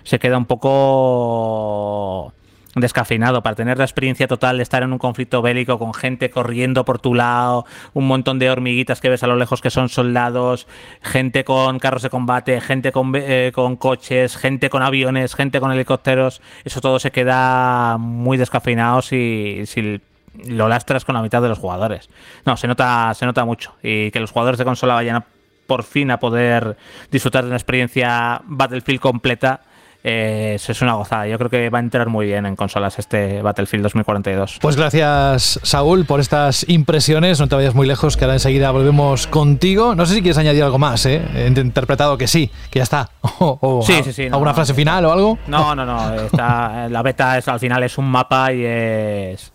se 0.03 0.19
queda 0.19 0.37
un 0.37 0.45
poco 0.45 2.33
descafeinado. 2.75 3.43
Para 3.43 3.55
tener 3.55 3.77
la 3.77 3.83
experiencia 3.83 4.27
total 4.27 4.57
de 4.57 4.63
estar 4.63 4.83
en 4.83 4.93
un 4.93 4.99
conflicto 4.99 5.41
bélico 5.41 5.77
con 5.77 5.93
gente 5.93 6.29
corriendo 6.29 6.85
por 6.85 6.99
tu 6.99 7.13
lado, 7.13 7.65
un 7.93 8.07
montón 8.07 8.39
de 8.39 8.49
hormiguitas 8.49 9.01
que 9.01 9.09
ves 9.09 9.23
a 9.23 9.27
lo 9.27 9.35
lejos 9.35 9.61
que 9.61 9.69
son 9.69 9.89
soldados, 9.89 10.67
gente 11.01 11.43
con 11.43 11.79
carros 11.79 12.03
de 12.03 12.09
combate, 12.09 12.61
gente 12.61 12.91
con, 12.91 13.11
eh, 13.15 13.51
con 13.53 13.75
coches, 13.75 14.37
gente 14.37 14.69
con 14.69 14.81
aviones, 14.83 15.35
gente 15.35 15.59
con 15.59 15.71
helicópteros, 15.71 16.41
eso 16.63 16.81
todo 16.81 16.99
se 16.99 17.11
queda 17.11 17.97
muy 17.97 18.37
descafeinado 18.37 19.01
si, 19.01 19.63
si 19.65 20.01
lo 20.45 20.67
lastras 20.67 21.05
con 21.05 21.15
la 21.15 21.21
mitad 21.21 21.41
de 21.41 21.49
los 21.49 21.59
jugadores. 21.59 22.09
No, 22.45 22.57
se 22.57 22.67
nota, 22.67 23.13
se 23.13 23.25
nota 23.25 23.45
mucho. 23.45 23.73
Y 23.83 24.11
que 24.11 24.19
los 24.19 24.31
jugadores 24.31 24.57
de 24.57 24.65
consola 24.65 24.95
vayan 24.95 25.23
por 25.67 25.83
fin 25.83 26.11
a 26.11 26.19
poder 26.19 26.77
disfrutar 27.09 27.43
de 27.43 27.47
una 27.47 27.57
experiencia 27.57 28.41
Battlefield 28.45 28.99
completa. 28.99 29.61
Eh, 30.03 30.55
es 30.55 30.81
una 30.81 30.95
gozada. 30.95 31.27
Yo 31.27 31.37
creo 31.37 31.49
que 31.49 31.69
va 31.69 31.77
a 31.77 31.81
entrar 31.81 32.09
muy 32.09 32.25
bien 32.25 32.45
en 32.47 32.55
consolas 32.55 32.97
este 32.97 33.41
Battlefield 33.43 33.83
2042. 33.83 34.57
Pues 34.59 34.75
gracias, 34.75 35.59
Saúl, 35.61 36.05
por 36.05 36.19
estas 36.19 36.67
impresiones. 36.67 37.39
No 37.39 37.47
te 37.47 37.55
vayas 37.55 37.75
muy 37.75 37.85
lejos, 37.85 38.17
que 38.17 38.25
ahora 38.25 38.33
enseguida 38.33 38.71
volvemos 38.71 39.27
contigo. 39.27 39.93
No 39.93 40.07
sé 40.07 40.15
si 40.15 40.21
quieres 40.21 40.39
añadir 40.39 40.63
algo 40.63 40.79
más, 40.79 41.05
¿eh? 41.05 41.21
He 41.35 41.47
interpretado 41.47 42.17
que 42.17 42.27
sí, 42.27 42.49
que 42.69 42.79
ya 42.79 42.83
está. 42.83 43.09
O, 43.43 43.81
sí, 43.85 44.01
sí, 44.03 44.13
sí. 44.13 44.25
¿Alguna 44.25 44.53
frase 44.53 44.73
final 44.73 45.05
o 45.05 45.11
algo? 45.11 45.37
No, 45.47 45.75
no, 45.75 45.85
no. 45.85 45.99
la 46.31 47.01
beta 47.01 47.37
es, 47.37 47.47
al 47.47 47.59
final 47.59 47.83
es 47.83 47.97
un 47.97 48.05
mapa 48.05 48.51
y 48.53 48.63
es 48.65 49.51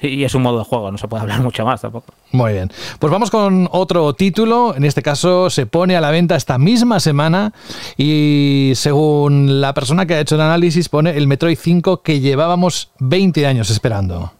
y 0.00 0.24
es 0.24 0.34
un 0.34 0.42
modo 0.42 0.58
de 0.58 0.64
juego, 0.64 0.90
no 0.90 0.98
se 0.98 1.08
puede 1.08 1.22
hablar 1.22 1.42
mucho 1.42 1.64
más 1.64 1.80
tampoco. 1.80 2.12
Muy 2.32 2.52
bien. 2.52 2.70
Pues 2.98 3.10
vamos 3.10 3.30
con 3.30 3.68
otro 3.72 4.12
título. 4.12 4.74
En 4.76 4.84
este 4.84 5.02
caso 5.02 5.50
se 5.50 5.66
pone 5.66 5.96
a 5.96 6.00
la 6.00 6.10
venta 6.10 6.36
esta 6.36 6.58
misma 6.58 7.00
semana 7.00 7.52
y 7.96 8.72
según 8.74 9.60
la 9.60 9.74
persona 9.74 10.06
que 10.06 10.14
ha 10.14 10.20
hecho 10.20 10.34
el 10.34 10.42
análisis 10.42 10.88
pone 10.88 11.16
el 11.16 11.26
Metroid 11.26 11.58
5 11.58 12.02
que 12.02 12.20
llevábamos 12.20 12.90
20 12.98 13.46
años 13.46 13.70
esperando. 13.70 14.32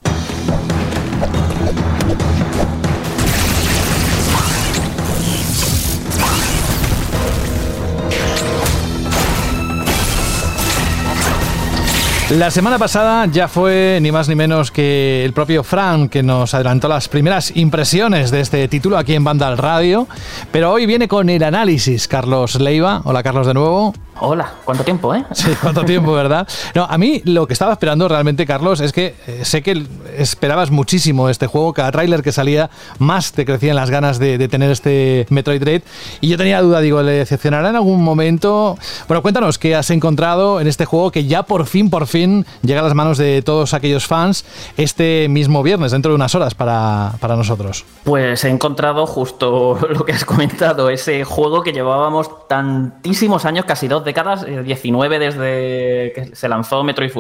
La 12.31 12.51
semana 12.51 12.79
pasada 12.79 13.25
ya 13.25 13.49
fue 13.49 14.01
ni 14.03 14.13
más 14.13 14.29
ni 14.29 14.35
menos 14.35 14.71
que 14.71 15.25
el 15.25 15.33
propio 15.33 15.65
Fran 15.65 16.11
que 16.11 16.23
nos 16.23 16.53
adelantó 16.53 16.87
las 16.87 17.09
primeras 17.09 17.57
impresiones 17.57 18.31
de 18.31 18.43
este 18.43 18.69
título 18.69 18.99
aquí 18.99 19.15
en 19.15 19.25
Banda 19.25 19.49
al 19.49 19.57
Radio, 19.57 20.07
pero 20.53 20.71
hoy 20.71 20.85
viene 20.85 21.09
con 21.09 21.31
el 21.31 21.43
análisis 21.43 22.07
Carlos 22.07 22.61
Leiva. 22.61 23.01
Hola 23.05 23.23
Carlos 23.23 23.47
de 23.47 23.55
nuevo. 23.55 23.95
Hola, 24.21 24.53
¿cuánto 24.65 24.83
tiempo, 24.83 25.15
eh? 25.15 25.25
Sí, 25.33 25.49
cuánto 25.61 25.85
tiempo, 25.85 26.13
¿verdad? 26.13 26.47
No, 26.75 26.85
a 26.85 26.99
mí 26.99 27.23
lo 27.25 27.47
que 27.47 27.53
estaba 27.53 27.73
esperando 27.73 28.09
realmente, 28.09 28.47
Carlos, 28.47 28.81
es 28.81 28.93
que 28.93 29.15
eh, 29.27 29.45
sé 29.45 29.63
que 29.63 29.87
esperabas 30.17 30.71
muchísimo 30.73 31.29
este 31.29 31.47
juego, 31.47 31.73
cada 31.73 31.93
tráiler 31.93 32.23
que 32.23 32.33
salía, 32.33 32.69
más 32.99 33.33
te 33.33 33.45
crecían 33.45 33.77
las 33.77 33.91
ganas 33.91 34.19
de, 34.19 34.37
de, 34.37 34.49
tener 34.49 34.73
este 34.73 35.27
Metroid 35.31 35.61
Dread. 35.61 35.83
Y 36.21 36.29
yo 36.29 36.37
tenía 36.37 36.61
duda, 36.61 36.81
digo, 36.81 37.01
¿le 37.03 37.13
decepcionará 37.13 37.71
en 37.71 37.77
algún 37.77 38.03
momento? 38.03 38.77
Bueno, 39.07 39.23
cuéntanos 39.23 39.57
qué 39.59 39.77
has 39.77 39.91
encontrado 39.91 40.61
en 40.61 40.67
este 40.67 40.85
juego 40.85 41.13
que 41.13 41.27
ya 41.27 41.45
por 41.45 41.67
fin, 41.67 41.89
por 41.89 42.09
fin 42.09 42.45
llega 42.63 42.81
a 42.81 42.85
las 42.85 42.95
manos 42.95 43.19
de 43.19 43.43
todos 43.43 43.73
aquellos 43.73 44.07
fans 44.07 44.45
este 44.77 45.29
mismo 45.29 45.63
viernes, 45.63 45.93
dentro 45.93 46.11
de 46.11 46.17
unas 46.17 46.35
horas 46.35 46.55
para, 46.55 47.13
para 47.21 47.37
nosotros. 47.37 47.85
Pues 48.03 48.45
he 48.45 48.49
encontrado 48.49 49.07
justo 49.07 49.79
lo 49.89 50.05
que 50.05 50.13
has 50.13 50.25
comentado, 50.25 50.91
ese 50.91 51.23
juego 51.25 51.63
que 51.63 51.73
llevábamos 51.73 52.49
tantísimos 52.49 53.45
años, 53.45 53.65
casi 53.65 53.87
dos 53.87 54.05
décadas, 54.09 54.45
19 54.45 55.17
eh, 55.17 55.19
desde 55.19 56.13
que 56.15 56.35
se 56.35 56.49
lanzó 56.49 56.83
Metroid 56.83 57.13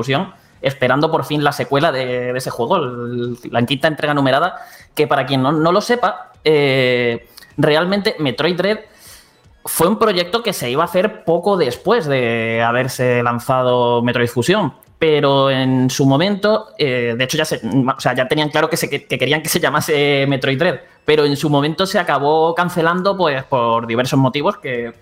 esperando 0.62 1.11
por 1.11 1.24
fin 1.24 1.45
la 1.45 1.53
secuela 1.53 1.93
de, 1.93 2.30
ese 2.36 2.51
juego, 2.51 2.78
la 3.51 3.64
quinta 3.64 3.89
entrega 3.89 4.14
numerada, 4.14 4.57
que 4.95 5.07
para 5.07 5.26
quien 5.26 5.43
no, 5.43 5.53
no 5.53 5.70
lo 5.70 5.80
sepa, 5.80 6.32
eh, 6.45 7.28
realmente 7.57 8.16
Metroid 8.18 8.57
Dread 8.57 8.78
fue 9.64 9.89
un 9.89 9.99
proyecto 9.99 10.43
que 10.43 10.53
se 10.53 10.70
iba 10.70 10.82
a 10.82 10.86
hacer 10.86 11.24
poco 11.24 11.57
después 11.57 12.07
de 12.07 12.62
haberse 12.62 13.22
lanzado 13.22 14.03
Metroid 14.03 14.28
Fusion. 14.28 14.72
Pero 14.99 15.49
en 15.49 15.91
su 15.91 16.07
momento, 16.07 16.70
eh, 16.76 17.14
de 17.16 17.24
hecho 17.24 17.39
ya, 17.39 17.45
se, 17.45 17.61
o 17.64 18.01
sea, 18.01 18.16
ya 18.16 18.26
tenían 18.26 18.49
claro 18.49 18.68
que, 18.68 18.76
se, 18.76 18.91
que, 18.91 19.07
querían 19.07 19.43
que 19.43 19.49
se 19.49 19.61
llamase 19.61 20.26
Metroid 20.26 20.59
Dread, 20.59 20.80
pero 21.05 21.24
en 21.24 21.36
su 21.36 21.49
momento 21.49 21.86
se 21.86 22.01
acabó 22.01 22.53
cancelando 22.53 23.16
pues, 23.16 23.45
por 23.45 23.86
diversos 23.86 24.18
motivos 24.18 24.59
que, 24.59 24.93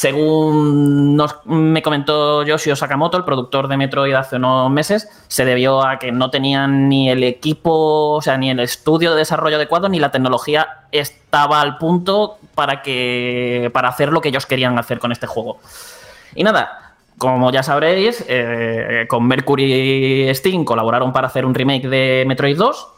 según 0.00 1.14
nos, 1.14 1.44
me 1.44 1.82
comentó 1.82 2.42
Yoshio 2.42 2.74
Sakamoto, 2.74 3.18
el 3.18 3.24
productor 3.24 3.68
de 3.68 3.76
Metroid 3.76 4.14
hace 4.14 4.36
unos 4.36 4.70
meses, 4.70 5.10
se 5.28 5.44
debió 5.44 5.86
a 5.86 5.98
que 5.98 6.10
no 6.10 6.30
tenían 6.30 6.88
ni 6.88 7.10
el 7.10 7.22
equipo, 7.22 8.12
o 8.12 8.22
sea, 8.22 8.38
ni 8.38 8.48
el 8.48 8.60
estudio 8.60 9.10
de 9.10 9.18
desarrollo 9.18 9.56
adecuado, 9.56 9.90
ni 9.90 9.98
la 9.98 10.10
tecnología 10.10 10.86
estaba 10.90 11.60
al 11.60 11.76
punto 11.76 12.38
para, 12.54 12.80
que, 12.80 13.70
para 13.74 13.90
hacer 13.90 14.10
lo 14.10 14.22
que 14.22 14.30
ellos 14.30 14.46
querían 14.46 14.78
hacer 14.78 15.00
con 15.00 15.12
este 15.12 15.26
juego. 15.26 15.58
Y 16.34 16.44
nada, 16.44 16.94
como 17.18 17.52
ya 17.52 17.62
sabréis, 17.62 18.24
eh, 18.26 19.04
con 19.06 19.26
Mercury 19.26 20.34
Steam 20.34 20.64
colaboraron 20.64 21.12
para 21.12 21.26
hacer 21.26 21.44
un 21.44 21.54
remake 21.54 21.88
de 21.90 22.24
Metroid 22.26 22.56
2, 22.56 22.88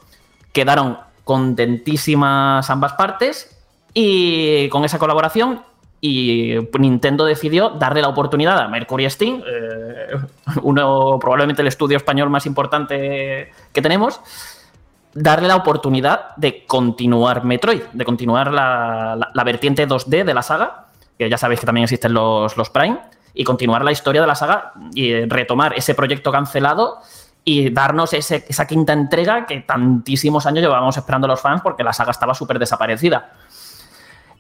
quedaron 0.53 0.99
contentísimas 1.25 2.71
ambas 2.71 2.93
partes 2.93 3.59
y 3.93 4.69
con 4.69 4.85
esa 4.85 5.01
colaboración 5.01 5.72
y 6.05 6.57
Nintendo 6.81 7.25
decidió 7.25 7.71
darle 7.71 8.03
la 8.03 8.09
oportunidad 8.09 8.59
a 8.59 8.67
Mercury 8.67 9.09
Steam, 9.09 9.41
eh, 9.47 10.17
uno 10.63 11.17
probablemente 11.21 11.63
el 11.63 11.69
estudio 11.69 11.97
español 11.97 12.29
más 12.29 12.45
importante 12.45 13.53
que 13.73 13.83
tenemos, 13.83 14.21
darle 15.15 15.47
la 15.47 15.55
oportunidad 15.55 16.35
de 16.37 16.67
continuar 16.67 17.45
Metroid, 17.45 17.83
de 17.93 18.05
continuar 18.05 18.53
la, 18.53 19.31
la, 19.33 19.45
vertiente 19.45 19.87
2D 19.87 20.25
de 20.25 20.35
la 20.35 20.43
saga, 20.43 20.87
que 21.17 21.31
ya 21.31 21.39
sabéis 21.39 21.61
que 21.61 21.67
también 21.67 21.85
existen 21.85 22.13
los, 22.13 22.57
los 22.57 22.69
Prime, 22.71 22.99
y 23.33 23.45
continuar 23.45 23.85
la 23.85 23.93
historia 23.93 24.23
de 24.23 24.27
la 24.27 24.35
saga 24.35 24.73
y 24.95 25.25
retomar 25.27 25.75
ese 25.77 25.95
proyecto 25.95 26.33
cancelado 26.33 26.99
y 27.45 27.71
darnos 27.71 28.13
esa 28.13 28.67
quinta 28.67 28.93
entrega 28.93 29.47
que 29.47 29.61
tantísimos 29.61 30.47
años 30.47 30.63
llevábamos 30.63 30.97
esperando 30.97 31.29
los 31.29 31.41
fans 31.41 31.61
porque 31.63 31.85
la 31.85 31.93
saga 31.93 32.11
estaba 32.11 32.35
súper 32.35 32.59
desaparecida. 32.59 33.33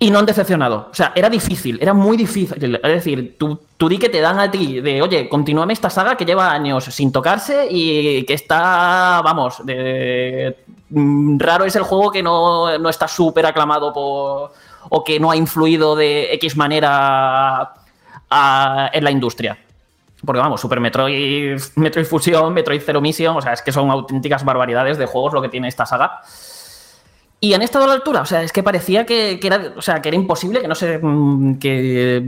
Y 0.02 0.10
no 0.10 0.18
han 0.18 0.26
decepcionado. 0.26 0.88
O 0.90 0.94
sea, 0.94 1.12
era 1.14 1.30
difícil, 1.30 1.78
era 1.80 1.94
muy 1.94 2.16
difícil. 2.16 2.74
Es 2.74 2.92
decir, 2.92 3.36
tú, 3.38 3.60
tú 3.76 3.88
di 3.88 3.98
que 3.98 4.08
te 4.08 4.20
dan 4.20 4.40
a 4.40 4.50
ti 4.50 4.80
de, 4.80 5.00
oye, 5.00 5.28
continúame 5.28 5.74
esta 5.74 5.90
saga 5.90 6.16
que 6.16 6.24
lleva 6.24 6.50
años 6.50 6.86
sin 6.86 7.12
tocarse 7.12 7.68
y 7.70 8.24
que 8.24 8.34
está, 8.34 9.22
vamos, 9.22 9.64
de, 9.64 10.56
raro 11.38 11.64
es 11.66 11.76
el 11.76 11.84
juego 11.84 12.10
que 12.10 12.20
no, 12.20 12.76
no 12.80 12.88
está 12.88 13.06
súper 13.06 13.46
aclamado 13.46 13.92
por, 13.92 14.50
o 14.88 15.04
que 15.04 15.20
no 15.20 15.30
ha 15.30 15.36
influido 15.36 15.94
de 15.94 16.34
X 16.34 16.56
manera 16.56 17.72
a, 18.28 18.90
en 18.92 19.04
la 19.04 19.10
industria. 19.12 19.56
Porque 20.26 20.40
vamos, 20.40 20.60
Super 20.60 20.80
Metroid, 20.80 21.60
Metroid 21.76 22.06
Fusion, 22.06 22.52
Metroid 22.52 22.82
Zero 22.84 23.00
Mission, 23.00 23.36
o 23.36 23.40
sea, 23.40 23.52
es 23.52 23.62
que 23.62 23.70
son 23.70 23.88
auténticas 23.88 24.44
barbaridades 24.44 24.98
de 24.98 25.06
juegos 25.06 25.32
lo 25.32 25.40
que 25.40 25.48
tiene 25.48 25.68
esta 25.68 25.86
saga. 25.86 26.22
Y 27.44 27.54
han 27.54 27.62
estado 27.62 27.86
a 27.86 27.88
la 27.88 27.94
altura, 27.94 28.20
o 28.20 28.24
sea, 28.24 28.40
es 28.44 28.52
que 28.52 28.62
parecía 28.62 29.04
que, 29.04 29.40
era, 29.42 29.72
o 29.76 29.82
sea, 29.82 30.00
que 30.00 30.10
era 30.10 30.16
imposible, 30.16 30.60
que 30.60 30.68
no 30.68 30.76
sé, 30.76 31.00
que 31.58 32.24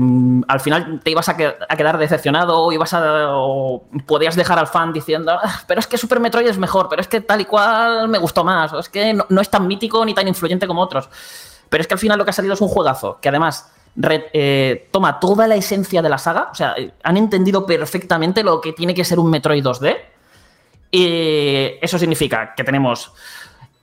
al 0.49 0.61
final 0.61 1.01
te 1.05 1.13
ibas 1.13 1.29
a, 1.29 1.37
que, 1.37 1.47
a 1.47 1.77
quedar 1.77 1.99
decepcionado 1.99 2.61
o 2.61 2.73
ibas 2.73 2.93
a, 2.95 3.29
o 3.29 3.85
podías 4.07 4.35
dejar 4.35 4.59
al 4.59 4.67
fan 4.67 4.93
diciendo, 4.93 5.39
ah, 5.41 5.63
pero 5.69 5.79
es 5.79 5.87
que 5.87 5.99
Super 5.99 6.19
Metroid 6.19 6.49
es 6.49 6.59
mejor, 6.59 6.89
pero 6.89 7.01
es 7.01 7.07
que 7.07 7.21
tal 7.21 7.41
y 7.41 7.45
cual 7.45 8.09
me 8.09 8.19
gustó 8.19 8.43
más, 8.43 8.73
o 8.73 8.81
es 8.81 8.89
que 8.89 9.15
no, 9.15 9.41
es 9.41 9.49
tan 9.49 9.69
mítico 9.69 10.05
ni 10.05 10.15
tan 10.15 10.27
influyente 10.27 10.67
como 10.67 10.83
otros. 10.83 11.09
Pero 11.69 11.81
es 11.81 11.87
que 11.87 11.95
al 11.95 12.01
final 12.01 12.19
lo 12.19 12.25
que 12.25 12.31
ha 12.31 12.35
salido 12.35 12.55
es 12.55 12.61
un 12.61 12.67
juegazo, 12.67 13.21
que 13.21 13.29
además 13.29 13.73
eh, 14.03 14.89
toma 14.91 15.21
toda 15.21 15.47
la 15.47 15.55
esencia 15.55 16.03
de 16.03 16.09
la 16.09 16.19
saga, 16.19 16.49
o 16.51 16.57
sea, 16.57 16.75
han 17.05 17.17
entendido 17.17 17.65
perfectamente 17.67 18.43
lo 18.43 18.61
que 18.61 18.73
tiene 18.73 18.95
que 18.95 19.05
ser 19.05 19.21
un 19.21 19.31
Metroid 19.31 19.65
2D. 19.65 19.97
Y 20.91 21.79
eso 21.81 21.99
significa 22.01 22.53
que 22.57 22.65
tenemos 22.65 23.13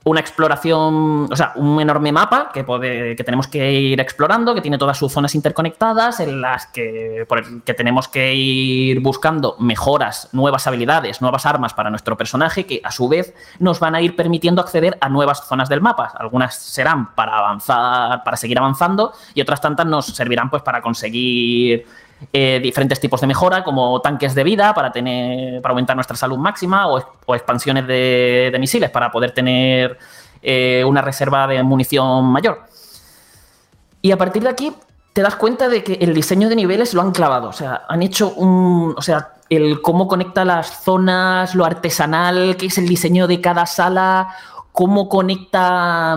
una 0.04 0.20
exploración, 0.20 1.28
o 1.30 1.36
sea, 1.36 1.52
un 1.56 1.80
enorme 1.80 2.10
mapa 2.10 2.50
que, 2.52 2.64
puede, 2.64 3.14
que 3.14 3.24
tenemos 3.24 3.46
que 3.46 3.72
ir 3.72 4.00
explorando, 4.00 4.54
que 4.54 4.60
tiene 4.60 4.78
todas 4.78 4.98
sus 4.98 5.12
zonas 5.12 5.34
interconectadas, 5.34 6.20
en 6.20 6.40
las 6.40 6.66
que, 6.66 7.24
por 7.28 7.38
el, 7.38 7.62
que 7.62 7.74
tenemos 7.74 8.08
que 8.08 8.34
ir 8.34 9.00
buscando 9.00 9.56
mejoras, 9.58 10.28
nuevas 10.32 10.66
habilidades, 10.66 11.20
nuevas 11.20 11.46
armas 11.46 11.72
para 11.74 11.90
nuestro 11.90 12.16
personaje, 12.16 12.66
que 12.66 12.80
a 12.82 12.90
su 12.90 13.08
vez 13.08 13.34
nos 13.58 13.78
van 13.78 13.94
a 13.94 14.00
ir 14.00 14.16
permitiendo 14.16 14.60
acceder 14.60 14.98
a 15.00 15.08
nuevas 15.08 15.46
zonas 15.46 15.68
del 15.68 15.80
mapa. 15.80 16.12
Algunas 16.18 16.56
serán 16.56 17.14
para 17.14 17.38
avanzar, 17.38 18.24
para 18.24 18.36
seguir 18.36 18.58
avanzando, 18.58 19.12
y 19.34 19.40
otras 19.40 19.60
tantas 19.60 19.86
nos 19.86 20.06
servirán 20.06 20.50
pues 20.50 20.62
para 20.62 20.82
conseguir 20.82 21.86
eh, 22.32 22.60
diferentes 22.62 23.00
tipos 23.00 23.20
de 23.20 23.26
mejora, 23.26 23.64
como 23.64 24.00
tanques 24.00 24.34
de 24.34 24.44
vida 24.44 24.74
para, 24.74 24.92
tener, 24.92 25.60
para 25.62 25.72
aumentar 25.72 25.96
nuestra 25.96 26.16
salud 26.16 26.38
máxima 26.38 26.88
o, 26.88 27.34
expansiones 27.34 27.86
de, 27.86 28.56
misiles 28.60 28.90
para 28.90 29.10
poder 29.10 29.32
tener 29.32 29.98
eh, 30.42 30.84
una 30.86 31.00
reserva 31.00 31.46
de 31.46 31.62
munición 31.62 32.26
mayor. 32.26 32.60
Y 34.02 34.10
a 34.10 34.18
partir 34.18 34.42
de 34.42 34.48
aquí 34.48 34.72
te 35.12 35.22
das 35.22 35.36
cuenta 35.36 35.68
de 35.68 35.84
que 35.84 35.94
el 35.94 36.14
diseño 36.14 36.48
de 36.48 36.56
niveles 36.56 36.94
lo 36.94 37.02
han 37.02 37.12
clavado. 37.12 37.48
O 37.48 37.52
sea, 37.52 37.82
han 37.88 38.02
hecho 38.02 38.32
un. 38.34 38.94
O 38.96 39.02
sea, 39.02 39.34
el 39.48 39.82
cómo 39.82 40.08
conecta 40.08 40.44
las 40.44 40.82
zonas, 40.82 41.54
lo 41.54 41.64
artesanal, 41.64 42.56
que 42.56 42.66
es 42.66 42.78
el 42.78 42.88
diseño 42.88 43.26
de 43.26 43.40
cada 43.40 43.66
sala, 43.66 44.34
cómo 44.72 45.08
conecta 45.08 46.16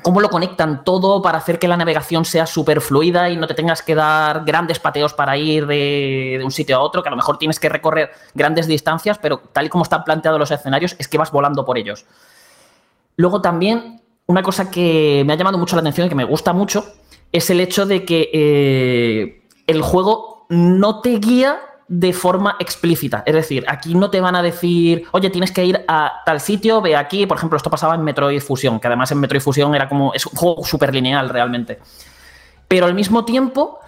cómo 0.00 0.20
lo 0.20 0.30
conectan 0.30 0.84
todo 0.84 1.20
para 1.20 1.38
hacer 1.38 1.58
que 1.58 1.68
la 1.68 1.76
navegación 1.76 2.24
sea 2.24 2.46
súper 2.46 2.80
fluida 2.80 3.28
y 3.28 3.36
no 3.36 3.46
te 3.46 3.54
tengas 3.54 3.82
que 3.82 3.94
dar 3.94 4.44
grandes 4.44 4.78
pateos 4.78 5.12
para 5.12 5.36
ir 5.36 5.66
de, 5.66 6.40
un 6.42 6.50
sitio 6.50 6.76
a 6.76 6.80
otro, 6.80 7.02
que 7.02 7.08
a 7.08 7.10
lo 7.10 7.16
mejor 7.16 7.38
tienes 7.38 7.60
que 7.60 7.68
recorrer 7.68 8.10
grandes 8.34 8.66
distancias, 8.66 9.18
pero 9.18 9.38
tal 9.38 9.66
y 9.66 9.68
como 9.68 9.84
están 9.84 10.04
planteados 10.04 10.40
los 10.40 10.50
escenarios, 10.50 10.96
es 10.98 11.08
que 11.08 11.18
vas 11.18 11.30
volando 11.30 11.64
por 11.64 11.76
ellos. 11.76 12.06
Luego 13.16 13.42
también, 13.42 14.00
una 14.26 14.42
cosa 14.42 14.70
que 14.70 15.24
me 15.26 15.34
ha 15.34 15.36
llamado 15.36 15.58
mucho 15.58 15.76
la 15.76 15.80
atención 15.80 16.06
y 16.06 16.08
que 16.08 16.14
me 16.14 16.24
gusta 16.24 16.52
mucho, 16.52 16.86
es 17.30 17.50
el 17.50 17.60
hecho 17.60 17.84
de 17.84 18.04
que 18.04 18.30
eh, 18.32 19.48
el 19.66 19.82
juego 19.82 20.46
no 20.48 21.00
te 21.00 21.18
guía 21.18 21.58
de 21.88 22.12
forma 22.12 22.56
explícita. 22.58 23.22
Es 23.26 23.34
decir, 23.34 23.64
aquí 23.68 23.94
no 23.94 24.10
te 24.10 24.20
van 24.20 24.36
a 24.36 24.42
decir, 24.42 25.04
oye, 25.12 25.30
tienes 25.30 25.52
que 25.52 25.64
ir 25.64 25.84
a 25.88 26.22
tal 26.24 26.40
sitio, 26.40 26.80
ve 26.80 26.96
aquí. 26.96 27.26
Por 27.26 27.36
ejemplo, 27.36 27.56
esto 27.56 27.70
pasaba 27.70 27.94
en 27.94 28.02
Metroid 28.02 28.40
Fusion, 28.40 28.80
que 28.80 28.86
además 28.86 29.10
en 29.12 29.20
Metroid 29.20 29.42
Fusion 29.42 29.74
era 29.74 29.88
como. 29.88 30.14
Es 30.14 30.26
un 30.26 30.34
juego 30.34 30.64
súper 30.64 30.94
lineal 30.94 31.28
realmente. 31.28 31.78
Pero 32.68 32.86
al 32.86 32.94
mismo 32.94 33.24
tiempo. 33.24 33.78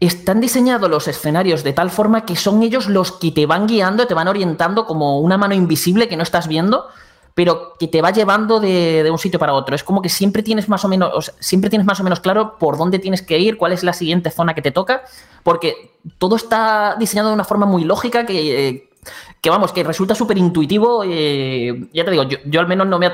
Están 0.00 0.40
diseñados 0.40 0.90
los 0.90 1.06
escenarios 1.08 1.62
de 1.62 1.72
tal 1.72 1.88
forma 1.88 2.26
que 2.26 2.34
son 2.34 2.62
ellos 2.62 2.88
los 2.88 3.12
que 3.12 3.30
te 3.30 3.46
van 3.46 3.68
guiando, 3.68 4.06
te 4.06 4.12
van 4.12 4.28
orientando 4.28 4.86
como 4.86 5.20
una 5.20 5.38
mano 5.38 5.54
invisible 5.54 6.08
que 6.08 6.16
no 6.16 6.24
estás 6.24 6.48
viendo 6.48 6.88
pero 7.34 7.74
que 7.78 7.88
te 7.88 8.00
va 8.00 8.12
llevando 8.12 8.60
de, 8.60 9.02
de 9.02 9.10
un 9.10 9.18
sitio 9.18 9.38
para 9.40 9.52
otro. 9.54 9.74
Es 9.74 9.82
como 9.82 10.00
que 10.00 10.08
siempre 10.08 10.42
tienes 10.42 10.68
más 10.68 10.84
o 10.84 10.88
menos, 10.88 11.10
o 11.12 11.20
sea, 11.20 11.34
siempre 11.40 11.68
tienes 11.68 11.84
más 11.86 11.98
o 12.00 12.04
menos 12.04 12.20
claro 12.20 12.56
por 12.58 12.78
dónde 12.78 12.98
tienes 13.00 13.22
que 13.22 13.38
ir, 13.38 13.56
cuál 13.58 13.72
es 13.72 13.82
la 13.82 13.92
siguiente 13.92 14.30
zona 14.30 14.54
que 14.54 14.62
te 14.62 14.70
toca, 14.70 15.02
porque 15.42 15.96
todo 16.18 16.36
está 16.36 16.96
diseñado 16.98 17.28
de 17.30 17.34
una 17.34 17.44
forma 17.44 17.66
muy 17.66 17.82
lógica 17.84 18.24
que, 18.24 18.68
eh, 18.68 18.88
que 19.40 19.50
vamos, 19.50 19.72
que 19.72 19.82
resulta 19.82 20.14
súper 20.14 20.38
intuitivo. 20.38 21.02
eh, 21.04 21.88
ya 21.92 22.04
te 22.04 22.12
digo, 22.12 22.22
yo, 22.22 22.38
yo 22.44 22.60
al 22.60 22.66
menos 22.68 22.86
no 22.86 22.98
me 22.98 23.10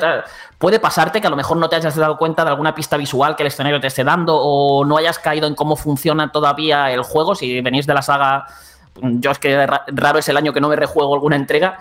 Puede 0.58 0.78
pasarte 0.78 1.22
que 1.22 1.26
a 1.26 1.30
lo 1.30 1.36
mejor 1.36 1.56
no 1.56 1.70
te 1.70 1.76
hayas 1.76 1.96
dado 1.96 2.18
cuenta 2.18 2.44
de 2.44 2.50
alguna 2.50 2.74
pista 2.74 2.98
visual 2.98 3.34
que 3.34 3.42
el 3.42 3.46
escenario 3.46 3.80
te 3.80 3.86
esté 3.86 4.04
dando 4.04 4.36
o 4.36 4.84
no 4.84 4.98
hayas 4.98 5.18
caído 5.18 5.46
en 5.46 5.54
cómo 5.54 5.74
funciona 5.76 6.30
todavía 6.30 6.92
el 6.92 7.02
juego. 7.02 7.34
Si 7.34 7.62
venís 7.62 7.86
de 7.86 7.94
la 7.94 8.02
saga, 8.02 8.46
yo 9.00 9.30
es 9.30 9.38
que 9.38 9.66
ra- 9.66 9.84
raro 9.88 10.18
es 10.18 10.28
el 10.28 10.36
año 10.36 10.52
que 10.52 10.60
no 10.60 10.68
me 10.68 10.76
rejuego 10.76 11.14
alguna 11.14 11.36
entrega. 11.36 11.78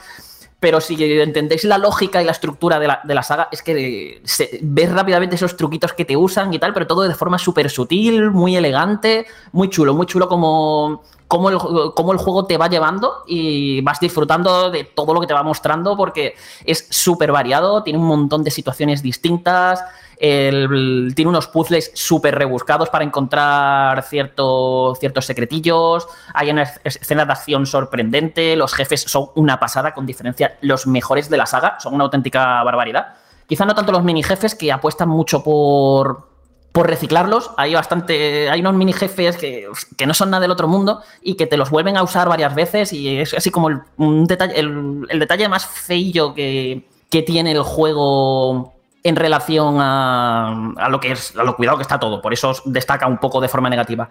Pero 0.60 0.81
si 0.81 1.02
entendéis 1.02 1.64
la 1.64 1.77
lógica 1.77 2.22
y 2.22 2.26
la 2.26 2.34
estructura 2.34 2.80
de 2.80 2.88
la, 2.88 3.02
de 3.03 3.15
la 3.15 3.23
saga, 3.23 3.48
es 3.52 3.64
que 3.64 4.22
se, 4.26 4.60
ves 4.61 4.91
rápidamente 4.91 5.36
esos 5.36 5.56
truquitos 5.56 5.94
que 5.94 6.03
te 6.03 6.18
usan 6.18 6.53
y 6.53 6.60
tal, 6.60 6.73
pero 6.73 6.86
todo 6.86 7.03
de 7.03 7.15
forma 7.15 7.38
súper 7.38 7.69
sutil, 7.69 8.31
muy 8.31 8.57
elegante, 8.57 9.26
muy 9.53 9.69
chulo, 9.69 9.94
muy 9.94 10.06
chulo 10.06 10.27
como, 10.27 11.02
como, 11.30 11.49
el, 11.49 11.57
como 11.95 12.11
el 12.11 12.18
juego 12.18 12.45
te 12.45 12.57
va 12.57 12.68
llevando 12.68 13.23
y 13.26 13.80
vas 13.81 14.02
disfrutando 14.02 14.69
de 14.69 14.84
todo 14.84 15.14
lo 15.14 15.22
que 15.22 15.27
te 15.27 15.34
va 15.34 15.44
mostrando 15.44 15.95
porque 15.95 16.36
es 16.65 16.88
súper 16.90 17.31
variado, 17.31 17.84
tiene 17.84 17.99
un 17.99 18.07
montón 18.07 18.44
de 18.44 18.52
situaciones 18.52 19.02
distintas, 19.02 19.81
el- 20.19 21.13
tiene 21.15 21.29
unos 21.29 21.47
puzzles 21.47 21.91
súper 21.95 22.35
rebuscados 22.35 22.89
para 22.89 23.05
encontrar 23.05 24.03
cierto- 24.03 24.93
ciertos 24.99 25.25
secretillos, 25.25 26.07
hay 26.33 26.49
una 26.49 26.63
es- 26.63 26.97
escena 26.97 27.25
de 27.25 27.31
acción 27.31 27.65
sorprendente, 27.65 28.55
los 28.55 28.73
jefes 28.73 29.01
son 29.01 29.27
una 29.35 29.59
pasada, 29.59 29.93
con 29.93 30.05
diferencia 30.05 30.57
los 30.61 30.85
mejores 30.87 31.29
de 31.29 31.37
la 31.37 31.45
saga, 31.45 31.77
son 31.79 31.93
una 31.93 32.03
auténtica 32.03 32.61
barbaridad. 32.63 33.15
Quizá 33.47 33.65
no 33.65 33.73
tanto 33.73 33.91
los 33.91 34.03
mini 34.03 34.21
jefes 34.21 34.53
que 34.53 34.71
apuestan 34.71 35.09
mucho 35.09 35.43
por, 35.43 36.27
por 36.71 36.85
reciclarlos. 36.87 37.49
Hay 37.57 37.73
bastante. 37.73 38.47
Hay 38.47 38.59
unos 38.59 38.75
mini 38.75 38.93
jefes 38.93 39.37
que, 39.37 39.67
que 39.97 40.05
no 40.05 40.13
son 40.13 40.29
nada 40.29 40.41
del 40.41 40.51
otro 40.51 40.67
mundo 40.67 41.01
y 41.23 41.33
que 41.33 41.47
te 41.47 41.57
los 41.57 41.71
vuelven 41.71 41.97
a 41.97 42.03
usar 42.03 42.29
varias 42.29 42.53
veces. 42.53 42.93
Y 42.93 43.17
es 43.17 43.33
así 43.33 43.49
como 43.49 43.69
el, 43.69 43.79
detalle, 44.27 44.59
el 44.59 45.17
detalle 45.19 45.49
más 45.49 45.65
feillo 45.65 46.35
que, 46.35 46.87
que 47.09 47.23
tiene 47.23 47.53
el 47.53 47.63
juego 47.63 48.75
en 49.03 49.15
relación 49.15 49.77
a, 49.80 50.73
lo 50.89 50.99
que 50.99 51.11
es 51.11 51.35
a 51.35 51.43
lo 51.43 51.55
cuidado 51.55 51.77
que 51.77 51.84
está 51.84 51.99
todo. 51.99 52.21
Por 52.21 52.34
eso 52.34 52.53
destaca 52.65 53.07
un 53.07 53.17
poco 53.17 53.41
de 53.41 53.47
forma 53.47 53.69
negativa. 53.69 54.09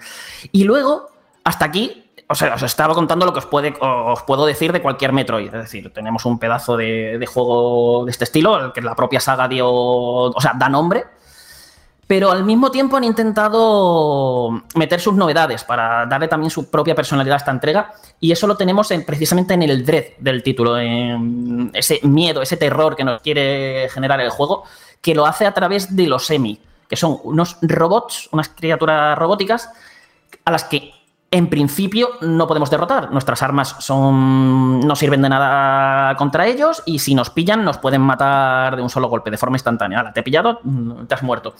Y 0.52 0.64
luego, 0.64 1.10
hasta 1.44 1.64
aquí. 1.64 2.04
O 2.30 2.34
sea, 2.34 2.54
os 2.54 2.62
estaba 2.62 2.92
contando 2.94 3.24
lo 3.24 3.32
que 3.32 3.38
os, 3.38 3.48
os 3.50 4.22
puedo 4.24 4.44
decir 4.44 4.70
de 4.72 4.82
cualquier 4.82 5.12
Metroid. 5.12 5.46
Es 5.46 5.62
decir, 5.62 5.92
tenemos 5.94 6.26
un 6.26 6.38
pedazo 6.38 6.76
de, 6.76 7.24
juego 7.26 8.04
de 8.04 8.10
este 8.10 8.24
estilo, 8.24 8.72
que 8.74 8.82
la 8.82 8.94
propia 8.94 9.18
saga 9.18 9.48
dio. 9.48 9.68
O 9.70 10.40
sea, 10.40 10.52
da 10.54 10.68
nombre. 10.68 11.04
Pero 12.08 12.30
al 12.32 12.42
mismo 12.42 12.70
tiempo 12.70 12.96
han 12.96 13.04
intentado 13.04 14.62
meter 14.74 14.98
sus 14.98 15.14
novedades 15.14 15.62
para 15.62 16.06
darle 16.06 16.26
también 16.26 16.50
su 16.50 16.70
propia 16.70 16.94
personalidad 16.94 17.34
a 17.34 17.36
esta 17.38 17.50
entrega. 17.50 17.92
Y 18.18 18.32
eso 18.32 18.46
lo 18.46 18.56
tenemos 18.56 18.90
en- 18.90 19.04
precisamente 19.04 19.52
en 19.54 19.62
el 19.62 19.84
dread 19.84 20.04
del 20.18 20.42
título, 20.42 20.78
en 20.78 21.70
ese 21.74 22.00
miedo, 22.04 22.40
ese 22.40 22.56
terror 22.56 22.96
que 22.96 23.04
nos 23.04 23.20
quiere 23.20 23.88
generar 23.90 24.20
el 24.20 24.30
juego, 24.30 24.64
que 25.02 25.14
lo 25.14 25.26
hace 25.26 25.46
a 25.46 25.52
través 25.52 25.94
de 25.94 26.06
los 26.06 26.24
semi, 26.26 26.58
que 26.88 26.96
son 26.96 27.18
unos 27.24 27.58
robots, 27.60 28.30
unas 28.32 28.48
criaturas 28.48 29.16
robóticas, 29.18 29.68
a 30.46 30.50
las 30.50 30.64
que 30.64 30.90
en 31.30 31.48
principio 31.48 32.10
no 32.22 32.46
podemos 32.46 32.70
derrotar. 32.70 33.10
Nuestras 33.12 33.42
armas 33.42 33.76
son 33.80 34.80
no 34.80 34.96
sirven 34.96 35.22
de 35.22 35.28
nada 35.28 36.14
contra 36.16 36.46
ellos 36.46 36.82
y 36.86 37.00
si 37.00 37.14
nos 37.14 37.30
pillan 37.30 37.64
nos 37.64 37.78
pueden 37.78 38.00
matar 38.00 38.76
de 38.76 38.82
un 38.82 38.88
solo 38.88 39.08
golpe, 39.08 39.30
de 39.30 39.36
forma 39.36 39.56
instantánea. 39.56 40.12
Te 40.12 40.20
he 40.20 40.22
pillado, 40.22 40.60
mm, 40.62 41.06
te 41.06 41.14
has 41.14 41.22
muerto. 41.22 41.54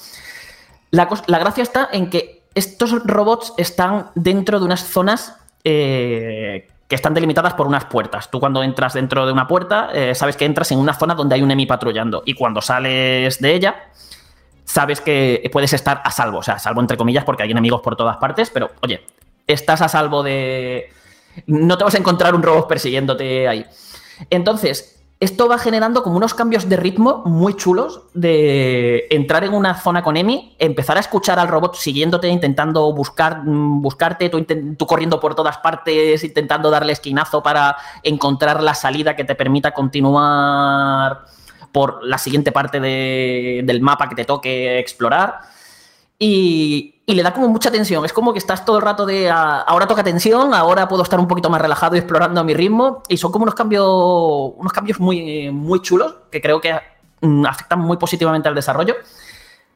La, 0.90 1.06
gracia 1.26 1.62
está 1.62 1.90
en 1.92 2.08
que 2.08 2.44
estos 2.54 3.04
robots 3.04 3.52
están 3.58 4.06
dentro 4.14 4.58
de 4.58 4.64
unas 4.64 4.84
zonas 4.84 5.36
eh, 5.64 6.66
que 6.88 6.94
están 6.94 7.12
delimitadas 7.12 7.52
por 7.52 7.66
unas 7.66 7.84
puertas. 7.84 8.30
Tú 8.30 8.40
cuando 8.40 8.62
entras 8.62 8.94
dentro 8.94 9.26
de 9.26 9.32
una 9.32 9.46
puerta, 9.46 9.90
eh, 9.92 10.14
sabes 10.14 10.38
que 10.38 10.46
entras 10.46 10.72
en 10.72 10.78
una 10.78 10.94
zona 10.94 11.14
donde 11.14 11.34
hay 11.34 11.42
un 11.42 11.50
enemy 11.50 11.66
patrullando. 11.66 12.22
Y 12.24 12.32
cuando 12.32 12.62
sales 12.62 13.38
de 13.38 13.54
ella, 13.54 13.76
sabes 14.64 15.02
que 15.02 15.46
puedes 15.52 15.74
estar 15.74 16.00
a 16.02 16.10
salvo. 16.10 16.38
O 16.38 16.42
sea, 16.42 16.54
a 16.54 16.58
salvo 16.58 16.80
entre 16.80 16.96
comillas, 16.96 17.24
porque 17.24 17.42
hay 17.42 17.50
enemigos 17.50 17.82
por 17.82 17.96
todas 17.96 18.16
partes, 18.16 18.48
pero 18.48 18.70
oye, 18.80 19.04
estás 19.48 19.82
a 19.82 19.88
salvo 19.88 20.22
de. 20.22 20.90
No 21.46 21.76
te 21.76 21.84
vas 21.84 21.94
a 21.94 21.98
encontrar 21.98 22.34
un 22.34 22.42
robot 22.42 22.68
persiguiéndote 22.68 23.48
ahí. 23.48 23.66
Entonces, 24.30 24.94
esto 25.20 25.48
va 25.48 25.58
generando 25.58 26.04
como 26.04 26.16
unos 26.16 26.32
cambios 26.32 26.68
de 26.68 26.76
ritmo 26.76 27.22
muy 27.24 27.54
chulos 27.54 28.02
de 28.14 29.08
entrar 29.10 29.42
en 29.42 29.52
una 29.52 29.74
zona 29.74 30.04
con 30.04 30.16
Emi, 30.16 30.54
empezar 30.60 30.96
a 30.96 31.00
escuchar 31.00 31.40
al 31.40 31.48
robot 31.48 31.74
siguiéndote, 31.74 32.28
intentando 32.28 32.92
buscar, 32.92 33.42
mm, 33.44 33.82
buscarte, 33.82 34.28
tú, 34.30 34.86
corriendo 34.86 35.18
por 35.18 35.34
todas 35.34 35.58
partes, 35.58 36.22
intentando 36.22 36.70
darle 36.70 36.92
esquinazo 36.92 37.42
para 37.42 37.76
encontrar 38.04 38.62
la 38.62 38.74
salida 38.74 39.16
que 39.16 39.24
te 39.24 39.34
permita 39.34 39.72
continuar 39.72 41.24
por 41.72 42.04
la 42.04 42.18
siguiente 42.18 42.52
parte 42.52 42.78
de- 42.78 43.62
del 43.64 43.80
mapa 43.80 44.08
que 44.08 44.14
te 44.14 44.24
toque 44.24 44.78
explorar. 44.78 45.40
Y, 46.18 46.97
y 47.08 47.14
le 47.14 47.22
da 47.22 47.32
como 47.32 47.48
mucha 47.48 47.70
tensión. 47.70 48.04
Es 48.04 48.12
como 48.12 48.34
que 48.34 48.38
estás 48.38 48.66
todo 48.66 48.76
el 48.76 48.82
rato 48.82 49.06
de 49.06 49.30
ah, 49.30 49.64
ahora 49.66 49.86
toca 49.86 50.04
tensión, 50.04 50.52
ahora 50.52 50.86
puedo 50.86 51.02
estar 51.02 51.18
un 51.18 51.26
poquito 51.26 51.48
más 51.48 51.58
relajado 51.58 51.96
y 51.96 52.00
explorando 52.00 52.38
a 52.38 52.44
mi 52.44 52.52
ritmo. 52.52 53.02
Y 53.08 53.16
son 53.16 53.32
como 53.32 53.44
unos 53.44 53.54
cambios, 53.54 53.88
unos 53.88 54.72
cambios 54.74 55.00
muy, 55.00 55.50
muy 55.50 55.80
chulos 55.80 56.16
que 56.30 56.42
creo 56.42 56.60
que 56.60 56.78
mm, 57.22 57.46
afectan 57.46 57.78
muy 57.78 57.96
positivamente 57.96 58.50
al 58.50 58.54
desarrollo. 58.54 58.94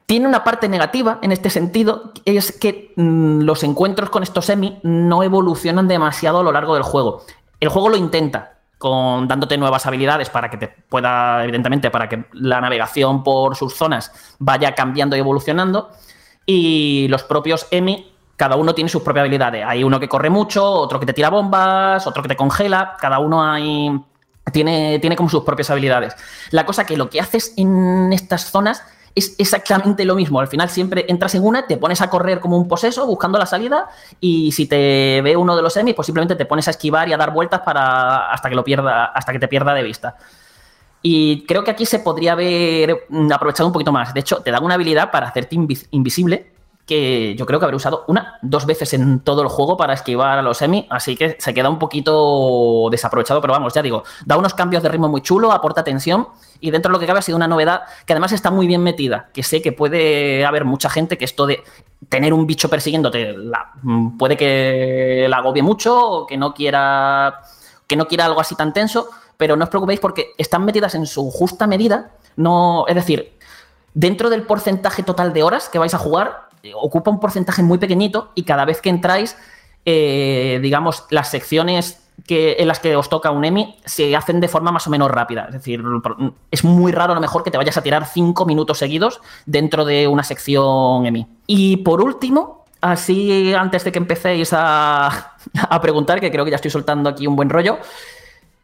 Tiene 0.05 0.27
una 0.27 0.43
parte 0.43 0.69
negativa 0.69 1.17
en 1.23 1.31
este 1.31 1.49
sentido, 1.49 2.13
es 2.23 2.51
que 2.51 2.93
mm, 2.97 3.41
los 3.41 3.63
encuentros 3.63 4.11
con 4.11 4.21
estos 4.21 4.45
semi 4.45 4.79
no 4.83 5.23
evolucionan 5.23 5.87
demasiado 5.87 6.41
a 6.41 6.43
lo 6.43 6.51
largo 6.51 6.75
del 6.75 6.83
juego. 6.83 7.23
El 7.59 7.69
juego 7.69 7.89
lo 7.89 7.97
intenta, 7.97 8.59
con, 8.77 9.27
dándote 9.27 9.57
nuevas 9.57 9.87
habilidades 9.87 10.29
para 10.29 10.51
que 10.51 10.57
te 10.57 10.67
pueda, 10.67 11.43
evidentemente, 11.43 11.89
para 11.89 12.07
que 12.07 12.25
la 12.33 12.61
navegación 12.61 13.23
por 13.23 13.55
sus 13.55 13.73
zonas 13.73 14.11
vaya 14.37 14.75
cambiando 14.75 15.15
y 15.15 15.19
evolucionando. 15.19 15.89
Y 16.45 17.07
los 17.09 17.23
propios 17.23 17.67
Emi, 17.71 18.11
cada 18.35 18.55
uno 18.55 18.73
tiene 18.75 18.89
sus 18.89 19.01
propias 19.01 19.23
habilidades. 19.23 19.65
Hay 19.65 19.83
uno 19.83 19.99
que 19.99 20.09
corre 20.09 20.29
mucho, 20.29 20.65
otro 20.65 20.99
que 20.99 21.05
te 21.05 21.13
tira 21.13 21.29
bombas, 21.29 22.05
otro 22.07 22.21
que 22.21 22.29
te 22.29 22.35
congela. 22.35 22.97
Cada 22.99 23.19
uno 23.19 23.43
hay, 23.43 23.99
tiene, 24.51 24.99
tiene 24.99 25.15
como 25.15 25.29
sus 25.29 25.43
propias 25.43 25.69
habilidades. 25.69 26.15
La 26.51 26.65
cosa 26.65 26.85
que 26.85 26.97
lo 26.97 27.09
que 27.09 27.21
haces 27.21 27.53
en 27.57 28.11
estas 28.11 28.51
zonas 28.51 28.83
es 29.15 29.35
exactamente 29.37 30.05
lo 30.05 30.15
mismo. 30.15 30.39
Al 30.39 30.47
final 30.47 30.69
siempre 30.69 31.05
entras 31.07 31.35
en 31.35 31.45
una, 31.45 31.67
te 31.67 31.77
pones 31.77 32.01
a 32.01 32.09
correr 32.09 32.39
como 32.39 32.57
un 32.57 32.67
poseso 32.67 33.05
buscando 33.05 33.37
la 33.37 33.45
salida 33.45 33.87
y 34.19 34.51
si 34.51 34.65
te 34.65 35.21
ve 35.23 35.37
uno 35.37 35.55
de 35.55 35.61
los 35.61 35.73
semis, 35.73 35.93
pues 35.93 36.05
simplemente 36.07 36.35
te 36.35 36.45
pones 36.45 36.67
a 36.67 36.71
esquivar 36.71 37.07
y 37.07 37.13
a 37.13 37.17
dar 37.17 37.31
vueltas 37.31 37.61
para 37.61 38.31
hasta 38.31 38.49
que 38.49 38.55
lo 38.55 38.63
pierda, 38.63 39.05
hasta 39.05 39.31
que 39.31 39.39
te 39.39 39.47
pierda 39.47 39.73
de 39.73 39.83
vista. 39.83 40.15
Y 41.05 41.45
creo 41.45 41.63
que 41.63 41.71
aquí 41.71 41.85
se 41.85 41.99
podría 41.99 42.31
haber 42.31 43.05
aprovechado 43.31 43.67
un 43.67 43.73
poquito 43.73 43.91
más. 43.91 44.13
De 44.13 44.21
hecho, 44.21 44.37
te 44.37 44.51
dan 44.51 44.63
una 44.63 44.75
habilidad 44.75 45.11
para 45.11 45.27
hacerte 45.27 45.55
invis- 45.55 45.85
invisible 45.91 46.51
que 46.85 47.33
yo 47.37 47.45
creo 47.45 47.59
que 47.59 47.65
habré 47.65 47.77
usado 47.77 48.03
una, 48.07 48.39
dos 48.41 48.65
veces 48.65 48.93
en 48.93 49.21
todo 49.21 49.41
el 49.41 49.47
juego 49.47 49.77
para 49.77 49.93
esquivar 49.93 50.37
a 50.37 50.41
los 50.41 50.57
semi, 50.57 50.85
así 50.89 51.15
que 51.15 51.37
se 51.39 51.53
queda 51.53 51.69
un 51.69 51.79
poquito 51.79 52.89
desaprovechado, 52.91 53.39
pero 53.39 53.53
vamos, 53.53 53.73
ya 53.73 53.81
digo, 53.81 54.03
da 54.25 54.35
unos 54.35 54.53
cambios 54.53 54.83
de 54.83 54.89
ritmo 54.89 55.07
muy 55.07 55.21
chulo, 55.21 55.53
aporta 55.53 55.81
tensión 55.85 56.27
y 56.59 56.71
dentro 56.71 56.89
de 56.89 56.93
lo 56.93 56.99
que 56.99 57.05
cabe 57.07 57.19
ha 57.19 57.21
sido 57.21 57.37
una 57.37 57.47
novedad 57.47 57.83
que 58.05 58.11
además 58.11 58.33
está 58.33 58.51
muy 58.51 58.67
bien 58.67 58.83
metida, 58.83 59.29
que 59.33 59.43
sé 59.43 59.61
que 59.61 59.71
puede 59.71 60.45
haber 60.45 60.65
mucha 60.65 60.89
gente 60.89 61.17
que 61.17 61.23
esto 61.23 61.45
de 61.45 61.63
tener 62.09 62.33
un 62.33 62.45
bicho 62.45 62.69
persiguiéndote 62.69 63.33
puede 64.19 64.35
que 64.35 65.25
la 65.29 65.37
agobie 65.37 65.63
mucho 65.63 65.97
o 65.97 66.27
que 66.27 66.35
no 66.35 66.53
quiera 66.53 67.43
que 67.87 67.95
no 67.95 68.07
quiera 68.07 68.25
algo 68.25 68.41
así 68.41 68.55
tan 68.55 68.73
tenso, 68.73 69.07
pero 69.43 69.57
no 69.57 69.65
os 69.65 69.69
preocupéis 69.69 69.99
porque 69.99 70.31
están 70.37 70.63
metidas 70.63 70.95
en 70.95 71.05
su 71.05 71.29
justa 71.29 71.67
medida, 71.67 72.11
no, 72.37 72.85
es 72.87 72.95
decir, 72.95 73.33
dentro 73.93 74.29
del 74.29 74.43
porcentaje 74.43 75.03
total 75.03 75.33
de 75.33 75.43
horas 75.43 75.67
que 75.67 75.79
vais 75.79 75.93
a 75.93 75.97
jugar, 75.97 76.47
ocupa 76.73 77.11
un 77.11 77.19
porcentaje 77.19 77.61
muy 77.61 77.77
pequeñito 77.77 78.31
y 78.35 78.43
cada 78.43 78.63
vez 78.63 78.79
que 78.79 78.87
entráis, 78.87 79.35
eh, 79.83 80.59
digamos, 80.61 81.03
las 81.09 81.29
secciones 81.29 82.07
que, 82.25 82.55
en 82.57 82.69
las 82.69 82.79
que 82.79 82.95
os 82.95 83.09
toca 83.09 83.31
un 83.31 83.43
EMI 83.43 83.79
se 83.83 84.15
hacen 84.15 84.39
de 84.39 84.47
forma 84.47 84.71
más 84.71 84.87
o 84.87 84.89
menos 84.89 85.11
rápida. 85.11 85.47
Es 85.47 85.55
decir, 85.55 85.83
es 86.49 86.63
muy 86.63 86.93
raro 86.93 87.11
a 87.11 87.15
lo 87.15 87.21
mejor 87.21 87.43
que 87.43 87.51
te 87.51 87.57
vayas 87.57 87.75
a 87.75 87.83
tirar 87.83 88.05
cinco 88.05 88.45
minutos 88.45 88.77
seguidos 88.77 89.19
dentro 89.45 89.83
de 89.83 90.07
una 90.07 90.23
sección 90.23 91.05
EMI. 91.05 91.27
Y 91.47 91.75
por 91.83 92.01
último, 92.01 92.63
así 92.79 93.53
antes 93.53 93.83
de 93.83 93.91
que 93.91 93.99
empecéis 93.99 94.53
a, 94.53 95.35
a 95.69 95.81
preguntar, 95.81 96.21
que 96.21 96.31
creo 96.31 96.45
que 96.45 96.51
ya 96.51 96.55
estoy 96.55 96.71
soltando 96.71 97.09
aquí 97.09 97.27
un 97.27 97.35
buen 97.35 97.49
rollo, 97.49 97.79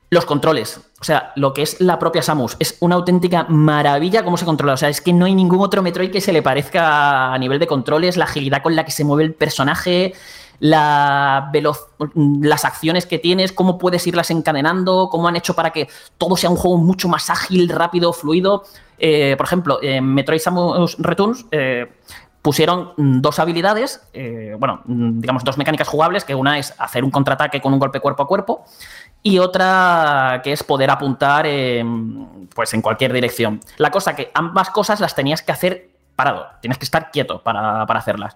los 0.10 0.26
controles, 0.26 0.82
o 1.00 1.04
sea, 1.04 1.32
lo 1.36 1.54
que 1.54 1.62
es 1.62 1.80
la 1.80 2.00
propia 2.00 2.22
Samus, 2.22 2.58
es 2.60 2.78
una 2.80 2.96
auténtica 2.96 3.46
maravilla 3.48 4.24
cómo 4.24 4.38
se 4.38 4.46
controla. 4.46 4.74
O 4.74 4.78
sea, 4.78 4.90
es 4.90 5.02
que 5.02 5.14
no 5.14 5.26
hay 5.26 5.36
ningún 5.36 5.62
otro 5.62 5.82
Metroid 5.82 6.12
que 6.12 6.20
se 6.20 6.34
le 6.34 6.42
parezca 6.42 7.34
a 7.34 7.38
nivel 7.38 7.60
de 7.60 7.68
controles, 7.68 8.18
la 8.18 8.26
agilidad 8.26 8.62
con 8.64 8.76
la 8.76 8.86
que 8.86 8.92
se 8.92 9.04
mueve 9.04 9.24
el 9.24 9.34
personaje. 9.34 10.14
la 10.60 11.52
las 12.42 12.66
acciones 12.66 13.06
que 13.06 13.18
tienes, 13.18 13.54
cómo 13.54 13.78
puedes 13.78 14.06
irlas 14.08 14.30
encadenando, 14.32 15.08
cómo 15.10 15.28
han 15.28 15.38
hecho 15.38 15.54
para 15.54 15.72
que 15.72 15.88
todo 16.18 16.36
sea 16.36 16.50
un 16.50 16.58
juego 16.58 16.78
mucho 16.78 17.08
más 17.08 17.30
ágil, 17.30 17.70
rápido, 17.70 18.12
fluido. 18.12 18.64
Eh, 18.98 19.36
por 19.38 19.46
ejemplo, 19.46 19.80
en 19.82 20.06
Metroid 20.14 20.40
Samus 20.40 20.98
Returns 21.00 21.46
eh, 21.52 21.88
pusieron 22.42 22.94
dos 22.98 23.40
habilidades, 23.40 24.02
eh, 24.12 24.56
bueno, 24.60 24.82
digamos 24.86 25.44
dos 25.44 25.58
mecánicas 25.58 25.88
jugables, 25.88 26.26
que 26.26 26.36
una 26.36 26.58
es 26.58 26.74
hacer 26.78 27.06
un 27.06 27.12
contraataque 27.12 27.62
con 27.62 27.72
un 27.74 27.80
golpe 27.80 28.00
cuerpo 28.02 28.24
a 28.24 28.28
cuerpo 28.28 28.66
y 29.22 29.40
otra 29.40 30.42
que 30.44 30.52
es 30.52 30.64
poder 30.64 30.90
apuntar 30.90 31.46
pues 32.56 32.74
en 32.74 32.82
cualquier 32.82 33.14
dirección. 33.14 33.60
La 33.78 33.92
cosa 33.92 34.16
que 34.16 34.32
ambas 34.34 34.70
cosas 34.70 35.00
las 35.00 35.16
tenías 35.16 35.42
que 35.42 35.52
hacer 35.52 35.90
parado, 36.16 36.48
tienes 36.62 36.78
que 36.78 36.86
estar 36.86 37.12
quieto 37.12 37.42
para, 37.42 37.86
para 37.86 38.00
hacerlas. 38.00 38.36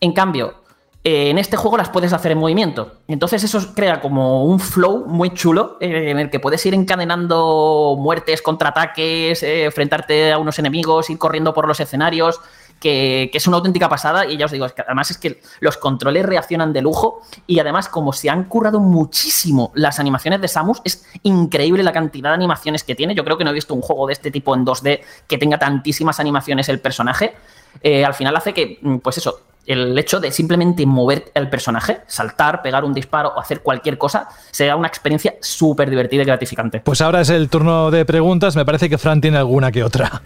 En 0.00 0.12
cambio, 0.12 0.62
eh, 1.08 1.30
en 1.30 1.38
este 1.38 1.56
juego 1.56 1.76
las 1.76 1.88
puedes 1.88 2.12
hacer 2.12 2.32
en 2.32 2.38
movimiento. 2.38 2.94
Entonces 3.06 3.44
eso 3.44 3.60
crea 3.76 4.00
como 4.00 4.44
un 4.44 4.58
flow 4.58 5.06
muy 5.06 5.30
chulo 5.30 5.76
eh, 5.80 6.10
en 6.10 6.18
el 6.18 6.30
que 6.30 6.40
puedes 6.40 6.66
ir 6.66 6.74
encadenando 6.74 7.94
muertes, 7.96 8.42
contraataques, 8.42 9.40
eh, 9.44 9.66
enfrentarte 9.66 10.32
a 10.32 10.38
unos 10.38 10.58
enemigos, 10.58 11.08
ir 11.08 11.16
corriendo 11.16 11.54
por 11.54 11.68
los 11.68 11.78
escenarios. 11.78 12.40
Que, 12.80 13.30
es 13.32 13.46
una 13.46 13.56
auténtica 13.56 13.88
pasada 13.88 14.26
y 14.26 14.36
ya 14.36 14.44
os 14.44 14.52
digo, 14.52 14.66
además 14.86 15.10
es 15.10 15.18
que 15.18 15.40
los 15.60 15.76
controles 15.76 16.24
reaccionan 16.24 16.72
de 16.72 16.82
lujo 16.82 17.22
y 17.46 17.58
además 17.58 17.88
como 17.88 18.12
se 18.12 18.30
han 18.30 18.44
currado 18.44 18.80
muchísimo 18.80 19.72
las 19.74 19.98
animaciones 19.98 20.40
de 20.40 20.48
Samus, 20.48 20.82
es 20.84 21.04
increíble 21.22 21.82
la 21.82 21.92
cantidad 21.92 22.30
de 22.30 22.34
animaciones 22.34 22.84
que 22.84 22.94
tiene. 22.94 23.14
Yo 23.14 23.24
creo 23.24 23.38
que 23.38 23.44
no 23.44 23.50
he 23.50 23.54
visto 23.54 23.74
un 23.74 23.82
juego 23.82 24.06
de 24.06 24.12
este 24.12 24.30
tipo 24.30 24.54
en 24.54 24.64
2D 24.64 25.00
que 25.26 25.38
tenga 25.38 25.58
tantísimas 25.58 26.20
animaciones 26.20 26.68
el 26.68 26.80
personaje. 26.80 27.34
al 27.82 28.14
final 28.14 28.36
hace 28.36 28.54
que, 28.54 28.78
mm, 28.80 28.98
pues 28.98 29.18
eso, 29.18 29.40
el 29.66 29.98
hecho 29.98 30.20
de 30.20 30.30
simplemente 30.30 30.86
mover 30.86 31.30
el 31.34 31.48
personaje, 31.48 32.00
saltar, 32.06 32.62
pegar 32.62 32.84
un 32.84 32.94
disparo 32.94 33.32
o 33.36 33.40
hacer 33.40 33.60
cualquier 33.60 33.98
cosa, 33.98 34.28
sea 34.50 34.76
una 34.76 34.88
experiencia 34.88 35.34
súper 35.40 35.90
divertida 35.90 36.22
y 36.22 36.24
gratificante. 36.24 36.80
Pues 36.80 37.00
ahora 37.00 37.20
es 37.20 37.30
el 37.30 37.48
turno 37.48 37.90
de 37.90 38.04
preguntas. 38.04 38.56
Me 38.56 38.64
parece 38.64 38.88
que 38.88 38.98
Fran 38.98 39.20
tiene 39.20 39.38
alguna 39.38 39.72
que 39.72 39.82
otra. 39.82 40.22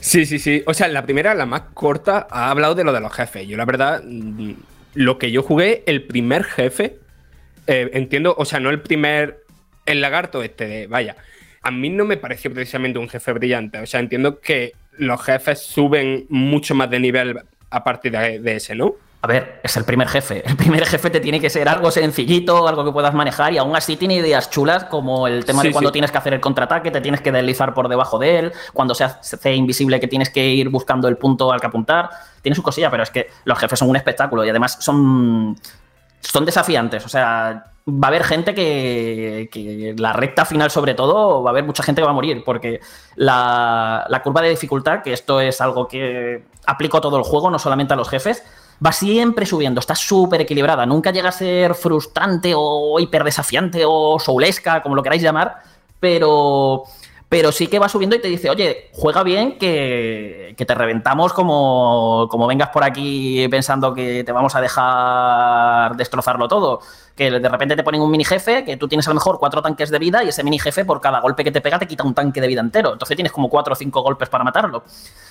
Sí, 0.00 0.26
sí, 0.26 0.38
sí. 0.38 0.62
O 0.66 0.74
sea, 0.74 0.88
la 0.88 1.04
primera, 1.04 1.34
la 1.34 1.46
más 1.46 1.62
corta, 1.74 2.26
ha 2.30 2.50
hablado 2.50 2.74
de 2.74 2.84
lo 2.84 2.92
de 2.92 3.00
los 3.00 3.12
jefes. 3.12 3.46
Yo, 3.46 3.56
la 3.56 3.64
verdad, 3.64 4.02
mm, 4.04 4.52
lo 4.94 5.18
que 5.18 5.30
yo 5.30 5.42
jugué, 5.42 5.82
el 5.86 6.04
primer 6.04 6.44
jefe, 6.44 6.98
eh, 7.66 7.90
entiendo, 7.94 8.34
o 8.36 8.44
sea, 8.44 8.60
no 8.60 8.70
el 8.70 8.80
primer, 8.80 9.44
el 9.86 10.00
lagarto 10.00 10.42
este 10.42 10.66
de, 10.66 10.86
vaya, 10.86 11.16
a 11.62 11.70
mí 11.70 11.88
no 11.90 12.04
me 12.04 12.16
pareció 12.16 12.52
precisamente 12.52 12.98
un 12.98 13.08
jefe 13.08 13.32
brillante. 13.32 13.78
O 13.78 13.86
sea, 13.86 14.00
entiendo 14.00 14.40
que 14.40 14.72
los 14.98 15.22
jefes 15.22 15.60
suben 15.60 16.26
mucho 16.28 16.74
más 16.74 16.90
de 16.90 17.00
nivel 17.00 17.40
a 17.70 17.84
partir 17.84 18.12
de, 18.12 18.56
ese, 18.56 18.74
¿no? 18.74 18.96
A 19.24 19.28
ver, 19.28 19.60
es 19.62 19.76
el 19.76 19.84
primer 19.84 20.08
jefe. 20.08 20.42
El 20.44 20.56
primer 20.56 20.84
jefe 20.84 21.08
te 21.08 21.20
tiene 21.20 21.40
que 21.40 21.48
ser 21.48 21.68
algo 21.68 21.92
sencillito, 21.92 22.66
algo 22.66 22.84
que 22.84 22.90
puedas 22.90 23.14
manejar 23.14 23.52
y 23.52 23.58
aún 23.58 23.76
así 23.76 23.96
tiene 23.96 24.14
ideas 24.14 24.50
chulas 24.50 24.84
como 24.86 25.28
el 25.28 25.44
tema 25.44 25.62
de 25.62 25.70
cuando 25.70 25.92
tienes 25.92 26.10
que 26.10 26.18
hacer 26.18 26.34
el 26.34 26.40
contraataque, 26.40 26.90
te 26.90 27.00
tienes 27.00 27.20
que 27.20 27.30
deslizar 27.30 27.72
por 27.72 27.88
debajo 27.88 28.18
de 28.18 28.38
él, 28.40 28.52
cuando 28.72 28.96
se 28.96 29.04
hace 29.04 29.54
invisible 29.54 30.00
que 30.00 30.08
tienes 30.08 30.28
que 30.28 30.48
ir 30.48 30.70
buscando 30.70 31.06
el 31.06 31.18
punto 31.18 31.52
al 31.52 31.60
que 31.60 31.68
apuntar. 31.68 32.10
Tiene 32.42 32.56
su 32.56 32.64
cosilla, 32.64 32.90
pero 32.90 33.04
es 33.04 33.10
que 33.10 33.28
los 33.44 33.56
jefes 33.60 33.78
son 33.78 33.90
un 33.90 33.94
espectáculo 33.94 34.44
y 34.44 34.50
además 34.50 34.78
son, 34.80 35.56
son 36.18 36.44
desafiantes. 36.44 37.06
O 37.06 37.08
sea, 37.08 37.66
va 37.86 38.06
a 38.06 38.08
haber 38.08 38.24
gente 38.24 38.56
que, 38.56 39.48
que, 39.52 39.94
la 39.98 40.14
recta 40.14 40.44
final 40.44 40.72
sobre 40.72 40.94
todo, 40.94 41.44
va 41.44 41.50
a 41.50 41.52
haber 41.52 41.62
mucha 41.62 41.84
gente 41.84 42.00
que 42.00 42.06
va 42.06 42.10
a 42.10 42.14
morir, 42.14 42.42
porque 42.44 42.80
la, 43.14 44.04
la 44.08 44.20
curva 44.20 44.42
de 44.42 44.50
dificultad, 44.50 45.00
que 45.02 45.12
esto 45.12 45.40
es 45.40 45.60
algo 45.60 45.86
que 45.86 46.42
aplico 46.66 46.98
a 46.98 47.00
todo 47.00 47.18
el 47.18 47.22
juego, 47.22 47.50
no 47.50 47.60
solamente 47.60 47.94
a 47.94 47.96
los 47.96 48.08
jefes, 48.08 48.42
va 48.84 48.92
siempre 48.92 49.46
subiendo, 49.46 49.80
está 49.80 49.94
súper 49.94 50.40
equilibrada, 50.40 50.86
nunca 50.86 51.10
llega 51.10 51.28
a 51.28 51.32
ser 51.32 51.74
frustrante 51.74 52.52
o 52.56 52.98
hiper 52.98 53.24
desafiante 53.24 53.84
o 53.86 54.18
soulesca, 54.18 54.82
como 54.82 54.94
lo 54.94 55.02
queráis 55.02 55.22
llamar, 55.22 55.62
pero 56.00 56.84
pero 57.32 57.50
sí 57.50 57.66
que 57.66 57.78
va 57.78 57.88
subiendo 57.88 58.14
y 58.14 58.20
te 58.20 58.28
dice, 58.28 58.50
oye, 58.50 58.90
juega 58.92 59.22
bien 59.22 59.56
que, 59.56 60.54
te 60.54 60.74
reventamos 60.74 61.32
como, 61.32 62.28
como, 62.30 62.46
vengas 62.46 62.68
por 62.68 62.84
aquí 62.84 63.48
pensando 63.48 63.94
que 63.94 64.22
te 64.22 64.32
vamos 64.32 64.54
a 64.54 64.60
dejar 64.60 65.96
destrozarlo 65.96 66.46
todo. 66.46 66.80
Que 67.16 67.30
de 67.30 67.48
repente 67.48 67.74
te 67.74 67.82
ponen 67.82 68.02
un 68.02 68.10
mini 68.10 68.26
jefe, 68.26 68.66
que 68.66 68.76
tú 68.76 68.86
tienes 68.86 69.06
a 69.06 69.10
lo 69.12 69.14
mejor 69.14 69.38
cuatro 69.38 69.62
tanques 69.62 69.88
de 69.88 69.98
vida 69.98 70.22
y 70.22 70.28
ese 70.28 70.44
mini 70.44 70.58
jefe 70.58 70.84
por 70.84 71.00
cada 71.00 71.20
golpe 71.20 71.42
que 71.42 71.50
te 71.50 71.62
pega 71.62 71.78
te 71.78 71.86
quita 71.86 72.04
un 72.04 72.12
tanque 72.12 72.38
de 72.38 72.48
vida 72.48 72.60
entero. 72.60 72.92
Entonces 72.92 73.16
tienes 73.16 73.32
como 73.32 73.48
cuatro 73.48 73.72
o 73.72 73.76
cinco 73.76 74.02
golpes 74.02 74.28
para 74.28 74.44
matarlo. 74.44 74.84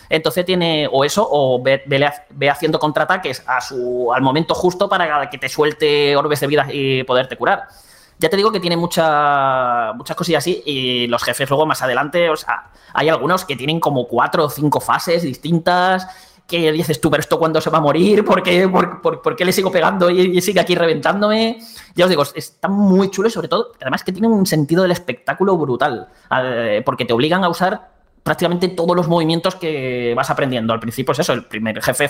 Entonces 0.10 0.44
tiene 0.44 0.90
o 0.92 1.06
eso 1.06 1.28
o 1.30 1.62
ve, 1.62 1.84
ve 1.86 2.50
haciendo 2.50 2.80
contraataques 2.80 3.44
a 3.46 3.62
su, 3.62 4.12
al 4.12 4.24
momento 4.24 4.56
justo 4.56 4.90
para 4.90 5.30
que 5.30 5.38
te 5.38 5.50
suelte 5.50 6.16
orbes 6.16 6.40
de 6.40 6.48
vida 6.48 6.66
y 6.68 7.04
poderte 7.04 7.38
curar. 7.38 7.68
Ya 8.22 8.30
te 8.30 8.38
digo 8.38 8.52
que 8.52 8.60
tiene 8.60 8.78
mucha, 8.78 9.94
muchas 9.94 10.16
cosillas 10.16 10.44
así 10.44 10.62
y 10.64 11.08
los 11.08 11.24
jefes 11.24 11.50
luego 11.50 11.66
más 11.66 11.82
adelante, 11.82 12.30
o 12.30 12.38
sea, 12.38 12.70
hay 12.94 13.10
algunos 13.10 13.46
que 13.46 13.56
tienen 13.56 13.80
como 13.80 14.08
cuatro 14.08 14.46
o 14.46 14.50
cinco 14.50 14.80
fases 14.80 15.24
distintas 15.24 16.08
que 16.46 16.72
dices 16.72 17.02
tú, 17.02 17.10
pero 17.10 17.22
esto 17.22 17.40
cuándo 17.40 17.60
se 17.60 17.72
va 17.72 17.80
a 17.80 17.82
morir, 17.82 18.24
¿por 18.24 18.44
qué, 18.44 18.70
le 19.44 19.52
sigo 19.52 19.72
pegando 19.72 20.12
y, 20.12 20.40
sigue 20.40 20.60
aquí 20.60 20.76
reventándome? 20.76 21.62
Ya 21.96 22.06
os 22.06 22.10
digo, 22.10 22.22
está 22.36 22.68
muy 22.68 23.10
chulo 23.10 23.28
y 23.28 23.32
sobre 23.32 23.48
todo, 23.48 23.72
además 23.82 24.04
que 24.04 24.12
tiene 24.12 24.28
un 24.28 24.46
sentido 24.46 24.84
del 24.84 24.92
espectáculo 24.92 25.58
brutal, 25.58 26.08
porque 26.86 27.06
te 27.06 27.14
obligan 27.14 27.44
a 27.44 27.50
usar 27.50 27.91
prácticamente 28.24 28.68
todos 28.70 28.96
los 28.96 29.08
movimientos 29.08 29.56
que 29.56 30.14
vas 30.16 30.30
aprendiendo. 30.30 30.74
Al 30.74 30.80
principio 30.80 31.12
es 31.14 31.20
eso, 31.20 31.34
el 31.34 31.46
primer 31.46 31.82
jefe 31.82 32.10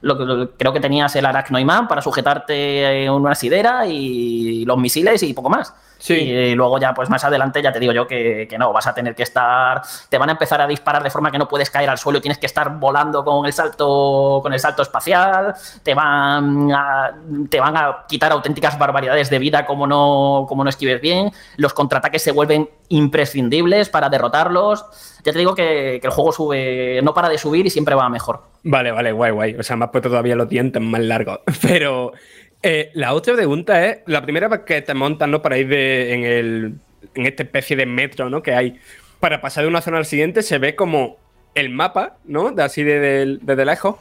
lo, 0.00 0.56
creo 0.56 0.72
que 0.72 0.80
tenías 0.80 1.14
el 1.16 1.26
aracnoimán 1.26 1.88
para 1.88 2.02
sujetarte 2.02 3.04
en 3.04 3.12
una 3.12 3.34
sidera 3.34 3.86
y 3.86 4.64
los 4.64 4.78
misiles 4.78 5.22
y 5.22 5.32
poco 5.34 5.50
más. 5.50 5.74
Sí. 6.00 6.14
Y 6.14 6.54
luego 6.54 6.78
ya, 6.80 6.94
pues 6.94 7.10
más 7.10 7.22
adelante, 7.24 7.62
ya 7.62 7.72
te 7.72 7.78
digo 7.78 7.92
yo 7.92 8.06
que, 8.06 8.48
no, 8.58 8.72
vas 8.72 8.86
a 8.86 8.94
tener 8.94 9.14
que 9.14 9.22
estar. 9.22 9.82
Te 10.08 10.18
van 10.18 10.30
a 10.30 10.32
empezar 10.32 10.60
a 10.60 10.66
disparar 10.66 11.02
de 11.02 11.10
forma 11.10 11.30
que 11.30 11.38
no 11.38 11.46
puedes 11.46 11.70
caer 11.70 11.90
al 11.90 11.98
suelo 11.98 12.18
y 12.18 12.22
tienes 12.22 12.38
que 12.38 12.46
estar 12.46 12.78
volando 12.78 13.22
con 13.22 13.44
el 13.46 13.52
salto, 13.52 14.40
con 14.42 14.52
el 14.52 14.58
salto 14.58 14.82
espacial. 14.82 15.54
Te 15.82 15.94
van 15.94 16.72
a, 16.72 17.12
te 17.48 17.60
van 17.60 17.76
a 17.76 18.04
quitar 18.08 18.32
auténticas 18.32 18.78
barbaridades 18.78 19.30
de 19.30 19.38
vida 19.38 19.66
como 19.66 19.86
no, 19.86 20.46
como 20.48 20.64
no 20.64 20.70
esquives 20.70 21.00
bien. 21.00 21.30
Los 21.56 21.74
contraataques 21.74 22.22
se 22.22 22.32
vuelven 22.32 22.68
imprescindibles 22.88 23.88
para 23.90 24.08
derrotarlos. 24.08 24.84
Ya 25.24 25.32
te 25.32 25.38
digo 25.38 25.54
que, 25.54 25.96
el 25.96 26.10
juego 26.10 26.32
sube, 26.32 27.00
no 27.02 27.12
para 27.12 27.28
de 27.28 27.36
subir 27.36 27.66
y 27.66 27.70
siempre 27.70 27.94
va 27.94 28.08
mejor. 28.08 28.42
Vale, 28.62 28.90
vale, 28.90 29.12
guay, 29.12 29.32
guay. 29.32 29.54
O 29.54 29.62
sea, 29.62 29.76
me 29.76 29.84
has 29.84 29.90
puesto 29.90 30.08
todavía 30.08 30.34
los 30.34 30.48
dientes 30.48 30.80
más 30.82 31.00
largos. 31.00 31.40
Pero 31.62 32.12
eh, 32.62 32.90
la 32.94 33.14
otra 33.14 33.34
pregunta 33.34 33.86
es, 33.86 33.98
la 34.06 34.22
primera 34.22 34.64
que 34.64 34.82
te 34.82 34.94
montan, 34.94 35.30
¿no? 35.30 35.40
Para 35.40 35.58
ir 35.58 35.68
de, 35.68 36.14
en, 36.14 36.24
el, 36.24 36.74
en 37.14 37.26
esta 37.26 37.42
especie 37.42 37.76
de 37.76 37.86
metro, 37.86 38.28
¿no? 38.28 38.42
Que 38.42 38.54
hay. 38.54 38.78
Para 39.18 39.40
pasar 39.40 39.64
de 39.64 39.68
una 39.68 39.80
zona 39.80 39.98
al 39.98 40.06
siguiente 40.06 40.42
se 40.42 40.58
ve 40.58 40.74
como 40.74 41.18
el 41.54 41.70
mapa, 41.70 42.16
¿no? 42.24 42.50
De 42.52 42.62
así 42.62 42.82
desde 42.82 43.38
de, 43.56 43.64
lejos. 43.64 43.96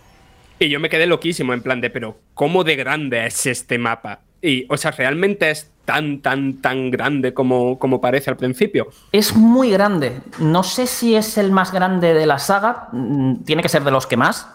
Y 0.60 0.70
yo 0.70 0.80
me 0.80 0.90
quedé 0.90 1.08
loquísimo 1.08 1.54
en 1.54 1.62
plan 1.62 1.80
de, 1.80 1.90
pero 1.90 2.20
¿cómo 2.34 2.64
de 2.64 2.76
grande 2.76 3.26
es 3.26 3.46
este 3.46 3.78
mapa? 3.78 4.22
Y, 4.42 4.66
o 4.70 4.78
sea, 4.78 4.92
realmente 4.92 5.50
es 5.50 5.72
tan, 5.86 6.22
tan, 6.22 6.62
tan 6.62 6.92
grande 6.92 7.34
como, 7.34 7.80
como 7.80 8.00
parece 8.00 8.30
al 8.30 8.38
principio. 8.38 8.90
Es 9.12 9.36
muy 9.36 9.72
grande. 9.72 10.20
No 10.40 10.64
sé 10.64 10.86
si 10.86 11.16
es 11.16 11.38
el 11.38 11.52
más 11.52 11.72
grande 11.72 12.14
de 12.14 12.26
la 12.26 12.40
saga. 12.40 12.90
Mm, 12.92 13.44
tiene 13.44 13.62
que 13.62 13.70
ser 13.70 13.84
de 13.84 13.92
los 13.92 14.06
que 14.06 14.18
más. 14.18 14.48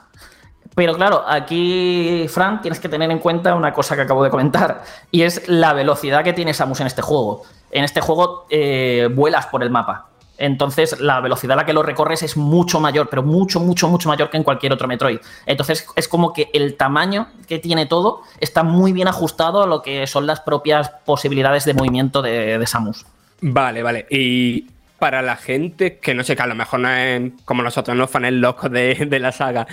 Pero 0.75 0.95
claro, 0.95 1.23
aquí, 1.27 2.27
Fran, 2.29 2.61
tienes 2.61 2.81
que 2.81 2.89
tener 2.89 3.11
en 3.11 3.19
cuenta 3.19 3.55
una 3.55 3.73
cosa 3.73 3.95
que 3.95 4.03
acabo 4.03 4.25
de 4.25 4.31
comentar, 4.31 4.83
y 5.11 5.23
es 5.23 5.49
la 5.49 5.73
velocidad 5.73 6.25
que 6.25 6.33
tiene 6.33 6.53
Samus 6.53 6.81
en 6.81 6.89
este 6.89 7.03
juego. 7.03 7.43
En 7.71 7.85
este 7.85 8.01
juego 8.01 8.47
eh, 8.51 9.09
vuelas 9.13 9.47
por 9.47 9.63
el 9.63 9.71
mapa. 9.71 10.09
Entonces, 10.37 10.99
la 11.01 11.21
velocidad 11.21 11.53
a 11.53 11.63
la 11.63 11.67
que 11.67 11.73
lo 11.73 11.85
recorres 11.85 12.25
es 12.25 12.37
mucho 12.37 12.81
mayor, 12.81 13.09
pero 13.09 13.23
mucho, 13.23 13.61
mucho, 13.61 13.89
mucho 13.89 14.09
mayor 14.09 14.31
que 14.31 14.37
en 14.37 14.43
cualquier 14.43 14.73
otro 14.73 14.89
Metroid. 14.89 15.19
Entonces, 15.47 15.87
es 15.95 16.09
como 16.09 16.33
que 16.33 16.51
el 16.53 16.77
tamaño 16.77 17.29
que 17.47 17.61
tiene 17.61 17.87
todo 17.87 18.23
está 18.41 18.65
muy 18.65 18.93
bien 18.93 19.07
ajustado 19.07 19.63
a 19.63 19.67
lo 19.67 19.81
que 19.81 20.09
son 20.09 20.27
las 20.27 20.41
propias 20.41 20.91
posibilidades 21.05 21.65
de 21.65 21.75
movimiento 21.75 22.21
de, 22.21 22.59
de 22.59 22.67
Samus. 22.67 23.07
Vale, 23.41 23.83
vale. 23.83 24.07
Y 24.11 24.67
para 25.05 25.21
la 25.21 25.37
gente 25.37 25.99
que 25.99 26.15
no 26.15 26.25
sé, 26.25 26.35
que 26.35 26.43
a 26.43 26.47
lo 26.47 26.55
mejor 26.55 26.81
no 26.81 26.89
es 26.89 27.33
como 27.45 27.63
nosotros, 27.63 27.95
no 27.95 28.09
fanes 28.09 28.33
locos 28.33 28.71
de, 28.71 29.19
la 29.21 29.33
saga, 29.33 29.67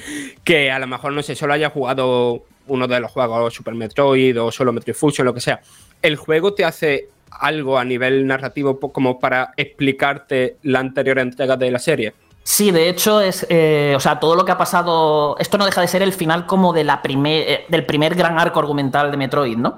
que 0.43 0.69
a 0.69 0.77
lo 0.77 0.87
mejor 0.87 1.13
no 1.13 1.23
sé, 1.23 1.37
solo 1.37 1.53
haya 1.53 1.69
jugado 1.69 2.43
uno 2.67 2.85
de 2.85 2.99
los 2.99 3.09
juegos 3.09 3.53
Super 3.53 3.73
Metroid 3.73 4.41
o 4.41 4.51
solo 4.51 4.73
Metroid 4.73 4.93
Fusion, 4.93 5.23
lo 5.25 5.33
que 5.33 5.39
sea. 5.39 5.61
El 6.01 6.17
juego 6.17 6.53
te 6.53 6.65
hace 6.65 7.07
algo 7.29 7.77
a 7.77 7.85
nivel 7.85 8.27
narrativo 8.27 8.77
como 8.77 9.21
para 9.21 9.53
explicarte 9.55 10.57
la 10.63 10.79
anterior 10.79 11.17
entrega 11.19 11.55
de 11.55 11.71
la 11.71 11.79
serie. 11.79 12.13
Sí, 12.43 12.71
de 12.71 12.89
hecho 12.89 13.21
es, 13.21 13.47
eh, 13.49 13.93
o 13.95 14.01
sea, 14.01 14.19
todo 14.19 14.35
lo 14.35 14.43
que 14.43 14.51
ha 14.51 14.57
pasado, 14.57 15.37
esto 15.39 15.57
no 15.57 15.63
deja 15.63 15.79
de 15.79 15.87
ser 15.87 16.01
el 16.01 16.11
final 16.11 16.45
como 16.45 16.73
de 16.73 16.83
la 16.83 17.01
primer, 17.01 17.49
eh, 17.49 17.65
del 17.69 17.85
primer 17.85 18.15
gran 18.15 18.37
arco 18.37 18.59
argumental 18.59 19.09
de 19.11 19.15
Metroid, 19.15 19.55
¿no? 19.55 19.77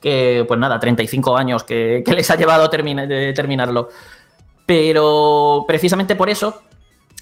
Que, 0.00 0.46
pues 0.48 0.58
nada, 0.58 0.80
35 0.80 1.36
años 1.36 1.62
que, 1.62 2.02
les 2.06 2.30
ha 2.30 2.36
llevado 2.36 2.64
a 2.64 2.70
terminarlo. 2.70 3.90
Pero 4.68 5.64
precisamente 5.66 6.14
por 6.14 6.28
eso, 6.28 6.60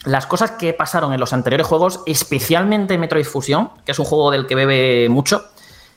las 0.05 0.27
cosas 0.27 0.51
que 0.51 0.73
pasaron 0.73 1.13
en 1.13 1.21
los 1.21 1.33
anteriores 1.33 1.65
juegos, 1.65 2.01
especialmente 2.05 2.99
Metroid 2.99 3.25
Fusion, 3.25 3.71
que 3.85 3.93
es 3.93 3.99
un 4.01 4.05
juego 4.05 4.33
del 4.33 4.49
que 4.49 4.57
bebe 4.57 5.09
mucho, 5.09 5.45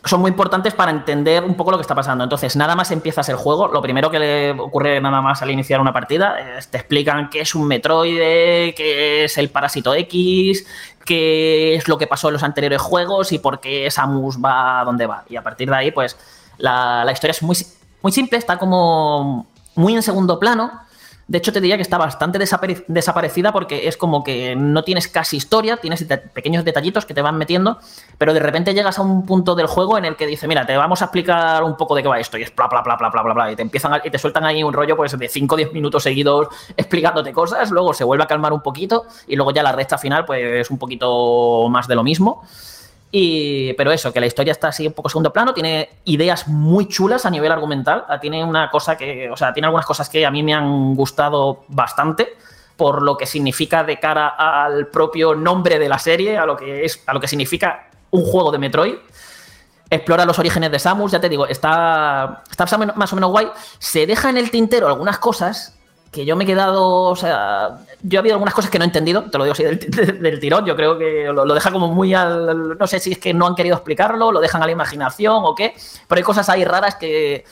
son 0.06 0.22
muy 0.22 0.30
importantes 0.30 0.76
para 0.76 0.92
entender 0.92 1.44
un 1.44 1.56
poco 1.56 1.72
lo 1.72 1.78
que 1.78 1.82
está 1.82 1.96
pasando. 1.96 2.24
Entonces, 2.24 2.56
nada 2.56 2.76
más 2.76 2.92
empiezas 2.92 3.30
el 3.30 3.36
juego, 3.36 3.68
lo 3.68 3.82
primero 3.82 4.12
que 4.12 4.20
le 4.20 4.52
ocurre 4.52 5.02
nada 5.02 5.22
más 5.22 5.42
al 5.42 5.50
iniciar 5.50 5.82
una 5.82 5.92
partida 5.92 6.36
te 6.70 6.78
explican 6.78 7.32
qué 7.32 7.42
es 7.42 7.56
un 7.56 7.68
Metroide, 7.68 8.76
qué 8.78 9.24
es 9.24 9.36
el 9.40 9.50
Parásito 9.50 9.96
X, 9.96 10.68
qué 11.04 11.74
es 11.74 11.88
lo 11.88 11.98
que 11.98 12.06
pasó 12.06 12.28
en 12.28 12.34
los 12.34 12.44
anteriores 12.44 12.80
juegos 12.80 13.32
y 13.32 13.40
por 13.40 13.60
qué 13.60 13.90
Samus 13.90 14.38
va 14.38 14.82
a 14.82 14.86
donde 14.86 15.08
va. 15.08 15.26
Y 15.28 15.36
a 15.36 15.42
partir 15.42 15.68
de 15.68 15.76
ahí, 15.76 15.90
pues 15.90 16.16
la, 16.60 17.10
historia 17.12 17.32
es 17.32 17.42
muy 17.42 18.12
simple, 18.12 18.38
está 18.38 18.60
como 18.60 19.48
muy 19.74 19.96
en 19.96 20.04
segundo 20.04 20.38
plano 20.38 20.88
de 21.30 21.38
hecho, 21.38 21.54
te 21.54 21.62
diría 21.62 21.76
que 21.76 21.84
está 21.84 22.00
bastante 22.00 22.40
desapare 22.40 22.84
desaparecida 22.88 23.54
porque 23.54 23.88
es 23.88 23.98
como 23.98 24.24
que 24.24 24.56
no 24.56 24.84
tienes 24.84 25.08
casi 25.08 25.38
historia, 25.38 25.78
tienes 25.78 26.04
pequeños 26.34 26.66
detallitos 26.66 27.06
que 27.06 27.14
te 27.14 27.22
van 27.22 27.38
metiendo, 27.38 27.78
pero 28.18 28.34
de 28.34 28.40
repente 28.40 28.74
llegas 28.74 28.98
a 28.98 29.04
un 29.04 29.28
punto 29.28 29.54
del 29.54 29.68
juego 29.68 30.00
en 30.00 30.06
el 30.06 30.16
que 30.16 30.26
dice, 30.26 30.48
mira, 30.48 30.66
te 30.66 30.76
vamos 30.76 31.04
a 31.04 31.06
explicar 31.06 31.64
un 31.64 31.78
poco 31.78 31.94
de 31.94 32.02
qué 32.02 32.10
va 32.10 32.20
esto, 32.20 32.40
y 32.40 32.42
es 32.42 32.56
bla, 32.56 32.68
bla, 32.68 32.82
bla, 32.82 32.96
bla, 32.96 33.10
bla, 33.10 33.22
bla, 33.22 33.34
bla, 33.36 33.52
y 33.52 33.56
te 33.56 33.62
empiezan 33.62 33.94
a, 33.94 34.02
y 34.04 34.10
te 34.10 34.18
sueltan 34.18 34.44
ahí 34.44 34.64
un 34.64 34.74
rollo 34.74 34.98
pues 34.98 35.16
de 35.16 35.28
5 35.30 35.54
o 35.54 35.58
10 35.58 35.72
minutos 35.72 36.02
seguidos 36.02 36.48
explicándote 36.76 37.32
cosas, 37.32 37.70
luego 37.70 37.94
se 37.94 38.04
vuelve 38.04 38.24
a 38.24 38.28
calmar 38.28 38.52
un 38.52 38.62
poquito, 38.62 39.06
y 39.28 39.36
luego 39.36 39.52
ya 39.52 39.62
la 39.62 39.72
recta 39.72 40.00
final 40.00 40.26
pues 40.26 40.42
es 40.44 40.72
un 40.72 40.80
poquito 40.80 41.68
más 41.70 41.88
de 41.88 41.94
lo 41.94 42.04
mismo. 42.04 42.42
Y, 43.12 43.74
pero 43.74 43.92
eso, 43.92 44.14
que 44.14 44.20
la 44.20 44.28
historia 44.28 44.52
está 44.52 44.68
así 44.68 44.86
un 44.86 44.94
poco 44.94 45.10
segundo 45.10 45.34
plano, 45.34 45.54
tiene 45.54 45.90
ideas 46.06 46.48
muy 46.48 46.88
chulas 46.88 47.26
a 47.26 47.32
nivel 47.32 47.52
argumental, 47.52 48.06
ah, 48.08 48.20
tiene 48.20 48.44
una 48.44 48.70
cosa 48.70 48.96
que, 48.96 49.30
o 49.32 49.36
sea, 49.36 49.52
tiene 49.52 49.66
algunas 49.66 49.86
cosas 49.86 50.10
que 50.10 50.26
a 50.26 50.32
mí 50.32 50.44
me 50.44 50.54
han 50.54 50.96
gustado 50.96 51.64
bastante 51.70 52.38
por 52.78 53.02
lo 53.02 53.18
que 53.18 53.26
significa 53.26 53.84
de 53.84 54.00
cara 54.00 54.30
al 54.30 54.88
propio 54.88 55.36
nombre 55.36 55.80
de 55.80 55.90
la 55.90 56.00
serie, 56.00 56.38
a 56.38 56.46
lo 56.46 56.56
que 56.56 56.86
es, 56.86 57.04
a 57.08 57.14
lo 57.14 57.20
que 57.20 57.28
significa 57.28 57.90
un 58.12 58.24
juego 58.24 58.52
de 58.52 58.58
Metroid. 58.58 58.96
Explora 59.90 60.24
los 60.24 60.40
orígenes 60.40 60.72
de 60.72 60.80
Samus, 60.80 61.12
ya 61.12 61.20
te 61.20 61.28
digo, 61.28 61.46
está, 61.46 62.44
está 62.50 62.78
más 62.96 63.12
o 63.12 63.16
menos 63.16 63.32
guay. 63.32 63.48
Se 63.80 64.08
deja 64.08 64.30
en 64.30 64.38
el 64.38 64.50
tintero 64.50 64.88
algunas 64.88 65.20
cosas 65.20 65.79
que 66.12 66.26
yo 66.26 66.36
me 66.36 66.44
he 66.44 66.48
quedado, 66.48 67.04
o 67.04 67.16
sea, 67.16 67.78
yo 68.02 68.20
ha 68.20 68.22
habido 68.22 68.36
algunas 68.36 68.54
cosas 68.54 68.72
que 68.72 68.80
no 68.80 68.86
he 68.86 68.88
entendido, 68.88 69.30
te 69.30 69.38
lo 69.38 69.44
digo 69.44 69.54
así 69.54 69.64
del, 69.64 70.40
tirón, 70.40 70.66
yo 70.66 70.76
creo 70.76 70.98
que 70.98 71.26
lo, 71.32 71.54
deja 71.54 71.72
como 71.72 71.88
muy 71.88 72.14
al, 72.14 72.78
no 72.78 72.88
sé 72.88 73.00
si 73.00 73.12
es 73.12 73.20
que 73.20 73.34
no 73.34 73.46
han 73.46 73.56
querido 73.56 73.76
explicarlo, 73.76 74.32
lo 74.32 74.40
dejan 74.40 74.64
a 74.64 74.66
la 74.66 74.72
imaginación 74.72 75.42
o 75.44 75.54
qué, 75.54 75.76
pero 76.08 76.18
hay 76.18 76.24
cosas 76.24 76.50
ahí 76.50 76.66
raras 76.66 76.96
que, 76.96 77.46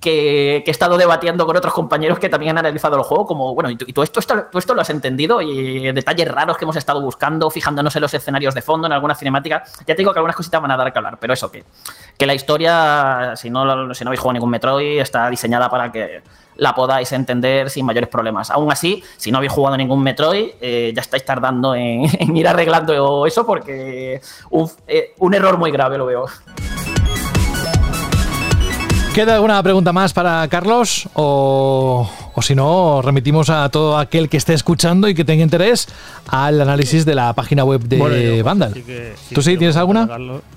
que, 0.00 0.64
he 0.66 0.70
estado 0.70 0.96
debatiendo 0.96 1.46
con 1.46 1.56
otros 1.56 1.74
compañeros 1.74 2.18
que 2.18 2.28
también 2.28 2.50
han 2.52 2.58
analizado 2.58 2.96
el 2.96 3.02
juego, 3.02 3.26
como, 3.26 3.54
bueno, 3.54 3.70
y 3.70 3.76
tú, 3.76 4.02
esto, 4.02 4.20
esto, 4.20 4.48
esto 4.54 4.74
lo 4.74 4.80
has 4.80 4.90
entendido, 4.90 5.42
y 5.42 5.92
detalles 5.92 6.28
raros 6.28 6.56
que 6.56 6.64
hemos 6.64 6.76
estado 6.76 7.00
buscando, 7.00 7.50
fijándonos 7.50 7.94
en 7.96 8.02
los 8.02 8.14
escenarios 8.14 8.54
de 8.54 8.62
fondo, 8.62 8.86
en 8.86 8.92
alguna 8.92 9.14
cinemática, 9.14 9.62
ya 9.80 9.94
te 9.94 9.96
digo 9.96 10.12
que 10.12 10.18
algunas 10.18 10.36
cositas 10.36 10.60
van 10.60 10.70
a 10.70 10.76
dar 10.76 10.92
que 10.92 10.98
hablar, 10.98 11.18
pero 11.20 11.34
eso, 11.34 11.50
que, 11.50 11.64
que 12.16 12.26
la 12.26 12.34
historia, 12.34 13.34
si 13.36 13.50
no, 13.50 13.94
si 13.94 14.04
no 14.04 14.08
habéis 14.08 14.20
jugado 14.20 14.34
ningún 14.34 14.50
Metroid, 14.50 15.00
está 15.00 15.28
diseñada 15.28 15.68
para 15.68 15.92
que 15.92 16.22
la 16.56 16.74
podáis 16.74 17.10
entender 17.12 17.70
sin 17.70 17.86
mayores 17.86 18.08
problemas. 18.08 18.50
Aún 18.50 18.70
así, 18.70 19.02
si 19.16 19.30
no 19.30 19.38
habéis 19.38 19.52
jugado 19.52 19.76
ningún 19.76 20.02
Metroid, 20.02 20.50
eh, 20.60 20.92
ya 20.94 21.00
estáis 21.00 21.24
tardando 21.24 21.74
en, 21.74 22.04
ir 22.36 22.48
arreglando 22.48 23.26
eso 23.26 23.46
porque 23.46 24.20
eh, 24.86 25.14
un 25.18 25.34
error 25.34 25.58
muy 25.58 25.70
grave 25.70 25.96
lo 25.96 26.06
veo. 26.06 26.26
¿Queda 29.14 29.34
alguna 29.34 29.60
pregunta 29.62 29.92
más 29.92 30.12
para 30.12 30.46
Carlos? 30.48 31.08
O, 31.14 32.08
si 32.42 32.54
no, 32.54 33.02
remitimos 33.02 33.50
a 33.50 33.68
todo 33.68 33.98
aquel 33.98 34.28
que 34.28 34.36
esté 34.36 34.54
escuchando 34.54 35.08
y 35.08 35.14
que 35.14 35.24
tenga 35.24 35.42
interés 35.42 35.88
al 36.28 36.60
análisis 36.60 37.04
de 37.04 37.16
la 37.16 37.32
página 37.34 37.64
web 37.64 37.82
de 37.82 38.42
Vandal. 38.42 38.72
¿Tú 39.34 39.42
sí 39.42 39.56
tienes 39.56 39.76
alguna? 39.76 40.08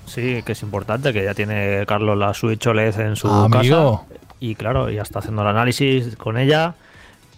sí, 0.06 0.42
que 0.46 0.52
es 0.52 0.62
importante, 0.62 1.12
que 1.12 1.24
ya 1.24 1.34
tiene 1.34 1.84
Carlos 1.86 2.16
la 2.16 2.32
Switch 2.32 2.64
OLED 2.66 3.00
en 3.00 3.16
su 3.16 3.28
Amigo. 3.28 4.06
casa. 4.08 4.18
Y 4.38 4.54
claro, 4.54 4.88
ya 4.88 5.02
está 5.02 5.18
haciendo 5.18 5.42
el 5.42 5.48
análisis 5.48 6.16
con 6.16 6.38
ella. 6.38 6.74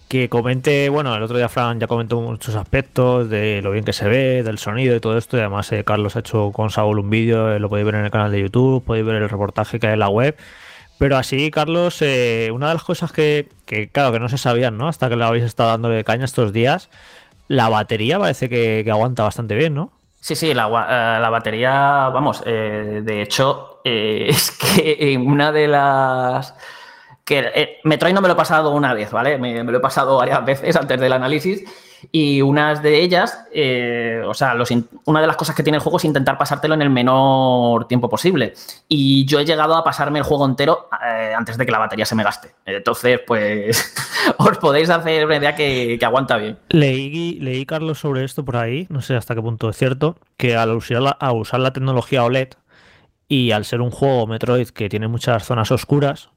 Que 0.09 0.29
comente, 0.29 0.89
bueno, 0.89 1.17
el 1.17 1.23
otro 1.23 1.37
día 1.37 1.49
Fran 1.49 1.81
ya 1.81 1.89
comentó 1.89 2.21
muchos 2.21 2.55
aspectos 2.55 3.29
de 3.29 3.61
lo 3.63 3.73
bien 3.73 3.85
que 3.85 3.93
se 3.93 4.07
ve, 4.07 4.45
del 4.45 4.59
sonido 4.59 4.95
y 4.95 5.01
todo 5.01 5.19
esto. 5.19 5.37
Y 5.37 5.41
además, 5.41 5.73
eh, 5.73 5.83
Carlos 5.83 6.15
ha 6.15 6.21
hecho 6.21 6.53
con 6.53 6.71
Saúl 6.71 7.01
un 7.01 7.11
vídeo, 7.11 7.53
eh, 7.53 7.59
lo 7.59 7.69
podéis 7.69 7.87
ver 7.87 7.97
en 7.97 8.05
el 8.05 8.11
canal 8.13 8.31
de 8.31 8.41
YouTube, 8.41 8.85
podéis 8.85 9.05
ver 9.05 9.17
el 9.17 9.29
reportaje 9.29 9.81
que 9.81 9.89
hay 9.89 9.95
en 9.95 9.99
la 9.99 10.09
web. 10.09 10.37
Pero 10.99 11.17
así, 11.17 11.51
Carlos, 11.51 12.01
eh, 12.01 12.51
una 12.53 12.69
de 12.69 12.75
las 12.75 12.85
cosas 12.85 13.13
que, 13.13 13.49
claro, 13.93 14.13
que 14.13 14.21
no 14.21 14.29
se 14.29 14.39
sabían, 14.39 14.79
¿no? 14.79 14.89
Hasta 14.89 15.09
que 15.09 15.17
le 15.17 15.25
habéis 15.25 15.45
estado 15.45 15.71
dando 15.71 15.89
de 15.89 16.05
caña 16.05 16.25
estos 16.25 16.53
días, 16.53 16.89
la 17.49 17.69
batería 17.69 18.19
parece 18.19 18.49
que, 18.49 18.87
aguanta 18.91 19.23
bastante 19.23 19.55
bien, 19.55 19.75
¿no? 19.75 19.93
Sí, 20.21 20.35
sí, 20.35 20.55
la, 20.55 20.67
eh, 20.67 21.31
batería, 21.31 22.11
vamos, 22.13 22.43
eh, 22.47 23.03
de 23.05 23.23
hecho, 23.23 23.81
es 23.85 24.51
que 24.53 25.19
una 25.23 25.53
de 25.53 25.69
las... 25.69 26.55
que 27.25 27.81
Metroid 27.85 28.15
no 28.15 28.23
me 28.23 28.29
lo 28.29 28.35
he 28.35 28.37
pasado 28.37 28.71
una 28.71 28.95
vez, 28.95 29.11
¿vale? 29.11 29.39
me 29.39 29.63
lo 29.63 29.79
he 29.79 29.81
pasado 29.81 30.17
varias 30.17 30.45
veces 30.45 30.75
antes 30.77 30.99
del 30.99 31.13
análisis 31.13 31.65
y 32.13 32.43
unas 32.43 32.83
de 32.83 33.01
ellas, 33.01 33.47
eh, 33.53 34.23
o 34.27 34.35
sea, 34.35 34.55
una 35.05 35.21
de 35.21 35.27
las 35.27 35.37
cosas 35.37 35.55
que 35.55 35.63
tiene 35.63 35.77
el 35.77 35.83
juego 35.83 35.99
es 35.99 36.05
intentar 36.05 36.39
pasártelo 36.39 36.75
en 36.75 36.83
el 36.83 36.91
menor 36.91 37.87
tiempo 37.89 38.09
posible. 38.09 38.55
Y 38.89 39.25
yo 39.27 39.41
he 39.41 39.45
llegado 39.45 39.75
a 39.77 39.85
pasarme 39.85 40.19
el 40.19 40.25
juego 40.25 40.47
entero 40.47 40.89
eh, 41.05 41.33
antes 41.37 41.57
de 41.57 41.67
que 41.67 41.73
la 41.73 41.79
batería 41.79 42.07
se 42.07 42.15
me 42.15 42.25
gaste. 42.25 42.55
Entonces, 42.65 43.21
pues 43.27 43.95
os 44.39 44.59
podéis 44.59 44.91
hacer 44.91 45.27
una 45.27 45.37
idea 45.37 45.55
que, 45.55 45.99
aguanta 46.03 46.37
bien. 46.37 46.59
Leí, 46.69 47.39
leí, 47.41 47.67
Carlos, 47.67 47.99
sobre 47.99 48.25
esto 48.25 48.45
por 48.45 48.57
ahí, 48.57 48.87
no 48.91 49.03
sé 49.03 49.17
hasta 49.17 49.35
qué 49.35 49.43
punto 49.43 49.69
es 49.69 49.77
cierto, 49.77 50.17
que 50.37 50.57
al 50.57 50.71
usar 50.71 51.03
la, 51.03 51.11
al 51.11 51.37
usar 51.37 51.61
la 51.61 51.73
tecnología 51.73 52.25
OLED 52.25 52.51
y 53.29 53.51
al 53.51 53.65
ser 53.65 53.81
un 53.81 53.91
juego 53.91 54.27
Metroid 54.27 54.69
que 54.69 54.89
tiene 54.89 55.09
muchas 55.09 55.45
zonas 55.45 55.71
oscuras, 55.73 56.31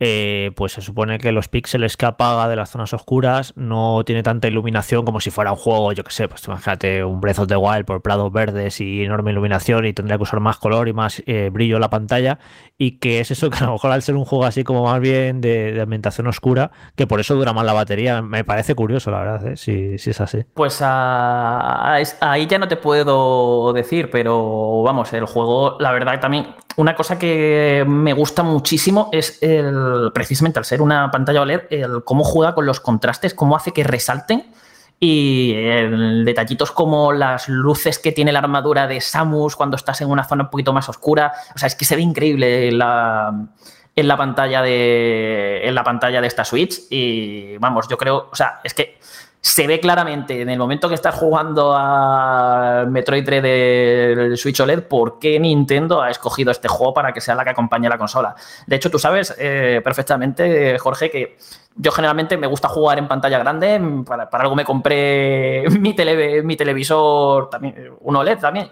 eh, 0.00 0.50
pues 0.56 0.72
se 0.72 0.80
supone 0.80 1.18
que 1.18 1.30
los 1.30 1.48
píxeles 1.48 1.96
que 1.96 2.06
apaga 2.06 2.48
de 2.48 2.56
las 2.56 2.70
zonas 2.70 2.92
oscuras 2.92 3.52
no 3.56 4.02
tiene 4.04 4.24
tanta 4.24 4.48
iluminación 4.48 5.04
como 5.04 5.20
si 5.20 5.30
fuera 5.30 5.52
un 5.52 5.58
juego, 5.58 5.92
yo 5.92 6.02
que 6.02 6.10
sé, 6.10 6.28
pues 6.28 6.44
imagínate 6.46 7.04
un 7.04 7.20
Breath 7.20 7.38
of 7.38 7.46
the 7.46 7.56
Wild 7.56 7.84
por 7.84 8.02
prados 8.02 8.32
verdes 8.32 8.80
y 8.80 9.04
enorme 9.04 9.30
iluminación 9.30 9.86
y 9.86 9.92
tendría 9.92 10.16
que 10.16 10.24
usar 10.24 10.40
más 10.40 10.56
color 10.56 10.88
y 10.88 10.92
más 10.92 11.22
eh, 11.26 11.50
brillo 11.52 11.78
la 11.78 11.88
pantalla 11.88 12.40
y 12.76 12.98
que 12.98 13.20
es 13.20 13.30
eso 13.30 13.48
que 13.50 13.58
a 13.58 13.66
lo 13.66 13.72
mejor 13.74 13.92
al 13.92 14.02
ser 14.02 14.16
un 14.16 14.24
juego 14.24 14.44
así 14.44 14.64
como 14.64 14.82
más 14.82 15.00
bien 15.00 15.40
de, 15.40 15.80
ambientación 15.80 16.26
oscura, 16.26 16.72
que 16.96 17.06
por 17.06 17.20
eso 17.20 17.36
dura 17.36 17.52
más 17.52 17.64
la 17.64 17.72
batería, 17.72 18.22
me 18.22 18.42
parece 18.44 18.74
curioso 18.74 19.10
la 19.12 19.20
verdad, 19.20 19.46
¿eh? 19.52 19.56
si, 19.56 19.94
es 19.94 20.20
así. 20.20 20.44
Pues 20.54 20.80
ahí 20.82 22.46
ya 22.46 22.58
no 22.58 22.66
te 22.66 22.76
puedo 22.76 23.72
decir, 23.72 24.10
pero 24.10 24.82
vamos, 24.82 25.12
el 25.12 25.26
juego, 25.26 25.76
la 25.78 25.92
verdad 25.92 26.18
también 26.18 26.56
una 26.76 26.94
cosa 26.94 27.18
que 27.18 27.84
me 27.86 28.12
gusta 28.12 28.42
muchísimo 28.42 29.10
es 29.12 29.38
el, 29.42 30.10
precisamente 30.14 30.58
al 30.58 30.64
ser 30.64 30.82
una 30.82 31.10
pantalla 31.10 31.42
OLED, 31.42 31.62
el 31.70 32.04
cómo 32.04 32.24
juega 32.24 32.54
con 32.54 32.66
los 32.66 32.80
contrastes, 32.80 33.34
cómo 33.34 33.56
hace 33.56 33.72
que 33.72 33.84
resalten 33.84 34.52
y 34.98 35.52
detallitos 36.24 36.70
como 36.70 37.12
las 37.12 37.48
luces 37.48 37.98
que 37.98 38.12
tiene 38.12 38.30
la 38.30 38.38
armadura 38.38 38.86
de 38.86 39.00
Samus 39.00 39.56
cuando 39.56 39.76
estás 39.76 40.00
en 40.00 40.08
una 40.08 40.22
zona 40.22 40.44
un 40.44 40.50
poquito 40.50 40.72
más 40.72 40.88
oscura. 40.88 41.32
O 41.56 41.58
sea, 41.58 41.66
es 41.66 41.74
que 41.74 41.84
se 41.84 41.96
ve 41.96 42.02
increíble 42.02 42.70
la, 42.70 43.48
en 43.96 44.08
la 44.08 44.16
pantalla 44.16 44.62
de 44.62 45.66
en 45.66 45.74
la 45.74 45.82
pantalla 45.82 46.20
de 46.20 46.28
esta 46.28 46.44
Switch 46.44 46.82
y 46.88 47.56
vamos, 47.58 47.88
yo 47.88 47.98
creo, 47.98 48.28
o 48.30 48.36
sea, 48.36 48.60
es 48.62 48.74
que 48.74 48.98
se 49.42 49.66
ve 49.66 49.80
claramente 49.80 50.40
en 50.40 50.48
el 50.50 50.58
momento 50.58 50.88
que 50.88 50.94
estás 50.94 51.16
jugando 51.16 51.74
a 51.76 52.84
Metroid 52.88 53.24
3 53.24 53.42
del 53.42 54.38
Switch 54.38 54.60
OLED 54.60 54.84
por 54.84 55.18
qué 55.18 55.40
Nintendo 55.40 56.00
ha 56.00 56.10
escogido 56.10 56.52
este 56.52 56.68
juego 56.68 56.94
para 56.94 57.12
que 57.12 57.20
sea 57.20 57.34
la 57.34 57.42
que 57.42 57.50
acompañe 57.50 57.88
la 57.88 57.98
consola. 57.98 58.36
De 58.68 58.76
hecho, 58.76 58.88
tú 58.88 59.00
sabes 59.00 59.34
eh, 59.36 59.80
perfectamente, 59.82 60.78
Jorge, 60.78 61.10
que 61.10 61.38
yo 61.74 61.90
generalmente 61.90 62.36
me 62.36 62.46
gusta 62.46 62.68
jugar 62.68 62.98
en 62.98 63.08
pantalla 63.08 63.40
grande. 63.40 63.80
Para, 64.06 64.28
algo 64.30 64.54
me 64.54 64.64
compré 64.64 65.64
mi, 65.70 65.92
mi 66.44 66.56
televisor, 66.56 67.50
también, 67.50 67.90
un 68.00 68.14
OLED 68.14 68.38
también. 68.38 68.70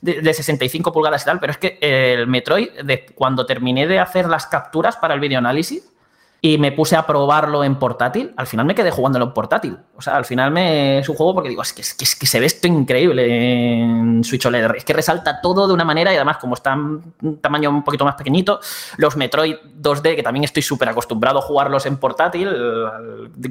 De, 0.00 0.34
65 0.34 0.92
pulgadas 0.92 1.22
y 1.22 1.24
tal, 1.26 1.38
pero 1.38 1.52
es 1.52 1.58
que 1.58 1.78
el 1.80 2.26
Metroid, 2.26 2.70
cuando 3.14 3.46
terminé 3.46 3.86
de 3.86 4.00
hacer 4.00 4.28
las 4.28 4.46
capturas 4.46 4.96
para 4.96 5.14
el 5.14 5.20
videoanálisis, 5.20 5.92
y 6.40 6.56
me 6.58 6.70
puse 6.70 6.94
a 6.94 7.04
probarlo 7.04 7.64
en 7.64 7.76
portátil. 7.76 8.32
Al 8.36 8.46
final 8.46 8.64
me 8.64 8.74
quedé 8.74 8.90
jugándolo 8.92 9.26
en 9.26 9.32
portátil. 9.32 9.76
O 9.96 10.02
sea, 10.02 10.16
al 10.16 10.24
final 10.24 10.52
me 10.52 11.00
es 11.00 11.08
un 11.08 11.16
juego 11.16 11.34
porque 11.34 11.48
digo, 11.48 11.62
es 11.62 11.72
que, 11.72 11.82
es 11.82 11.94
que, 11.94 12.26
se 12.26 12.38
ve 12.38 12.46
esto 12.46 12.68
increíble 12.68 13.82
en 13.82 14.22
Switch 14.22 14.46
OLED. 14.46 14.76
Es 14.76 14.84
que 14.84 14.92
resalta 14.92 15.40
todo 15.40 15.66
de 15.66 15.74
una 15.74 15.84
manera 15.84 16.12
y 16.12 16.16
además, 16.16 16.38
como 16.38 16.54
está 16.54 16.74
en 16.74 17.38
tamaño 17.40 17.70
un 17.70 17.82
poquito 17.82 18.04
más 18.04 18.14
pequeñito, 18.14 18.60
los 18.98 19.16
Metroid 19.16 19.56
2D, 19.80 20.14
que 20.14 20.22
también 20.22 20.44
estoy 20.44 20.62
súper 20.62 20.88
acostumbrado 20.88 21.40
a 21.40 21.42
jugarlos 21.42 21.86
en 21.86 21.96
portátil, 21.96 22.48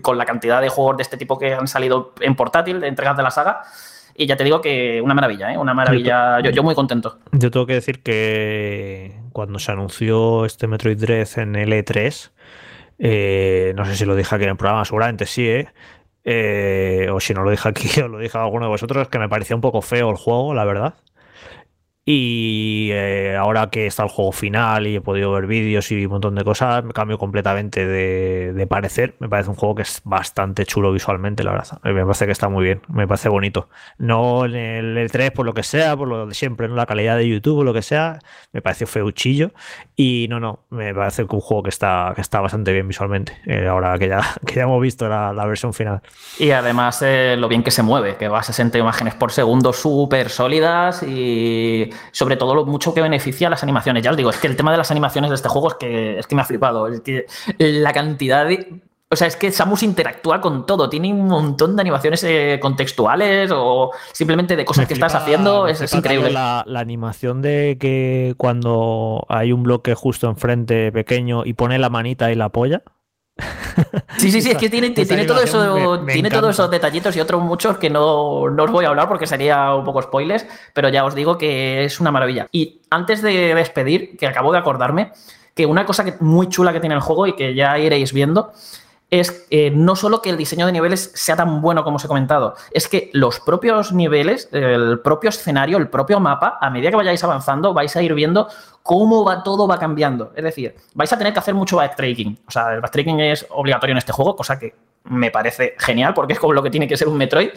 con 0.01 0.17
la 0.17 0.25
cantidad 0.25 0.61
de 0.61 0.69
juegos 0.69 0.97
de 0.97 1.03
este 1.03 1.17
tipo 1.17 1.37
que 1.37 1.53
han 1.53 1.67
salido 1.67 2.13
en 2.21 2.35
portátil, 2.35 2.79
de 2.79 2.87
entregas 2.87 3.17
de 3.17 3.23
la 3.23 3.31
saga. 3.31 3.63
Y 4.15 4.25
ya 4.25 4.35
te 4.37 4.43
digo 4.43 4.61
que 4.61 4.99
una 5.01 5.13
maravilla, 5.13 5.53
¿eh? 5.53 5.57
Una 5.57 5.75
maravilla. 5.75 6.39
Yo, 6.39 6.49
yo, 6.49 6.63
muy 6.63 6.73
contento. 6.73 7.19
Yo 7.33 7.51
tengo 7.51 7.67
que 7.67 7.73
decir 7.73 8.01
que 8.01 9.19
cuando 9.31 9.59
se 9.59 9.71
anunció 9.71 10.45
este 10.45 10.65
Metroid 10.65 10.97
Dread 10.97 11.27
en 11.37 11.53
L3, 11.53 12.31
eh, 12.99 13.73
no 13.75 13.85
sé 13.85 13.95
si 13.95 14.05
lo 14.05 14.15
dije 14.15 14.33
aquí 14.33 14.43
en 14.43 14.51
el 14.51 14.57
programa, 14.57 14.85
seguramente 14.85 15.25
sí, 15.25 15.47
¿eh? 15.47 15.67
¿eh? 16.23 17.09
o 17.11 17.19
si 17.19 17.33
no 17.33 17.43
lo 17.43 17.51
dije 17.51 17.69
aquí 17.69 17.99
o 18.01 18.07
lo 18.07 18.19
dije 18.19 18.37
a 18.37 18.43
alguno 18.43 18.65
de 18.65 18.71
vosotros, 18.71 19.07
que 19.09 19.19
me 19.19 19.29
parecía 19.29 19.55
un 19.55 19.61
poco 19.61 19.81
feo 19.81 20.09
el 20.09 20.17
juego, 20.17 20.53
la 20.53 20.65
verdad. 20.65 20.95
Y 22.09 22.87
eh, 22.93 23.35
ahora 23.35 23.69
que 23.69 23.85
está 23.85 24.01
el 24.03 24.07
juego 24.07 24.31
final 24.31 24.87
y 24.87 24.95
he 24.95 25.01
podido 25.01 25.29
ver 25.33 25.45
vídeos 25.45 25.91
y 25.91 26.05
un 26.05 26.11
montón 26.13 26.35
de 26.35 26.45
cosas, 26.45 26.81
me 26.85 26.93
cambio 26.93 27.17
completamente 27.17 27.85
de, 27.85 28.53
de 28.53 28.65
parecer. 28.65 29.15
Me 29.19 29.27
parece 29.27 29.49
un 29.49 29.57
juego 29.57 29.75
que 29.75 29.81
es 29.81 29.99
bastante 30.05 30.65
chulo 30.65 30.93
visualmente, 30.93 31.43
la 31.43 31.51
verdad. 31.51 31.81
Me 31.83 32.03
parece 32.03 32.25
que 32.25 32.31
está 32.31 32.47
muy 32.47 32.63
bien, 32.63 32.81
me 32.87 33.09
parece 33.09 33.27
bonito. 33.27 33.67
No 33.97 34.45
en 34.45 34.55
el, 34.55 34.97
el 34.97 35.11
3 35.11 35.31
por 35.31 35.45
lo 35.45 35.53
que 35.53 35.63
sea, 35.63 35.97
por 35.97 36.07
lo 36.07 36.27
de 36.27 36.33
siempre, 36.33 36.69
no 36.69 36.75
la 36.75 36.85
calidad 36.85 37.17
de 37.17 37.27
YouTube 37.27 37.57
o 37.57 37.63
lo 37.65 37.73
que 37.73 37.81
sea, 37.81 38.19
me 38.53 38.61
pareció 38.61 38.87
feuchillo. 38.87 39.51
Y 39.97 40.27
no, 40.29 40.39
no, 40.39 40.65
me 40.69 40.95
parece 40.95 41.27
que 41.27 41.35
un 41.35 41.41
juego 41.41 41.63
que 41.63 41.71
está, 41.71 42.13
que 42.15 42.21
está 42.21 42.39
bastante 42.39 42.71
bien 42.71 42.87
visualmente. 42.87 43.37
eh, 43.47 43.67
ahora 43.67 43.99
que 43.99 44.07
ya, 44.07 44.21
que 44.45 44.55
ya 44.55 44.63
hemos 44.63 44.81
visto 44.81 45.09
la, 45.09 45.33
la 45.33 45.45
versión 45.45 45.73
final. 45.73 46.01
Y 46.39 46.51
además 46.51 47.01
eh, 47.01 47.35
lo 47.37 47.49
bien 47.49 47.63
que 47.63 47.71
se 47.71 47.83
mueve, 47.83 48.15
que 48.15 48.29
va 48.29 48.39
a 48.39 48.43
60 48.43 48.77
imágenes 48.77 49.13
por 49.13 49.33
segundo 49.33 49.73
súper 49.73 50.29
sólidas 50.29 51.03
y 51.03 51.89
sobre 52.11 52.37
todo 52.37 52.55
lo 52.55 52.65
mucho 52.65 52.93
que 52.93 53.01
beneficia 53.01 53.49
las 53.49 53.63
animaciones. 53.63 54.03
Ya 54.03 54.11
os 54.11 54.17
digo, 54.17 54.29
es 54.29 54.37
que 54.37 54.47
el 54.47 54.55
tema 54.55 54.71
de 54.71 54.77
las 54.77 54.91
animaciones 54.91 55.29
de 55.29 55.35
este 55.35 55.49
juego 55.49 55.69
es 55.69 55.75
que, 55.75 56.19
es 56.19 56.27
que 56.27 56.35
me 56.35 56.41
ha 56.41 56.45
flipado. 56.45 56.87
Es 56.87 57.01
que 57.01 57.25
la 57.57 57.93
cantidad 57.93 58.45
de... 58.45 58.81
O 59.09 59.15
sea, 59.15 59.27
es 59.27 59.37
que 59.37 59.53
Samus 59.53 59.83
interactúa 59.83 60.41
con 60.41 60.65
todo. 60.65 60.89
Tiene 60.89 61.13
un 61.13 61.27
montón 61.27 61.77
de 61.77 61.81
animaciones 61.81 62.21
eh, 62.25 62.59
contextuales 62.61 63.49
o 63.53 63.91
simplemente 64.11 64.57
de 64.57 64.65
cosas 64.65 64.83
Me 64.83 64.87
que 64.87 64.93
estás 64.95 65.15
haciendo. 65.15 65.65
Es, 65.67 65.93
increíble. 65.93 66.29
La, 66.29 66.63
la 66.67 66.81
animación 66.81 67.41
de 67.41 67.77
que 67.79 68.33
cuando 68.35 69.25
hay 69.29 69.53
un 69.53 69.63
bloque 69.63 69.95
justo 69.95 70.27
enfrente 70.27 70.91
pequeño 70.91 71.45
y 71.45 71.53
pone 71.53 71.79
la 71.79 71.89
manita 71.89 72.31
y 72.33 72.35
la 72.35 72.49
polla. 72.49 72.83
Sí, 74.17 74.31
sí, 74.31 74.41
sí, 74.41 74.49
es 74.51 74.57
que 74.57 74.69
tiene, 74.69 74.89
tiene 74.89 75.25
todo 75.25 75.41
eso, 75.41 75.61
animación 75.61 75.99
me- 75.99 76.05
me 76.07 76.13
tiene 76.13 76.27
encanta. 76.29 76.41
todos 76.41 76.55
esos 76.55 76.71
detallitos 76.71 77.15
y 77.15 77.19
otros 77.19 77.41
muchos 77.41 77.77
que 77.77 77.89
no, 77.89 78.49
no 78.49 78.63
os 78.63 78.71
voy 78.71 78.85
a 78.85 78.89
hablar 78.89 79.07
porque 79.07 79.27
sería 79.27 79.73
un 79.75 79.85
poco 79.85 80.01
spoilers, 80.01 80.45
pero 80.73 80.89
ya 80.89 81.05
os 81.05 81.13
digo 81.13 81.37
que 81.37 81.85
es 81.85 81.99
una 81.99 82.09
maravilla. 82.11 82.47
Y 82.51 82.81
antes 82.89 83.21
de 83.21 83.53
despedir, 83.53 84.17
que 84.17 84.25
acabo 84.27 84.51
de 84.51 84.57
acordarme, 84.57 85.11
que 85.53 85.65
una 85.67 85.85
cosa 85.85 86.03
que, 86.03 86.15
muy 86.19 86.49
chula 86.49 86.73
que 86.73 86.79
tiene 86.79 86.95
el 86.95 87.01
juego 87.01 87.27
y 87.27 87.35
que 87.35 87.53
ya 87.53 87.77
iréis 87.77 88.11
viendo 88.11 88.51
es 89.09 89.47
eh, 89.49 89.71
no 89.71 89.95
solo 89.95 90.21
que 90.21 90.29
el 90.29 90.37
diseño 90.37 90.65
de 90.65 90.71
niveles 90.71 91.11
sea 91.15 91.35
tan 91.35 91.61
bueno 91.61 91.83
como 91.83 91.95
os 91.95 92.05
he 92.05 92.07
comentado, 92.07 92.55
es 92.71 92.87
que 92.87 93.09
los 93.13 93.39
propios 93.39 93.93
niveles, 93.93 94.49
el 94.51 94.99
propio 94.99 95.29
escenario, 95.29 95.77
el 95.77 95.89
propio 95.89 96.19
mapa, 96.19 96.57
a 96.59 96.69
medida 96.69 96.89
que 96.89 96.97
vayáis 96.97 97.23
avanzando, 97.23 97.73
vais 97.73 97.95
a 97.95 98.01
ir 98.01 98.13
viendo 98.13 98.49
cómo 98.83 99.23
va 99.23 99.43
todo 99.43 99.67
va 99.67 99.79
cambiando. 99.79 100.31
Es 100.35 100.43
decir, 100.43 100.75
vais 100.93 101.11
a 101.11 101.17
tener 101.17 101.33
que 101.33 101.39
hacer 101.39 101.53
mucho 101.53 101.77
backtracking. 101.77 102.39
O 102.47 102.51
sea, 102.51 102.73
el 102.73 102.81
backtracking 102.81 103.19
es 103.19 103.45
obligatorio 103.49 103.93
en 103.93 103.97
este 103.97 104.11
juego, 104.11 104.35
cosa 104.35 104.59
que 104.59 104.75
me 105.05 105.31
parece 105.31 105.75
genial 105.77 106.13
porque 106.13 106.33
es 106.33 106.39
como 106.39 106.53
lo 106.53 106.63
que 106.63 106.69
tiene 106.69 106.87
que 106.87 106.97
ser 106.97 107.07
un 107.07 107.17
Metroid. 107.17 107.51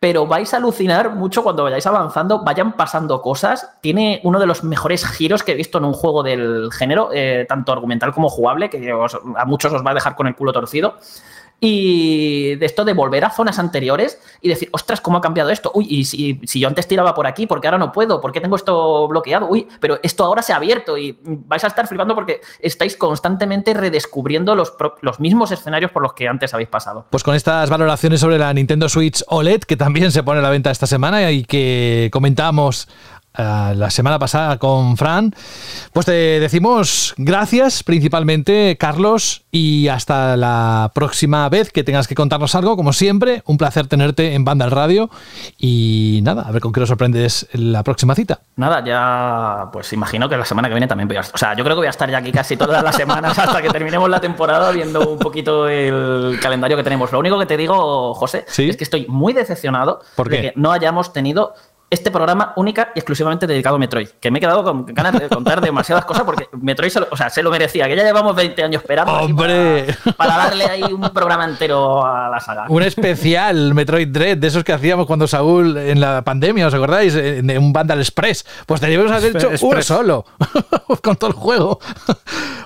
Pero 0.00 0.26
vais 0.26 0.54
a 0.54 0.58
alucinar 0.58 1.14
mucho 1.16 1.42
cuando 1.42 1.64
vayáis 1.64 1.86
avanzando, 1.86 2.44
vayan 2.44 2.72
pasando 2.76 3.20
cosas. 3.20 3.68
Tiene 3.80 4.20
uno 4.22 4.38
de 4.38 4.46
los 4.46 4.62
mejores 4.62 5.04
giros 5.04 5.42
que 5.42 5.52
he 5.52 5.56
visto 5.56 5.78
en 5.78 5.84
un 5.84 5.92
juego 5.92 6.22
del 6.22 6.70
género, 6.72 7.10
eh, 7.12 7.46
tanto 7.48 7.72
argumental 7.72 8.12
como 8.12 8.28
jugable, 8.28 8.70
que 8.70 8.92
a 8.92 9.44
muchos 9.44 9.72
os 9.72 9.84
va 9.84 9.90
a 9.90 9.94
dejar 9.94 10.14
con 10.14 10.28
el 10.28 10.36
culo 10.36 10.52
torcido. 10.52 10.96
Y 11.60 12.54
de 12.54 12.66
esto 12.66 12.84
de 12.84 12.92
volver 12.92 13.24
a 13.24 13.30
zonas 13.30 13.58
anteriores 13.58 14.20
y 14.40 14.48
decir, 14.48 14.68
ostras, 14.72 15.00
¿cómo 15.00 15.18
ha 15.18 15.20
cambiado 15.20 15.50
esto? 15.50 15.72
Uy, 15.74 15.86
y 15.88 16.04
si, 16.04 16.40
si 16.44 16.60
yo 16.60 16.68
antes 16.68 16.86
tiraba 16.86 17.14
por 17.14 17.26
aquí, 17.26 17.46
¿por 17.46 17.60
qué 17.60 17.66
ahora 17.66 17.78
no 17.78 17.90
puedo? 17.90 18.20
¿Por 18.20 18.30
qué 18.30 18.40
tengo 18.40 18.54
esto 18.56 19.08
bloqueado? 19.08 19.48
Uy, 19.48 19.66
pero 19.80 19.98
esto 20.02 20.24
ahora 20.24 20.42
se 20.42 20.52
ha 20.52 20.56
abierto 20.56 20.96
y 20.96 21.18
vais 21.22 21.64
a 21.64 21.66
estar 21.66 21.86
flipando 21.88 22.14
porque 22.14 22.40
estáis 22.60 22.96
constantemente 22.96 23.74
redescubriendo 23.74 24.54
los, 24.54 24.74
los 25.00 25.18
mismos 25.18 25.50
escenarios 25.50 25.90
por 25.90 26.02
los 26.02 26.12
que 26.12 26.28
antes 26.28 26.54
habéis 26.54 26.68
pasado. 26.68 27.06
Pues 27.10 27.24
con 27.24 27.34
estas 27.34 27.68
valoraciones 27.70 28.20
sobre 28.20 28.38
la 28.38 28.52
Nintendo 28.54 28.88
Switch 28.88 29.24
OLED, 29.26 29.62
que 29.62 29.76
también 29.76 30.12
se 30.12 30.22
pone 30.22 30.38
a 30.38 30.42
la 30.42 30.50
venta 30.50 30.70
esta 30.70 30.86
semana 30.86 31.30
y 31.32 31.44
que 31.44 32.08
comentamos 32.12 32.88
la 33.34 33.90
semana 33.90 34.18
pasada 34.18 34.58
con 34.58 34.96
Fran, 34.96 35.34
pues 35.92 36.06
te 36.06 36.12
decimos 36.12 37.14
gracias 37.16 37.84
principalmente, 37.84 38.76
Carlos, 38.78 39.44
y 39.50 39.88
hasta 39.88 40.36
la 40.36 40.90
próxima 40.94 41.48
vez 41.48 41.70
que 41.70 41.84
tengas 41.84 42.08
que 42.08 42.14
contarnos 42.14 42.54
algo, 42.54 42.76
como 42.76 42.92
siempre, 42.92 43.42
un 43.46 43.56
placer 43.56 43.86
tenerte 43.86 44.34
en 44.34 44.44
Banda 44.44 44.64
al 44.64 44.70
Radio 44.70 45.10
y 45.56 46.20
nada, 46.22 46.42
a 46.42 46.50
ver 46.50 46.60
con 46.60 46.72
qué 46.72 46.80
nos 46.80 46.88
sorprendes 46.88 47.48
en 47.52 47.72
la 47.72 47.84
próxima 47.84 48.14
cita. 48.14 48.40
Nada, 48.56 48.84
ya 48.84 49.68
pues 49.72 49.92
imagino 49.92 50.28
que 50.28 50.36
la 50.36 50.44
semana 50.44 50.68
que 50.68 50.74
viene 50.74 50.88
también 50.88 51.06
voy 51.06 51.16
a 51.16 51.20
estar. 51.20 51.34
O 51.34 51.38
sea, 51.38 51.54
yo 51.54 51.62
creo 51.62 51.76
que 51.76 51.80
voy 51.80 51.86
a 51.86 51.90
estar 51.90 52.10
ya 52.10 52.18
aquí 52.18 52.32
casi 52.32 52.56
todas 52.56 52.82
las 52.82 52.96
semanas 52.96 53.38
hasta 53.38 53.62
que 53.62 53.70
terminemos 53.70 54.10
la 54.10 54.20
temporada 54.20 54.70
viendo 54.72 55.08
un 55.08 55.18
poquito 55.18 55.68
el 55.68 56.38
calendario 56.40 56.76
que 56.76 56.82
tenemos. 56.82 57.12
Lo 57.12 57.20
único 57.20 57.38
que 57.38 57.46
te 57.46 57.56
digo, 57.56 58.14
José, 58.14 58.44
es 58.48 58.76
que 58.76 58.84
estoy 58.84 59.06
muy 59.08 59.32
decepcionado 59.32 60.00
¿Por 60.16 60.28
de 60.28 60.40
que 60.40 60.52
no 60.56 60.72
hayamos 60.72 61.12
tenido 61.12 61.54
este 61.90 62.10
programa 62.10 62.52
única 62.56 62.92
y 62.94 62.98
exclusivamente 62.98 63.46
dedicado 63.46 63.76
a 63.76 63.78
Metroid. 63.78 64.08
Que 64.20 64.30
me 64.30 64.38
he 64.38 64.40
quedado 64.40 64.62
con 64.62 64.86
ganas 64.86 65.18
de 65.18 65.28
contar 65.28 65.60
demasiadas 65.60 66.04
cosas 66.04 66.24
porque 66.24 66.48
Metroid 66.52 66.90
se 66.90 67.00
lo, 67.00 67.08
o 67.10 67.16
sea, 67.16 67.30
se 67.30 67.42
lo 67.42 67.50
merecía, 67.50 67.88
que 67.88 67.96
ya 67.96 68.04
llevamos 68.04 68.36
20 68.36 68.62
años 68.62 68.82
esperando 68.82 69.36
para, 69.36 69.86
para 70.16 70.36
darle 70.36 70.64
ahí 70.64 70.82
un 70.84 71.08
programa 71.10 71.44
entero 71.44 72.04
a 72.04 72.28
la 72.28 72.40
saga. 72.40 72.66
Un 72.68 72.82
especial 72.82 73.74
Metroid 73.74 74.08
Dread, 74.08 74.38
de 74.38 74.46
esos 74.46 74.64
que 74.64 74.72
hacíamos 74.72 75.06
cuando 75.06 75.26
Saúl 75.26 75.76
en 75.76 76.00
la 76.00 76.22
pandemia, 76.22 76.66
¿os 76.66 76.74
acordáis? 76.74 77.14
En 77.14 77.48
en 77.50 77.62
un 77.62 77.72
Vandal 77.72 78.00
Express. 78.00 78.44
Pues 78.66 78.80
teníamos 78.80 79.10
que 79.10 79.16
haber 79.16 79.36
hecho 79.36 79.66
uno 79.66 79.82
solo, 79.82 80.24
con 81.02 81.16
todo 81.16 81.30
el 81.30 81.36
juego. 81.36 81.78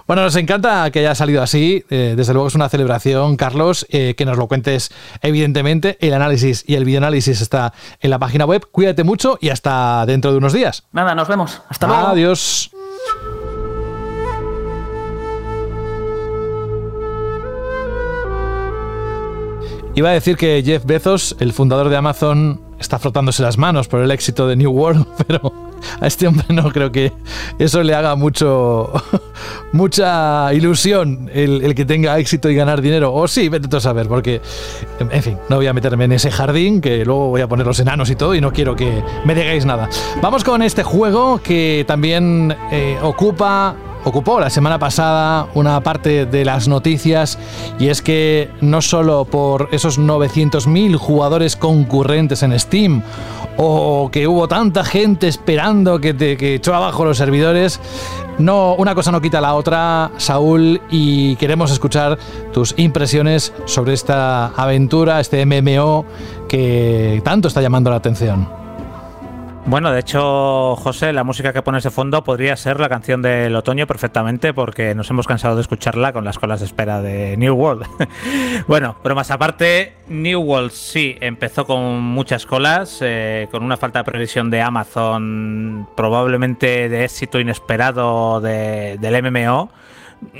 Bueno, 0.07 0.23
nos 0.23 0.37
encanta 0.37 0.91
que 0.91 1.01
haya 1.01 1.15
salido 1.15 1.43
así. 1.43 1.85
Eh, 1.91 2.15
desde 2.17 2.33
luego 2.33 2.49
es 2.49 2.55
una 2.55 2.69
celebración, 2.69 3.37
Carlos, 3.37 3.87
eh, 3.91 4.15
que 4.17 4.25
nos 4.25 4.37
lo 4.37 4.49
cuentes 4.49 4.91
evidentemente. 5.23 5.97
El 6.01 6.15
análisis 6.15 6.65
y 6.67 6.75
el 6.75 6.85
videoanálisis 6.85 7.41
está 7.41 7.73
en 8.01 8.11
la 8.11 8.19
página 8.19 8.45
web. 8.45 8.67
Cuídate 8.71 9.05
mucho 9.05 9.12
y 9.41 9.51
hasta 9.51 10.05
dentro 10.07 10.33
de 10.33 10.39
unos 10.39 10.53
días. 10.53 10.85
Nada, 10.93 11.15
nos 11.15 11.29
vemos. 11.29 11.61
Hasta 11.69 11.87
luego. 11.87 12.09
Adiós. 12.09 12.71
Iba 19.95 20.09
a 20.09 20.13
decir 20.13 20.37
que 20.37 20.63
Jeff 20.65 20.87
Bezos, 20.87 21.37
el 21.39 21.53
fundador 21.53 21.91
de 21.91 21.97
Amazon, 21.97 22.61
está 22.81 22.99
frotándose 22.99 23.43
las 23.43 23.59
manos 23.59 23.89
por 23.89 24.01
el 24.01 24.11
éxito 24.11 24.49
de 24.49 24.57
New 24.57 24.71
World, 24.71 25.07
pero 25.27 25.53
a 26.01 26.07
este 26.07 26.27
hombre 26.27 26.47
no 26.51 26.71
creo 26.71 26.93
que 26.93 27.13
eso 27.59 27.83
le 27.83 27.95
haga 27.95 28.15
mucho 28.15 28.93
mucha 29.73 30.53
ilusión 30.53 31.31
el, 31.33 31.63
el 31.63 31.75
que 31.75 31.85
tenga 31.85 32.19
éxito 32.19 32.49
y 32.49 32.55
ganar 32.55 32.81
dinero. 32.81 33.13
O 33.15 33.29
sí, 33.29 33.49
vete 33.49 33.69
tú 33.69 33.77
a 33.77 33.81
saber, 33.81 34.09
porque, 34.09 34.41
en 34.99 35.23
fin, 35.23 35.39
no 35.49 35.57
voy 35.57 35.67
a 35.67 35.73
meterme 35.73 36.05
en 36.05 36.13
ese 36.13 36.31
jardín, 36.31 36.81
que 36.81 37.05
luego 37.05 37.29
voy 37.29 37.41
a 37.41 37.49
poner 37.49 37.67
los 37.67 37.79
enanos 37.81 38.11
y 38.11 38.17
todo, 38.17 38.35
y 38.35 38.41
no 38.41 38.53
quiero 38.53 38.77
que 38.77 39.03
me 39.25 39.35
digáis 39.35 39.65
nada. 39.65 39.89
Vamos 40.21 40.45
con 40.45 40.63
este 40.63 40.83
juego 40.83 41.41
que 41.43 41.85
también 41.87 42.57
eh, 42.71 42.99
ocupa 43.03 43.77
ocupó 44.05 44.41
la 44.41 44.51
semana 44.51 44.79
pasada 44.79 45.47
una 45.55 45.81
parte 45.81 46.27
de 46.27 46.45
las 46.45 46.67
noticias 46.67 47.39
y 47.79 47.89
es 47.89 48.03
que 48.03 48.51
no 48.61 48.83
solo 48.83 49.25
por 49.25 49.69
esos 49.71 49.99
900.000 49.99 50.97
jugadores 50.97 51.57
concurrentes 51.57 52.43
en 52.43 52.59
Steam 52.59 53.03
o 53.57 54.11
que 54.11 54.27
hubo 54.27 54.49
tanta 54.49 54.85
gente 54.85 55.29
esperando 55.29 55.72
que, 56.01 56.15
te, 56.15 56.37
que 56.37 56.57
echó 56.57 56.75
abajo 56.75 57.05
los 57.05 57.17
servidores, 57.17 57.81
no, 58.39 58.75
una 58.75 58.95
cosa 58.95 59.11
no 59.11 59.21
quita 59.21 59.41
la 59.41 59.55
otra, 59.55 60.11
Saúl, 60.19 60.81
y 60.91 61.37
queremos 61.37 61.71
escuchar 61.71 62.19
tus 62.53 62.75
impresiones 62.77 63.53
sobre 63.65 63.95
esta 63.95 64.49
aventura, 64.49 65.21
este 65.21 65.45
MMO 65.47 66.05
que 66.49 67.23
tanto 67.25 67.49
está 67.49 67.63
llamando 67.63 67.91
la 67.91 67.97
atención. 67.97 68.62
Bueno, 69.65 69.93
de 69.93 70.01
hecho, 70.01 70.75
José, 70.77 71.13
la 71.13 71.23
música 71.25 71.53
que 71.53 71.63
pones 71.63 71.85
de 71.85 71.91
fondo 71.91 72.25
podría 72.25 72.57
ser 72.57 72.81
la 72.81 72.89
canción 72.89 73.23
del 73.23 73.55
otoño 73.55 73.87
perfectamente 73.87 74.53
porque 74.53 74.95
nos 74.95 75.09
hemos 75.09 75.27
cansado 75.27 75.55
de 75.55 75.63
escucharla 75.63 76.13
con 76.13 76.25
las 76.25 76.39
colas 76.39 76.61
de 76.61 76.67
espera 76.67 77.01
de 77.01 77.37
New 77.37 77.55
World. 77.55 77.87
bueno, 78.67 78.97
pero 79.03 79.15
más 79.15 79.31
aparte, 79.31 79.95
New 80.09 80.41
World 80.43 80.73
sí 80.73 81.17
empezó 81.21 81.65
con 81.65 82.01
muchas 82.03 82.45
colas, 82.45 82.99
eh, 83.03 83.47
con 83.53 83.63
una 83.63 83.77
falta 83.77 84.01
de 84.01 84.05
previsión 84.05 84.51
de 84.51 84.61
Amazon, 84.61 85.89
probablemente 85.97 86.89
de 86.89 87.05
éxito 87.05 87.39
inesperado 87.39 88.41
de- 88.41 88.99
del 89.01 89.23
MMO. 89.23 89.71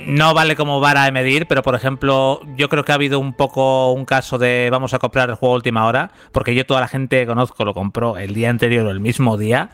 No 0.05 0.33
vale 0.33 0.55
como 0.55 0.79
vara 0.79 1.05
de 1.05 1.11
medir, 1.11 1.45
pero 1.47 1.61
por 1.61 1.75
ejemplo, 1.75 2.41
yo 2.55 2.69
creo 2.69 2.85
que 2.85 2.91
ha 2.91 2.95
habido 2.95 3.19
un 3.19 3.33
poco 3.33 3.91
un 3.91 4.05
caso 4.05 4.37
de 4.37 4.69
vamos 4.71 4.93
a 4.93 4.99
comprar 4.99 5.29
el 5.29 5.35
juego 5.35 5.55
última 5.55 5.85
hora, 5.85 6.11
porque 6.31 6.55
yo 6.55 6.65
toda 6.65 6.81
la 6.81 6.87
gente 6.87 7.19
que 7.19 7.25
conozco 7.25 7.65
lo 7.65 7.73
compró 7.73 8.17
el 8.17 8.33
día 8.33 8.49
anterior 8.49 8.85
o 8.85 8.91
el 8.91 8.99
mismo 8.99 9.37
día, 9.37 9.69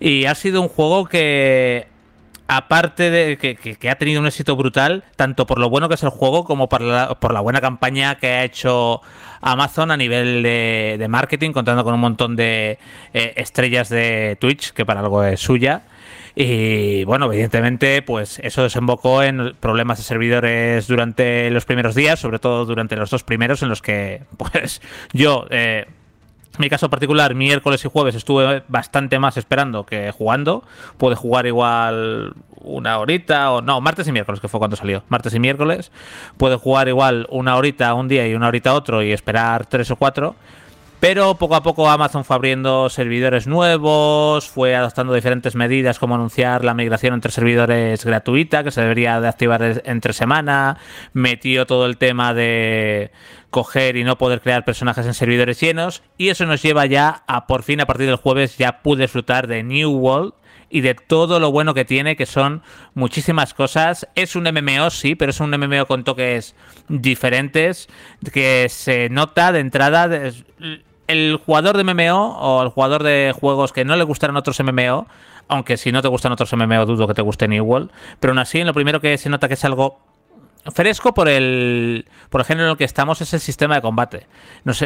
y 0.00 0.26
ha 0.26 0.34
sido 0.34 0.62
un 0.62 0.68
juego 0.68 1.06
que 1.06 1.88
aparte 2.48 3.10
de 3.10 3.36
que, 3.36 3.88
ha 3.90 3.94
tenido 3.96 4.20
un 4.20 4.26
éxito 4.26 4.56
brutal, 4.56 5.04
tanto 5.16 5.46
por 5.46 5.58
lo 5.58 5.68
bueno 5.68 5.88
que 5.88 5.96
es 5.96 6.02
el 6.02 6.08
juego 6.08 6.44
como 6.44 6.68
por 6.68 6.80
la, 6.80 7.40
buena 7.40 7.60
campaña 7.60 8.14
que 8.16 8.28
ha 8.28 8.44
hecho 8.44 9.02
Amazon 9.42 9.90
a 9.90 9.96
nivel 9.96 10.42
de, 10.42 10.96
de 10.98 11.08
marketing, 11.08 11.52
contando 11.52 11.84
con 11.84 11.94
un 11.94 12.00
montón 12.00 12.36
de 12.36 12.78
eh, 13.12 13.34
estrellas 13.36 13.90
de 13.90 14.36
Twitch, 14.40 14.72
que 14.72 14.86
para 14.86 15.00
algo 15.00 15.22
es 15.24 15.40
suya. 15.40 15.82
Y 16.40 17.02
bueno, 17.02 17.26
evidentemente, 17.32 18.00
pues 18.00 18.38
eso 18.44 18.62
desembocó 18.62 19.24
en 19.24 19.56
problemas 19.58 19.98
de 19.98 20.04
servidores 20.04 20.86
durante 20.86 21.50
los 21.50 21.64
primeros 21.64 21.96
días, 21.96 22.20
sobre 22.20 22.38
todo 22.38 22.64
durante 22.64 22.94
los 22.94 23.10
dos 23.10 23.24
primeros, 23.24 23.60
en 23.64 23.68
los 23.68 23.82
que, 23.82 24.22
pues, 24.36 24.80
yo, 25.12 25.46
eh, 25.50 25.86
mi 26.56 26.70
caso 26.70 26.88
particular, 26.88 27.34
miércoles 27.34 27.84
y 27.84 27.88
jueves 27.88 28.14
estuve 28.14 28.62
bastante 28.68 29.18
más 29.18 29.36
esperando 29.36 29.84
que 29.84 30.12
jugando. 30.12 30.62
Pude 30.96 31.16
jugar 31.16 31.48
igual 31.48 32.34
una 32.60 33.00
horita, 33.00 33.50
o 33.50 33.60
no, 33.60 33.80
martes 33.80 34.06
y 34.06 34.12
miércoles, 34.12 34.40
que 34.40 34.46
fue 34.46 34.60
cuando 34.60 34.76
salió. 34.76 35.02
Martes 35.08 35.34
y 35.34 35.40
miércoles. 35.40 35.90
Pude 36.36 36.54
jugar 36.54 36.86
igual 36.86 37.26
una 37.30 37.56
horita 37.56 37.92
un 37.94 38.06
día 38.06 38.28
y 38.28 38.34
una 38.36 38.46
horita 38.46 38.74
otro 38.74 39.02
y 39.02 39.10
esperar 39.10 39.66
tres 39.66 39.90
o 39.90 39.96
cuatro. 39.96 40.36
Pero 41.00 41.36
poco 41.36 41.54
a 41.54 41.62
poco 41.62 41.88
Amazon 41.88 42.24
fue 42.24 42.34
abriendo 42.34 42.90
servidores 42.90 43.46
nuevos, 43.46 44.48
fue 44.48 44.74
adoptando 44.74 45.14
diferentes 45.14 45.54
medidas 45.54 46.00
como 46.00 46.16
anunciar 46.16 46.64
la 46.64 46.74
migración 46.74 47.14
entre 47.14 47.30
servidores 47.30 48.04
gratuita, 48.04 48.64
que 48.64 48.72
se 48.72 48.80
debería 48.80 49.20
de 49.20 49.28
activar 49.28 49.82
entre 49.84 50.12
semana, 50.12 50.78
metió 51.12 51.66
todo 51.66 51.86
el 51.86 51.98
tema 51.98 52.34
de 52.34 53.12
coger 53.50 53.96
y 53.96 54.02
no 54.02 54.18
poder 54.18 54.40
crear 54.40 54.64
personajes 54.64 55.06
en 55.06 55.14
servidores 55.14 55.60
llenos, 55.60 56.02
y 56.16 56.30
eso 56.30 56.46
nos 56.46 56.62
lleva 56.62 56.84
ya 56.86 57.22
a 57.28 57.46
por 57.46 57.62
fin 57.62 57.80
a 57.80 57.86
partir 57.86 58.06
del 58.06 58.16
jueves 58.16 58.58
ya 58.58 58.82
pude 58.82 59.02
disfrutar 59.02 59.46
de 59.46 59.62
New 59.62 59.90
World, 59.90 60.34
y 60.70 60.80
de 60.82 60.94
todo 60.94 61.40
lo 61.40 61.50
bueno 61.50 61.74
que 61.74 61.84
tiene, 61.84 62.16
que 62.16 62.26
son 62.26 62.62
muchísimas 62.94 63.54
cosas. 63.54 64.06
Es 64.14 64.36
un 64.36 64.44
MMO, 64.44 64.90
sí, 64.90 65.14
pero 65.14 65.30
es 65.30 65.40
un 65.40 65.50
MMO 65.50 65.86
con 65.86 66.04
toques 66.04 66.54
diferentes, 66.88 67.88
que 68.32 68.68
se 68.68 69.08
nota 69.08 69.52
de 69.52 69.60
entrada. 69.60 70.30
El 71.08 71.40
jugador 71.44 71.76
de 71.76 71.84
MMO 71.84 72.38
o 72.38 72.62
el 72.62 72.68
jugador 72.68 73.02
de 73.02 73.34
juegos 73.38 73.72
que 73.72 73.84
no 73.84 73.96
le 73.96 74.04
gustaran 74.04 74.36
otros 74.36 74.60
MMO, 74.60 75.08
aunque 75.48 75.76
si 75.76 75.90
no 75.90 76.02
te 76.02 76.08
gustan 76.08 76.32
otros 76.32 76.52
MMO 76.52 76.86
dudo 76.86 77.08
que 77.08 77.14
te 77.14 77.22
guste 77.22 77.48
New 77.48 77.64
World, 77.64 77.90
pero 78.20 78.32
aún 78.32 78.38
así 78.38 78.62
lo 78.62 78.74
primero 78.74 79.00
que 79.00 79.18
se 79.18 79.28
nota 79.28 79.48
que 79.48 79.54
es 79.54 79.64
algo 79.64 79.98
fresco 80.74 81.14
por 81.14 81.28
el 81.28 82.06
por 82.30 82.42
el 82.42 82.46
género 82.46 82.66
en 82.66 82.70
el 82.72 82.76
que 82.76 82.84
estamos 82.84 83.20
es 83.20 83.32
el 83.32 83.40
sistema 83.40 83.76
de 83.76 83.80
combate. 83.80 84.26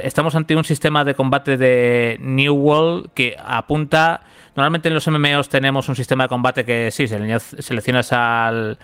estamos 0.03 0.35
ante 0.35 0.57
un 0.57 0.65
sistema 0.65 1.05
de 1.05 1.15
combate 1.15 1.57
de 1.57 2.19
New 2.21 2.55
World 2.55 3.11
que 3.15 3.37
apunta 3.45 4.23
Normalmente 4.55 4.89
en 4.89 4.95
los 4.95 5.09
MMOs 5.09 5.49
tenemos 5.49 5.89
un 5.89 5.97
sistema 5.97 6.25
de 6.25 6.29
combate 6.29 6.65
que 6.65 6.91
sí, 6.91 7.09
seleccionas 7.09 8.13
al, 8.13 8.79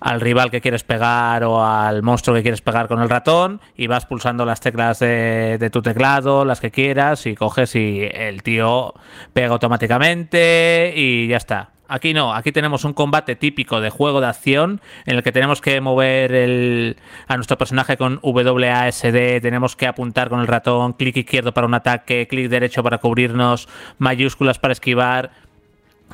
al 0.00 0.20
rival 0.20 0.50
que 0.50 0.62
quieres 0.62 0.82
pegar 0.82 1.44
o 1.44 1.62
al 1.62 2.02
monstruo 2.02 2.34
que 2.34 2.42
quieres 2.42 2.62
pegar 2.62 2.88
con 2.88 3.02
el 3.02 3.08
ratón 3.10 3.60
y 3.76 3.86
vas 3.86 4.06
pulsando 4.06 4.46
las 4.46 4.60
teclas 4.60 4.98
de, 5.00 5.58
de, 5.58 5.70
tu 5.70 5.82
teclado, 5.82 6.46
las 6.46 6.60
que 6.60 6.70
quieras, 6.70 7.26
y 7.26 7.34
coges 7.34 7.74
y 7.76 8.08
el 8.10 8.42
tío 8.42 8.94
pega 9.34 9.52
automáticamente 9.52 10.94
y 10.96 11.28
ya 11.28 11.36
está. 11.36 11.70
Aquí 11.92 12.14
no, 12.14 12.32
aquí 12.32 12.52
tenemos 12.52 12.84
un 12.84 12.92
combate 12.92 13.34
típico 13.34 13.80
de 13.80 13.90
juego 13.90 14.20
de 14.20 14.28
acción 14.28 14.80
en 15.06 15.16
el 15.16 15.24
que 15.24 15.32
tenemos 15.32 15.60
que 15.60 15.80
mover 15.80 16.32
el, 16.32 16.96
a 17.26 17.34
nuestro 17.34 17.58
personaje 17.58 17.96
con 17.96 18.20
WASD, 18.22 19.42
tenemos 19.42 19.74
que 19.74 19.88
apuntar 19.88 20.28
con 20.28 20.38
el 20.38 20.46
ratón, 20.46 20.92
clic 20.92 21.16
izquierdo 21.16 21.52
para 21.52 21.66
un 21.66 21.74
ataque, 21.74 22.28
clic 22.28 22.48
derecho 22.48 22.84
para 22.84 22.98
cubrirnos, 22.98 23.68
mayúsculas 23.98 24.60
para 24.60 24.70
esquivar 24.70 25.32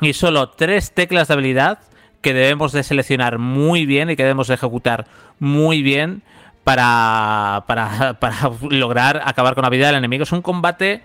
y 0.01 0.13
solo 0.13 0.49
tres 0.49 0.93
teclas 0.93 1.27
de 1.27 1.35
habilidad 1.35 1.77
que 2.21 2.33
debemos 2.33 2.71
de 2.71 2.81
seleccionar 2.81 3.37
muy 3.37 3.85
bien 3.85 4.09
y 4.09 4.15
que 4.15 4.23
debemos 4.23 4.47
de 4.47 4.55
ejecutar 4.55 5.05
muy 5.37 5.83
bien 5.83 6.23
para, 6.63 7.65
para, 7.67 8.13
para 8.19 8.51
lograr 8.71 9.21
acabar 9.23 9.53
con 9.53 9.61
la 9.61 9.69
vida 9.69 9.85
del 9.85 9.97
enemigo. 9.97 10.23
Es 10.23 10.31
un 10.31 10.41
combate 10.41 11.03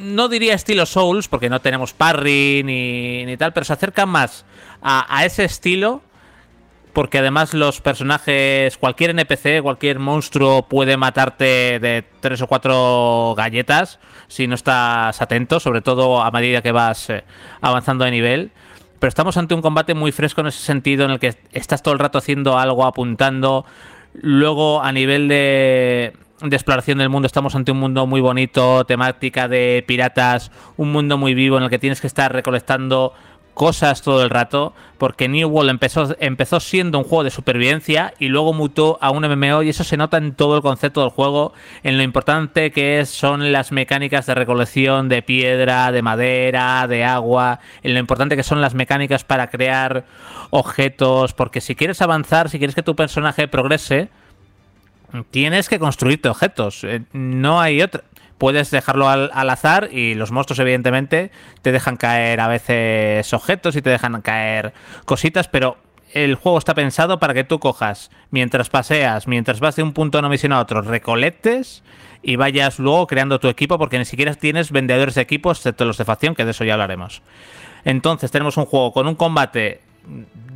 no 0.00 0.28
diría 0.28 0.54
estilo 0.54 0.86
Souls, 0.86 1.28
porque 1.28 1.50
no 1.50 1.60
tenemos 1.60 1.92
parry 1.92 2.62
ni, 2.64 3.36
tal, 3.36 3.52
pero 3.52 3.64
se 3.64 3.72
acerca 3.72 4.06
más 4.06 4.44
a, 4.82 5.24
ese 5.24 5.44
estilo, 5.44 6.02
porque 6.92 7.18
además 7.18 7.54
los 7.54 7.80
personajes, 7.80 8.76
cualquier 8.78 9.10
NPC, 9.10 9.62
cualquier 9.62 9.98
monstruo 9.98 10.66
puede 10.66 10.96
matarte 10.96 11.78
de 11.78 12.04
tres 12.20 12.40
o 12.42 12.46
cuatro 12.46 13.34
galletas 13.36 14.00
si 14.26 14.46
no 14.46 14.54
estás 14.54 15.20
atento, 15.20 15.60
sobre 15.60 15.82
todo 15.82 16.22
a 16.22 16.30
medida 16.30 16.62
que 16.62 16.72
vas 16.72 17.10
eh, 17.10 17.24
avanzando 17.60 18.04
de 18.04 18.10
nivel. 18.10 18.52
Pero 18.98 19.08
estamos 19.08 19.36
ante 19.36 19.54
un 19.54 19.62
combate 19.62 19.94
muy 19.94 20.12
fresco 20.12 20.40
en 20.40 20.48
ese 20.48 20.60
sentido, 20.60 21.04
en 21.04 21.12
el 21.12 21.18
que 21.18 21.34
estás 21.52 21.82
todo 21.82 21.94
el 21.94 22.00
rato 22.00 22.18
haciendo 22.18 22.58
algo, 22.58 22.84
apuntando. 22.84 23.64
Luego, 24.12 24.82
a 24.82 24.92
nivel 24.92 25.28
de, 25.28 26.12
de 26.42 26.56
exploración 26.56 26.98
del 26.98 27.08
mundo, 27.08 27.26
estamos 27.26 27.54
ante 27.54 27.72
un 27.72 27.78
mundo 27.78 28.06
muy 28.06 28.20
bonito, 28.20 28.84
temática 28.84 29.48
de 29.48 29.84
piratas, 29.86 30.50
un 30.76 30.92
mundo 30.92 31.18
muy 31.18 31.34
vivo 31.34 31.58
en 31.58 31.64
el 31.64 31.70
que 31.70 31.78
tienes 31.78 32.00
que 32.00 32.06
estar 32.06 32.32
recolectando 32.32 33.12
cosas 33.54 34.00
todo 34.00 34.22
el 34.22 34.30
rato, 34.30 34.72
porque 34.96 35.28
New 35.28 35.48
World 35.48 35.70
empezó, 35.70 36.16
empezó 36.18 36.60
siendo 36.60 36.98
un 36.98 37.04
juego 37.04 37.24
de 37.24 37.30
supervivencia 37.30 38.14
y 38.18 38.28
luego 38.28 38.54
mutó 38.54 38.96
a 39.02 39.10
un 39.10 39.26
MMO 39.26 39.62
y 39.62 39.68
eso 39.68 39.84
se 39.84 39.98
nota 39.98 40.16
en 40.16 40.34
todo 40.34 40.56
el 40.56 40.62
concepto 40.62 41.02
del 41.02 41.10
juego, 41.10 41.52
en 41.82 41.98
lo 41.98 42.02
importante 42.02 42.70
que 42.70 43.04
son 43.04 43.52
las 43.52 43.70
mecánicas 43.70 44.24
de 44.24 44.34
recolección 44.34 45.10
de 45.10 45.20
piedra, 45.20 45.92
de 45.92 46.00
madera, 46.00 46.86
de 46.86 47.04
agua, 47.04 47.60
en 47.82 47.92
lo 47.92 48.00
importante 48.00 48.36
que 48.36 48.42
son 48.42 48.62
las 48.62 48.74
mecánicas 48.74 49.24
para 49.24 49.48
crear 49.48 50.06
objetos, 50.48 51.34
porque 51.34 51.60
si 51.60 51.74
quieres 51.74 52.00
avanzar, 52.00 52.48
si 52.48 52.56
quieres 52.56 52.74
que 52.74 52.82
tu 52.82 52.96
personaje 52.96 53.46
progrese, 53.46 54.08
tienes 55.30 55.68
que 55.68 55.78
construirte 55.78 56.28
objetos. 56.28 56.84
Eh, 56.84 57.02
no 57.12 57.60
hay 57.60 57.82
otra. 57.82 58.04
Puedes 58.38 58.70
dejarlo 58.70 59.08
al, 59.08 59.30
azar 59.50 59.90
y 59.92 60.14
los 60.14 60.30
monstruos, 60.30 60.58
evidentemente, 60.60 61.30
te 61.60 61.72
dejan 61.72 61.98
caer 61.98 62.40
a 62.40 62.48
veces 62.48 63.34
objetos 63.34 63.76
y 63.76 63.82
te 63.82 63.90
dejan 63.90 64.22
caer 64.22 64.72
cositas, 65.04 65.46
pero 65.46 65.76
el 66.14 66.36
juego 66.36 66.56
está 66.56 66.74
pensado 66.74 67.18
para 67.18 67.34
que 67.34 67.44
tú 67.44 67.58
cojas, 67.58 68.10
mientras 68.30 68.70
paseas, 68.70 69.28
mientras 69.28 69.60
vas 69.60 69.76
de 69.76 69.82
un 69.82 69.92
punto 69.92 70.16
de 70.16 70.20
una 70.20 70.30
misión 70.30 70.52
a 70.52 70.60
otro, 70.60 70.80
recolectes 70.80 71.82
y 72.22 72.36
vayas 72.36 72.78
luego 72.78 73.06
creando 73.06 73.40
tu 73.40 73.48
equipo, 73.48 73.76
porque 73.76 73.98
ni 73.98 74.06
siquiera 74.06 74.34
tienes 74.34 74.72
vendedores 74.72 75.16
de 75.16 75.20
equipos, 75.20 75.58
excepto 75.58 75.84
los 75.84 75.98
de 75.98 76.06
facción, 76.06 76.34
que 76.34 76.46
de 76.46 76.52
eso 76.52 76.64
ya 76.64 76.72
hablaremos. 76.72 77.20
Entonces, 77.84 78.30
tenemos 78.30 78.56
un 78.56 78.64
juego 78.64 78.92
con 78.94 79.06
un 79.06 79.16
combate 79.16 79.82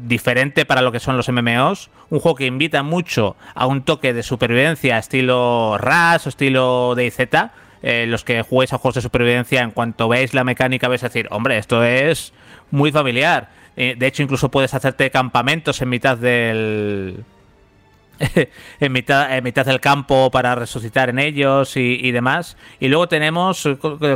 diferente 0.06 0.64
para 0.64 0.82
lo 0.82 0.92
que 0.92 1.00
son 1.00 1.16
los 1.16 1.28
MMOs, 1.28 1.90
un 2.10 2.20
juego 2.20 2.36
que 2.36 2.46
invita 2.46 2.82
mucho 2.82 3.36
a 3.54 3.66
un 3.66 3.82
toque 3.82 4.12
de 4.12 4.22
supervivencia 4.22 4.98
estilo 4.98 5.76
RAS 5.78 6.26
o 6.26 6.28
estilo 6.28 6.94
DayZ. 6.94 7.18
Eh, 7.82 8.06
los 8.06 8.24
que 8.24 8.40
juguéis 8.40 8.72
a 8.72 8.78
juegos 8.78 8.94
de 8.94 9.02
supervivencia, 9.02 9.60
en 9.60 9.70
cuanto 9.70 10.08
veis 10.08 10.32
la 10.32 10.42
mecánica, 10.42 10.88
vais 10.88 11.02
a 11.04 11.08
decir, 11.08 11.28
hombre, 11.30 11.58
esto 11.58 11.84
es 11.84 12.32
muy 12.70 12.90
familiar. 12.92 13.50
Eh, 13.76 13.94
de 13.98 14.06
hecho, 14.06 14.22
incluso 14.22 14.50
puedes 14.50 14.72
hacerte 14.72 15.10
campamentos 15.10 15.82
en 15.82 15.90
mitad 15.90 16.16
del, 16.16 17.24
en, 18.80 18.92
mitad, 18.92 19.36
en 19.36 19.44
mitad 19.44 19.66
del 19.66 19.80
campo 19.80 20.30
para 20.30 20.54
resucitar 20.54 21.08
en 21.08 21.18
ellos 21.18 21.76
y, 21.76 22.10
demás. 22.12 22.56
Y 22.80 22.88
luego 22.88 23.08
tenemos, 23.08 23.68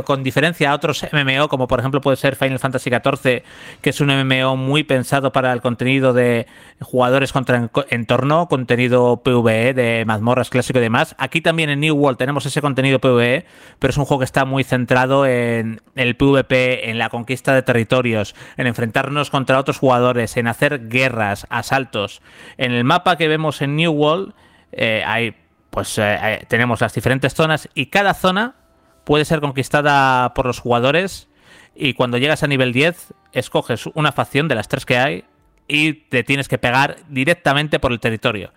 con, 0.05 0.23
diferencia 0.23 0.71
a 0.71 0.75
otros 0.75 1.05
MMO, 1.11 1.49
como 1.49 1.67
por 1.67 1.79
ejemplo 1.79 2.01
puede 2.01 2.17
ser 2.17 2.35
Final 2.35 2.59
Fantasy 2.59 2.89
XIV, 2.89 3.43
que 3.81 3.89
es 3.89 4.01
un 4.01 4.07
MMO 4.07 4.55
muy 4.55 4.83
pensado 4.83 5.31
para 5.31 5.51
el 5.53 5.61
contenido 5.61 6.13
de 6.13 6.47
jugadores 6.81 7.33
contra 7.33 7.69
entorno, 7.89 8.47
contenido 8.47 9.17
PvE 9.17 9.73
de 9.73 10.03
mazmorras 10.05 10.49
clásico 10.49 10.79
y 10.79 10.81
demás. 10.81 11.15
Aquí 11.17 11.41
también 11.41 11.69
en 11.69 11.79
New 11.79 11.95
World 11.95 12.17
tenemos 12.17 12.45
ese 12.45 12.61
contenido 12.61 12.99
PvE, 12.99 13.45
pero 13.79 13.91
es 13.91 13.97
un 13.97 14.05
juego 14.05 14.19
que 14.19 14.25
está 14.25 14.45
muy 14.45 14.63
centrado 14.63 15.25
en 15.25 15.81
el 15.95 16.15
PvP, 16.15 16.89
en 16.89 16.97
la 16.97 17.09
conquista 17.09 17.53
de 17.53 17.61
territorios, 17.63 18.35
en 18.57 18.67
enfrentarnos 18.67 19.29
contra 19.29 19.59
otros 19.59 19.77
jugadores, 19.77 20.37
en 20.37 20.47
hacer 20.47 20.87
guerras, 20.87 21.47
asaltos. 21.49 22.21
En 22.57 22.71
el 22.71 22.83
mapa 22.83 23.17
que 23.17 23.27
vemos 23.27 23.61
en 23.61 23.75
New 23.75 23.88
World 23.89 24.33
eh, 24.71 25.03
hay, 25.05 25.35
pues 25.69 25.97
eh, 25.97 26.17
eh, 26.21 26.45
tenemos 26.47 26.81
las 26.81 26.93
diferentes 26.93 27.33
zonas 27.33 27.69
y 27.73 27.87
cada 27.87 28.13
zona 28.13 28.55
puede 29.03 29.25
ser 29.25 29.41
conquistada 29.41 30.33
por 30.33 30.45
los 30.45 30.59
jugadores 30.59 31.27
y 31.75 31.93
cuando 31.93 32.17
llegas 32.17 32.43
a 32.43 32.47
nivel 32.47 32.73
10 32.73 33.13
escoges 33.31 33.87
una 33.93 34.11
facción 34.11 34.47
de 34.47 34.55
las 34.55 34.67
tres 34.67 34.85
que 34.85 34.97
hay 34.97 35.25
y 35.67 35.93
te 35.93 36.23
tienes 36.23 36.47
que 36.47 36.57
pegar 36.57 36.97
directamente 37.09 37.79
por 37.79 37.91
el 37.91 37.99
territorio 37.99 38.51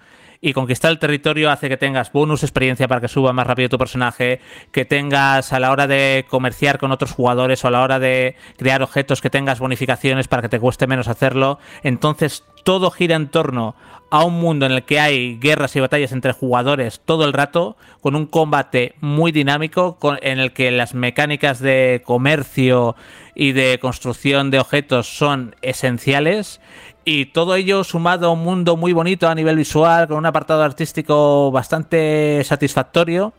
y 0.45 0.53
conquistar 0.53 0.91
el 0.91 0.99
territorio 0.99 1.51
hace 1.51 1.69
que 1.69 1.77
tengas 1.77 2.13
bonus 2.13 2.43
experiencia 2.43 2.89
para 2.89 3.01
que 3.01 3.07
suba 3.07 3.33
más 3.33 3.47
rápido 3.47 3.69
tu 3.69 3.79
personaje, 3.79 4.41
que 4.73 4.85
tengas 4.85 5.53
a 5.53 5.61
la 5.61 5.71
hora 5.71 5.87
de 5.87 6.27
comerciar 6.29 6.79
con 6.79 6.91
otros 6.91 7.13
jugadores 7.13 7.65
o 7.65 7.69
a 7.69 7.71
la 7.71 7.81
hora 7.81 8.01
de 8.01 8.35
crear 8.59 8.83
objetos 8.83 9.21
que 9.23 9.31
tengas 9.31 9.61
bonificaciones 9.61 10.27
para 10.27 10.43
que 10.43 10.49
te 10.49 10.59
cueste 10.59 10.89
menos 10.89 11.07
hacerlo. 11.07 11.61
Entonces 11.85 12.45
todo 12.63 12.91
gira 12.91 13.17
en 13.17 13.29
torno 13.29 13.75
a 14.11 14.25
un 14.25 14.35
mundo 14.35 14.67
en 14.67 14.73
el 14.73 14.83
que 14.83 15.01
hay 15.01 15.39
guerras 15.39 15.75
y 15.75 15.81
batallas 15.81 16.13
entre 16.13 16.33
jugadores 16.33 17.01
todo 17.05 17.25
el 17.25 17.33
rato, 17.33 17.79
con 18.03 18.15
un 18.15 18.27
combate 18.27 18.95
muy 19.01 19.33
dinámico, 19.33 19.97
en 20.21 20.39
el 20.39 20.53
que 20.53 20.71
las 20.71 20.93
mecánicas 20.93 21.61
de 21.61 22.03
comercio 22.05 22.95
y 23.35 23.53
de 23.53 23.79
construcción 23.79 24.51
de 24.51 24.61
objetos 24.61 25.07
son 25.07 25.57
esenciales 25.63 26.61
y 27.05 27.27
todo 27.27 27.57
ello 27.57 27.85
sumado 27.85 28.29
a 28.29 28.33
un 28.33 28.45
mundo 28.45 28.77
muy 28.77 28.93
bonito 28.93 29.29
a 29.29 29.35
nivel 29.35 29.57
visual, 29.57 30.07
con 30.09 30.19
un 30.19 30.27
apartado 30.27 30.63
artístico 30.63 31.51
bastante 31.51 32.43
satisfactorio. 32.45 33.33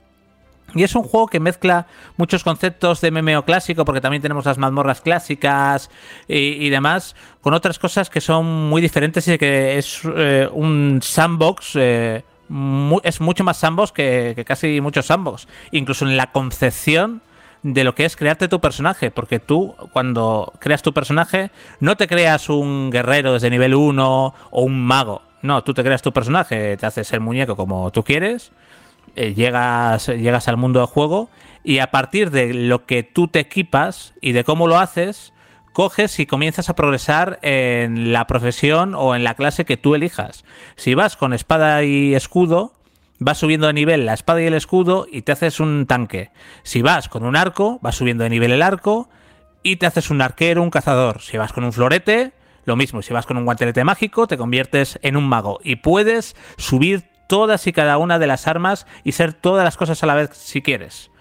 Y 0.75 0.83
es 0.83 0.95
un 0.95 1.03
juego 1.03 1.27
que 1.27 1.39
mezcla 1.39 1.87
muchos 2.17 2.43
conceptos 2.43 3.01
de 3.01 3.11
MMO 3.11 3.45
clásico, 3.45 3.85
porque 3.85 4.01
también 4.01 4.21
tenemos 4.21 4.45
las 4.45 4.57
mazmorras 4.57 5.01
clásicas 5.01 5.89
y, 6.27 6.69
demás, 6.69 7.15
con 7.41 7.53
otras 7.53 7.79
cosas 7.79 8.09
que 8.09 8.21
son 8.21 8.69
muy 8.69 8.81
diferentes 8.81 9.27
y 9.27 9.37
que 9.37 9.77
es 9.77 10.01
eh, 10.15 10.49
un 10.51 10.99
sandbox. 11.01 11.75
Eh, 11.75 12.23
es 13.03 13.21
mucho 13.21 13.43
más 13.43 13.57
sandbox 13.57 13.91
que, 13.91 14.33
que 14.35 14.45
casi 14.45 14.81
muchos 14.81 15.05
sandbox. 15.05 15.47
Incluso 15.71 16.05
en 16.05 16.17
la 16.17 16.31
concepción 16.31 17.21
de 17.63 17.83
lo 17.83 17.95
que 17.95 18.05
es 18.05 18.15
crearte 18.15 18.47
tu 18.47 18.59
personaje, 18.59 19.09
porque 19.09 19.39
tú 19.39 19.75
cuando 19.93 20.53
creas 20.59 20.81
tu 20.81 20.93
personaje 20.93 21.49
no 21.79 21.95
te 21.95 22.07
creas 22.07 22.49
un 22.49 22.91
guerrero 22.91 23.33
desde 23.33 23.49
nivel 23.49 23.73
1 23.73 24.35
o 24.51 24.61
un 24.61 24.85
mago, 24.85 25.21
no, 25.41 25.63
tú 25.63 25.73
te 25.73 25.83
creas 25.83 26.01
tu 26.01 26.11
personaje, 26.11 26.77
te 26.77 26.85
haces 26.85 27.11
el 27.13 27.21
muñeco 27.21 27.55
como 27.55 27.91
tú 27.91 28.03
quieres, 28.03 28.51
eh, 29.15 29.33
llegas, 29.33 30.07
llegas 30.07 30.47
al 30.47 30.57
mundo 30.57 30.79
del 30.79 30.87
juego 30.87 31.29
y 31.63 31.79
a 31.79 31.91
partir 31.91 32.31
de 32.31 32.53
lo 32.53 32.85
que 32.85 33.03
tú 33.03 33.27
te 33.27 33.39
equipas 33.39 34.13
y 34.21 34.31
de 34.33 34.43
cómo 34.43 34.67
lo 34.67 34.77
haces, 34.77 35.33
coges 35.71 36.19
y 36.19 36.25
comienzas 36.25 36.69
a 36.69 36.75
progresar 36.75 37.39
en 37.41 38.13
la 38.13 38.27
profesión 38.27 38.95
o 38.95 39.15
en 39.15 39.23
la 39.23 39.35
clase 39.35 39.65
que 39.65 39.77
tú 39.77 39.95
elijas. 39.95 40.45
Si 40.75 40.93
vas 40.93 41.15
con 41.15 41.33
espada 41.33 41.83
y 41.83 42.15
escudo, 42.15 42.73
vas 43.19 43.37
subiendo 43.37 43.67
de 43.67 43.73
nivel 43.73 44.05
la 44.05 44.13
espada 44.13 44.41
y 44.41 44.45
el 44.45 44.53
escudo 44.53 45.07
y 45.11 45.21
te 45.21 45.31
haces 45.31 45.59
un 45.59 45.85
tanque. 45.85 46.31
Si 46.63 46.81
vas 46.81 47.09
con 47.09 47.23
un 47.23 47.35
arco, 47.35 47.79
vas 47.81 47.95
subiendo 47.95 48.23
de 48.23 48.29
nivel 48.29 48.51
el 48.51 48.61
arco 48.61 49.09
y 49.63 49.77
te 49.77 49.85
haces 49.85 50.09
un 50.09 50.21
arquero, 50.21 50.61
un 50.61 50.69
cazador. 50.69 51.21
Si 51.21 51.37
vas 51.37 51.53
con 51.53 51.63
un 51.63 51.73
florete, 51.73 52.33
lo 52.65 52.75
mismo. 52.75 53.01
Si 53.01 53.13
vas 53.13 53.25
con 53.25 53.37
un 53.37 53.45
guantelete 53.45 53.83
mágico, 53.83 54.27
te 54.27 54.37
conviertes 54.37 54.99
en 55.01 55.17
un 55.17 55.27
mago. 55.27 55.59
Y 55.63 55.77
puedes 55.77 56.35
subir 56.57 57.12
todas 57.27 57.67
y 57.67 57.73
cada 57.73 57.97
una 57.97 58.19
de 58.19 58.27
las 58.27 58.47
armas 58.47 58.87
y 59.03 59.13
ser 59.13 59.33
todas 59.33 59.63
las 59.63 59.77
cosas 59.77 60.03
a 60.03 60.07
la 60.07 60.15
vez 60.15 60.31
si 60.33 60.61
quieres. 60.61 61.11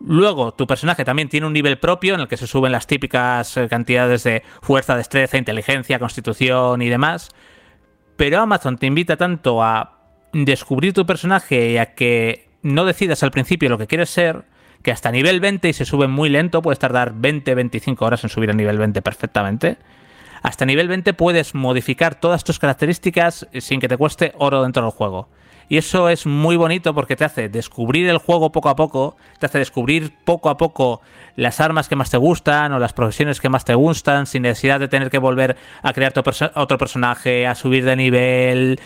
Luego, 0.00 0.52
tu 0.52 0.66
personaje 0.66 1.04
también 1.04 1.28
tiene 1.28 1.46
un 1.46 1.52
nivel 1.52 1.78
propio 1.78 2.14
en 2.14 2.20
el 2.20 2.28
que 2.28 2.36
se 2.36 2.46
suben 2.46 2.72
las 2.72 2.86
típicas 2.86 3.56
eh, 3.56 3.68
cantidades 3.68 4.24
de 4.24 4.42
fuerza, 4.60 4.96
destreza, 4.96 5.38
inteligencia, 5.38 5.98
constitución 5.98 6.82
y 6.82 6.88
demás. 6.88 7.30
Pero 8.16 8.40
Amazon 8.40 8.76
te 8.76 8.86
invita 8.86 9.16
tanto 9.16 9.62
a 9.62 9.98
descubrir 10.32 10.92
tu 10.92 11.06
personaje 11.06 11.70
y 11.70 11.78
a 11.78 11.94
que 11.94 12.50
no 12.62 12.84
decidas 12.84 13.22
al 13.22 13.30
principio 13.30 13.68
lo 13.68 13.78
que 13.78 13.86
quieres 13.86 14.10
ser, 14.10 14.44
que 14.82 14.90
hasta 14.90 15.10
nivel 15.10 15.40
20 15.40 15.68
y 15.68 15.72
se 15.72 15.84
sube 15.84 16.08
muy 16.08 16.28
lento, 16.28 16.60
puedes 16.60 16.78
tardar 16.78 17.14
20-25 17.14 18.02
horas 18.02 18.24
en 18.24 18.30
subir 18.30 18.50
a 18.50 18.54
nivel 18.54 18.78
20 18.78 19.00
perfectamente. 19.00 19.78
Hasta 20.44 20.66
nivel 20.66 20.88
20 20.88 21.14
puedes 21.14 21.54
modificar 21.54 22.16
todas 22.16 22.44
tus 22.44 22.58
características 22.58 23.48
sin 23.60 23.80
que 23.80 23.88
te 23.88 23.96
cueste 23.96 24.34
oro 24.36 24.62
dentro 24.62 24.82
del 24.82 24.92
juego. 24.92 25.30
Y 25.70 25.78
eso 25.78 26.10
es 26.10 26.26
muy 26.26 26.56
bonito 26.56 26.92
porque 26.94 27.16
te 27.16 27.24
hace 27.24 27.48
descubrir 27.48 28.10
el 28.10 28.18
juego 28.18 28.52
poco 28.52 28.68
a 28.68 28.76
poco, 28.76 29.16
te 29.38 29.46
hace 29.46 29.58
descubrir 29.58 30.12
poco 30.26 30.50
a 30.50 30.58
poco 30.58 31.00
las 31.34 31.60
armas 31.60 31.88
que 31.88 31.96
más 31.96 32.10
te 32.10 32.18
gustan 32.18 32.74
o 32.74 32.78
las 32.78 32.92
profesiones 32.92 33.40
que 33.40 33.48
más 33.48 33.64
te 33.64 33.74
gustan, 33.74 34.26
sin 34.26 34.42
necesidad 34.42 34.78
de 34.78 34.88
tener 34.88 35.08
que 35.08 35.16
volver 35.16 35.56
a 35.80 35.94
crear 35.94 36.12
otro 36.54 36.76
personaje, 36.76 37.46
a 37.46 37.54
subir 37.54 37.86
de 37.86 37.96
nivel, 37.96 38.80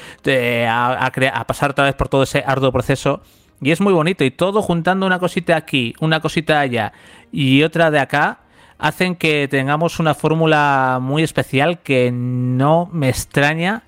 a, 0.69 1.07
a 1.07 1.47
pasar 1.49 1.73
otra 1.73 1.87
vez 1.87 1.97
por 1.97 2.09
todo 2.09 2.23
ese 2.23 2.45
arduo 2.47 2.71
proceso. 2.71 3.21
Y 3.61 3.73
es 3.73 3.81
muy 3.81 3.93
bonito. 3.93 4.23
Y 4.23 4.31
todo 4.31 4.63
juntando 4.63 5.07
una 5.07 5.19
cosita 5.19 5.57
aquí, 5.57 5.93
una 5.99 6.21
cosita 6.21 6.61
allá 6.61 6.93
y 7.33 7.65
otra 7.65 7.91
de 7.91 7.99
acá, 7.99 8.43
hacen 8.79 9.17
que 9.17 9.49
tengamos 9.49 9.99
una 9.99 10.15
fórmula 10.15 10.99
muy 11.01 11.23
especial 11.23 11.81
que 11.81 12.11
no 12.13 12.89
me 12.93 13.09
extraña 13.09 13.83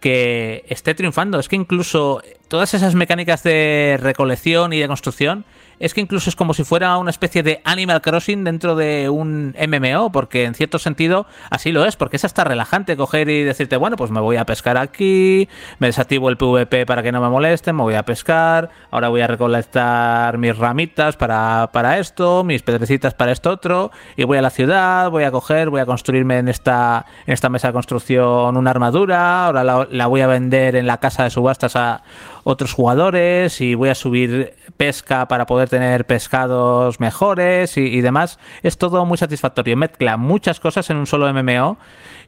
que 0.00 0.64
esté 0.68 0.94
triunfando. 0.94 1.38
Es 1.38 1.48
que 1.48 1.56
incluso 1.56 2.22
todas 2.48 2.74
esas 2.74 2.94
mecánicas 2.94 3.42
de 3.42 3.98
recolección 4.00 4.72
y 4.74 4.78
de 4.78 4.86
construcción 4.86 5.46
es 5.78 5.94
que 5.94 6.00
incluso 6.00 6.30
es 6.30 6.36
como 6.36 6.54
si 6.54 6.64
fuera 6.64 6.96
una 6.98 7.10
especie 7.10 7.42
de 7.42 7.60
Animal 7.64 8.02
Crossing 8.02 8.44
dentro 8.44 8.76
de 8.76 9.08
un 9.08 9.54
MMO, 9.58 10.12
porque 10.12 10.44
en 10.44 10.54
cierto 10.54 10.78
sentido 10.78 11.26
así 11.50 11.72
lo 11.72 11.84
es, 11.84 11.96
porque 11.96 12.16
es 12.16 12.24
hasta 12.24 12.44
relajante 12.44 12.96
coger 12.96 13.28
y 13.28 13.42
decirte, 13.42 13.76
bueno, 13.76 13.96
pues 13.96 14.10
me 14.10 14.20
voy 14.20 14.36
a 14.36 14.44
pescar 14.44 14.76
aquí, 14.76 15.48
me 15.78 15.88
desactivo 15.88 16.28
el 16.28 16.36
PvP 16.36 16.86
para 16.86 17.02
que 17.02 17.12
no 17.12 17.20
me 17.20 17.28
moleste, 17.28 17.72
me 17.72 17.82
voy 17.82 17.94
a 17.94 18.04
pescar, 18.04 18.70
ahora 18.90 19.08
voy 19.08 19.20
a 19.20 19.26
recolectar 19.26 20.38
mis 20.38 20.56
ramitas 20.56 21.16
para, 21.16 21.70
para 21.72 21.98
esto, 21.98 22.44
mis 22.44 22.62
pedrecitas 22.62 23.14
para 23.14 23.32
esto 23.32 23.50
otro, 23.50 23.90
y 24.16 24.24
voy 24.24 24.38
a 24.38 24.42
la 24.42 24.50
ciudad, 24.50 25.10
voy 25.10 25.24
a 25.24 25.30
coger, 25.30 25.70
voy 25.70 25.80
a 25.80 25.86
construirme 25.86 26.38
en 26.38 26.48
esta, 26.48 27.06
en 27.26 27.34
esta 27.34 27.48
mesa 27.48 27.68
de 27.68 27.72
construcción 27.72 28.56
una 28.56 28.70
armadura, 28.70 29.46
ahora 29.46 29.64
la, 29.64 29.86
la 29.90 30.06
voy 30.06 30.20
a 30.20 30.26
vender 30.26 30.76
en 30.76 30.86
la 30.86 30.98
casa 30.98 31.24
de 31.24 31.30
subastas 31.30 31.76
a 31.76 32.02
otros 32.44 32.72
jugadores 32.72 33.60
y 33.60 33.74
voy 33.74 33.88
a 33.88 33.94
subir 33.94 34.54
pesca 34.76 35.26
para 35.28 35.46
poder 35.46 35.63
tener 35.66 36.06
pescados 36.06 37.00
mejores 37.00 37.76
y, 37.76 38.00
demás. 38.00 38.38
Es 38.62 38.78
todo 38.78 39.04
muy 39.04 39.18
satisfactorio. 39.18 39.76
Mezcla 39.76 40.16
muchas 40.16 40.60
cosas 40.60 40.88
en 40.90 40.96
un 40.96 41.06
solo 41.06 41.32
MMO 41.32 41.78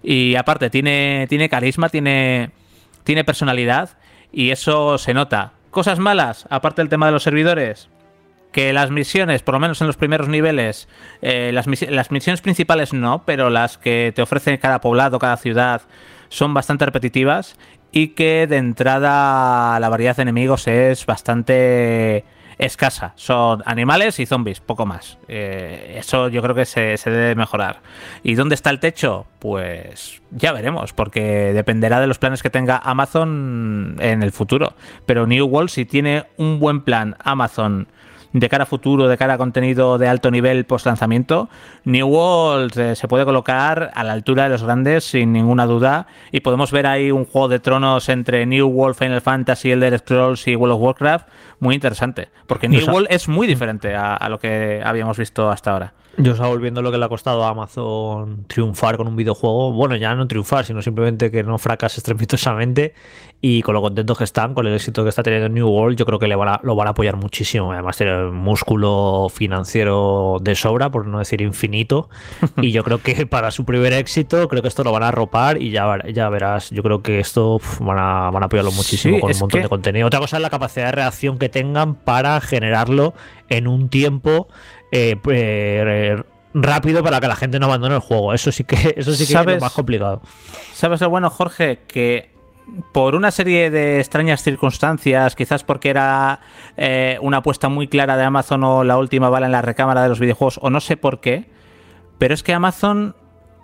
y 0.03 0.35
aparte 0.37 0.71
tiene, 0.71 1.27
tiene 1.29 1.49
carisma, 1.49 1.89
tiene, 1.89 2.51
tiene 3.05 3.25
personalidad 3.25 3.91
y 4.33 4.51
eso 4.51 4.99
se 4.99 5.15
nota. 5.15 5.53
Cosas 5.71 5.99
malas, 5.99 6.47
aparte 6.51 6.83
del 6.83 6.89
tema 6.89 7.07
de 7.07 7.13
los 7.13 7.23
servidores, 7.23 7.89
que 8.53 8.73
las 8.73 8.91
misiones, 8.91 9.43
por 9.43 9.55
lo 9.55 9.61
menos 9.61 9.81
en 9.81 9.87
los 9.87 9.97
primeros 9.97 10.29
niveles, 10.29 10.89
eh, 11.21 11.51
las, 11.53 11.67
las, 11.67 12.11
misiones 12.11 12.41
principales 12.41 12.95
no, 12.95 13.25
pero 13.27 13.51
las 13.51 13.77
que 13.77 14.13
te 14.15 14.23
ofrece 14.23 14.59
cada 14.59 14.81
poblado, 14.81 15.19
cada 15.19 15.37
ciudad, 15.37 15.83
son 16.29 16.55
bastante 16.55 16.87
repetitivas 16.87 17.59
y 17.93 18.09
que 18.09 18.47
de 18.47 18.57
entrada 18.57 19.79
la 19.81 19.89
variedad 19.89 20.17
de 20.17 20.23
enemigos 20.23 20.67
es 20.69 21.07
bastante 21.07 22.25
escasa. 22.59 23.13
Son 23.17 23.63
animales 23.67 24.19
y 24.21 24.27
zombies, 24.27 24.61
poco 24.61 24.87
más. 24.87 25.19
Eh, 25.29 25.97
eso 25.99 26.29
yo 26.29 26.43
creo 26.43 26.55
que 26.55 26.65
se, 26.65 26.97
debe 27.05 27.35
mejorar. 27.35 27.81
¿Y 28.23 28.35
dónde 28.35 28.55
está 28.55 28.71
el 28.71 28.81
techo? 28.81 29.27
Pues 29.39 30.23
ya 30.31 30.53
veremos, 30.53 30.93
porque 30.93 31.53
dependerá 31.53 32.01
de 32.01 32.07
los 32.07 32.19
planes 32.19 32.43
que 32.43 32.51
tenga 32.51 32.79
Amazon 32.79 33.97
en 34.01 34.23
el 34.23 34.33
futuro. 34.33 34.75
Pero 35.05 35.27
New 35.27 35.47
World, 35.47 35.71
si 35.71 35.85
tiene 35.85 36.25
un 36.37 36.59
buen 36.59 36.83
plan 36.83 37.17
Amazon 37.23 37.89
de 38.33 38.49
cara 38.49 38.65
a 38.65 38.67
futuro, 38.67 39.09
de 39.09 39.17
cara 39.17 39.35
a 39.35 39.39
contenido 39.39 39.99
de 39.99 40.09
alto 40.09 40.31
nivel 40.31 40.65
post 40.65 40.87
lanzamiento, 40.87 41.49
New 41.85 42.07
World 42.07 42.79
eh, 42.79 42.97
se 42.97 43.09
puede 43.09 43.25
colocar 43.25 43.91
a 43.95 44.05
la 44.05 44.13
altura 44.13 44.45
de 44.45 44.51
los 44.51 44.63
grandes 44.63 45.05
sin 45.05 45.33
ninguna 45.33 45.67
duda 45.67 46.07
y 46.33 46.41
podemos 46.41 46.73
ver 46.73 46.87
ahí 46.87 47.11
un 47.11 47.25
juego 47.25 47.49
de 47.49 47.59
tronos 47.59 48.09
entre 48.09 48.47
New 48.47 48.67
World, 48.67 48.97
Final 48.97 49.21
Fantasy, 49.21 49.73
Elder 49.73 49.99
Scrolls 49.99 50.47
y 50.49 50.57
World 50.57 50.75
of 50.75 50.83
Warcraft 50.83 51.29
muy 51.61 51.75
interesante, 51.75 52.29
porque 52.47 52.69
New 52.69 52.85
World 52.87 53.09
es 53.11 53.29
muy 53.29 53.47
diferente 53.47 53.95
a 53.95 54.29
lo 54.29 54.39
que 54.39 54.83
habíamos 54.85 55.17
visto 55.17 55.51
hasta 55.51 55.73
ahora. 55.73 55.93
Yo 56.19 56.33
estaba 56.33 56.49
volviendo 56.49 56.81
lo 56.81 56.91
que 56.91 56.99
le 56.99 57.05
ha 57.05 57.09
costado 57.09 57.45
a 57.45 57.51
Amazon 57.51 58.45
triunfar 58.47 58.97
con 58.97 59.07
un 59.07 59.17
videojuego. 59.17 59.73
Bueno, 59.73 59.97
ya 59.97 60.15
no 60.15 60.27
triunfar, 60.27 60.65
sino 60.65 60.81
simplemente 60.81 61.31
que 61.31 61.43
no 61.43 61.59
fracase 61.59 62.01
estrepitosamente. 62.01 62.95
Y 63.43 63.61
con 63.61 63.75
lo 63.75 63.83
contentos 63.83 64.17
que 64.17 64.25
están, 64.25 64.55
con 64.55 64.67
el 64.67 64.75
éxito 64.75 65.03
que 65.03 65.11
está 65.11 65.23
teniendo 65.23 65.51
New 65.51 65.69
World, 65.69 65.99
yo 65.99 66.07
creo 66.07 66.19
que 66.19 66.27
le 66.27 66.35
van 66.35 66.49
a, 66.49 66.61
lo 66.63 66.75
van 66.75 66.89
a 66.89 66.91
apoyar 66.91 67.17
muchísimo. 67.17 67.71
Además, 67.71 67.99
tiene 67.99 68.31
músculo 68.31 69.29
financiero 69.33 70.39
de 70.41 70.55
sobra, 70.55 70.91
por 70.91 71.07
no 71.07 71.19
decir 71.19 71.43
infinito. 71.43 72.09
y 72.63 72.73
yo 72.73 72.83
creo 72.83 73.03
que 73.03 73.27
para 73.27 73.51
su 73.51 73.67
primer 73.67 73.93
éxito, 73.93 74.49
creo 74.49 74.63
que 74.63 74.69
esto 74.69 74.85
lo 74.85 74.93
van 74.93 75.03
a 75.03 75.09
arropar 75.09 75.61
y 75.61 75.71
ya, 75.71 75.99
ya 76.13 76.31
verás. 76.31 76.71
Yo 76.71 76.83
creo 76.83 77.03
que 77.03 77.21
esto 77.21 77.61
van, 77.81 77.99
a, 77.99 78.31
van 78.31 78.43
a 78.43 78.47
apoyarlo 78.47 78.73
muchísimo 78.73 79.21
con 79.21 79.31
un 79.31 79.39
montón 79.39 79.63
de 79.63 79.69
contenido. 79.69 80.07
Otra 80.07 80.21
cosa 80.21 80.37
es 80.37 80.43
la 80.43 80.51
capacidad 80.51 80.87
de 80.87 80.93
reacción 80.93 81.39
que 81.39 81.51
tengan 81.51 81.95
para 81.95 82.41
generarlo 82.41 83.13
en 83.49 83.69
un 83.69 83.89
tiempo 83.89 84.49
eh, 84.93 85.17
eh, 85.31 86.23
rápido 86.55 87.03
para 87.03 87.21
que 87.21 87.29
la 87.29 87.37
gente 87.37 87.59
no 87.59 87.67
abandone 87.67 87.97
el 87.97 88.01
juego. 88.01 88.35
Eso 88.35 88.53
sí 88.53 88.65
que, 88.65 88.95
eso 88.97 89.13
sí 89.13 89.27
que 89.27 89.39
es 89.39 89.47
lo 89.47 89.61
más 89.61 89.73
complicado. 89.73 90.23
¿Sabes 90.73 91.01
lo 91.01 91.11
bueno, 91.11 91.31
Jorge? 91.31 91.81
Que 91.87 92.37
por 92.93 93.15
una 93.15 93.31
serie 93.31 93.71
de 93.71 94.01
extrañas 94.01 94.43
circunstancias, 94.43 95.37
quizás 95.37 95.63
porque 95.65 95.91
era 95.91 96.41
eh, 96.77 97.19
una 97.21 97.39
apuesta 97.39 97.69
muy 97.69 97.89
clara 97.89 98.17
de 98.17 98.25
Amazon 98.25 98.65
o 98.65 98.85
la 98.85 98.99
última 98.99 99.29
bala 99.29 99.47
en 99.47 99.53
la 99.53 99.63
recámara 99.63 100.03
de 100.03 100.09
los 100.09 100.19
videojuegos, 100.19 100.59
o 100.63 100.71
no 100.71 100.81
sé 100.81 100.97
por 100.97 101.21
qué, 101.21 101.49
pero 102.19 102.35
es 102.35 102.43
que 102.43 102.55
Amazon 102.55 103.15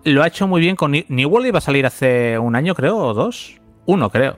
lo 0.04 0.22
ha 0.22 0.26
hecho 0.26 0.46
muy 0.46 0.60
bien 0.60 0.76
con 0.76 0.92
New 0.92 1.28
World 1.28 1.48
iba 1.48 1.58
a 1.58 1.62
salir 1.62 1.86
hace 1.86 2.38
un 2.38 2.56
año, 2.56 2.74
creo, 2.74 2.96
o 2.98 3.14
dos. 3.14 3.60
Uno, 3.86 4.10
creo. 4.10 4.36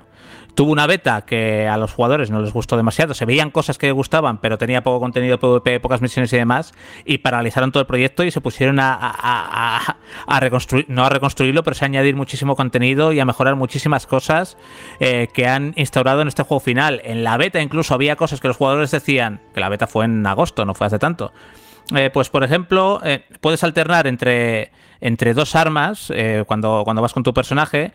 Tuvo 0.54 0.70
una 0.70 0.86
beta 0.86 1.22
que 1.22 1.66
a 1.66 1.76
los 1.76 1.92
jugadores 1.92 2.30
no 2.30 2.40
les 2.40 2.52
gustó 2.52 2.76
demasiado. 2.76 3.12
Se 3.14 3.24
veían 3.24 3.50
cosas 3.50 3.76
que 3.76 3.86
les 3.86 3.94
gustaban, 3.94 4.38
pero 4.38 4.56
tenía 4.56 4.84
poco 4.84 5.00
contenido 5.00 5.38
PvP, 5.40 5.80
pocas 5.80 6.00
misiones 6.00 6.32
y 6.32 6.36
demás. 6.36 6.74
Y 7.04 7.18
paralizaron 7.18 7.72
todo 7.72 7.80
el 7.80 7.88
proyecto 7.88 8.22
y 8.22 8.30
se 8.30 8.40
pusieron 8.40 8.78
a, 8.80 9.96
reconstruir, 10.40 10.86
no 10.88 11.04
a 11.04 11.08
reconstruirlo, 11.08 11.64
pero 11.64 11.76
a 11.80 11.84
añadir 11.84 12.14
muchísimo 12.14 12.54
contenido 12.54 13.12
y 13.12 13.18
a 13.18 13.24
mejorar 13.24 13.56
muchísimas 13.56 14.06
cosas 14.06 14.56
eh, 15.00 15.28
que 15.34 15.48
han 15.48 15.72
instaurado 15.76 16.22
en 16.22 16.28
este 16.28 16.44
juego 16.44 16.60
final. 16.60 17.00
En 17.04 17.24
la 17.24 17.36
beta 17.36 17.60
incluso 17.60 17.92
había 17.92 18.14
cosas 18.14 18.40
que 18.40 18.46
los 18.46 18.56
jugadores 18.56 18.92
decían, 18.92 19.40
que 19.54 19.60
la 19.60 19.68
beta 19.68 19.88
fue 19.88 20.04
en 20.04 20.24
agosto, 20.24 20.64
no 20.64 20.74
fue 20.74 20.86
hace 20.86 21.00
tanto. 21.00 21.32
Eh, 21.96 22.10
pues 22.12 22.30
por 22.30 22.44
ejemplo, 22.44 23.00
eh, 23.02 23.24
puedes 23.40 23.64
alternar 23.64 24.06
entre, 24.06 24.70
entre 25.00 25.34
dos 25.34 25.56
armas 25.56 26.12
cuando, 26.46 26.82
cuando 26.84 27.02
vas 27.02 27.12
con 27.12 27.24
tu 27.24 27.34
personaje 27.34 27.92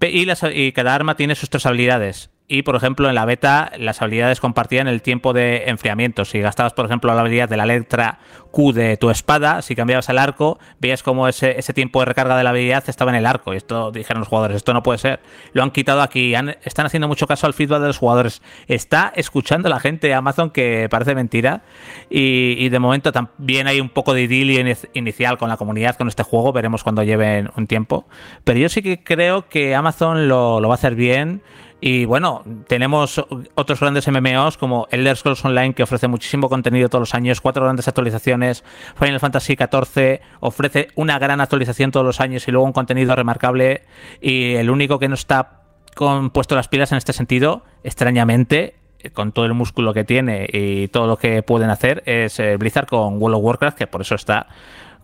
y, 0.00 0.72
cada 0.72 0.94
arma 0.94 1.16
tiene 1.16 1.34
sus 1.34 1.50
tres 1.50 1.66
habilidades. 1.66 2.30
Y, 2.50 2.62
por 2.62 2.76
ejemplo, 2.76 3.10
en 3.10 3.14
la 3.14 3.26
beta 3.26 3.72
las 3.76 4.00
habilidades 4.00 4.40
compartían 4.40 4.88
el 4.88 5.02
tiempo 5.02 5.34
de 5.34 5.64
enfriamiento. 5.66 6.24
Si 6.24 6.40
gastabas, 6.40 6.72
por 6.72 6.86
ejemplo, 6.86 7.14
la 7.14 7.20
habilidad 7.20 7.46
de 7.46 7.58
la 7.58 7.66
letra 7.66 8.20
Q 8.50 8.72
de 8.72 8.96
tu 8.96 9.10
espada, 9.10 9.60
si 9.60 9.76
cambiabas 9.76 10.08
el 10.08 10.16
arco, 10.16 10.58
veías 10.80 11.02
como 11.02 11.28
ese, 11.28 11.58
ese 11.58 11.74
tiempo 11.74 12.00
de 12.00 12.06
recarga 12.06 12.38
de 12.38 12.44
la 12.44 12.50
habilidad 12.50 12.84
estaba 12.88 13.10
en 13.10 13.16
el 13.16 13.26
arco. 13.26 13.52
Y 13.52 13.58
esto 13.58 13.92
dijeron 13.92 14.20
los 14.20 14.28
jugadores, 14.28 14.56
esto 14.56 14.72
no 14.72 14.82
puede 14.82 14.98
ser. 14.98 15.20
Lo 15.52 15.62
han 15.62 15.70
quitado 15.72 16.00
aquí. 16.00 16.32
están 16.64 16.86
haciendo 16.86 17.06
mucho 17.06 17.26
caso 17.26 17.46
al 17.46 17.52
feedback 17.52 17.82
de 17.82 17.88
los 17.88 17.98
jugadores. 17.98 18.40
Está 18.66 19.12
escuchando 19.14 19.68
la 19.68 19.78
gente 19.78 20.14
Amazon 20.14 20.48
que 20.48 20.88
parece 20.90 21.14
mentira. 21.14 21.64
Y, 22.08 22.66
de 22.70 22.78
momento 22.78 23.12
también 23.12 23.66
hay 23.66 23.78
un 23.78 23.90
poco 23.90 24.14
de 24.14 24.22
idilio 24.22 24.64
inicial 24.94 25.36
con 25.36 25.50
la 25.50 25.58
comunidad 25.58 25.96
con 25.96 26.08
este 26.08 26.22
juego. 26.22 26.54
Veremos 26.54 26.82
cuando 26.82 27.02
lleven 27.02 27.50
un 27.56 27.66
tiempo. 27.66 28.06
Pero 28.44 28.58
yo 28.58 28.70
sí 28.70 28.80
que 28.80 29.04
creo 29.04 29.50
que 29.50 29.74
Amazon 29.74 30.28
lo 30.28 30.62
va 30.62 30.72
a 30.72 30.74
hacer 30.74 30.94
bien. 30.94 31.42
Y 31.80 32.06
bueno, 32.06 32.42
tenemos 32.66 33.24
otros 33.54 33.80
grandes 33.80 34.08
MMOs 34.08 34.58
como 34.58 34.88
Elder 34.90 35.16
Scrolls 35.16 35.44
Online 35.44 35.74
que 35.74 35.84
ofrece 35.84 36.08
muchísimo 36.08 36.48
contenido 36.48 36.88
todos 36.88 37.02
los 37.02 37.14
años, 37.14 37.40
cuatro 37.40 37.62
grandes 37.62 37.86
actualizaciones. 37.86 38.64
Final 38.98 39.20
Fantasy 39.20 39.56
XIV 39.56 40.20
ofrece 40.40 40.88
una 40.96 41.18
gran 41.20 41.40
actualización 41.40 41.92
todos 41.92 42.04
los 42.04 42.20
años 42.20 42.48
y 42.48 42.50
luego 42.50 42.66
un 42.66 42.72
contenido 42.72 43.14
remarcable. 43.14 43.82
Y 44.20 44.54
el 44.54 44.70
único 44.70 44.98
que 44.98 45.08
no 45.08 45.14
está 45.14 45.62
con 45.94 46.30
puesto 46.30 46.56
las 46.56 46.68
pilas 46.68 46.90
en 46.90 46.98
este 46.98 47.12
sentido, 47.12 47.64
extrañamente, 47.84 48.74
con 49.12 49.30
todo 49.30 49.44
el 49.44 49.54
músculo 49.54 49.94
que 49.94 50.02
tiene 50.02 50.48
y 50.52 50.88
todo 50.88 51.06
lo 51.06 51.16
que 51.16 51.42
pueden 51.42 51.70
hacer, 51.70 52.02
es 52.06 52.40
eh, 52.40 52.56
Blizzard 52.56 52.86
con 52.86 53.22
World 53.22 53.36
of 53.36 53.44
Warcraft, 53.44 53.78
que 53.78 53.86
por 53.86 54.00
eso 54.00 54.16
está 54.16 54.48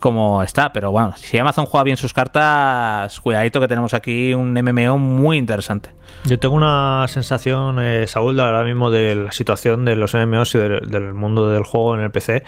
como 0.05 0.43
está. 0.43 0.71
Pero 0.71 0.91
bueno, 0.91 1.15
si 1.17 1.39
Amazon 1.39 1.65
juega 1.65 1.83
bien 1.83 1.97
sus 1.97 2.13
cartas, 2.13 3.19
cuidadito 3.21 3.59
que 3.59 3.69
tenemos 3.69 3.95
aquí 3.95 4.35
un 4.35 4.53
MMO 4.53 4.99
muy 4.99 5.39
interesante. 5.39 5.95
Yo 6.27 6.39
tengo 6.39 6.55
una 6.55 7.07
sensación, 7.09 7.79
eh, 7.81 8.07
Saúl, 8.07 8.39
ahora 8.41 8.65
mismo 8.65 8.91
de 8.91 9.15
la 9.15 9.33
situación 9.33 9.85
de 9.85 9.95
los 9.95 10.15
MMOs 10.15 10.55
y 10.55 10.59
del, 10.59 11.13
mundo 11.13 11.51
del 11.51 11.65
juego 11.65 11.95
en 11.97 12.01
el 12.03 12.11
PC. 12.11 12.43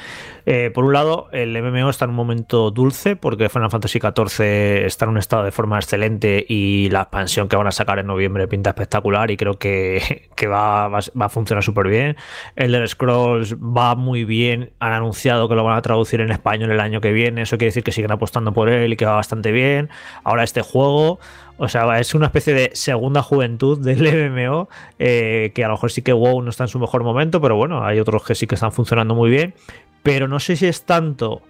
Eh, 0.47 0.71
por 0.73 0.85
un 0.85 0.95
lado, 0.95 1.29
el 1.33 1.61
MMO 1.63 1.91
está 1.91 2.07
en 2.07 2.11
un 2.11 2.17
momento 2.17 2.71
dulce 2.71 3.17
porque 3.17 3.49
Final 3.49 3.71
Fantasy 3.71 3.99
XIV 3.99 4.87
está 4.87 5.05
en 5.05 5.11
un 5.11 5.19
estado 5.19 5.45
de 5.45 5.51
forma 5.51 5.77
excelente 5.77 6.45
y 6.49 6.89
la 6.91 7.03
expansión 7.03 7.49
que 7.49 7.57
van 7.57 7.67
a 7.67 7.73
sacar 7.73 7.99
en 7.99 8.07
noviembre 8.07 8.49
pinta 8.49 8.71
espectacular 8.71 9.31
y 9.31 9.37
creo 9.37 9.59
que, 9.59 10.31
va, 10.45 10.89
va, 10.89 11.01
a 11.21 11.29
funcionar 11.29 11.63
súper 11.63 11.89
bien. 11.89 12.17
El 12.55 12.73
de 12.73 12.87
Scrolls 12.87 13.57
va 13.57 13.95
muy 13.95 14.25
bien, 14.25 14.73
han 14.79 14.93
anunciado 14.93 15.49
que 15.49 15.55
lo 15.55 15.65
van 15.65 15.77
a 15.77 15.83
traducir 15.83 16.21
en 16.21 16.31
español 16.31 16.71
el 16.71 16.81
año 16.81 17.01
que 17.01 17.13
viene, 17.13 17.46
eso 17.47 17.59
quiere 17.59 17.69
decir 17.69 17.83
que 17.83 17.93
siguen 17.93 18.13
apostando 18.13 18.53
por 18.53 18.69
él 18.69 18.93
y 18.93 18.97
que 18.97 19.07
va 19.07 19.15
bastante 19.15 19.53
bien. 19.53 19.89
Ahora 20.25 20.45
este 20.45 20.63
juego 20.63 21.19
o 21.59 21.69
sea, 21.69 21.99
es 21.99 22.15
una 22.15 22.27
especie 22.27 22.53
de 22.53 22.71
segunda 22.75 23.23
juventud 23.23 23.79
del 23.79 24.31
MMO, 24.31 24.69
eh, 24.99 25.53
que 25.55 25.65
a 25.65 25.69
lo 25.69 25.75
mejor 25.75 25.91
sí 25.91 26.03
que 26.03 26.13
WoW 26.13 26.43
no 26.43 26.51
está 26.51 26.65
en 26.65 26.69
su 26.69 26.79
mejor 26.79 27.03
momento, 27.03 27.41
pero 27.41 27.57
bueno, 27.57 27.85
hay 27.85 27.99
otros 27.99 28.25
que 28.25 28.35
sí 28.35 28.47
que 28.47 28.57
están 28.57 28.73
funcionando 28.73 29.15
muy 29.15 29.31
bien. 29.31 29.55
Pero 30.03 30.29
no 30.29 30.39
sé 30.39 30.57
si 30.57 30.67
es 30.67 30.83
tanto 30.83 31.43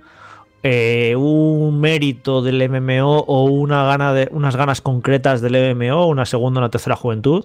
eh, 0.63 1.15
un 1.17 1.81
mérito 1.81 2.41
del 2.41 2.69
MMO 2.69 3.19
o 3.21 3.45
una 3.45 3.85
gana 3.85 4.13
de, 4.13 4.29
unas 4.31 4.57
ganas 4.57 4.81
concretas 4.81 5.41
del 5.41 5.75
MMO, 5.75 6.07
una 6.07 6.25
segunda 6.25 6.61
o 6.61 6.63
una 6.63 6.71
tercera 6.71 6.97
juventud, 6.97 7.45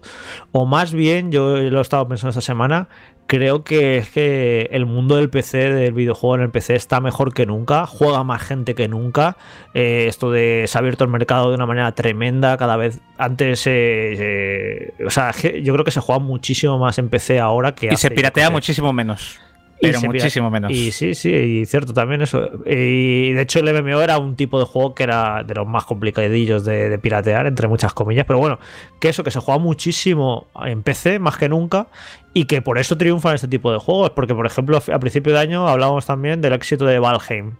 o 0.51 0.65
más 0.65 0.93
bien, 0.93 1.31
yo 1.31 1.57
lo 1.57 1.79
he 1.79 1.81
estado 1.81 2.07
pensando 2.07 2.29
esta 2.29 2.41
semana, 2.41 2.87
creo 3.31 3.63
que 3.63 3.97
es 3.97 4.09
que 4.09 4.67
el 4.73 4.85
mundo 4.85 5.15
del 5.15 5.29
PC, 5.29 5.71
del 5.71 5.93
videojuego 5.93 6.35
en 6.35 6.41
el 6.41 6.49
PC, 6.49 6.75
está 6.75 6.99
mejor 6.99 7.33
que 7.33 7.45
nunca, 7.45 7.85
juega 7.85 8.25
más 8.25 8.41
gente 8.41 8.75
que 8.75 8.89
nunca. 8.89 9.37
Eh, 9.73 10.07
esto 10.09 10.31
de 10.31 10.65
se 10.67 10.77
ha 10.77 10.79
abierto 10.79 11.05
el 11.05 11.09
mercado 11.09 11.47
de 11.47 11.55
una 11.55 11.65
manera 11.65 11.93
tremenda, 11.93 12.57
cada 12.57 12.75
vez 12.75 12.99
antes, 13.17 13.63
eh, 13.67 14.93
o 15.05 15.09
sea, 15.09 15.31
yo 15.31 15.71
creo 15.71 15.85
que 15.85 15.91
se 15.91 16.01
juega 16.01 16.19
muchísimo 16.19 16.77
más 16.77 16.97
en 16.97 17.07
PC 17.07 17.39
ahora 17.39 17.73
que... 17.73 17.87
Y 17.93 17.95
se 17.95 18.11
piratea 18.11 18.49
muchísimo 18.49 18.91
menos. 18.91 19.39
Pero 19.81 20.01
muchísimo 20.01 20.51
menos. 20.51 20.71
Y 20.71 20.91
sí, 20.91 21.15
sí, 21.15 21.29
y 21.29 21.65
cierto 21.65 21.93
también 21.93 22.21
eso. 22.21 22.49
Y 22.65 23.33
de 23.33 23.41
hecho 23.41 23.59
el 23.59 23.83
MMO 23.83 24.01
era 24.01 24.19
un 24.19 24.35
tipo 24.35 24.59
de 24.59 24.65
juego 24.65 24.93
que 24.93 25.03
era 25.03 25.43
de 25.43 25.55
los 25.55 25.67
más 25.67 25.85
complicadillos 25.85 26.63
de, 26.63 26.97
piratear, 26.99 27.47
entre 27.47 27.67
muchas 27.67 27.93
comillas. 27.93 28.25
Pero 28.25 28.39
bueno, 28.39 28.59
que 28.99 29.09
eso, 29.09 29.23
que 29.23 29.31
se 29.31 29.39
juega 29.39 29.59
muchísimo 29.59 30.47
en 30.63 30.83
PC 30.83 31.19
más 31.19 31.37
que 31.37 31.49
nunca 31.49 31.87
y 32.33 32.45
que 32.45 32.61
por 32.61 32.77
eso 32.77 32.97
triunfan 32.97 33.35
este 33.35 33.47
tipo 33.47 33.71
de 33.71 33.79
juegos. 33.79 34.11
Porque, 34.11 34.35
por 34.35 34.45
ejemplo, 34.45 34.77
a 34.77 34.99
principio 34.99 35.33
de 35.33 35.39
año 35.39 35.67
hablábamos 35.67 36.05
también 36.05 36.41
del 36.41 36.53
éxito 36.53 36.85
de 36.85 36.99
Valheim. 36.99 37.55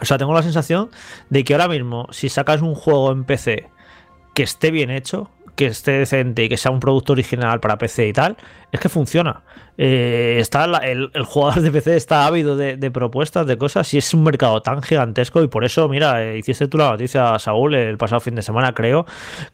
O 0.00 0.04
sea, 0.06 0.16
tengo 0.16 0.32
la 0.32 0.42
sensación 0.42 0.90
de 1.28 1.44
que 1.44 1.52
ahora 1.52 1.68
mismo, 1.68 2.06
si 2.10 2.30
sacas 2.30 2.62
un 2.62 2.74
juego 2.74 3.12
en 3.12 3.24
PC 3.24 3.68
que 4.34 4.42
esté 4.42 4.70
bien 4.70 4.90
hecho, 4.90 5.30
que 5.56 5.66
esté 5.66 5.92
decente 5.92 6.44
y 6.44 6.48
que 6.48 6.56
sea 6.56 6.70
un 6.70 6.80
producto 6.80 7.12
original 7.12 7.60
para 7.60 7.76
PC 7.76 8.08
y 8.08 8.12
tal, 8.14 8.38
es 8.72 8.80
que 8.80 8.88
funciona. 8.88 9.42
Eh, 9.78 10.36
está 10.40 10.64
el, 10.82 11.10
jugador 11.24 11.62
de 11.62 11.70
PC 11.70 11.96
está 11.96 12.26
ávido 12.26 12.56
de, 12.56 12.90
propuestas, 12.90 13.46
de 13.46 13.56
cosas, 13.56 13.92
y 13.94 13.98
es 13.98 14.12
un 14.14 14.22
mercado 14.22 14.62
tan 14.62 14.82
gigantesco. 14.82 15.42
Y 15.42 15.48
por 15.48 15.64
eso, 15.64 15.88
mira, 15.88 16.22
eh, 16.22 16.38
hiciste 16.38 16.68
tú 16.68 16.78
la 16.78 16.90
noticia, 16.90 17.38
Saúl, 17.38 17.74
el 17.74 17.98
pasado 17.98 18.20
fin 18.20 18.34
de 18.34 18.42
semana, 18.42 18.74
creo, 18.74 19.06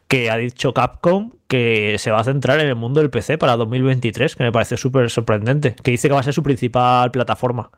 que 0.07 0.29
ha 0.29 0.37
dicho 0.37 0.73
Capcom 0.73 1.31
que 1.47 1.95
se 1.97 2.11
va 2.11 2.19
a 2.19 2.23
centrar 2.25 2.59
en 2.59 2.67
el 2.67 2.75
mundo 2.75 2.99
del 2.99 3.09
PC 3.09 3.37
para 3.37 3.55
2023, 3.55 4.35
que 4.35 4.43
me 4.43 4.51
parece 4.51 4.75
súper 4.75 5.09
sorprendente. 5.09 5.75
Que 5.81 5.91
dice 5.91 6.09
que 6.09 6.13
va 6.13 6.19
a 6.19 6.23
ser 6.23 6.33
su 6.33 6.43
principal 6.43 7.11
plataforma, 7.11 7.71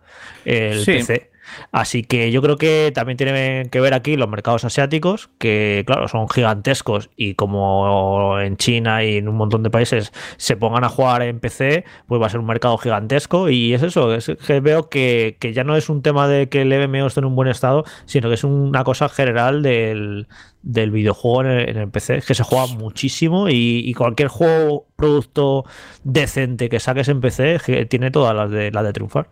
el 0.44 0.84
PC. 0.86 1.30
Así 1.72 2.03
que 2.03 2.32
yo 2.32 2.41
creo 2.41 2.57
que 2.57 2.91
también 2.94 3.18
tiene 3.18 3.70
que 3.72 3.80
ver 3.80 3.94
aquí 3.94 4.16
los 4.16 4.30
mercados 4.30 4.66
asiáticos, 4.66 5.30
que 5.38 5.84
claro, 5.86 6.07
son 6.07 6.30
gigantescos 6.30 7.10
y 7.16 7.36
como 7.36 8.40
en 8.40 8.57
China 8.57 9.03
y 9.03 9.18
en 9.18 9.28
un 9.28 9.36
montón 9.36 9.64
de 9.64 9.70
países 9.70 10.11
se 10.38 10.57
pongan 10.57 10.84
a 10.84 10.90
jugar 10.90 11.22
en 11.22 11.40
PC, 11.40 11.86
pues 12.07 12.22
va 12.22 12.28
a 12.28 12.28
ser 12.30 12.39
un 12.39 12.45
mercado 12.45 12.77
gigantesco 12.77 13.49
y 13.49 13.73
es 13.73 13.84
eso, 13.84 14.14
es 14.14 14.31
que 14.45 14.60
veo 14.60 14.89
que, 14.89 15.38
ya 15.53 15.64
no 15.64 15.76
es 15.76 15.89
un 15.89 16.01
tema 16.01 16.27
de 16.27 16.49
que 16.49 16.61
el 16.61 16.88
MMO 16.88 17.07
esté 17.07 17.19
en 17.19 17.26
un 17.26 17.35
buen 17.35 17.49
estado, 17.49 17.84
sino 18.06 18.30
que 18.30 18.35
es 18.35 18.43
una 18.43 18.84
cosa 18.84 19.10
general 19.10 19.61
del, 19.61 20.27
videojuego 20.61 21.43
en 21.43 21.77
el, 21.77 21.89
PC, 21.89 22.22
que 22.22 22.35
se 22.35 22.43
juega 22.43 22.68
muchísimo 22.68 23.47
y, 23.49 23.93
cualquier 23.93 24.30
juego, 24.30 24.85
producto 24.95 25.65
decente 26.03 26.69
que 26.69 26.80
saques 26.80 27.07
en 27.07 27.22
PC 27.22 27.88
tiene 27.89 28.11
todas 28.11 28.35
las 28.35 28.51
de, 28.51 28.72
las 28.72 28.84
de 28.84 28.93
triunfar. 28.93 29.30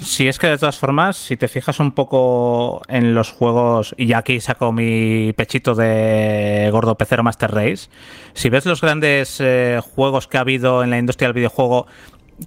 Si 0.00 0.26
es 0.26 0.38
que 0.38 0.48
de 0.48 0.58
todas 0.58 0.78
formas, 0.78 1.16
si 1.16 1.36
te 1.36 1.46
fijas 1.46 1.78
un 1.78 1.92
poco 1.92 2.82
en 2.88 3.14
los 3.14 3.30
juegos, 3.30 3.94
y 3.96 4.14
aquí 4.14 4.40
saco 4.40 4.72
mi 4.72 5.32
pechito 5.34 5.74
de 5.74 6.68
gordo 6.72 6.96
pecero 6.96 7.22
Master 7.22 7.52
Race, 7.52 7.88
si 8.32 8.48
ves 8.48 8.66
los 8.66 8.80
grandes 8.80 9.36
eh, 9.40 9.80
juegos 9.94 10.26
que 10.26 10.38
ha 10.38 10.40
habido 10.40 10.82
en 10.82 10.90
la 10.90 10.98
industria 10.98 11.28
del 11.28 11.34
videojuego 11.34 11.86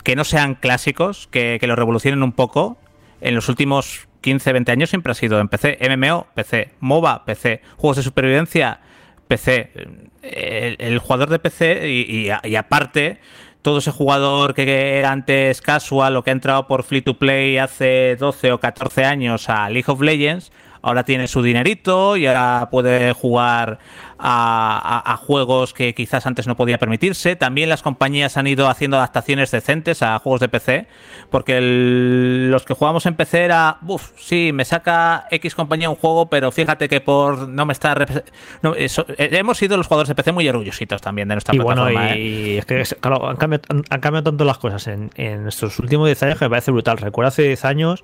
que 0.03 0.15
no 0.15 0.23
sean 0.23 0.55
clásicos, 0.55 1.27
que, 1.27 1.59
lo 1.61 1.75
revolucionen 1.75 2.23
un 2.23 2.31
poco, 2.31 2.77
en 3.21 3.35
los 3.35 3.49
últimos 3.49 4.07
15, 4.21 4.53
20 4.53 4.71
años 4.71 4.89
siempre 4.89 5.11
ha 5.11 5.15
sido 5.15 5.39
en 5.39 5.47
PC, 5.47 5.77
MMO, 5.95 6.27
PC, 6.33 6.71
MOBA, 6.79 7.25
PC, 7.25 7.61
juegos 7.77 7.97
de 7.97 8.03
supervivencia, 8.03 8.79
PC. 9.27 9.71
El, 10.21 10.97
jugador 10.99 11.29
de 11.29 11.39
PC 11.39 11.87
y 11.87 12.55
aparte 12.55 13.19
todo 13.65 13.79
ese 13.79 13.89
jugador 13.89 14.53
que 14.53 14.99
era 14.99 15.11
antes 15.11 15.59
casual 15.59 16.15
o 16.15 16.23
que 16.23 16.29
ha 16.29 16.33
entrado 16.33 16.67
por 16.67 16.83
Free 16.83 17.01
to 17.01 17.17
Play 17.17 17.57
hace 17.57 18.15
12 18.15 18.51
o 18.51 18.59
14 18.59 19.05
años 19.05 19.49
a 19.49 19.67
League 19.71 19.91
of 19.91 20.01
Legends, 20.01 20.51
ahora 20.83 21.03
tiene 21.03 21.27
su 21.27 21.41
dinerito 21.41 22.15
y 22.15 22.27
ahora 22.27 22.69
puede 22.69 23.11
jugar 23.13 23.79
a, 24.17 25.19
juegos 25.25 25.73
que 25.73 25.93
quizás 25.93 26.25
antes 26.25 26.47
no 26.47 26.55
podía 26.55 26.77
permitirse. 26.77 27.35
También 27.35 27.69
las 27.69 27.81
compañías 27.81 28.37
han 28.37 28.47
ido 28.47 28.69
haciendo 28.69 28.97
adaptaciones 28.97 29.51
decentes 29.51 30.01
a 30.01 30.17
juegos 30.19 30.41
de 30.41 30.49
PC, 30.49 30.87
porque 31.29 31.59
los 31.61 32.63
que 32.63 32.73
jugamos 32.73 33.05
en 33.05 33.15
PC 33.15 33.43
era, 33.43 33.77
uff, 33.85 34.11
sí, 34.17 34.51
me 34.53 34.65
saca 34.65 35.27
X 35.31 35.55
compañía 35.55 35.89
un 35.89 35.95
juego, 35.95 36.29
pero 36.29 36.51
fíjate 36.51 36.87
que 36.87 37.01
por 37.01 37.47
no 37.47 37.65
me 37.65 37.73
está... 37.73 37.95
Eh, 38.75 38.89
hemos 39.17 39.57
sido 39.57 39.77
los 39.77 39.87
jugadores 39.87 40.09
de 40.09 40.15
PC 40.15 40.31
muy 40.31 40.47
orgullositos 40.47 41.01
también 41.01 41.27
de 41.27 41.35
nuestra 41.35 41.55
y 41.55 41.59
plataforma. 41.59 42.15
y 42.15 42.55
¿eh? 42.55 42.57
es 42.59 42.65
que, 42.65 42.83
claro, 42.99 43.27
han 43.27 43.37
cambiado, 43.37 44.23
tanto 44.23 44.45
las 44.45 44.57
cosas 44.57 44.87
en, 44.87 45.09
en 45.15 45.47
estos 45.47 45.77
últimos 45.79 46.07
10 46.07 46.23
años 46.23 46.39
que 46.39 46.45
me 46.45 46.49
parece 46.49 46.71
brutal. 46.71 46.97
Recuerdo 46.97 47.29
hace 47.29 47.43
10 47.43 47.65
años 47.65 48.03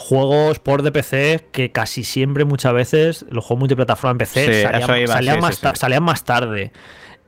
juegos 0.00 0.58
por 0.58 0.82
de 0.82 0.92
PC 0.92 1.46
que 1.52 1.72
casi 1.72 2.04
siempre, 2.04 2.44
muchas 2.44 2.72
veces, 2.72 3.26
los 3.30 3.44
juegos 3.44 3.60
multiplataforma 3.60 4.12
en 4.12 4.18
PC 4.18 4.62
salían, 5.06 5.40
más, 5.40 5.60
salían 5.74 6.02
más 6.02 6.24
tarde. 6.24 6.72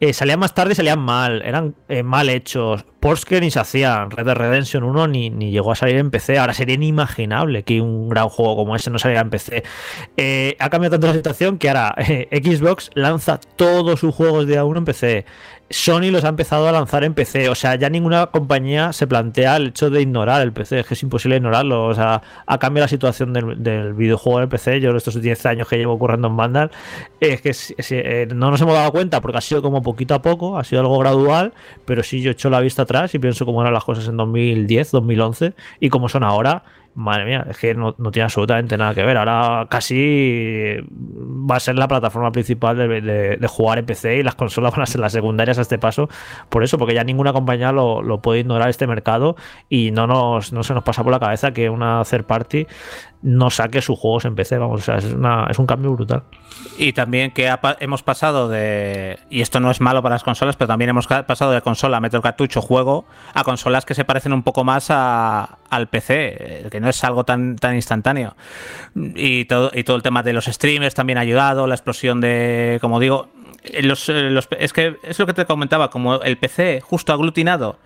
Eh, 0.01 0.13
salían 0.13 0.41
más 0.41 0.53
tarde 0.53 0.73
y 0.73 0.75
salían 0.75 0.99
mal, 0.99 1.43
eran 1.43 1.77
eh, 1.89 2.03
mal 2.03 2.29
hechos. 2.29 2.85
ports 2.99 3.25
que 3.25 3.41
ni 3.41 3.53
se 3.53 3.61
hacían. 3.61 4.11
Red 4.11 4.27
Dead 4.27 4.35
Redemption 4.35 4.83
1 4.83 5.07
ni, 5.07 5.31
ni 5.31 5.53
llegó 5.53 5.71
a 5.71 5.77
salir 5.77 5.95
en 5.95 6.11
PC. 6.11 6.41
Ahora 6.41 6.55
sería 6.55 6.75
inimaginable 6.75 7.63
que 7.63 7.81
un 7.81 8.09
gran 8.09 8.29
juego 8.29 8.57
como 8.57 8.75
ese 8.75 8.91
no 8.91 8.99
saliera 8.99 9.21
en 9.21 9.31
PC. 9.31 9.63
Eh, 10.17 10.57
ha 10.59 10.71
cambiado 10.71 10.95
tanto 10.95 11.07
la 11.07 11.13
situación 11.13 11.57
que 11.57 11.69
ahora 11.69 11.95
Xbox 12.33 12.91
lanza 12.95 13.39
todos 13.55 14.01
sus 14.01 14.13
juegos 14.13 14.49
de 14.49 14.61
A1 14.61 14.79
en 14.79 14.85
PC. 14.85 15.25
Sony 15.73 16.11
los 16.11 16.25
ha 16.25 16.29
empezado 16.29 16.69
a 16.69 16.73
lanzar 16.73 17.03
en 17.05 17.15
PC. 17.15 17.49
O 17.49 17.55
sea, 17.55 17.75
ya 17.75 17.89
ninguna 17.89 18.27
compañía 18.27 18.93
se 18.93 19.07
plantea 19.07 19.57
el 19.57 19.69
hecho 19.69 19.91
de 19.91 20.03
ignorar 20.03 20.43
el 20.43 20.53
PC. 20.53 20.81
Es 20.81 20.87
que 20.87 20.95
es 20.95 21.03
imposible 21.03 21.37
ignorarlo. 21.37 21.87
O 21.87 21.95
sea, 21.95 22.23
ha 22.47 22.59
cambiado 22.59 22.85
la 22.85 22.89
situación 22.89 23.33
del, 23.33 23.95
videojuego 23.95 24.39
en 24.39 24.43
el 24.45 24.49
PC. 24.49 24.81
Yo, 24.81 24.95
estos 24.95 25.21
10 25.21 25.47
años 25.47 25.69
que 25.69 25.79
llevo 25.79 25.99
currando 25.99 26.29
en 26.29 26.37
Vandal, 26.37 26.71
es 27.21 27.41
que 27.41 27.53
eh, 27.91 28.29
no 28.35 28.51
nos 28.51 28.61
hemos 28.61 28.75
dado 28.75 28.93
cuenta 28.93 29.21
porque 29.21 29.39
ha 29.39 29.41
sido 29.41 29.63
como 29.63 29.83
poquito 29.83 30.15
a 30.15 30.23
poco, 30.23 30.59
ha 30.59 30.65
sido 30.65 30.83
algo 30.83 30.99
gradual. 30.99 31.53
Pero 31.85 32.03
sí, 32.03 32.21
yo 32.21 32.31
echo 32.31 32.51
la 32.51 32.61
vista 32.61 32.83
atrás 32.83 33.15
y 33.15 33.19
pienso 33.19 33.47
cómo 33.47 33.63
eran 33.63 33.73
las 33.73 33.85
cosas 33.85 34.07
en 34.09 34.17
2010, 34.17 34.91
2011 34.91 35.55
y 35.81 35.89
cómo 35.89 36.09
son 36.09 36.23
ahora. 36.23 36.65
Madre 36.95 37.25
mía, 37.25 37.47
es 37.49 37.57
que 37.57 37.75
no, 37.75 37.95
no 37.97 38.11
tiene 38.11 38.25
absolutamente 38.25 38.77
nada 38.77 38.95
que 38.95 39.03
ver. 39.03 39.17
Ahora 39.17 39.67
casi 39.71 40.77
va 40.91 41.57
a 41.57 41.61
ser 41.61 41.77
la 41.77 41.89
plataforma 41.89 42.31
principal 42.33 42.77
de, 42.77 43.01
de- 43.39 43.47
jugar 43.49 43.79
en 43.79 43.87
PC 43.87 44.19
y 44.19 44.23
las 44.23 44.35
consolas 44.35 44.73
van 44.73 44.83
a 44.83 44.87
ser 44.87 45.01
las 45.01 45.13
secundarias 45.13 45.59
a 45.59 45.63
este 45.63 45.79
paso. 45.79 46.09
Por 46.51 46.65
eso, 46.65 46.77
porque 46.77 46.95
ya 46.95 47.03
ninguna 47.05 47.33
compañía 47.33 47.73
lo, 47.73 48.03
lo 48.03 48.21
puede 48.21 48.41
ignorar 48.41 48.69
este 48.69 48.87
mercado 48.87 49.37
y 49.69 49.91
no, 49.91 50.07
nos, 50.07 50.53
no 50.53 50.63
se 50.63 50.75
nos 50.75 50.85
pasa 50.85 51.03
por 51.03 51.13
la 51.13 51.21
cabeza 51.21 51.53
que 51.53 51.71
una 51.71 52.03
third 52.05 52.25
party 52.25 52.67
no 53.23 53.51
saque 53.51 53.81
sus 53.83 53.99
juegos 53.99 54.25
en 54.25 54.35
PC. 54.35 54.59
Vamos, 54.59 54.81
o 54.81 54.85
sea, 54.85 54.97
es, 54.97 55.05
una- 55.05 55.47
es 55.51 55.59
un 55.59 55.67
cambio 55.67 55.93
brutal. 55.93 56.23
Y 56.79 56.93
también 56.93 57.31
que 57.31 57.53
hemos 57.81 58.03
pasado 58.03 58.49
de. 58.49 59.19
Y 59.31 59.41
esto 59.43 59.61
no 59.61 59.71
es 59.71 59.81
malo 59.81 60.03
para 60.03 60.15
las 60.17 60.23
consolas, 60.25 60.57
pero 60.57 60.69
también 60.69 60.91
hemos 60.91 61.07
pasado 61.07 61.53
de 61.53 61.61
consola, 61.63 62.01
meter 62.01 62.21
cartucho, 62.21 62.61
juego, 62.63 63.05
a 63.35 63.45
consolas 63.45 63.85
que 63.85 63.95
se 63.95 64.05
parecen 64.05 64.33
un 64.33 64.43
poco 64.43 64.65
más 64.65 64.87
a- 64.91 65.59
al 65.71 65.89
PC, 65.89 66.37
eh, 66.39 66.69
que 66.71 66.81
no 66.81 66.89
es 66.89 67.03
algo 67.05 67.25
tan, 67.25 67.57
tan 67.57 67.75
instantáneo. 67.75 68.35
Y 68.95 69.45
todo, 69.47 69.71
y 69.75 69.85
todo 69.85 69.97
el 69.97 70.03
tema 70.03 70.23
de 70.23 70.33
los 70.33 70.45
streamers 70.47 70.95
también 70.95 71.19
ha 71.19 71.23
ayudado, 71.23 71.67
la 71.67 71.75
explosión 71.75 72.21
de. 72.21 72.79
Como 72.81 73.01
digo. 73.01 73.29
eh, 73.65 73.83
Los, 73.83 74.09
eh, 74.09 74.31
los- 74.31 74.49
es 74.59 74.73
que 74.73 74.97
es 75.05 75.19
lo 75.19 75.27
que 75.27 75.35
te 75.35 75.45
comentaba, 75.47 75.89
como 75.91 76.17
el 76.23 76.37
PC 76.39 76.81
justo 76.81 77.13
aglutinado 77.13 77.77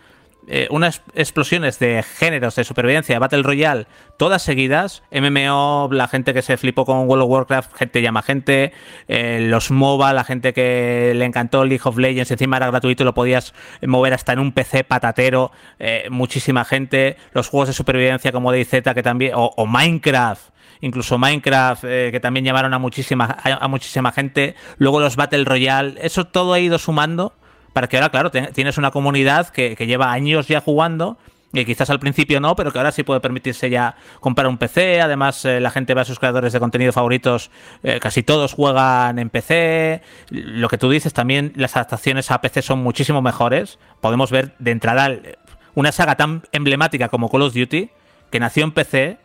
eh, 0.48 0.68
unas 0.70 1.02
explosiones 1.14 1.78
de 1.80 2.04
géneros 2.04 2.54
de 2.54 2.62
supervivencia, 2.62 3.18
Battle 3.18 3.42
Royale, 3.42 3.86
todas 4.16 4.42
seguidas. 4.42 5.02
MMO, 5.10 5.88
la 5.90 6.06
gente 6.06 6.32
que 6.32 6.42
se 6.42 6.56
flipó 6.56 6.84
con 6.84 7.08
World 7.08 7.24
of 7.24 7.30
Warcraft, 7.30 7.74
gente 7.74 8.00
llama 8.00 8.22
gente. 8.22 8.72
eh, 9.08 9.46
los 9.50 9.70
MOBA, 9.70 10.12
la 10.12 10.22
gente 10.24 10.52
que 10.52 11.12
le 11.16 11.24
encantó 11.24 11.64
League 11.64 11.82
of 11.84 11.98
Legends, 11.98 12.30
encima 12.30 12.58
era 12.58 12.68
gratuito 12.68 13.02
y 13.02 13.06
lo 13.06 13.14
podías 13.14 13.54
mover 13.82 14.14
hasta 14.14 14.32
en 14.32 14.38
un 14.38 14.52
PC 14.52 14.84
patatero. 14.84 15.50
eh, 15.78 16.06
muchísima 16.10 16.64
gente. 16.64 17.16
Los 17.32 17.48
juegos 17.48 17.68
de 17.68 17.74
supervivencia 17.74 18.30
como 18.30 18.52
DayZ, 18.52 18.82
que 18.94 19.02
también. 19.02 19.32
O, 19.34 19.66
Minecraft. 19.66 20.50
Incluso 20.80 21.18
Minecraft, 21.18 21.82
que 21.82 22.20
también 22.20 22.44
llamaron 22.44 22.74
a 22.74 22.78
muchísima, 22.78 23.36
a, 23.42 23.64
a 23.64 23.68
muchísima 23.68 24.12
gente. 24.12 24.54
Luego 24.78 25.00
los 25.00 25.16
Battle 25.16 25.44
Royale. 25.44 25.94
Eso 26.02 26.26
todo 26.26 26.52
ha 26.52 26.60
ido 26.60 26.78
sumando 26.78 27.32
para 27.76 27.88
que 27.88 27.98
ahora, 27.98 28.08
claro, 28.08 28.30
tienes 28.30 28.78
una 28.78 28.90
comunidad 28.90 29.50
que, 29.50 29.74
lleva 29.74 30.10
años 30.10 30.48
ya 30.48 30.62
jugando. 30.62 31.18
Y 31.52 31.66
quizás 31.66 31.90
al 31.90 32.00
principio 32.00 32.40
no, 32.40 32.56
pero 32.56 32.72
que 32.72 32.78
ahora 32.78 32.90
sí 32.90 33.02
puede 33.02 33.20
permitirse 33.20 33.68
ya 33.68 33.96
comprar 34.20 34.46
un 34.46 34.56
PC. 34.56 35.02
Además, 35.02 35.44
eh, 35.44 35.60
la 35.60 35.70
gente 35.70 35.92
ve 35.92 36.00
a 36.00 36.06
sus 36.06 36.18
creadores 36.18 36.54
de 36.54 36.58
contenido 36.58 36.90
favoritos, 36.94 37.50
eh, 37.82 38.00
casi 38.00 38.22
todos 38.22 38.54
juegan 38.54 39.18
en 39.18 39.28
PC. 39.28 40.00
Lo 40.30 40.70
que 40.70 40.78
tú 40.78 40.88
dices, 40.88 41.12
también 41.12 41.52
las 41.54 41.76
adaptaciones 41.76 42.30
a 42.30 42.40
PC 42.40 42.62
son 42.62 42.78
muchísimo 42.78 43.20
mejores. 43.20 43.78
Podemos 44.00 44.30
ver 44.30 44.54
de 44.58 44.70
entrada 44.70 45.10
eh, 45.10 45.36
una 45.74 45.92
saga 45.92 46.14
tan 46.14 46.44
emblemática 46.52 47.10
como 47.10 47.28
Call 47.28 47.42
of 47.42 47.52
Duty, 47.52 47.90
que 48.30 48.40
nació 48.40 48.64
en 48.64 48.72
PC, 48.72 49.18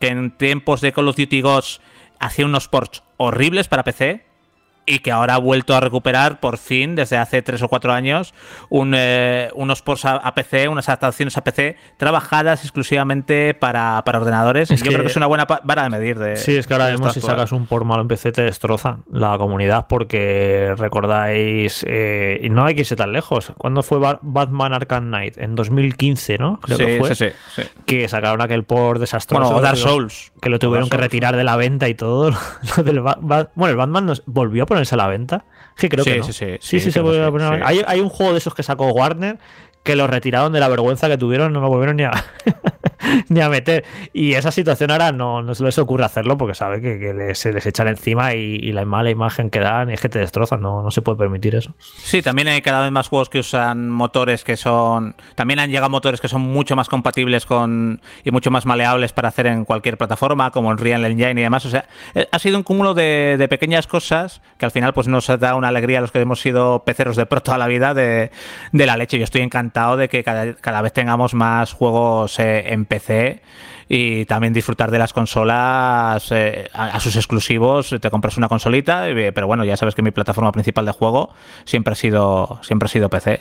que 0.00 0.08
en 0.08 0.30
tiempos 0.30 0.80
de 0.80 0.94
Call 0.94 1.08
of 1.08 1.16
Duty 1.16 1.42
Ghosts 1.42 1.82
hacía 2.20 2.46
unos 2.46 2.68
ports 2.68 3.02
horribles 3.18 3.68
para 3.68 3.84
PC, 3.84 4.24
y 4.88 4.98
que 5.00 5.12
ahora 5.12 5.34
ha 5.34 5.38
vuelto 5.38 5.74
a 5.74 5.80
recuperar 5.80 6.40
por 6.40 6.58
fin 6.58 6.94
desde 6.96 7.16
hace 7.18 7.42
tres 7.42 7.62
o 7.62 7.68
cuatro 7.68 7.92
años 7.92 8.34
un, 8.70 8.94
eh, 8.96 9.50
unos 9.54 9.82
ports 9.82 10.04
a, 10.06 10.16
a 10.16 10.34
PC, 10.34 10.68
unas 10.68 10.88
adaptaciones 10.88 11.36
a 11.36 11.44
PC 11.44 11.76
trabajadas 11.96 12.64
exclusivamente 12.64 13.54
para, 13.54 14.02
para 14.04 14.18
ordenadores. 14.18 14.70
Es 14.70 14.80
Yo 14.80 14.84
que- 14.84 14.90
creo 14.90 15.02
que 15.02 15.10
es 15.10 15.16
una 15.16 15.26
buena 15.26 15.46
vara 15.64 15.82
de 15.84 15.90
medir. 15.90 16.18
De, 16.18 16.36
Sí, 16.36 16.56
es 16.56 16.66
que 16.66 16.74
ahora 16.74 16.90
mismo 16.90 17.06
esto 17.08 17.20
si 17.20 17.26
sacas 17.26 17.52
un 17.52 17.66
por 17.66 17.84
malo 17.84 18.02
en 18.02 18.08
PC 18.08 18.32
te 18.32 18.42
destrozan 18.42 19.04
la 19.12 19.36
comunidad 19.38 19.86
porque 19.88 20.74
recordáis, 20.76 21.84
eh, 21.88 22.40
y 22.42 22.50
no 22.50 22.64
hay 22.64 22.74
que 22.74 22.80
irse 22.82 22.96
tan 22.96 23.12
lejos, 23.12 23.52
¿cuándo 23.58 23.82
fue 23.82 23.98
Ba- 23.98 24.18
Batman 24.22 24.72
Arkham 24.72 25.06
Knight? 25.08 25.38
En 25.38 25.54
2015, 25.54 26.38
¿no? 26.38 26.60
Creo 26.60 26.78
Sí, 26.78 26.84
que 26.86 26.98
fue. 26.98 27.14
sí, 27.14 27.26
sí. 27.54 27.62
Que 27.86 28.08
sacaron 28.08 28.40
aquel 28.40 28.64
por 28.64 28.98
desastroso. 28.98 29.42
Bueno, 29.44 29.58
o 29.58 29.60
Dark 29.60 29.76
Souls. 29.76 30.32
Que 30.40 30.48
lo 30.50 30.58
tuvieron 30.58 30.88
que 30.88 30.96
retirar 30.96 31.36
de 31.36 31.44
la 31.44 31.56
venta 31.56 31.88
y 31.88 31.94
todo. 31.94 32.30
Lo 32.76 32.82
del 32.82 33.00
bueno, 33.00 33.48
el 33.66 33.76
Batman 33.76 34.06
nos- 34.06 34.22
volvió 34.26 34.62
a 34.64 34.66
ponerse 34.78 34.94
a 34.94 34.98
la 34.98 35.06
venta. 35.08 35.44
Sí, 35.76 35.88
creo 35.88 36.04
Sí, 36.04 36.10
que 36.12 36.18
no. 36.18 36.24
sí, 36.24 36.32
sí, 36.32 36.44
Sí, 36.44 36.56
sí, 36.60 36.80
sí, 36.80 36.80
se 36.80 36.86
que 36.86 36.92
sí, 36.92 37.00
poner 37.00 37.20
a 37.20 37.24
la 37.24 37.50
venta. 37.50 37.68
Hay, 37.68 37.82
hay 37.86 38.00
un 38.00 38.08
juego 38.08 38.32
de 38.32 38.38
esos 38.38 38.54
que 38.54 38.62
sacó 38.62 38.88
Warner 38.92 39.38
que 39.82 39.96
lo 39.96 40.06
retiraron 40.06 40.52
de 40.52 40.60
la 40.60 40.68
vergüenza 40.68 41.08
que 41.08 41.16
tuvieron, 41.16 41.52
no 41.52 41.60
lo 41.60 41.68
volvieron 41.68 41.96
ni 41.96 42.04
a, 42.04 42.12
ni 43.28 43.40
a 43.40 43.48
meter. 43.48 43.84
Y 44.12 44.34
esa 44.34 44.50
situación 44.50 44.90
ahora 44.90 45.12
no, 45.12 45.42
no 45.42 45.54
se 45.54 45.64
les 45.64 45.78
ocurre 45.78 46.04
hacerlo 46.04 46.36
porque 46.36 46.54
sabe 46.54 46.80
que, 46.80 46.98
que 46.98 47.34
se 47.34 47.52
les 47.52 47.64
echan 47.66 47.88
encima 47.88 48.34
y, 48.34 48.56
y 48.56 48.72
la 48.72 48.84
mala 48.84 49.10
imagen 49.10 49.50
que 49.50 49.60
dan 49.60 49.90
es 49.90 50.00
que 50.00 50.08
te 50.08 50.18
destrozan, 50.18 50.60
no, 50.60 50.82
no 50.82 50.90
se 50.90 51.02
puede 51.02 51.18
permitir 51.18 51.54
eso. 51.54 51.74
Sí, 51.78 52.22
también 52.22 52.48
hay 52.48 52.60
cada 52.60 52.82
vez 52.82 52.92
más 52.92 53.08
juegos 53.08 53.28
que 53.28 53.38
usan 53.38 53.88
motores 53.88 54.44
que 54.44 54.56
son. 54.56 55.16
También 55.34 55.58
han 55.58 55.70
llegado 55.70 55.90
motores 55.90 56.20
que 56.20 56.28
son 56.28 56.42
mucho 56.42 56.76
más 56.76 56.88
compatibles 56.88 57.46
con. 57.46 58.00
y 58.24 58.30
mucho 58.30 58.50
más 58.50 58.66
maleables 58.66 59.12
para 59.12 59.28
hacer 59.28 59.46
en 59.46 59.64
cualquier 59.64 59.96
plataforma, 59.96 60.50
como 60.50 60.70
el 60.72 60.78
Real 60.78 61.04
Engine 61.04 61.40
y 61.40 61.44
demás. 61.44 61.64
O 61.64 61.70
sea, 61.70 61.86
eh, 62.14 62.28
ha 62.30 62.38
sido 62.38 62.56
un 62.56 62.62
cúmulo 62.62 62.94
de, 62.94 63.36
de 63.38 63.48
pequeñas 63.48 63.86
cosas 63.86 64.42
que 64.58 64.66
al 64.66 64.70
final 64.70 64.92
pues 64.92 65.08
nos 65.08 65.26
da 65.26 65.54
una 65.54 65.68
alegría 65.68 65.98
a 65.98 66.00
los 66.02 66.12
que 66.12 66.20
hemos 66.20 66.40
sido 66.40 66.84
peceros 66.84 67.16
de 67.16 67.26
pro 67.26 67.40
toda 67.40 67.58
la 67.58 67.66
vida 67.66 67.94
de, 67.94 68.30
de 68.72 68.86
la 68.86 68.96
leche. 68.96 69.18
Yo 69.18 69.24
estoy 69.24 69.42
encantado 69.42 69.77
de 69.96 70.08
que 70.08 70.24
cada, 70.24 70.54
cada 70.54 70.82
vez 70.82 70.92
tengamos 70.92 71.34
más 71.34 71.72
juegos 71.72 72.38
eh, 72.38 72.72
en 72.72 72.84
PC 72.84 73.40
y 73.88 74.24
también 74.26 74.52
disfrutar 74.52 74.90
de 74.90 74.98
las 74.98 75.12
consolas 75.12 76.30
eh, 76.30 76.68
a, 76.72 76.88
a 76.88 77.00
sus 77.00 77.16
exclusivos. 77.16 77.94
Te 78.00 78.10
compras 78.10 78.36
una 78.36 78.48
consolita, 78.48 79.08
eh, 79.08 79.32
pero 79.32 79.46
bueno, 79.46 79.64
ya 79.64 79.76
sabes 79.76 79.94
que 79.94 80.02
mi 80.02 80.10
plataforma 80.10 80.52
principal 80.52 80.84
de 80.84 80.92
juego 80.92 81.30
siempre 81.64 81.92
ha 81.92 81.96
sido, 81.96 82.58
siempre 82.62 82.86
ha 82.86 82.90
sido 82.90 83.08
PC. 83.08 83.40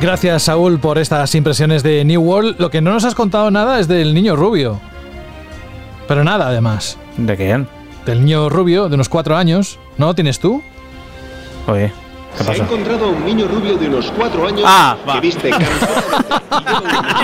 Gracias, 0.00 0.42
Saúl, 0.42 0.78
por 0.78 0.98
estas 0.98 1.34
impresiones 1.34 1.82
de 1.82 2.04
New 2.04 2.20
World. 2.20 2.56
Lo 2.58 2.70
que 2.70 2.82
no 2.82 2.92
nos 2.92 3.04
has 3.04 3.14
contado 3.14 3.50
nada 3.50 3.80
es 3.80 3.88
del 3.88 4.12
niño 4.12 4.36
rubio. 4.36 4.78
Pero 6.06 6.22
nada, 6.22 6.48
además. 6.48 6.98
¿De 7.16 7.34
quién? 7.36 7.75
Del 8.06 8.20
niño 8.24 8.48
rubio 8.48 8.88
de 8.88 8.94
unos 8.94 9.08
cuatro 9.08 9.36
años. 9.36 9.78
¿No 9.98 10.06
lo 10.06 10.14
tienes 10.14 10.38
tú? 10.38 10.62
Oye, 11.66 11.92
¿qué 12.32 12.36
Se 12.38 12.42
ha 12.44 12.46
pasa? 12.46 12.62
encontrado 12.62 13.06
a 13.06 13.08
un 13.08 13.24
niño 13.26 13.48
rubio 13.48 13.76
de 13.76 13.88
unos 13.88 14.10
cuatro 14.16 14.46
años 14.46 14.62
Ah, 14.64 14.96
va. 15.08 15.14
que 15.14 15.20
viste 15.22 15.50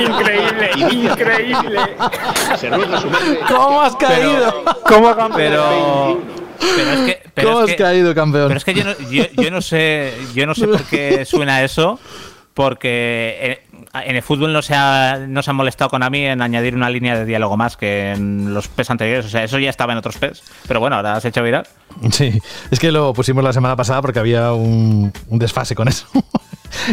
Increíble, 0.03 0.71
increíble. 1.07 1.79
Se 2.59 2.69
ruega 2.69 3.01
su 3.01 3.09
madre. 3.11 3.39
¿Cómo 3.49 3.81
has 3.83 3.97
caído? 3.97 4.65
¿Cómo 4.87 5.15
Pero, 5.37 6.21
pero 6.59 6.91
es 6.93 7.01
que. 7.07 7.23
Pero 7.35 7.49
¿Cómo 7.49 7.61
es 7.61 7.71
has 7.71 7.77
que- 7.77 7.83
caído, 7.83 8.15
campeón? 8.15 8.49
Pero 8.49 8.59
es 8.59 8.65
que 8.65 8.75
yo 8.75 8.85
no, 8.85 8.93
yo, 9.11 9.25
yo 9.41 9.51
no 9.51 9.61
sé, 9.63 10.13
yo 10.35 10.47
no 10.47 10.55
sé 10.55 10.67
por 10.67 10.83
qué 10.85 11.25
suena 11.25 11.63
eso, 11.63 11.99
porque 12.55 13.63
en, 13.95 14.03
en 14.03 14.17
el 14.17 14.23
fútbol 14.23 14.53
no 14.53 14.63
se, 14.63 14.75
ha, 14.75 15.19
no 15.29 15.43
se 15.43 15.53
molestado 15.53 15.91
con 15.91 16.03
a 16.03 16.11
mí 16.11 16.25
en 16.25 16.43
añadir 16.43 16.75
una 16.75 16.91
línea 16.91 17.17
de 17.17 17.25
diálogo 17.25 17.57
más 17.57 17.77
que 17.77 18.13
en 18.13 18.55
los 18.55 18.69
PES 18.69 18.91
anteriores. 18.91 19.27
O 19.27 19.29
sea, 19.29 19.45
eso 19.45 19.59
ya 19.59 19.71
estaba 19.71 19.93
en 19.93 19.99
otros 19.99 20.17
PES. 20.19 20.43
Pero 20.67 20.81
bueno, 20.81 20.97
ahora 20.97 21.15
has 21.15 21.25
hecho 21.25 21.43
viral. 21.43 21.67
Sí, 22.11 22.41
es 22.71 22.81
que 22.81 22.91
lo 22.91 23.13
pusimos 23.13 23.45
la 23.45 23.53
semana 23.53 23.77
pasada 23.77 24.01
porque 24.03 24.19
había 24.19 24.53
un, 24.53 25.13
un 25.29 25.39
desfase 25.39 25.75
con 25.75 25.89
eso. 25.89 26.07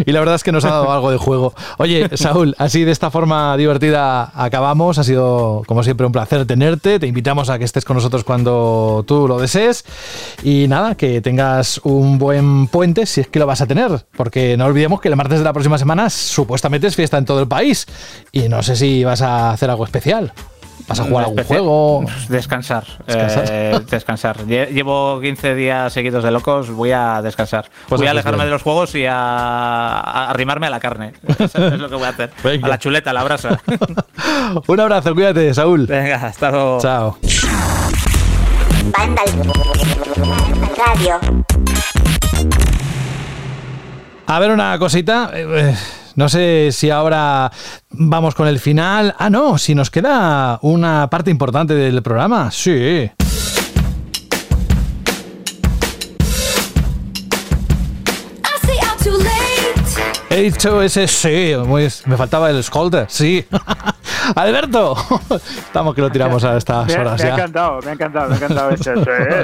y 0.06 0.12
la 0.12 0.20
verdad 0.20 0.36
es 0.36 0.44
que 0.44 0.52
nos 0.52 0.66
ha 0.66 0.70
dado 0.70 0.92
algo 0.92 1.12
de 1.12 1.18
juego. 1.18 1.54
Oye, 1.78 2.10
Saúl, 2.16 2.56
así 2.58 2.84
de 2.84 2.92
esta 2.92 3.12
forma 3.12 3.56
divertida 3.58 4.32
acabamos. 4.36 4.98
Ha 4.98 5.04
sido, 5.04 5.64
como 5.68 5.84
siempre, 5.84 6.06
un 6.06 6.12
placer 6.12 6.46
tenerte. 6.46 7.00
Te 7.00 7.08
invitamos 7.08 7.50
a 7.50 7.58
que 7.60 7.66
estés 7.66 7.86
con 7.86 7.96
nosotros 7.96 8.24
cuando 8.24 9.04
tú 9.08 9.28
lo 9.28 9.40
desees. 9.40 9.86
Y 10.44 10.68
nada, 10.68 10.96
que 10.96 11.22
tengas 11.22 11.80
un 11.84 12.18
buen 12.18 12.68
puente 12.68 13.06
si 13.06 13.22
es 13.22 13.28
que 13.28 13.40
lo 13.40 13.46
vas 13.46 13.62
a 13.62 13.68
tener. 13.68 14.06
Porque 14.16 14.58
no 14.58 14.66
olvidemos 14.66 15.02
que 15.02 15.08
el 15.08 15.16
martes 15.16 15.40
de 15.40 15.46
la 15.46 15.54
próxima 15.54 15.78
semana 15.78 16.10
supuestamente 16.10 16.88
es 16.88 16.96
fiesta 16.96 17.18
en 17.18 17.26
todo 17.26 17.40
el 17.40 17.48
país. 17.48 17.86
Y 18.32 18.50
no 18.50 18.64
sé 18.64 18.76
si 18.76 19.04
vas 19.04 19.22
a 19.22 19.52
hacer 19.52 19.70
algo 19.70 19.86
especial. 19.86 20.34
¿Vas 20.88 21.00
a 21.00 21.04
jugar 21.04 21.26
algún 21.26 21.44
juego? 21.44 22.06
Descansar. 22.30 22.84
Descansar. 23.06 23.46
eh, 23.50 23.80
descansar. 23.90 24.38
Lle- 24.46 24.70
Llevo 24.70 25.20
15 25.22 25.54
días 25.56 25.94
seguidos 25.94 26.24
de 26.24 26.32
locos, 26.32 26.70
voy 26.72 26.92
a 26.92 27.22
descansar. 27.22 27.70
Pues 27.88 28.00
voy 28.02 28.08
a 28.08 28.12
alejarme 28.12 28.38
bien. 28.38 28.48
de 28.48 28.52
los 28.52 28.64
juegos 28.64 28.96
y 28.96 29.06
a, 29.06 29.14
a 29.16 30.30
arrimarme 30.30 30.68
a 30.68 30.70
la 30.72 30.80
carne. 30.80 31.14
Eso 31.40 31.68
es 31.68 31.80
lo 31.80 31.90
que 31.90 31.96
voy 31.96 32.06
a 32.06 32.10
hacer. 32.10 32.32
Venga. 32.44 32.66
A 32.66 32.70
la 32.70 32.80
chuleta, 32.80 33.12
a 33.12 33.14
la 33.14 33.24
brasa. 33.24 33.60
Un 34.68 34.80
abrazo, 34.80 35.14
cuídate, 35.14 35.54
Saúl. 35.54 35.86
Venga, 35.86 36.16
hasta 36.28 36.50
luego. 36.52 36.80
Chao. 36.82 37.18
Vandal 38.98 39.28
Radio. 40.78 41.20
A 44.28 44.40
ver 44.40 44.52
una 44.52 44.78
cosita. 44.80 45.32
No 46.15 46.30
sé 46.30 46.69
si 46.72 46.90
ahora 46.90 47.52
vamos 47.90 48.36
con 48.36 48.48
el 48.48 48.60
final. 48.60 49.15
Ah, 49.18 49.30
no, 49.30 49.57
si 49.57 49.76
nos 49.76 49.90
queda 49.90 50.60
una 50.61 51.10
parte 51.10 51.31
importante 51.31 51.73
del 51.73 52.02
programa. 52.02 52.52
Sí. 52.52 53.10
He 60.31 60.44
dicho 60.44 60.81
ese 60.81 61.07
sí, 61.07 61.53
me 62.06 62.15
faltaba 62.15 62.49
el 62.52 62.64
Scolder, 62.64 63.07
sí. 63.10 63.45
Alberto, 64.36 64.96
estamos 65.58 65.96
que 65.96 66.02
lo 66.02 66.10
tiramos 66.10 66.44
a 66.44 66.58
estas 66.58 66.88
Me, 66.88 66.96
horas 66.96 67.22
me 67.24 67.30
ha 67.30 67.34
encantado, 67.34 67.80
me 67.82 67.90
ha 67.90 67.94
encantado, 67.94 68.28
me 68.30 68.34
ha 68.34 68.38
encantado 68.38 68.70
ese. 68.72 68.94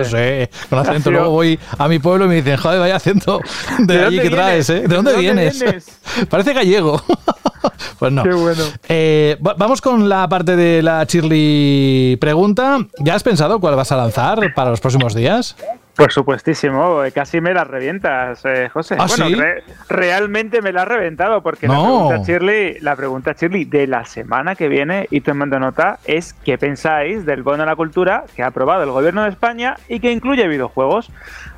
ese. 0.02 0.50
Sí, 0.50 0.68
con 0.70 0.80
acento. 0.80 1.12
Luego 1.12 1.30
voy 1.32 1.60
a 1.78 1.88
mi 1.88 2.00
pueblo 2.00 2.26
y 2.26 2.28
me 2.30 2.36
dicen, 2.36 2.58
joder, 2.58 2.80
vaya 2.80 2.96
acento 2.96 3.40
de, 3.80 3.98
¿De 3.98 4.06
allí 4.06 4.20
que 4.20 4.30
traes? 4.30 4.70
¿eh? 4.70 4.82
¿De 4.88 4.96
dónde, 4.96 5.12
¿De 5.12 5.18
dónde 5.18 5.22
vienes? 5.22 5.60
vienes? 5.60 6.00
Parece 6.30 6.54
gallego. 6.54 7.02
pues 8.00 8.12
no. 8.12 8.24
Qué 8.24 8.34
bueno. 8.34 8.64
Eh, 8.90 9.38
va- 9.46 9.56
vamos 9.58 9.82
con 9.82 10.08
la 10.10 10.28
parte 10.30 10.56
de 10.56 10.82
la 10.82 11.04
Shirley 11.04 12.18
pregunta. 12.20 12.78
¿Ya 13.00 13.16
has 13.16 13.24
pensado 13.24 13.60
cuál 13.60 13.76
vas 13.76 13.92
a 13.92 13.98
lanzar 13.98 14.54
para 14.54 14.70
los 14.72 14.80
próximos 14.82 15.14
días? 15.16 15.56
Por 15.96 16.12
supuestísimo, 16.12 17.04
eh, 17.06 17.12
casi 17.14 17.40
me 17.40 17.54
las 17.54 17.66
revientas, 17.68 18.42
eh, 18.44 18.68
José. 18.72 18.96
¿Ah, 19.00 19.06
bueno, 19.08 19.28
sí? 19.28 19.36
re- 19.36 19.64
realmente 19.88 20.62
me 20.62 20.74
la 20.74 20.82
has 20.82 20.88
reventado 20.90 21.42
porque 21.42 21.68
la 21.68 21.76
pregunta 21.76 22.18
Shirley, 22.26 22.80
la 22.82 22.96
pregunta 22.98 23.32
Shirley 23.32 23.64
de 23.66 23.88
la 23.88 24.04
semana 24.06 24.56
que 24.56 24.68
viene, 24.68 25.08
y 25.10 25.22
tomando 25.22 25.58
nota, 25.60 26.00
es 26.06 26.34
¿qué 26.34 26.58
pensáis 26.58 27.26
del 27.26 27.44
bono 27.44 27.64
a 27.64 27.66
la 27.66 27.76
cultura 27.78 28.26
que 28.36 28.44
ha 28.44 28.48
aprobado 28.48 28.84
el 28.84 28.92
gobierno 28.92 29.24
de 29.24 29.30
España 29.30 29.76
y 29.88 30.00
que 30.02 30.12
incluye 30.12 30.48
videojuegos? 30.48 31.10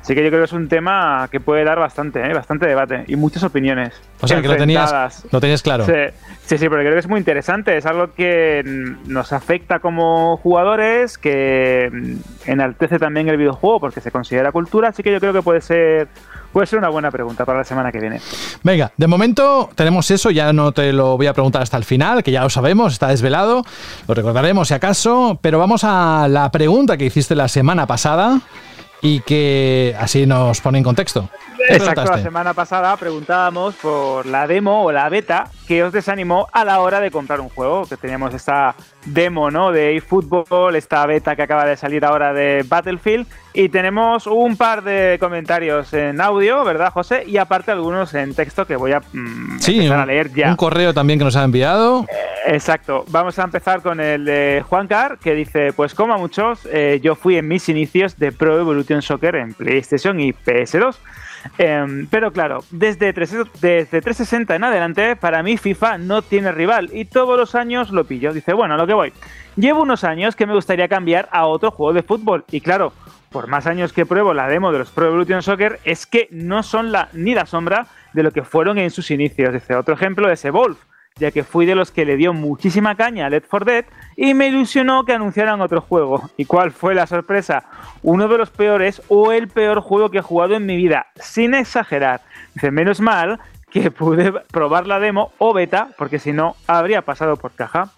Así 0.08 0.14
que 0.14 0.24
yo 0.24 0.30
creo 0.30 0.40
que 0.40 0.46
es 0.46 0.52
un 0.54 0.68
tema 0.68 1.28
que 1.30 1.38
puede 1.38 1.64
dar 1.64 1.78
bastante, 1.78 2.24
eh, 2.24 2.32
bastante 2.32 2.64
debate 2.64 3.04
y 3.08 3.16
muchas 3.16 3.42
opiniones. 3.42 3.92
O 4.22 4.26
sea, 4.26 4.40
que 4.40 4.48
lo 4.48 4.56
tenías, 4.56 5.26
lo 5.30 5.38
tenías 5.38 5.60
claro. 5.60 5.84
Sí, 5.84 5.92
sí, 6.46 6.56
sí, 6.56 6.66
pero 6.66 6.80
creo 6.80 6.94
que 6.94 7.00
es 7.00 7.08
muy 7.08 7.18
interesante. 7.18 7.76
Es 7.76 7.84
algo 7.84 8.14
que 8.14 8.62
nos 9.04 9.34
afecta 9.34 9.80
como 9.80 10.38
jugadores, 10.38 11.18
que 11.18 11.90
enaltece 12.46 12.98
también 12.98 13.28
el 13.28 13.36
videojuego 13.36 13.80
porque 13.80 14.00
se 14.00 14.10
considera 14.10 14.50
cultura. 14.50 14.88
Así 14.88 15.02
que 15.02 15.12
yo 15.12 15.20
creo 15.20 15.34
que 15.34 15.42
puede 15.42 15.60
ser, 15.60 16.08
puede 16.54 16.66
ser 16.66 16.78
una 16.78 16.88
buena 16.88 17.10
pregunta 17.10 17.44
para 17.44 17.58
la 17.58 17.64
semana 17.64 17.92
que 17.92 18.00
viene. 18.00 18.18
Venga, 18.62 18.90
de 18.96 19.06
momento 19.06 19.68
tenemos 19.74 20.10
eso, 20.10 20.30
ya 20.30 20.54
no 20.54 20.72
te 20.72 20.90
lo 20.94 21.18
voy 21.18 21.26
a 21.26 21.34
preguntar 21.34 21.60
hasta 21.60 21.76
el 21.76 21.84
final, 21.84 22.22
que 22.22 22.30
ya 22.30 22.40
lo 22.40 22.48
sabemos, 22.48 22.94
está 22.94 23.08
desvelado, 23.08 23.62
lo 24.06 24.14
recordaremos 24.14 24.68
si 24.68 24.72
acaso, 24.72 25.38
pero 25.42 25.58
vamos 25.58 25.84
a 25.84 26.28
la 26.30 26.50
pregunta 26.50 26.96
que 26.96 27.04
hiciste 27.04 27.34
la 27.34 27.48
semana 27.48 27.86
pasada 27.86 28.40
y 29.02 29.20
que 29.20 29.94
así 29.98 30.26
nos 30.26 30.60
pone 30.60 30.78
en 30.78 30.84
contexto. 30.84 31.28
¿Qué 31.66 31.74
Exacto, 31.74 32.04
la 32.04 32.18
semana 32.18 32.54
pasada 32.54 32.96
preguntábamos 32.96 33.74
por 33.76 34.26
la 34.26 34.46
demo 34.46 34.84
o 34.84 34.92
la 34.92 35.08
beta 35.08 35.50
que 35.66 35.82
os 35.82 35.92
desanimó 35.92 36.46
a 36.52 36.64
la 36.64 36.80
hora 36.80 37.00
de 37.00 37.10
comprar 37.10 37.40
un 37.40 37.48
juego. 37.48 37.84
Que 37.86 37.96
teníamos 37.96 38.32
esta 38.32 38.74
demo 39.04 39.50
¿no? 39.50 39.72
de 39.72 39.96
eFootball, 39.96 40.76
esta 40.76 41.04
beta 41.06 41.34
que 41.36 41.42
acaba 41.42 41.64
de 41.64 41.76
salir 41.76 42.04
ahora 42.04 42.32
de 42.32 42.64
Battlefield. 42.66 43.26
Y 43.52 43.68
tenemos 43.70 44.26
un 44.26 44.56
par 44.56 44.84
de 44.84 45.16
comentarios 45.18 45.92
en 45.92 46.20
audio, 46.20 46.64
¿verdad, 46.64 46.92
José? 46.92 47.24
Y 47.26 47.38
aparte 47.38 47.72
algunos 47.72 48.14
en 48.14 48.34
texto 48.34 48.66
que 48.66 48.76
voy 48.76 48.92
a 48.92 49.00
mm, 49.00 49.58
Sí, 49.58 49.76
empezar 49.76 49.96
un, 49.96 50.02
a 50.02 50.06
leer 50.06 50.32
ya. 50.32 50.50
un 50.50 50.56
correo 50.56 50.94
también 50.94 51.18
que 51.18 51.24
nos 51.24 51.34
ha 51.36 51.42
enviado. 51.44 52.06
Exacto. 52.46 53.04
Vamos 53.08 53.38
a 53.38 53.42
empezar 53.42 53.82
con 53.82 54.00
el 54.00 54.24
de 54.24 54.64
Juan 54.68 54.86
Car, 54.86 55.18
que 55.18 55.34
dice, 55.34 55.72
pues 55.72 55.94
como 55.94 56.14
a 56.14 56.18
muchos, 56.18 56.60
eh, 56.70 57.00
yo 57.02 57.14
fui 57.16 57.36
en 57.36 57.48
mis 57.48 57.68
inicios 57.68 58.16
de 58.16 58.30
Pro 58.32 58.58
Evolution 58.58 59.02
Soccer 59.02 59.34
en 59.36 59.54
PlayStation 59.54 60.20
y 60.20 60.32
PS2. 60.32 60.96
Em, 61.56 62.06
pero 62.08 62.32
claro, 62.32 62.64
desde, 62.70 63.12
3 63.12 63.36
desde 63.60 64.00
360 64.00 64.56
en 64.56 64.64
adelante, 64.64 65.16
para 65.16 65.42
mí 65.42 65.56
FIFA 65.56 65.98
no 65.98 66.22
tiene 66.22 66.52
rival 66.52 66.90
y 66.92 67.04
todos 67.04 67.38
los 67.38 67.54
años 67.54 67.90
lo 67.90 68.04
pillo. 68.04 68.32
Dice, 68.32 68.52
bueno, 68.52 68.74
a 68.74 68.76
lo 68.76 68.86
que 68.86 68.94
voy. 68.94 69.12
Llevo 69.56 69.82
unos 69.82 70.04
años 70.04 70.36
que 70.36 70.46
me 70.46 70.54
gustaría 70.54 70.88
cambiar 70.88 71.28
a 71.32 71.46
otro 71.46 71.70
juego 71.70 71.92
de 71.92 72.02
fútbol 72.02 72.44
y 72.50 72.60
claro, 72.60 72.92
por 73.30 73.46
más 73.46 73.66
años 73.66 73.92
que 73.92 74.06
pruebo 74.06 74.34
la 74.34 74.48
demo 74.48 74.72
de 74.72 74.78
los 74.78 74.90
Pro 74.90 75.06
Evolution 75.06 75.42
Soccer, 75.42 75.80
es 75.84 76.06
que 76.06 76.28
no 76.30 76.62
son 76.62 76.92
la, 76.92 77.08
ni 77.12 77.34
la 77.34 77.46
sombra 77.46 77.86
de 78.12 78.22
lo 78.22 78.30
que 78.30 78.42
fueron 78.42 78.78
en 78.78 78.90
sus 78.90 79.10
inicios. 79.10 79.52
Dice, 79.52 79.74
otro 79.74 79.94
ejemplo 79.94 80.30
es 80.30 80.44
Evolve 80.44 80.78
ya 81.18 81.30
que 81.30 81.44
fui 81.44 81.66
de 81.66 81.74
los 81.74 81.90
que 81.90 82.04
le 82.04 82.16
dio 82.16 82.32
muchísima 82.32 82.94
caña 82.94 83.26
a 83.26 83.30
Left 83.30 83.48
4 83.48 83.72
Dead 83.72 83.84
y 84.16 84.34
me 84.34 84.48
ilusionó 84.48 85.04
que 85.04 85.12
anunciaran 85.12 85.60
otro 85.60 85.80
juego. 85.80 86.30
¿Y 86.36 86.44
cuál 86.44 86.72
fue 86.72 86.94
la 86.94 87.06
sorpresa? 87.06 87.64
Uno 88.02 88.28
de 88.28 88.38
los 88.38 88.50
peores 88.50 89.02
o 89.08 89.32
el 89.32 89.48
peor 89.48 89.80
juego 89.80 90.10
que 90.10 90.18
he 90.18 90.22
jugado 90.22 90.54
en 90.54 90.66
mi 90.66 90.76
vida, 90.76 91.06
sin 91.16 91.54
exagerar. 91.54 92.20
Dice, 92.54 92.70
menos 92.70 93.00
mal 93.00 93.38
que 93.70 93.90
pude 93.90 94.32
probar 94.50 94.86
la 94.86 94.98
demo 94.98 95.32
o 95.38 95.52
beta, 95.52 95.88
porque 95.98 96.18
si 96.18 96.32
no, 96.32 96.56
habría 96.66 97.02
pasado 97.02 97.36
por 97.36 97.52
caja. 97.52 97.90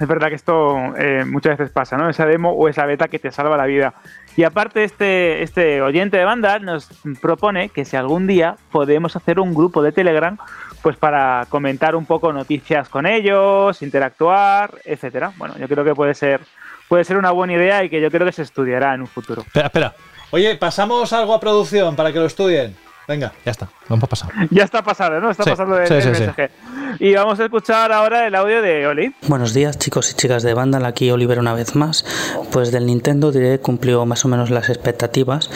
Es 0.00 0.08
verdad 0.08 0.28
que 0.28 0.34
esto 0.34 0.76
eh, 0.96 1.24
muchas 1.24 1.56
veces 1.56 1.72
pasa, 1.72 1.96
¿no? 1.96 2.08
Esa 2.08 2.26
demo 2.26 2.50
o 2.50 2.68
esa 2.68 2.84
beta 2.84 3.06
que 3.06 3.20
te 3.20 3.30
salva 3.30 3.56
la 3.56 3.66
vida. 3.66 3.94
Y 4.36 4.42
aparte, 4.42 4.82
este, 4.82 5.42
este 5.44 5.82
oyente 5.82 6.16
de 6.16 6.24
banda 6.24 6.58
nos 6.58 6.88
propone 7.20 7.68
que 7.68 7.84
si 7.84 7.96
algún 7.96 8.26
día 8.26 8.56
podemos 8.72 9.14
hacer 9.14 9.38
un 9.38 9.54
grupo 9.54 9.82
de 9.82 9.92
Telegram, 9.92 10.36
pues 10.84 10.98
para 10.98 11.46
comentar 11.48 11.96
un 11.96 12.04
poco 12.04 12.30
noticias 12.30 12.90
con 12.90 13.06
ellos, 13.06 13.80
interactuar, 13.80 14.70
etcétera. 14.84 15.32
Bueno, 15.38 15.54
yo 15.58 15.66
creo 15.66 15.82
que 15.82 15.94
puede 15.94 16.12
ser, 16.12 16.42
puede 16.90 17.04
ser 17.04 17.16
una 17.16 17.30
buena 17.30 17.54
idea 17.54 17.82
y 17.82 17.88
que 17.88 18.02
yo 18.02 18.10
creo 18.10 18.26
que 18.26 18.32
se 18.32 18.42
estudiará 18.42 18.92
en 18.92 19.00
un 19.00 19.06
futuro. 19.06 19.40
Espera, 19.40 19.68
espera. 19.68 19.94
Oye, 20.30 20.54
pasamos 20.56 21.10
algo 21.14 21.32
a 21.32 21.40
producción 21.40 21.96
para 21.96 22.12
que 22.12 22.18
lo 22.18 22.26
estudien. 22.26 22.76
Venga, 23.08 23.32
ya 23.46 23.50
está, 23.52 23.68
lo 23.88 23.96
hemos 23.96 24.08
pasado. 24.10 24.32
Ya 24.50 24.64
está 24.64 24.82
pasando, 24.82 25.20
¿no? 25.20 25.30
Está 25.30 25.44
Sí, 25.44 25.50
pasando 25.50 25.78
el, 25.78 25.88
sí, 25.88 25.94
el 25.94 26.02
sí, 26.02 26.14
sí. 26.14 26.20
mensaje. 26.20 26.50
Y 26.98 27.14
vamos 27.14 27.40
a 27.40 27.44
escuchar 27.44 27.90
ahora 27.90 28.26
el 28.26 28.34
audio 28.34 28.60
de 28.60 28.86
Oli. 28.86 29.14
Buenos 29.26 29.54
días 29.54 29.78
chicos 29.78 30.10
y 30.10 30.14
chicas 30.16 30.42
de 30.42 30.52
Vandal, 30.52 30.84
aquí 30.84 31.10
Oliver 31.10 31.38
una 31.38 31.54
vez 31.54 31.74
más. 31.76 32.04
Pues 32.52 32.72
del 32.72 32.84
Nintendo 32.84 33.32
diré 33.32 33.58
cumplió 33.58 34.04
más 34.04 34.22
o 34.26 34.28
menos 34.28 34.50
las 34.50 34.68
expectativas. 34.68 35.50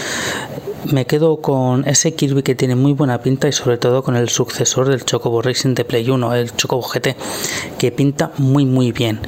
Me 0.84 1.06
quedo 1.06 1.40
con 1.40 1.86
ese 1.88 2.14
Kirby 2.14 2.42
que 2.42 2.54
tiene 2.54 2.76
muy 2.76 2.92
buena 2.92 3.20
pinta 3.20 3.48
y 3.48 3.52
sobre 3.52 3.78
todo 3.78 4.02
con 4.02 4.16
el 4.16 4.28
sucesor 4.28 4.88
del 4.88 5.04
Chocobo 5.04 5.42
Racing 5.42 5.74
de 5.74 5.84
Play 5.84 6.08
1, 6.08 6.34
el 6.34 6.54
Chocobo 6.54 6.82
GT, 6.82 7.16
que 7.78 7.92
pinta 7.92 8.30
muy 8.38 8.64
muy 8.64 8.92
bien. 8.92 9.20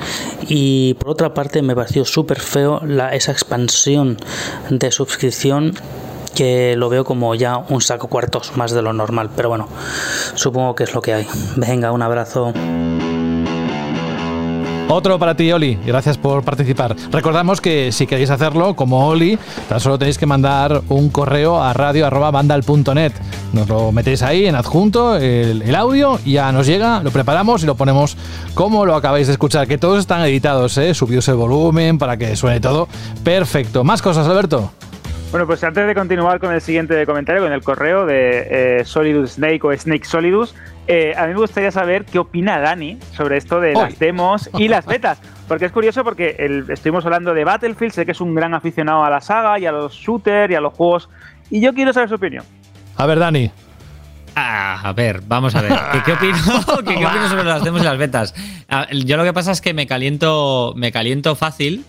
Y 0.49 0.95
por 0.95 1.11
otra 1.11 1.35
parte 1.35 1.61
me 1.63 1.75
pareció 1.75 2.05
súper 2.05 2.41
feo 2.41 2.81
la, 2.87 3.15
esa 3.15 3.33
expansión 3.33 4.17
de 4.71 4.91
suscripción 4.91 5.75
que 6.35 6.77
lo 6.77 6.89
veo 6.89 7.05
como 7.05 7.35
ya 7.35 7.59
un 7.59 7.81
saco 7.83 8.09
cuartos 8.09 8.57
más 8.57 8.71
de 8.73 8.83
lo 8.83 8.93
normal, 8.93 9.31
pero 9.35 9.49
bueno, 9.49 9.69
supongo 10.35 10.75
que 10.75 10.85
es 10.85 10.95
lo 10.95 11.03
que 11.03 11.13
hay. 11.13 11.27
Venga, 11.57 11.93
un 11.93 12.03
abrazo. 12.03 12.53
Otro 14.93 15.21
para 15.21 15.37
ti, 15.37 15.53
Oli. 15.53 15.79
Gracias 15.87 16.19
por 16.19 16.43
participar. 16.43 16.97
Recordamos 17.13 17.61
que 17.61 17.93
si 17.93 18.09
queréis 18.09 18.29
hacerlo, 18.29 18.75
como 18.75 19.07
Oli, 19.07 19.39
tan 19.69 19.79
solo 19.79 20.01
tenéis 20.01 20.19
que 20.19 20.27
mandar 20.27 20.83
un 20.89 21.11
correo 21.11 21.63
a 21.63 21.73
radio.vandal.net. 21.73 23.13
Nos 23.53 23.69
lo 23.69 23.93
metéis 23.93 24.23
ahí 24.23 24.47
en 24.47 24.57
adjunto, 24.57 25.15
el, 25.15 25.75
audio, 25.77 26.19
ya 26.25 26.51
nos 26.51 26.67
llega, 26.67 27.05
lo 27.05 27.13
preparamos 27.13 27.63
y 27.63 27.67
lo 27.67 27.77
ponemos 27.77 28.17
como 28.55 28.85
lo 28.85 28.97
acabáis 28.97 29.29
de 29.29 29.35
escuchar. 29.35 29.69
Que 29.69 29.79
todos 29.79 30.01
están 30.01 30.23
editados, 30.23 30.77
¿eh? 30.77 30.93
subidos 30.93 31.29
el 31.29 31.37
volumen 31.37 31.97
para 31.97 32.17
que 32.17 32.35
suene 32.35 32.59
todo 32.59 32.89
perfecto. 33.23 33.85
Más 33.85 34.03
cosas, 34.03 34.27
Alberto. 34.27 34.73
Bueno, 35.31 35.47
pues 35.47 35.63
antes 35.63 35.87
de 35.87 35.95
continuar 35.95 36.41
con 36.41 36.53
el 36.53 36.61
siguiente 36.61 37.07
comentario, 37.07 37.41
con 37.43 37.53
el 37.53 37.63
correo 37.63 38.05
de 38.05 38.81
eh, 38.81 38.85
Solidus 38.85 39.33
Snake 39.35 39.61
o 39.63 39.73
Snake 39.77 40.05
Solidus, 40.05 40.57
eh, 40.89 41.15
a 41.17 41.27
mí 41.29 41.35
me 41.35 41.39
gustaría 41.39 41.71
saber 41.71 42.05
qué 42.05 42.19
opina 42.19 42.59
Dani 42.59 42.99
sobre 43.13 43.37
esto 43.37 43.61
de 43.61 43.75
las 43.75 43.97
demos 44.01 44.51
y 44.59 44.67
las 44.67 44.87
betas. 44.87 45.21
Porque 45.47 45.67
es 45.67 45.73
curioso 45.73 46.03
porque 46.03 46.35
el- 46.41 46.69
estuvimos 46.69 47.05
hablando 47.05 47.33
de 47.33 47.45
Battlefield, 47.45 47.93
sé 47.93 48.05
que 48.05 48.11
es 48.13 48.21
un 48.21 48.35
gran 48.35 48.55
aficionado 48.55 49.05
a 49.05 49.11
la 49.11 49.21
saga 49.21 49.57
y 49.61 49.67
a 49.67 49.73
los 49.73 49.93
shooters 49.95 50.51
y 50.51 50.57
a 50.57 50.61
los 50.61 50.75
juegos, 50.75 51.09
y 51.49 51.61
yo 51.61 51.73
quiero 51.75 51.93
saber 51.93 52.09
su 52.09 52.17
opinión. 52.17 52.45
A 52.97 53.07
ver, 53.07 53.21
Dani. 53.21 53.53
Ah, 54.35 54.81
a 54.83 54.93
ver, 54.93 55.21
vamos 55.29 55.55
a 55.55 55.63
ver. 55.63 55.73
¿Qué, 55.93 56.03
qué 56.07 56.13
opino? 56.13 56.39
¿Qué, 56.85 56.95
qué 56.97 57.07
opino 57.07 57.29
sobre 57.29 57.45
las 57.45 57.63
demos 57.63 57.83
y 57.83 57.85
las 57.85 57.99
betas? 57.99 58.35
Ah, 58.69 58.89
Yo 58.91 59.17
lo 59.17 59.23
que 59.23 59.33
pasa 59.33 59.53
es 59.53 59.61
que 59.61 59.75
me 59.75 59.87
caliento, 59.87 60.73
me 60.77 60.91
caliento 60.91 61.37
fácil 61.37 61.85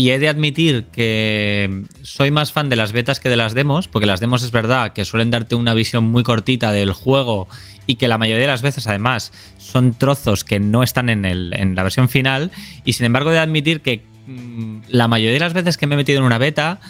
y 0.00 0.12
he 0.12 0.18
de 0.18 0.30
admitir 0.30 0.86
que 0.86 1.84
soy 2.00 2.30
más 2.30 2.52
fan 2.52 2.70
de 2.70 2.76
las 2.76 2.92
betas 2.92 3.20
que 3.20 3.28
de 3.28 3.36
las 3.36 3.52
demos, 3.52 3.86
porque 3.86 4.06
las 4.06 4.18
demos 4.18 4.42
es 4.42 4.50
verdad 4.50 4.94
que 4.94 5.04
suelen 5.04 5.30
darte 5.30 5.56
una 5.56 5.74
visión 5.74 6.04
muy 6.04 6.22
cortita 6.22 6.72
del 6.72 6.94
juego 6.94 7.48
y 7.86 7.96
que 7.96 8.08
la 8.08 8.16
mayoría 8.16 8.40
de 8.40 8.46
las 8.46 8.62
veces 8.62 8.86
además 8.86 9.30
son 9.58 9.92
trozos 9.92 10.42
que 10.42 10.58
no 10.58 10.82
están 10.82 11.10
en, 11.10 11.26
el, 11.26 11.52
en 11.52 11.74
la 11.74 11.82
versión 11.82 12.08
final. 12.08 12.50
Y 12.86 12.94
sin 12.94 13.04
embargo 13.04 13.28
he 13.28 13.34
de 13.34 13.40
admitir 13.40 13.82
que 13.82 14.02
mm, 14.26 14.84
la 14.88 15.06
mayoría 15.06 15.34
de 15.34 15.40
las 15.40 15.52
veces 15.52 15.76
que 15.76 15.86
me 15.86 15.96
he 15.96 15.98
metido 15.98 16.20
en 16.20 16.24
una 16.24 16.38
beta 16.38 16.80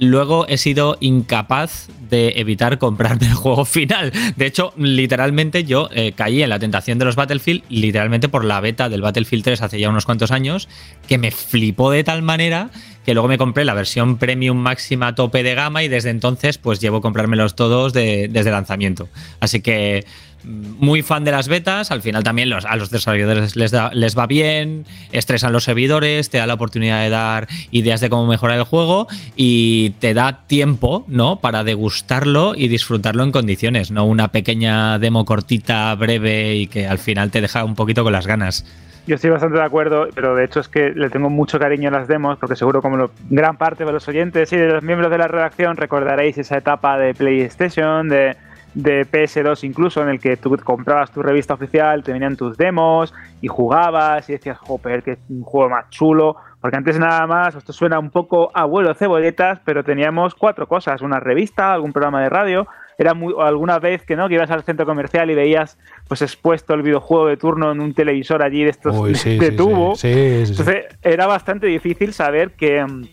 luego 0.00 0.46
he 0.48 0.58
sido 0.58 0.96
incapaz 0.98 1.86
de 2.08 2.32
evitar 2.40 2.78
comprarme 2.78 3.28
el 3.28 3.34
juego 3.34 3.64
final. 3.64 4.10
De 4.36 4.46
hecho, 4.46 4.72
literalmente 4.76 5.62
yo 5.62 5.88
eh, 5.92 6.12
caí 6.16 6.42
en 6.42 6.48
la 6.50 6.58
tentación 6.58 6.98
de 6.98 7.04
los 7.04 7.14
Battlefield, 7.14 7.62
literalmente 7.68 8.28
por 8.28 8.44
la 8.44 8.60
beta 8.60 8.88
del 8.88 9.02
Battlefield 9.02 9.44
3 9.44 9.62
hace 9.62 9.78
ya 9.78 9.88
unos 9.88 10.06
cuantos 10.06 10.32
años, 10.32 10.68
que 11.06 11.18
me 11.18 11.30
flipó 11.30 11.90
de 11.92 12.02
tal 12.02 12.22
manera 12.22 12.70
que 13.04 13.14
luego 13.14 13.28
me 13.28 13.38
compré 13.38 13.64
la 13.64 13.74
versión 13.74 14.18
premium 14.18 14.56
máxima 14.58 15.14
tope 15.14 15.42
de 15.42 15.54
gama 15.54 15.82
y 15.84 15.88
desde 15.88 16.10
entonces 16.10 16.58
pues 16.58 16.80
llevo 16.80 17.00
comprármelos 17.00 17.54
todos 17.54 17.92
de- 17.92 18.28
desde 18.28 18.50
lanzamiento. 18.50 19.08
Así 19.38 19.60
que 19.60 20.04
muy 20.44 21.02
fan 21.02 21.24
de 21.24 21.30
las 21.32 21.48
betas, 21.48 21.90
al 21.90 22.02
final 22.02 22.24
también 22.24 22.48
los- 22.50 22.64
a 22.64 22.76
los 22.76 22.90
desarrolladores 22.90 23.56
les, 23.56 23.70
da- 23.70 23.90
les 23.92 24.16
va 24.18 24.26
bien, 24.26 24.86
estresan 25.12 25.52
los 25.52 25.64
servidores, 25.64 26.30
te 26.30 26.38
da 26.38 26.46
la 26.46 26.54
oportunidad 26.54 27.02
de 27.02 27.10
dar 27.10 27.46
ideas 27.70 28.00
de 28.00 28.08
cómo 28.10 28.26
mejorar 28.26 28.58
el 28.58 28.64
juego 28.64 29.06
y 29.36 29.90
te 29.98 30.14
da 30.14 30.46
tiempo, 30.46 31.04
¿no? 31.08 31.36
Para 31.40 31.64
degustarlo 31.64 32.54
y 32.56 32.68
disfrutarlo 32.68 33.22
en 33.22 33.32
condiciones, 33.32 33.90
no 33.90 34.04
una 34.04 34.28
pequeña 34.28 34.98
demo 34.98 35.24
cortita, 35.24 35.94
breve 35.94 36.54
y 36.56 36.66
que 36.66 36.86
al 36.86 36.98
final 36.98 37.30
te 37.30 37.40
deja 37.40 37.64
un 37.64 37.74
poquito 37.74 38.02
con 38.02 38.12
las 38.12 38.26
ganas. 38.26 38.64
Yo 39.06 39.14
estoy 39.16 39.30
bastante 39.30 39.56
de 39.58 39.64
acuerdo, 39.64 40.08
pero 40.14 40.36
de 40.36 40.44
hecho 40.44 40.60
es 40.60 40.68
que 40.68 40.90
le 40.90 41.08
tengo 41.10 41.30
mucho 41.30 41.58
cariño 41.58 41.88
a 41.88 41.92
las 41.92 42.06
demos, 42.06 42.38
porque 42.38 42.54
seguro 42.54 42.80
como 42.82 43.10
gran 43.30 43.56
parte 43.56 43.84
de 43.84 43.92
los 43.92 44.06
oyentes 44.06 44.52
y 44.52 44.56
de 44.56 44.68
los 44.68 44.82
miembros 44.82 45.10
de 45.10 45.18
la 45.18 45.26
redacción 45.26 45.76
recordaréis 45.76 46.38
esa 46.38 46.58
etapa 46.58 46.96
de 46.98 47.14
PlayStation, 47.14 48.08
de, 48.08 48.36
de 48.74 49.06
PS2 49.06 49.64
incluso, 49.64 50.02
en 50.02 50.08
el 50.10 50.20
que 50.20 50.36
tú 50.36 50.56
comprabas 50.64 51.10
tu 51.10 51.22
revista 51.22 51.54
oficial, 51.54 52.02
te 52.02 52.12
venían 52.12 52.36
tus 52.36 52.56
demos 52.56 53.12
y 53.40 53.48
jugabas 53.48 54.28
y 54.28 54.32
decías, 54.32 54.58
joder, 54.58 55.02
que 55.02 55.12
es 55.12 55.18
un 55.28 55.42
juego 55.42 55.70
más 55.70 55.90
chulo. 55.90 56.36
Porque 56.60 56.76
antes 56.76 56.98
nada 56.98 57.26
más, 57.26 57.54
esto 57.54 57.72
suena 57.72 57.98
un 57.98 58.10
poco 58.10 58.50
abuelo 58.54 58.92
cebolletas, 58.94 59.60
pero 59.64 59.82
teníamos 59.82 60.34
cuatro 60.34 60.68
cosas, 60.68 61.00
una 61.00 61.18
revista, 61.18 61.72
algún 61.72 61.92
programa 61.92 62.22
de 62.22 62.28
radio, 62.28 62.66
era 62.98 63.14
muy, 63.14 63.32
o 63.32 63.40
alguna 63.40 63.78
vez 63.78 64.04
que 64.04 64.14
no, 64.14 64.28
que 64.28 64.34
ibas 64.34 64.50
al 64.50 64.62
centro 64.62 64.84
comercial 64.84 65.30
y 65.30 65.34
veías 65.34 65.78
pues 66.06 66.20
expuesto 66.20 66.74
el 66.74 66.82
videojuego 66.82 67.28
de 67.28 67.38
turno 67.38 67.72
en 67.72 67.80
un 67.80 67.94
televisor 67.94 68.42
allí 68.42 68.62
de 68.62 68.70
estos 68.70 68.94
Uy, 68.94 69.14
sí, 69.16 69.38
de 69.38 69.52
sí, 69.52 69.56
tubo. 69.56 69.94
sí, 69.96 70.12
sí, 70.12 70.20
sí, 70.20 70.44
sí. 70.44 70.50
Entonces 70.50 70.84
era 71.02 71.26
bastante 71.26 71.66
difícil 71.66 72.12
saber 72.12 72.50
que, 72.50 72.84
mm, 72.84 73.04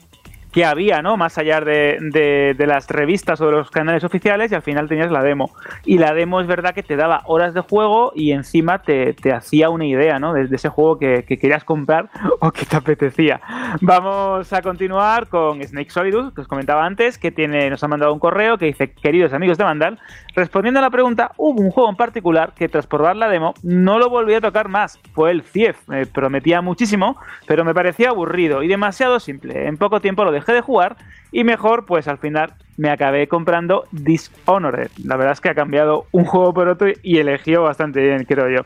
que 0.58 0.66
había, 0.66 1.04
¿no? 1.04 1.18
Más 1.18 1.38
allá 1.38 1.62
de, 1.62 2.00
de- 2.02 2.66
las 2.66 2.90
revistas 2.90 3.40
o 3.42 3.46
de 3.46 3.52
los 3.52 3.70
canales 3.70 4.04
oficiales 4.04 4.52
y 4.52 4.56
al 4.56 4.64
final 4.64 4.90
tenías 4.90 5.12
la 5.12 5.22
demo. 5.22 5.52
Y 5.86 6.00
la 6.00 6.16
demo 6.16 6.42
es 6.42 6.48
verdad 6.48 6.74
que 6.74 6.82
te 6.82 6.96
daba 6.96 7.22
horas 7.26 7.54
de 7.54 7.62
juego 7.62 8.12
y 8.16 8.32
encima 8.32 8.82
te, 8.82 9.14
te 9.14 9.32
hacía 9.34 9.70
una 9.70 9.86
idea, 9.86 10.18
¿no? 10.18 10.34
De, 10.34 10.48
ese 10.52 10.70
juego 10.70 10.98
que, 10.98 11.26
que 11.28 11.38
querías 11.38 11.64
comprar 11.64 12.10
o 12.40 12.50
que 12.52 12.66
te 12.66 12.76
apetecía. 12.76 13.40
Vamos 13.82 14.52
a 14.52 14.64
continuar 14.64 15.28
con 15.28 15.62
Snake 15.62 15.92
Solidus, 15.92 16.34
que 16.34 16.42
os 16.42 16.48
comentaba 16.48 16.84
antes, 16.88 17.20
que 17.20 17.30
tiene, 17.30 17.70
nos 17.70 17.84
ha 17.84 17.88
mandado 17.88 18.12
un 18.12 18.18
correo 18.20 18.58
que 18.58 18.66
dice, 18.66 18.92
queridos 18.94 19.34
amigos 19.34 19.60
de 19.60 19.64
Vandal, 19.64 20.00
respondiendo 20.36 20.80
a 20.80 20.82
la 20.82 20.90
pregunta, 20.90 21.34
hubo 21.38 21.62
un 21.62 21.70
juego 21.70 21.92
en 21.92 21.98
particular 21.98 22.54
que 22.56 22.68
tras 22.68 22.88
probar 22.88 23.16
la 23.16 23.30
demo 23.30 23.54
no 23.62 24.00
lo 24.00 24.10
volví 24.10 24.34
a 24.34 24.42
tocar 24.42 24.70
más. 24.70 25.00
Fue 25.14 25.30
el 25.30 25.44
CIEF. 25.44 25.88
Me 25.88 26.08
prometía 26.08 26.62
muchísimo, 26.62 27.16
pero 27.46 27.64
me 27.64 27.76
parecía 27.76 28.10
aburrido 28.10 28.64
y 28.64 28.68
demasiado 28.68 29.20
simple. 29.20 29.68
En 29.68 29.78
poco 29.78 30.02
tiempo 30.02 30.26
lo 30.26 30.32
dejé 30.32 30.47
de 30.54 30.62
jugar 30.62 30.98
y 31.32 31.44
mejor, 31.44 31.86
pues 31.86 32.08
al 32.08 32.18
final 32.18 32.54
me 32.78 32.90
acabé 32.90 33.28
comprando 33.28 33.86
Dishonored. 33.92 34.92
La 35.04 35.18
verdad 35.18 35.34
es 35.34 35.42
que 35.42 35.50
ha 35.50 35.56
cambiado 35.56 36.06
un 36.12 36.26
juego 36.26 36.54
por 36.54 36.68
otro 36.68 36.90
y 37.02 37.18
eligió 37.18 37.64
bastante 37.64 38.02
bien, 38.02 38.24
creo 38.24 38.50
yo. 38.50 38.62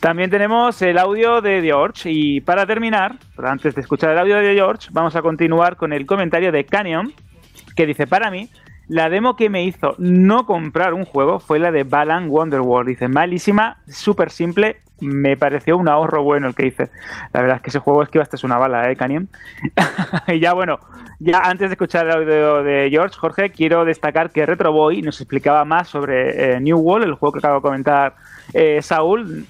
También 0.00 0.30
tenemos 0.30 0.80
el 0.80 0.96
audio 0.96 1.40
de 1.40 1.60
George 1.60 2.10
y 2.10 2.40
para 2.40 2.66
terminar, 2.66 3.16
antes 3.36 3.74
de 3.74 3.80
escuchar 3.80 4.12
el 4.12 4.18
audio 4.18 4.36
de 4.36 4.54
George, 4.54 4.88
vamos 4.92 5.16
a 5.16 5.22
continuar 5.22 5.76
con 5.76 5.92
el 5.92 6.06
comentario 6.06 6.52
de 6.52 6.64
Canyon 6.64 7.12
que 7.74 7.86
dice, 7.86 8.06
para 8.06 8.30
mí, 8.30 8.48
la 8.88 9.10
demo 9.10 9.36
que 9.36 9.50
me 9.50 9.64
hizo 9.64 9.94
no 9.98 10.46
comprar 10.46 10.94
un 10.94 11.04
juego 11.04 11.40
fue 11.40 11.58
la 11.58 11.70
de 11.70 11.84
Balan 11.84 12.30
Wonderworld. 12.30 12.88
Dice, 12.88 13.08
malísima, 13.08 13.82
súper 13.86 14.30
simple, 14.30 14.80
me 15.00 15.36
pareció 15.36 15.76
un 15.76 15.88
ahorro 15.88 16.22
bueno 16.22 16.48
el 16.48 16.54
que 16.54 16.66
hice. 16.66 16.90
La 17.32 17.40
verdad 17.40 17.56
es 17.56 17.62
que 17.62 17.70
ese 17.70 17.78
juego 17.78 18.02
es 18.02 18.08
que 18.08 18.20
hasta 18.20 18.36
es 18.36 18.44
una 18.44 18.58
bala, 18.58 18.90
¿eh, 18.90 18.96
Canyon? 18.96 19.28
y 20.28 20.40
ya 20.40 20.52
bueno, 20.52 20.78
ya 21.18 21.40
antes 21.40 21.68
de 21.68 21.74
escuchar 21.74 22.06
el 22.06 22.12
audio 22.12 22.62
de 22.62 22.88
George, 22.90 23.16
Jorge, 23.18 23.50
quiero 23.50 23.84
destacar 23.84 24.30
que 24.30 24.46
Retro 24.46 24.72
Boy 24.72 25.02
nos 25.02 25.20
explicaba 25.20 25.64
más 25.64 25.88
sobre 25.88 26.54
eh, 26.54 26.60
New 26.60 26.78
World, 26.78 27.06
el 27.06 27.14
juego 27.14 27.32
que 27.32 27.38
acabo 27.38 27.56
de 27.56 27.62
comentar 27.62 28.16
eh, 28.52 28.80
Saúl, 28.82 29.46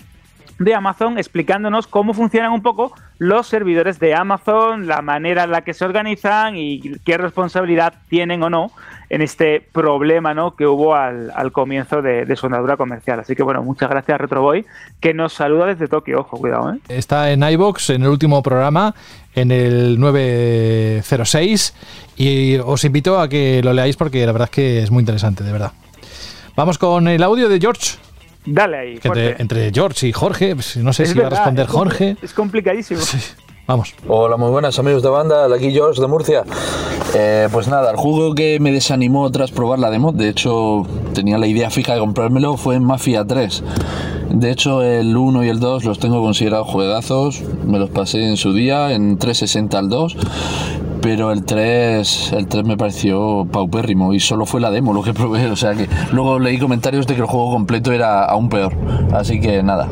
de 0.59 0.75
Amazon 0.75 1.19
explicándonos 1.19 1.87
cómo 1.87 2.15
funcionan 2.15 2.53
un 2.53 2.63
poco 2.63 2.93
los 3.19 3.47
servidores 3.47 3.99
de 4.01 4.15
Amazon, 4.15 4.87
la 4.87 5.03
manera 5.03 5.45
en 5.45 5.53
la 5.53 5.63
que 5.63 5.73
se 5.73 5.85
organizan 5.85 6.57
y 6.57 6.99
qué 7.05 7.17
responsabilidad 7.17 7.95
tienen 8.09 8.43
o 8.43 8.51
no 8.51 8.73
en 9.11 9.23
este 9.23 9.61
problema 9.73 10.35
¿no? 10.35 10.55
que 10.55 10.67
hubo 10.67 10.95
al, 10.95 11.31
al 11.35 11.53
comienzo 11.53 12.03
de, 12.03 12.25
de 12.25 12.37
su 12.37 12.47
andadura 12.47 12.77
comercial. 12.77 13.21
Así 13.21 13.35
que 13.35 13.43
bueno, 13.43 13.63
muchas 13.63 13.89
gracias 13.89 14.21
Retroboy, 14.21 14.67
que 15.01 15.15
nos 15.15 15.33
saluda 15.33 15.67
desde 15.67 15.89
Tokio, 15.89 16.21
ojo, 16.21 16.39
cuidado, 16.39 16.75
¿eh? 16.75 16.79
Está 16.89 17.31
en 17.31 17.43
iBox 17.43 17.91
en 17.91 18.03
el 18.03 18.09
último 18.09 18.43
programa, 18.43 18.95
en 19.35 19.51
el 19.51 19.99
906, 19.99 21.75
y 22.17 22.57
os 22.57 22.85
invito 22.85 23.21
a 23.21 23.29
que 23.29 23.63
lo 23.63 23.73
leáis 23.73 23.97
porque 23.97 24.25
la 24.27 24.33
verdad 24.33 24.49
es 24.51 24.55
que 24.55 24.83
es 24.83 24.91
muy 24.91 25.01
interesante, 25.01 25.45
de 25.45 25.53
verdad. 25.53 25.73
Vamos 26.57 26.77
con 26.77 27.07
el 27.09 27.23
audio 27.23 27.49
de 27.49 27.61
George. 27.61 27.97
Dale 28.45 28.79
ahí, 28.79 28.99
Que 28.99 29.37
entre, 29.39 29.71
George 29.73 30.09
y 30.09 30.13
Jorge, 30.13 30.55
pues, 30.55 30.77
no 30.79 30.93
sé 30.93 31.05
Es 31.05 31.11
si 31.11 31.19
va 31.19 31.27
a 31.27 31.31
responder 31.31 31.67
Jorge. 31.67 32.17
Es 32.23 32.33
complicadísimo. 32.33 33.01
Vamos. 33.69 33.95
Hola, 34.09 34.39
muy 34.39 34.51
buenas 34.51 34.79
amigos 34.79 35.03
de 35.03 35.11
banda, 35.11 35.55
aquí 35.55 35.71
George 35.73 36.01
de 36.01 36.07
Murcia. 36.07 36.43
Eh, 37.15 37.49
pues 37.53 37.69
nada, 37.69 37.91
el 37.91 37.99
juego 37.99 38.35
que 38.35 38.59
me 38.61 38.73
desanimó 38.73 39.31
tras 39.31 39.51
probar 39.51 39.79
la 39.79 39.91
demo, 39.91 40.11
de 40.11 40.31
hecho 40.31 40.87
tenía 41.13 41.37
la 41.37 41.47
idea 41.47 41.69
fija 41.69 41.93
de 41.93 42.01
comprármelo, 42.01 42.57
fue 42.57 42.81
Mafia 42.81 43.27
3. 43.27 43.63
De 44.31 44.51
hecho 44.51 44.83
el 44.83 45.15
1 45.15 45.45
y 45.45 45.51
el 45.51 45.61
2 45.61 45.85
los 45.85 45.99
tengo 45.99 46.23
considerados 46.23 46.67
juegazos, 46.67 47.43
me 47.67 47.79
los 47.79 47.91
pasé 47.91 48.25
en 48.25 48.39
su 48.39 48.55
día, 48.55 48.95
en 48.95 49.19
360 49.19 49.79
al 49.79 49.91
2. 49.91 50.17
Pero 51.03 51.31
el 51.31 51.45
3, 51.45 52.33
el 52.33 52.49
3 52.49 52.65
me 52.65 52.77
pareció 52.79 53.47
paupérrimo 53.53 54.15
y 54.15 54.21
solo 54.21 54.47
fue 54.47 54.63
la 54.63 54.71
demo 54.71 54.95
lo 54.95 55.03
que 55.03 55.13
probé. 55.13 55.47
O 55.51 55.57
sea 55.57 55.75
que 55.75 55.89
luego 56.13 56.39
leí 56.39 56.59
comentarios 56.59 57.07
de 57.07 57.15
que 57.15 57.21
el 57.21 57.27
juego 57.27 57.53
completo 57.53 57.93
era 57.93 58.25
aún 58.25 58.49
peor. 58.49 58.73
Así 59.13 59.41
que 59.41 59.63
nada, 59.63 59.89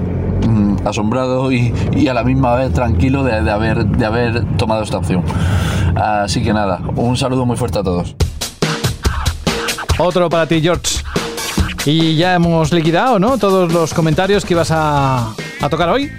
asombrado 0.87 1.53
y, 1.53 1.75
y 1.95 2.09
a 2.09 2.15
la 2.15 2.25
misma 2.25 2.55
vez 2.55 2.73
tranquilo 2.73 3.25
de, 3.25 3.43
de 3.43 3.51
haber, 3.51 3.87
de 3.87 4.07
haber 4.07 4.57
tomado 4.57 4.83
esta 4.83 4.99
opción. 4.99 5.23
Así 5.95 6.43
que 6.43 6.53
nada, 6.53 6.81
un 6.95 7.17
saludo 7.17 7.45
muy 7.45 7.57
fuerte 7.57 7.79
a 7.79 7.83
todos. 7.83 8.15
Otro 9.99 10.29
para 10.29 10.47
ti, 10.47 10.61
George. 10.61 10.99
Y 11.85 12.17
ya 12.17 12.35
hemos 12.35 12.73
liquidado, 12.73 13.19
¿no? 13.19 13.39
Todos 13.39 13.73
los 13.73 13.95
comentarios 13.95 14.45
que 14.45 14.55
ibas 14.55 14.71
a, 14.71 15.33
a 15.61 15.69
tocar 15.71 15.89
hoy. 15.89 16.11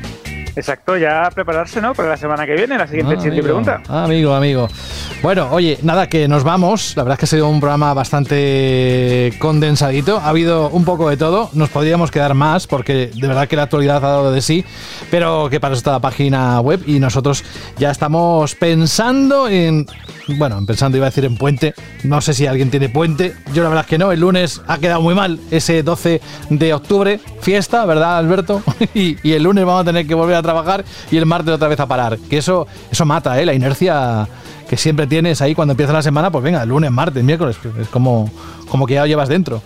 Exacto, 0.58 0.98
ya 0.98 1.30
prepararse, 1.34 1.80
¿no? 1.80 1.94
Para 1.94 2.10
la 2.10 2.18
semana 2.18 2.46
que 2.46 2.54
viene, 2.56 2.78
la 2.78 2.88
siguiente 2.88 3.14
Ah, 3.14 3.18
siguiente 3.22 3.44
pregunta. 3.44 3.82
Amigo, 3.88 4.34
amigo. 4.34 4.68
Bueno, 5.22 5.50
oye, 5.52 5.78
nada, 5.84 6.08
que 6.08 6.28
nos 6.28 6.44
vamos. 6.44 6.98
La 6.98 7.04
verdad 7.04 7.14
es 7.14 7.20
que 7.20 7.26
ha 7.26 7.38
sido 7.38 7.48
un 7.48 7.60
programa 7.60 7.94
bastante 7.94 9.34
condensadito. 9.40 10.18
Ha 10.18 10.30
habido 10.30 10.70
un 10.70 10.84
poco 10.84 11.10
de 11.10 11.18
todo. 11.18 11.50
Nos 11.54 11.70
podríamos 11.70 12.10
quedar 12.12 12.34
más 12.34 12.66
porque 12.68 13.12
de 13.14 13.28
verdad 13.28 13.48
que 13.48 13.56
la 13.56 13.64
actualidad 13.64 13.98
ha 13.98 14.08
dado 14.08 14.32
de 14.32 14.42
sí. 14.42 14.66
Pero 15.12 15.48
que 15.50 15.60
para 15.60 15.74
eso 15.74 15.80
está 15.80 15.92
la 15.92 16.00
página 16.00 16.60
web 16.60 16.82
y 16.88 17.00
nosotros 17.00 17.44
ya 17.78 17.92
estamos 17.92 18.56
pensando 18.56 19.48
en... 19.48 19.86
Bueno, 20.38 20.60
pensando 20.66 20.98
iba 20.98 21.06
a 21.06 21.10
decir 21.10 21.24
en 21.26 21.38
puente. 21.38 21.74
No 22.04 22.20
sé 22.20 22.34
si 22.34 22.48
alguien 22.48 22.70
tiene 22.70 22.90
puente. 22.90 23.34
Yo 23.54 23.64
la 23.64 23.70
verdad 23.70 23.86
es 23.86 23.90
que 23.90 23.98
no. 23.98 24.12
El 24.12 24.20
lunes 24.20 24.62
ha 24.68 24.78
quedado 24.78 25.02
muy 25.02 25.16
mal. 25.16 25.40
Ese 25.52 25.84
12 25.84 26.20
de 26.50 26.74
octubre, 26.74 27.20
fiesta, 27.42 27.86
¿verdad, 27.86 28.18
Alberto? 28.18 28.62
y, 28.94 29.16
y 29.28 29.34
el 29.34 29.44
lunes 29.44 29.64
vamos 29.66 29.82
a 29.84 29.86
tener 29.86 30.06
que 30.06 30.16
volver 30.16 30.36
a 30.36 30.42
trabajar 30.48 30.84
y 31.12 31.18
el 31.18 31.26
martes 31.26 31.54
otra 31.54 31.68
vez 31.68 31.80
a 31.80 31.86
parar. 31.86 32.18
Que 32.18 32.38
eso, 32.40 32.66
eso 32.92 33.06
mata, 33.06 33.40
¿eh? 33.40 33.46
La 33.46 33.54
inercia 33.54 34.28
que 34.68 34.78
siempre 34.78 35.08
tienes 35.08 35.42
ahí 35.42 35.56
cuando 35.56 35.74
empieza 35.74 35.94
la 35.94 36.02
semana, 36.02 36.32
pues 36.32 36.44
venga, 36.44 36.66
lunes, 36.66 36.92
martes, 36.92 37.24
miércoles. 37.24 37.58
Es 37.80 37.88
como, 37.88 38.30
como 38.70 38.86
que 38.86 38.96
ya 38.96 39.02
lo 39.02 39.08
llevas 39.08 39.30
dentro. 39.30 39.62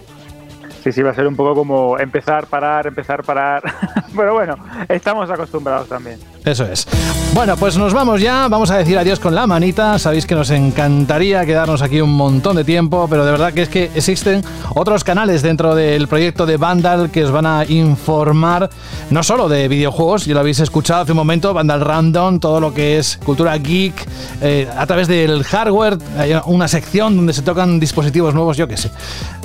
Sí, 0.84 0.92
sí, 0.92 1.02
va 1.04 1.12
a 1.12 1.14
ser 1.14 1.28
un 1.28 1.36
poco 1.36 1.54
como 1.54 2.00
empezar, 2.00 2.48
parar, 2.48 2.88
empezar, 2.88 3.24
parar. 3.24 3.62
Pero 4.16 4.34
bueno, 4.34 4.56
estamos 4.90 5.30
acostumbrados 5.30 5.88
también. 5.88 6.20
Eso 6.44 6.66
es. 6.66 6.88
Bueno, 7.36 7.56
pues 7.56 7.78
nos 7.78 7.94
vamos 7.94 8.20
ya. 8.20 8.48
Vamos 8.48 8.72
a 8.72 8.78
decir 8.78 8.98
adiós 8.98 9.20
con 9.20 9.36
la 9.36 9.46
manita. 9.46 10.00
Sabéis 10.00 10.26
que 10.26 10.34
nos 10.34 10.50
encantaría 10.50 11.46
quedarnos 11.46 11.84
aquí 11.84 12.02
un 12.02 12.14
montón 12.14 12.56
de 12.56 12.64
tiempo, 12.64 13.08
pero 13.08 13.26
de 13.26 13.32
verdad 13.32 13.54
que 13.54 13.62
es 13.62 13.70
que 13.70 13.92
existen 13.94 14.44
otros 14.74 15.04
canales 15.04 15.44
dentro 15.44 15.76
del 15.76 16.08
proyecto 16.08 16.48
de 16.48 16.58
Vandal 16.58 17.12
que 17.12 17.24
os 17.24 17.32
van 17.32 17.46
a 17.46 17.64
informar 17.66 18.70
no 19.12 19.24
solo 19.24 19.50
de 19.50 19.68
videojuegos, 19.68 20.26
ya 20.26 20.34
lo 20.34 20.40
habéis 20.40 20.60
escuchado 20.60 21.02
hace 21.02 21.12
un 21.12 21.18
momento, 21.18 21.54
Vandal 21.54 21.82
Random, 21.82 22.40
todo 22.40 22.60
lo 22.60 22.74
que 22.74 22.98
es 22.98 23.20
cultura 23.24 23.58
geek, 23.58 23.94
eh, 24.42 24.68
a 24.76 24.86
través 24.88 25.08
del 25.08 25.44
hardware, 25.44 25.98
hay 26.18 26.34
una 26.46 26.68
sección 26.68 27.16
donde 27.16 27.34
se 27.34 27.42
tocan 27.42 27.80
dispositivos 27.80 28.34
nuevos, 28.34 28.58
yo 28.58 28.68
qué 28.68 28.78
sé. 28.78 28.90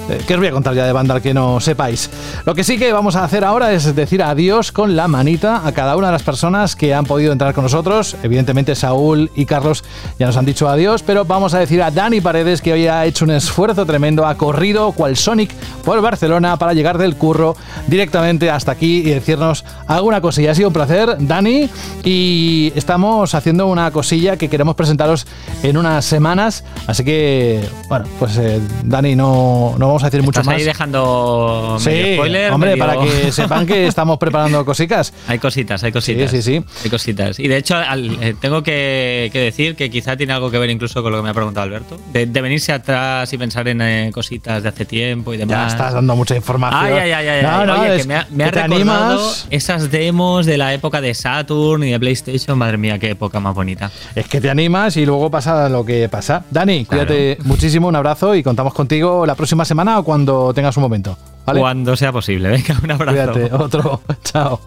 Eh, 0.09 0.21
¿Qué 0.25 0.35
os 0.35 0.39
voy 0.39 0.49
a 0.49 0.53
contar 0.53 0.73
ya 0.75 0.87
de 0.87 0.93
Vandal 0.93 1.21
que 1.21 1.35
no 1.35 1.59
sepáis? 1.61 2.11
Lo 2.45 2.55
que 2.55 2.63
sí 2.63 2.79
que 2.79 2.93
vamos 2.93 3.17
a 3.17 3.25
hacer 3.25 3.45
ahora 3.45 3.73
es 3.73 3.93
decir 3.97 4.23
adiós 4.23 4.71
con 4.71 4.95
la 4.95 5.09
manita 5.09 5.67
a 5.67 5.73
cada 5.73 5.97
una 5.97 6.09
de 6.09 6.13
las 6.13 6.23
personas 6.23 6.77
que 6.77 6.95
han 6.95 7.05
podido 7.07 7.33
entrar 7.33 7.55
con 7.55 7.65
nosotros. 7.65 8.17
Evidentemente 8.23 8.77
Saúl 8.77 9.33
y 9.35 9.47
Carlos 9.47 9.83
ya 10.17 10.27
nos 10.27 10.37
han 10.37 10.45
dicho 10.45 10.69
adiós, 10.69 11.03
pero 11.03 11.25
vamos 11.25 11.55
a 11.55 11.59
decir 11.59 11.83
a 11.83 11.91
Dani 11.91 12.21
Paredes 12.21 12.63
que 12.63 12.73
hoy 12.73 12.87
ha 12.87 13.05
hecho 13.05 13.25
un 13.25 13.33
esfuerzo 13.33 13.85
tremendo, 13.85 14.27
ha 14.27 14.37
corrido 14.37 14.93
cual 14.93 15.17
Sonic 15.17 15.53
por 15.85 16.01
Barcelona 16.01 16.57
para 16.57 16.73
llegar 16.73 16.99
del 16.99 17.17
curro 17.17 17.57
directamente 17.89 18.49
hasta 18.49 18.73
aquí 18.73 18.99
y 18.99 19.11
decirnos 19.11 19.65
alguna 19.89 20.21
cosilla. 20.21 20.53
Ha 20.53 20.55
sido 20.55 20.69
un 20.69 20.75
placer, 20.75 21.17
Dani, 21.19 21.69
y 22.05 22.73
estamos 22.77 23.35
haciendo 23.35 23.67
una 23.67 23.91
cosilla 23.91 24.37
que 24.37 24.49
queremos 24.49 24.77
presentaros 24.77 25.27
en 25.65 25.77
unas 25.77 26.05
semanas, 26.05 26.63
así 26.87 27.03
que, 27.03 27.69
bueno, 27.89 28.05
pues 28.21 28.39
eh, 28.39 28.61
Dani, 28.85 29.17
no 29.17 29.75
vamos 29.97 30.05
a 30.05 30.07
decir 30.11 30.23
mucho 30.25 30.43
más. 30.45 30.57
ahí 30.57 30.65
dejando 30.65 31.77
Sí, 31.81 31.89
medio 31.91 32.15
spoiler. 32.17 32.53
hombre, 32.53 32.71
medio- 32.77 32.85
para 32.87 33.01
que 33.01 33.33
sepan 33.33 33.67
que 33.67 33.87
estamos 33.87 34.19
preparando 34.19 34.65
cositas. 34.65 35.13
Hay 35.29 35.39
cositas, 35.39 35.83
hay 35.85 35.93
cositas. 35.93 36.31
Sí, 36.31 36.43
sí, 36.43 36.61
sí. 36.61 36.65
Hay 36.85 36.91
cositas. 36.91 37.39
Y 37.39 37.49
de 37.49 37.57
hecho, 37.57 37.77
al- 37.77 38.23
eh, 38.23 38.35
tengo 38.41 38.63
que, 38.63 39.31
que 39.33 39.39
decir 39.41 39.77
que 39.77 39.91
quizá 39.91 40.17
tiene 40.17 40.33
algo 40.33 40.51
que 40.51 40.59
ver 40.59 40.71
incluso 40.71 41.03
con 41.03 41.13
lo 41.13 41.19
que 41.19 41.25
me 41.25 41.31
ha 41.31 41.35
preguntado 41.35 41.65
Alberto. 41.65 41.99
De, 42.13 42.27
de 42.27 42.41
venirse 42.41 42.73
atrás 42.73 43.33
y 43.33 43.39
pensar 43.39 43.67
en 43.69 43.81
eh, 43.83 44.11
cositas 44.13 44.63
de 44.63 44.69
hace 44.69 44.85
tiempo 44.85 45.33
y 45.35 45.37
demás. 45.37 45.57
Ya 45.57 45.67
estás 45.69 45.95
dando 45.95 46.15
mucha 46.17 46.37
información. 46.37 46.85
Ay, 46.85 46.93
ay, 46.95 47.13
ay, 47.13 47.29
ay. 47.29 47.43
No, 47.43 47.67
no, 47.67 47.81
Oye, 47.83 47.97
es 47.97 48.03
que 48.03 48.09
me 48.09 48.17
ha, 48.17 48.27
me 48.31 48.45
ha 48.45 48.51
recordado 48.51 48.75
animas. 49.21 49.47
esas 49.51 49.91
demos 49.91 50.47
de 50.47 50.59
la 50.59 50.75
época 50.75 51.01
de 51.01 51.15
Saturn 51.15 51.85
y 51.85 51.91
de 51.93 52.01
PlayStation. 52.01 52.59
Madre 52.59 52.77
mía, 52.79 52.99
qué 52.99 53.11
época 53.11 53.41
más 53.41 53.55
bonita. 53.55 53.91
Es 54.15 54.29
que 54.29 54.41
te 54.41 54.51
animas 54.51 54.97
y 54.97 55.07
luego 55.07 55.31
pasa 55.31 55.69
lo 55.69 55.85
que 55.85 56.09
pasa. 56.09 56.45
Dani, 56.51 56.85
cuídate 56.85 57.39
muchísimo, 57.45 57.89
un 57.89 57.97
abrazo 57.97 58.35
y 58.35 58.43
contamos 58.43 58.75
contigo 58.75 59.25
la 59.27 59.35
próxima 59.35 59.65
semana 59.65 59.86
o 59.95 60.05
cuando 60.05 60.53
tengas 60.53 60.77
un 60.77 60.83
momento. 60.83 61.17
¿vale? 61.47 61.61
Cuando 61.61 61.97
sea 61.97 62.13
posible. 62.13 62.51
Venga, 62.51 62.77
un 62.83 62.91
abrazo. 62.91 63.33
Cuídate, 63.33 63.55
otro. 63.55 64.01
Chao. 64.25 64.61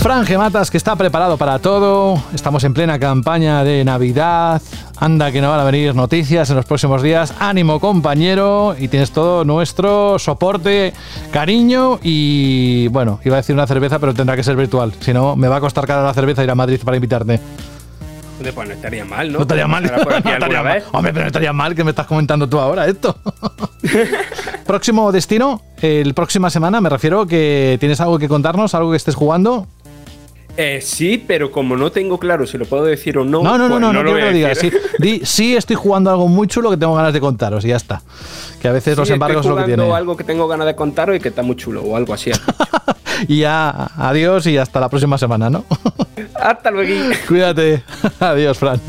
Fran 0.00 0.26
Gematas, 0.26 0.70
que 0.70 0.76
está 0.76 0.96
preparado 0.96 1.38
para 1.38 1.58
todo. 1.60 2.22
Estamos 2.34 2.62
en 2.64 2.74
plena 2.74 2.98
campaña 2.98 3.64
de 3.64 3.82
Navidad. 3.84 4.60
Anda, 4.98 5.32
que 5.32 5.40
no 5.40 5.48
van 5.48 5.60
a 5.60 5.64
venir 5.64 5.94
noticias 5.94 6.50
en 6.50 6.56
los 6.56 6.66
próximos 6.66 7.02
días. 7.02 7.32
Ánimo, 7.38 7.80
compañero. 7.80 8.76
Y 8.78 8.88
tienes 8.88 9.12
todo 9.12 9.46
nuestro 9.46 10.18
soporte, 10.18 10.92
cariño 11.32 12.00
y, 12.02 12.88
bueno, 12.88 13.18
iba 13.24 13.36
a 13.36 13.38
decir 13.38 13.54
una 13.54 13.66
cerveza, 13.66 13.98
pero 13.98 14.12
tendrá 14.12 14.36
que 14.36 14.42
ser 14.42 14.56
virtual. 14.56 14.92
Si 15.00 15.14
no, 15.14 15.36
me 15.36 15.48
va 15.48 15.56
a 15.56 15.60
costar 15.60 15.86
cara 15.86 16.02
la 16.02 16.12
cerveza 16.12 16.44
ir 16.44 16.50
a 16.50 16.54
Madrid 16.54 16.80
para 16.84 16.98
invitarte. 16.98 17.40
Hombre, 18.44 18.52
Pues 18.52 18.68
no 18.68 18.74
estaría 18.74 19.04
mal, 19.06 19.32
¿no? 19.32 19.38
No 19.38 19.42
estaría 19.42 19.66
mal. 19.66 19.82
Pasará 19.84 20.04
por 20.04 20.12
aquí 20.14 20.22
No 20.28 20.34
estaría 20.34 20.62
mal. 20.62 20.74
vez. 20.74 20.84
Hombre, 20.92 21.12
pero 21.12 21.24
no 21.24 21.26
estaría 21.28 21.52
mal 21.52 21.74
que 21.74 21.84
me 21.84 21.90
estás 21.90 22.06
comentando 22.06 22.46
tú 22.48 22.58
ahora 22.58 22.86
esto. 22.86 23.16
Próximo 24.66 25.12
destino, 25.12 25.62
el 25.80 26.14
próxima 26.14 26.50
semana, 26.50 26.80
me 26.80 26.88
refiero 26.88 27.26
que 27.26 27.76
tienes 27.80 28.00
algo 28.00 28.18
que 28.18 28.28
contarnos, 28.28 28.74
algo 28.74 28.90
que 28.90 28.96
estés 28.96 29.14
jugando. 29.14 29.66
Eh, 30.56 30.80
sí, 30.82 31.22
pero 31.26 31.50
como 31.50 31.76
no 31.76 31.90
tengo 31.90 32.18
claro 32.18 32.46
si 32.46 32.56
lo 32.58 32.64
puedo 32.64 32.84
decir 32.84 33.18
o 33.18 33.24
no. 33.24 33.42
No, 33.42 33.58
no, 33.58 33.68
no, 33.68 33.68
pues 33.70 33.80
no, 33.80 33.92
no, 33.92 34.02
lo 34.02 34.12
quiero 34.12 34.16
que 34.28 34.32
voy 34.34 34.42
lo 34.42 34.46
a 34.46 34.50
digas. 34.50 34.58
Sí, 34.58 34.72
di, 34.98 35.20
sí, 35.24 35.56
estoy 35.56 35.74
jugando 35.76 36.10
algo 36.10 36.28
muy 36.28 36.46
chulo 36.46 36.70
que 36.70 36.76
tengo 36.76 36.94
ganas 36.94 37.12
de 37.12 37.20
contaros 37.20 37.64
y 37.64 37.68
ya 37.68 37.76
está. 37.76 38.02
Que 38.62 38.68
a 38.68 38.72
veces 38.72 38.96
los 38.96 39.08
Sí, 39.08 39.14
embargos 39.14 39.40
es 39.40 39.46
estoy 39.46 39.50
lo 39.50 39.56
que 39.56 39.62
jugando 39.64 39.82
tiene. 39.84 39.96
algo 39.96 40.16
que 40.16 40.24
tengo 40.24 40.46
ganas 40.46 40.66
de 40.66 40.76
contaros 40.76 41.16
y 41.16 41.20
que 41.20 41.28
está 41.30 41.42
muy 41.42 41.56
chulo 41.56 41.82
o 41.82 41.96
algo 41.96 42.14
así. 42.14 42.30
Y 43.28 43.40
ya, 43.40 43.90
adiós 43.96 44.46
y 44.46 44.58
hasta 44.58 44.80
la 44.80 44.88
próxima 44.88 45.18
semana, 45.18 45.50
¿no? 45.50 45.64
Hasta 46.34 46.70
luego. 46.70 47.10
Cuídate. 47.28 47.82
Adiós, 48.20 48.58
Fran. 48.58 48.80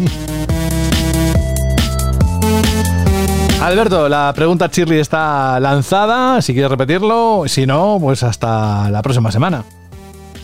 Alberto, 3.61 4.07
la 4.09 4.31
pregunta 4.35 4.69
Chirly 4.69 4.99
está 4.99 5.59
lanzada. 5.59 6.41
Si 6.41 6.53
quieres 6.53 6.69
repetirlo, 6.69 7.43
si 7.47 7.65
no, 7.65 7.97
pues 7.99 8.21
hasta 8.21 8.89
la 8.91 9.01
próxima 9.01 9.31
semana. 9.31 9.63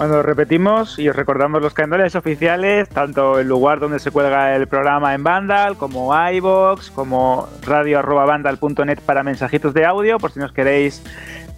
Cuando 0.02 0.24
repetimos 0.24 0.98
y 0.98 1.08
os 1.10 1.16
recordamos 1.16 1.62
los 1.62 1.76
canales 1.76 2.16
oficiales, 2.16 2.90
tanto 2.90 3.38
el 3.38 3.48
lugar 3.48 3.80
donde 3.80 4.00
se 4.00 4.10
cuelga 4.10 4.56
el 4.56 4.66
programa 4.66 5.14
en 5.14 5.24
Vandal, 5.24 5.78
como 5.78 6.12
iBox, 6.32 6.90
como 6.90 7.48
radio.vandal.net 7.62 8.98
para 9.06 9.22
mensajitos 9.22 9.76
de 9.76 9.86
audio, 9.86 10.18
por 10.18 10.32
si 10.32 10.40
nos 10.40 10.54
queréis 10.54 11.04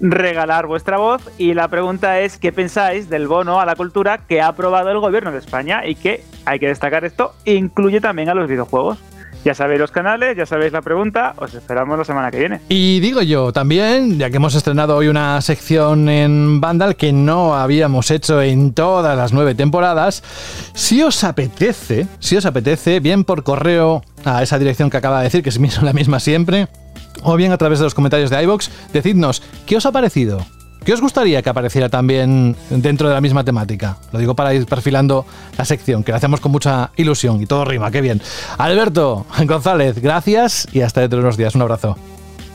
regalar 0.01 0.65
vuestra 0.67 0.97
voz. 0.97 1.21
Y 1.37 1.53
la 1.53 1.69
pregunta 1.69 2.19
es: 2.19 2.37
¿qué 2.37 2.51
pensáis 2.51 3.09
del 3.09 3.29
bono 3.29 3.61
a 3.61 3.65
la 3.65 3.77
cultura 3.77 4.17
que 4.17 4.41
ha 4.41 4.47
aprobado 4.47 4.91
el 4.91 4.99
gobierno 4.99 5.31
de 5.31 5.37
España? 5.37 5.87
Y 5.87 5.95
que, 5.95 6.25
hay 6.43 6.59
que 6.59 6.67
destacar 6.67 7.05
esto, 7.05 7.33
incluye 7.45 8.01
también 8.01 8.27
a 8.27 8.33
los 8.33 8.49
videojuegos. 8.49 9.01
Ya 9.43 9.53
sabéis 9.53 9.81
los 9.81 9.91
canales, 9.91 10.37
ya 10.37 10.45
sabéis 10.45 10.71
la 10.71 10.81
pregunta, 10.81 11.33
os 11.37 11.53
esperamos 11.53 11.97
la 11.97 12.05
semana 12.05 12.31
que 12.31 12.39
viene. 12.39 12.61
Y 12.69 13.01
digo 13.01 13.21
yo 13.21 13.51
también, 13.51 14.17
ya 14.17 14.29
que 14.29 14.37
hemos 14.37 14.55
estrenado 14.55 14.95
hoy 14.95 15.09
una 15.09 15.41
sección 15.41 16.07
en 16.07 16.61
Vandal 16.61 16.95
que 16.95 17.11
no 17.11 17.53
habíamos 17.53 18.09
hecho 18.09 18.41
en 18.41 18.73
todas 18.73 19.17
las 19.17 19.33
nueve 19.33 19.53
temporadas, 19.53 20.23
si 20.73 21.03
os 21.03 21.25
apetece, 21.25 22.07
si 22.19 22.37
os 22.37 22.45
apetece, 22.45 23.01
bien 23.01 23.25
por 23.25 23.43
correo 23.43 24.01
a 24.23 24.41
esa 24.43 24.57
dirección 24.57 24.89
que 24.89 24.97
acaba 24.97 25.17
de 25.17 25.25
decir, 25.25 25.43
que 25.43 25.49
es 25.49 25.81
la 25.81 25.91
misma 25.91 26.21
siempre, 26.21 26.69
o 27.21 27.35
bien 27.35 27.51
a 27.51 27.57
través 27.57 27.79
de 27.79 27.85
los 27.85 27.93
comentarios 27.93 28.29
de 28.29 28.41
iVoox, 28.43 28.69
decidnos 28.93 29.43
qué 29.65 29.75
os 29.75 29.85
ha 29.85 29.91
parecido. 29.91 30.45
¿Qué 30.85 30.91
os 30.91 30.99
gustaría 30.99 31.41
que 31.41 31.49
apareciera 31.49 31.87
también 31.87 32.57
dentro 32.69 33.07
de 33.07 33.13
la 33.13 33.21
misma 33.21 33.45
temática? 33.45 33.97
Lo 34.11 34.19
digo 34.19 34.35
para 34.35 34.53
ir 34.53 34.65
perfilando 34.65 35.25
la 35.57 35.63
sección, 35.63 36.03
que 36.03 36.11
la 36.11 36.17
hacemos 36.17 36.41
con 36.41 36.51
mucha 36.51 36.91
ilusión 36.97 37.41
y 37.41 37.45
todo 37.45 37.63
rima, 37.63 37.89
qué 37.89 38.01
bien. 38.01 38.21
Alberto 38.57 39.25
González, 39.45 40.01
gracias 40.01 40.67
y 40.73 40.81
hasta 40.81 40.99
dentro 40.99 41.19
de 41.19 41.23
unos 41.23 41.37
días. 41.37 41.55
Un 41.55 41.61
abrazo. 41.61 41.97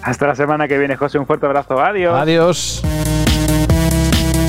Hasta 0.02 0.26
la 0.26 0.34
semana 0.34 0.68
que 0.68 0.78
viene, 0.78 0.96
José. 0.96 1.18
Un 1.18 1.26
fuerte 1.26 1.46
abrazo. 1.46 1.80
Adiós. 1.80 2.14
Adiós. 2.14 2.82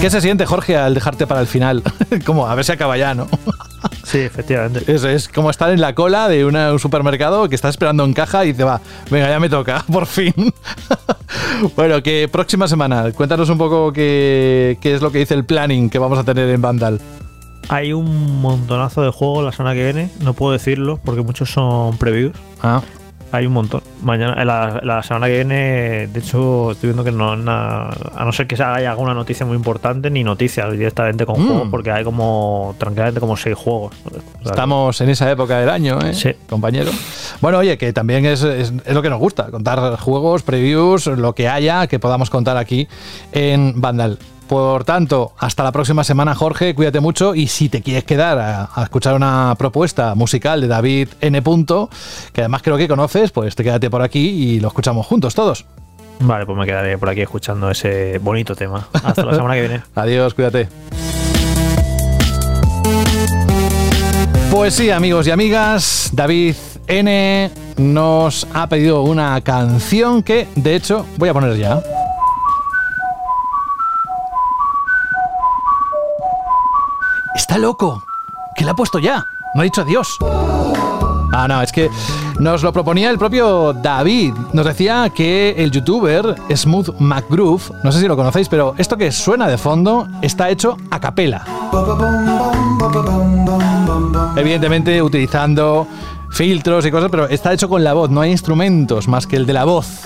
¿Qué 0.02 0.10
se 0.10 0.22
siente, 0.22 0.46
Jorge, 0.46 0.78
al 0.78 0.94
dejarte 0.94 1.28
para 1.28 1.42
el 1.42 1.48
final? 1.48 1.84
como, 2.26 2.48
a 2.48 2.56
ver 2.56 2.66
si 2.66 2.72
acaba 2.72 2.98
ya, 2.98 3.14
¿no? 3.14 3.28
Sí, 4.10 4.18
efectivamente. 4.20 4.92
Es, 4.92 5.04
es 5.04 5.28
como 5.28 5.52
estar 5.52 5.70
en 5.72 5.80
la 5.82 5.94
cola 5.94 6.28
de 6.30 6.44
una- 6.46 6.72
un 6.74 6.80
supermercado 6.80 7.48
que 7.48 7.54
está 7.54 7.70
esperando 7.70 8.04
en 8.06 8.14
caja 8.14 8.44
y 8.44 8.54
dice, 8.54 8.64
va, 8.64 8.82
venga, 9.12 9.30
ya 9.30 9.40
me 9.40 9.50
toca, 9.50 9.86
por 9.92 10.08
fin. 10.08 10.34
bueno, 11.76 12.02
que 12.02 12.28
próxima 12.32 12.68
semana, 12.68 13.12
cuéntanos 13.12 13.50
un 13.50 13.58
poco 13.58 13.94
qué, 13.94 14.78
qué 14.82 14.96
es 14.96 15.02
lo 15.02 15.12
que 15.12 15.20
dice 15.20 15.34
el 15.36 15.46
planning 15.46 15.90
que 15.90 16.00
vamos 16.00 16.18
a 16.18 16.24
tener 16.24 16.50
en 16.50 16.62
Vandal. 16.62 17.00
Hay 17.68 17.94
un 17.94 18.42
montonazo 18.42 19.04
de 19.04 19.12
juegos 19.12 19.46
la 19.46 19.52
semana 19.52 19.76
que 19.76 19.84
viene. 19.84 20.10
No 20.22 20.34
puedo 20.34 20.54
decirlo 20.54 21.00
porque 21.06 21.22
muchos 21.22 21.52
son 21.52 21.96
previews. 21.98 22.34
Ah. 22.64 22.82
Hay 23.32 23.46
un 23.46 23.54
montón. 23.54 23.82
Mañana, 24.02 24.44
la, 24.44 24.80
la 24.84 25.04
semana 25.04 25.28
que 25.28 25.34
viene, 25.36 26.08
de 26.08 26.20
hecho, 26.20 26.72
estoy 26.72 26.88
viendo 26.90 27.04
que 27.04 27.12
no, 27.12 27.36
na- 27.36 27.90
a 27.90 28.26
no 28.26 28.32
ser 28.32 28.48
que 28.48 28.56
haya 28.62 28.90
alguna 28.90 29.14
noticia 29.14 29.46
muy 29.46 29.56
importante, 29.56 30.10
ni 30.10 30.24
noticias 30.24 30.72
directamente 30.72 31.26
con 31.28 31.40
Mm. 31.40 31.48
juegos, 31.48 31.68
porque 31.70 31.92
hay 31.92 32.04
como, 32.04 32.76
tranquilamente, 32.80 33.20
como 33.20 33.38
seis 33.38 33.56
juegos. 33.56 33.94
Estamos 34.44 35.00
en 35.02 35.10
esa 35.10 35.30
época 35.30 35.60
del 35.60 35.70
año, 35.70 36.00
¿eh? 36.02 36.14
Sí. 36.14 36.32
compañero. 36.50 36.90
Bueno, 37.42 37.60
oye, 37.60 37.78
que 37.78 37.94
también 37.94 38.26
es, 38.26 38.42
es- 38.42 38.74
es 38.86 38.94
lo 38.94 39.02
que 39.02 39.10
nos 39.12 39.20
gusta, 39.20 39.52
contar 39.52 39.98
juegos, 40.00 40.42
previews, 40.42 41.06
lo 41.08 41.36
que 41.36 41.48
haya 41.48 41.86
que 41.88 42.00
podamos 42.00 42.30
contar 42.32 42.58
aquí 42.58 42.88
en 43.32 43.80
Vandal. 43.80 44.18
Por 44.50 44.84
tanto, 44.84 45.34
hasta 45.38 45.64
la 45.64 45.72
próxima 45.72 46.04
semana, 46.04 46.34
Jorge, 46.34 46.74
cuídate 46.74 47.00
mucho 47.00 47.36
y 47.36 47.46
si 47.46 47.70
te 47.70 47.84
quieres 47.84 48.04
quedar 48.04 48.40
a, 48.40 48.70
a 48.74 48.84
escuchar 48.84 49.14
una 49.14 49.54
propuesta 49.60 50.16
musical 50.16 50.60
de 50.60 50.68
David 50.68 51.10
N. 51.22 51.40
Punto, 51.44 51.88
que 52.34 52.42
además 52.42 52.64
creo 52.64 52.76
que 52.76 52.88
conoces, 52.88 53.30
pues 53.30 53.56
te 53.56 53.64
quédate 53.64 53.92
por 53.92 54.02
aquí 54.02 54.28
y 54.28 54.60
lo 54.60 54.70
escuchamos 54.70 55.06
juntos 55.06 55.36
todos. 55.36 55.68
Vale, 56.22 56.48
pues 56.48 56.58
me 56.58 56.66
quedaré 56.66 56.98
por 56.98 57.10
aquí 57.10 57.22
escuchando 57.22 57.70
ese 57.70 58.18
bonito 58.18 58.56
tema. 58.56 58.88
Hasta 58.92 59.24
la 59.24 59.36
semana 59.36 59.54
que 59.54 59.62
viene. 59.62 59.84
Adiós, 59.96 60.34
cuídate. 60.34 60.68
Pues 64.50 64.74
sí, 64.74 64.90
amigos 64.90 65.28
y 65.28 65.32
amigas, 65.32 66.10
David 66.12 66.56
N 66.88 67.52
nos 67.78 68.48
ha 68.52 68.68
pedido 68.68 69.04
una 69.04 69.40
canción 69.42 70.24
que, 70.24 70.48
de 70.56 70.76
hecho, 70.76 71.06
voy 71.18 71.30
a 71.30 71.34
poner 71.34 71.56
ya. 71.56 71.84
Está 77.50 77.58
loco, 77.58 78.04
que 78.56 78.64
la 78.64 78.74
ha 78.74 78.76
puesto 78.76 79.00
ya, 79.00 79.26
no 79.56 79.62
ha 79.62 79.64
dicho 79.64 79.82
adiós. 79.82 80.20
Ah, 81.34 81.48
no, 81.48 81.64
es 81.64 81.72
que 81.72 81.90
nos 82.40 82.62
lo 82.62 82.72
proponía 82.72 83.10
el 83.10 83.18
propio 83.18 83.74
David. 83.74 84.36
Nos 84.54 84.68
decía 84.68 85.10
que 85.10 85.56
el 85.58 85.72
youtuber 85.72 86.36
Smooth 86.56 87.00
McGroove, 87.00 87.72
no 87.84 87.92
sé 87.92 88.02
si 88.02 88.08
lo 88.08 88.16
conocéis, 88.16 88.48
pero 88.50 88.76
esto 88.78 88.98
que 88.98 89.12
suena 89.12 89.48
de 89.48 89.58
fondo 89.58 90.08
está 90.22 90.48
hecho 90.52 90.78
a 90.92 91.00
capela. 91.00 91.44
Evidentemente 94.36 95.02
utilizando 95.02 95.88
filtros 96.30 96.86
y 96.86 96.92
cosas, 96.92 97.10
pero 97.10 97.28
está 97.28 97.52
hecho 97.52 97.68
con 97.68 97.84
la 97.84 97.94
voz, 97.94 98.12
no 98.12 98.22
hay 98.22 98.30
instrumentos 98.30 99.08
más 99.08 99.26
que 99.26 99.38
el 99.38 99.48
de 99.48 99.54
la 99.54 99.64
voz. 99.66 100.02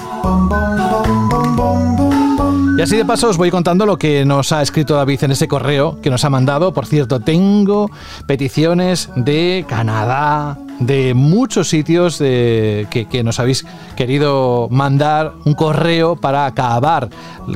Y 2.76 2.82
así 2.82 2.98
de 2.98 3.06
paso 3.06 3.30
os 3.30 3.38
voy 3.38 3.52
contando 3.52 3.86
lo 3.86 3.98
que 3.98 4.26
nos 4.26 4.52
ha 4.52 4.64
escrito 4.64 4.96
David 4.96 5.24
en 5.24 5.32
ese 5.32 5.48
correo 5.48 6.02
que 6.02 6.10
nos 6.10 6.26
ha 6.26 6.32
mandado. 6.32 6.74
Por 6.74 6.88
cierto, 6.88 7.20
tengo 7.20 7.92
peticiones 8.26 9.10
de 9.16 9.64
Canadá, 9.70 10.58
de 10.80 11.14
muchos 11.14 11.70
sitios 11.70 12.18
que, 12.18 13.08
que 13.10 13.24
nos 13.24 13.40
habéis 13.40 13.66
querido 13.96 14.68
mandar 14.72 15.34
un 15.46 15.54
correo 15.54 16.16
para 16.16 16.46
acabar 16.46 17.10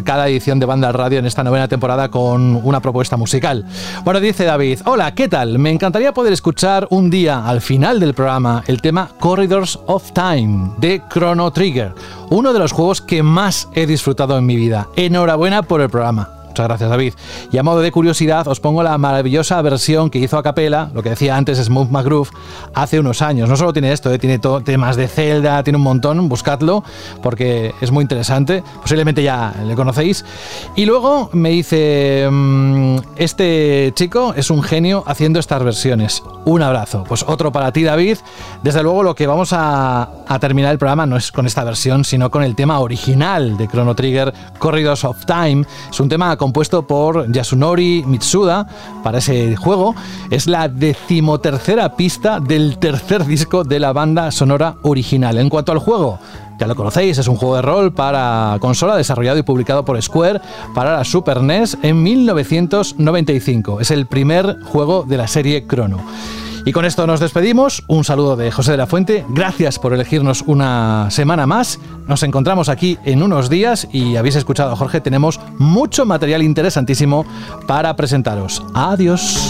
cada 0.03 0.27
edición 0.27 0.59
de 0.59 0.65
Banda 0.65 0.91
Radio 0.91 1.19
en 1.19 1.25
esta 1.25 1.43
novena 1.43 1.67
temporada 1.67 2.09
con 2.09 2.59
una 2.63 2.79
propuesta 2.79 3.17
musical. 3.17 3.65
Bueno, 4.03 4.19
dice 4.19 4.45
David, 4.45 4.79
hola, 4.85 5.13
¿qué 5.13 5.27
tal? 5.27 5.59
Me 5.59 5.71
encantaría 5.71 6.13
poder 6.13 6.33
escuchar 6.33 6.87
un 6.89 7.09
día 7.09 7.47
al 7.47 7.61
final 7.61 7.99
del 7.99 8.13
programa 8.13 8.63
el 8.67 8.81
tema 8.81 9.09
Corridors 9.19 9.79
of 9.87 10.11
Time 10.11 10.71
de 10.77 11.01
Chrono 11.09 11.51
Trigger, 11.51 11.93
uno 12.29 12.53
de 12.53 12.59
los 12.59 12.71
juegos 12.71 13.01
que 13.01 13.23
más 13.23 13.69
he 13.73 13.85
disfrutado 13.85 14.37
en 14.37 14.45
mi 14.45 14.55
vida. 14.55 14.87
Enhorabuena 14.95 15.63
por 15.63 15.81
el 15.81 15.89
programa. 15.89 16.36
Muchas 16.57 16.69
gracias, 16.69 16.89
David. 16.89 17.13
Y 17.51 17.59
a 17.59 17.63
modo 17.63 17.81
de 17.81 17.91
curiosidad, 17.91 18.47
os 18.47 18.59
pongo 18.59 18.81
la 18.81 18.97
maravillosa 18.97 19.61
versión 19.61 20.09
que 20.09 20.17
hizo 20.17 20.39
a 20.39 20.41
capela, 20.41 20.89
lo 20.91 21.03
que 21.03 21.11
decía 21.11 21.37
antes 21.37 21.59
Smooth 21.59 21.91
McGroove, 21.91 22.31
hace 22.73 22.99
unos 22.99 23.21
años. 23.21 23.47
No 23.47 23.55
solo 23.55 23.73
tiene 23.73 23.91
esto, 23.91 24.11
eh, 24.11 24.17
tiene 24.17 24.39
temas 24.65 24.95
de 24.95 25.07
Zelda, 25.07 25.61
tiene 25.61 25.77
un 25.77 25.83
montón, 25.83 26.27
buscadlo, 26.27 26.83
porque 27.21 27.75
es 27.79 27.91
muy 27.91 28.01
interesante. 28.01 28.63
Posiblemente 28.81 29.21
ya 29.21 29.53
le 29.67 29.75
conocéis. 29.75 30.25
Y 30.75 30.85
luego 30.85 31.29
me 31.33 31.49
dice, 31.49 32.27
mm, 32.31 32.97
este 33.17 33.91
chico 33.93 34.33
es 34.35 34.49
un 34.49 34.63
genio 34.63 35.03
haciendo 35.05 35.39
estas 35.39 35.61
versiones. 35.63 36.23
Un 36.45 36.63
abrazo. 36.63 37.03
Pues 37.07 37.23
otro 37.27 37.51
para 37.51 37.71
ti, 37.71 37.83
David. 37.83 38.17
Desde 38.63 38.81
luego, 38.81 39.03
lo 39.03 39.13
que 39.13 39.27
vamos 39.27 39.49
a, 39.51 40.07
terminar 40.39 40.71
el 40.71 40.79
programa 40.79 41.05
no 41.05 41.17
es 41.17 41.31
con 41.31 41.45
esta 41.45 41.63
versión, 41.63 42.03
sino 42.03 42.31
con 42.31 42.41
el 42.41 42.55
tema 42.55 42.79
original 42.79 43.57
de 43.57 43.67
Chrono 43.67 43.95
Trigger, 43.95 44.33
Corridors 44.57 45.03
of 45.03 45.25
Time. 45.25 45.65
Es 45.91 45.99
un 45.99 46.07
tema 46.07 46.35
compuesto 46.47 46.87
por 46.87 47.29
Yasunori 47.29 48.05
Mitsuda 48.07 48.67
para 49.03 49.17
ese 49.17 49.57
juego. 49.57 49.95
Es 50.29 50.47
la 50.47 50.69
decimotercera 50.69 51.97
pista 51.97 52.39
del 52.39 52.77
tercer 52.77 53.25
disco 53.25 53.65
de 53.65 53.81
la 53.81 53.91
banda 53.91 54.31
sonora 54.31 54.77
original. 54.83 55.39
En 55.39 55.49
cuanto 55.49 55.73
al 55.73 55.79
juego, 55.79 56.19
ya 56.57 56.65
lo 56.65 56.75
conocéis, 56.75 57.17
es 57.17 57.27
un 57.27 57.35
juego 57.35 57.57
de 57.57 57.63
rol 57.63 57.91
para 57.91 58.55
consola 58.61 58.95
desarrollado 58.95 59.37
y 59.37 59.43
publicado 59.43 59.83
por 59.83 60.01
Square 60.01 60.39
para 60.73 60.93
la 60.93 61.03
Super 61.03 61.41
NES 61.41 61.77
en 61.81 62.01
1995. 62.01 63.81
Es 63.81 63.91
el 63.91 64.05
primer 64.05 64.61
juego 64.63 65.03
de 65.03 65.17
la 65.17 65.27
serie 65.27 65.67
Chrono. 65.67 65.99
Y 66.67 66.73
con 66.73 66.83
esto 66.83 67.07
nos 67.07 67.21
despedimos. 67.21 67.81
Un 67.87 68.03
saludo 68.03 68.35
de 68.35 68.51
José 68.51 68.71
de 68.71 68.77
la 68.77 68.87
Fuente. 68.87 69.25
Gracias 69.29 69.79
por 69.79 69.93
elegirnos 69.93 70.43
una 70.47 71.09
semana 71.11 71.47
más. 71.47 71.79
Nos 72.07 72.23
encontramos 72.23 72.67
aquí 72.67 72.97
en 73.05 73.23
unos 73.23 73.49
días 73.49 73.87
y 73.93 74.17
habéis 74.17 74.35
escuchado 74.35 74.73
a 74.73 74.75
Jorge. 74.75 74.99
Tenemos 74.99 75.39
mucho 75.59 76.05
material 76.05 76.43
interesantísimo 76.43 77.25
para 77.67 77.95
presentaros. 77.95 78.61
Adiós. 78.73 79.47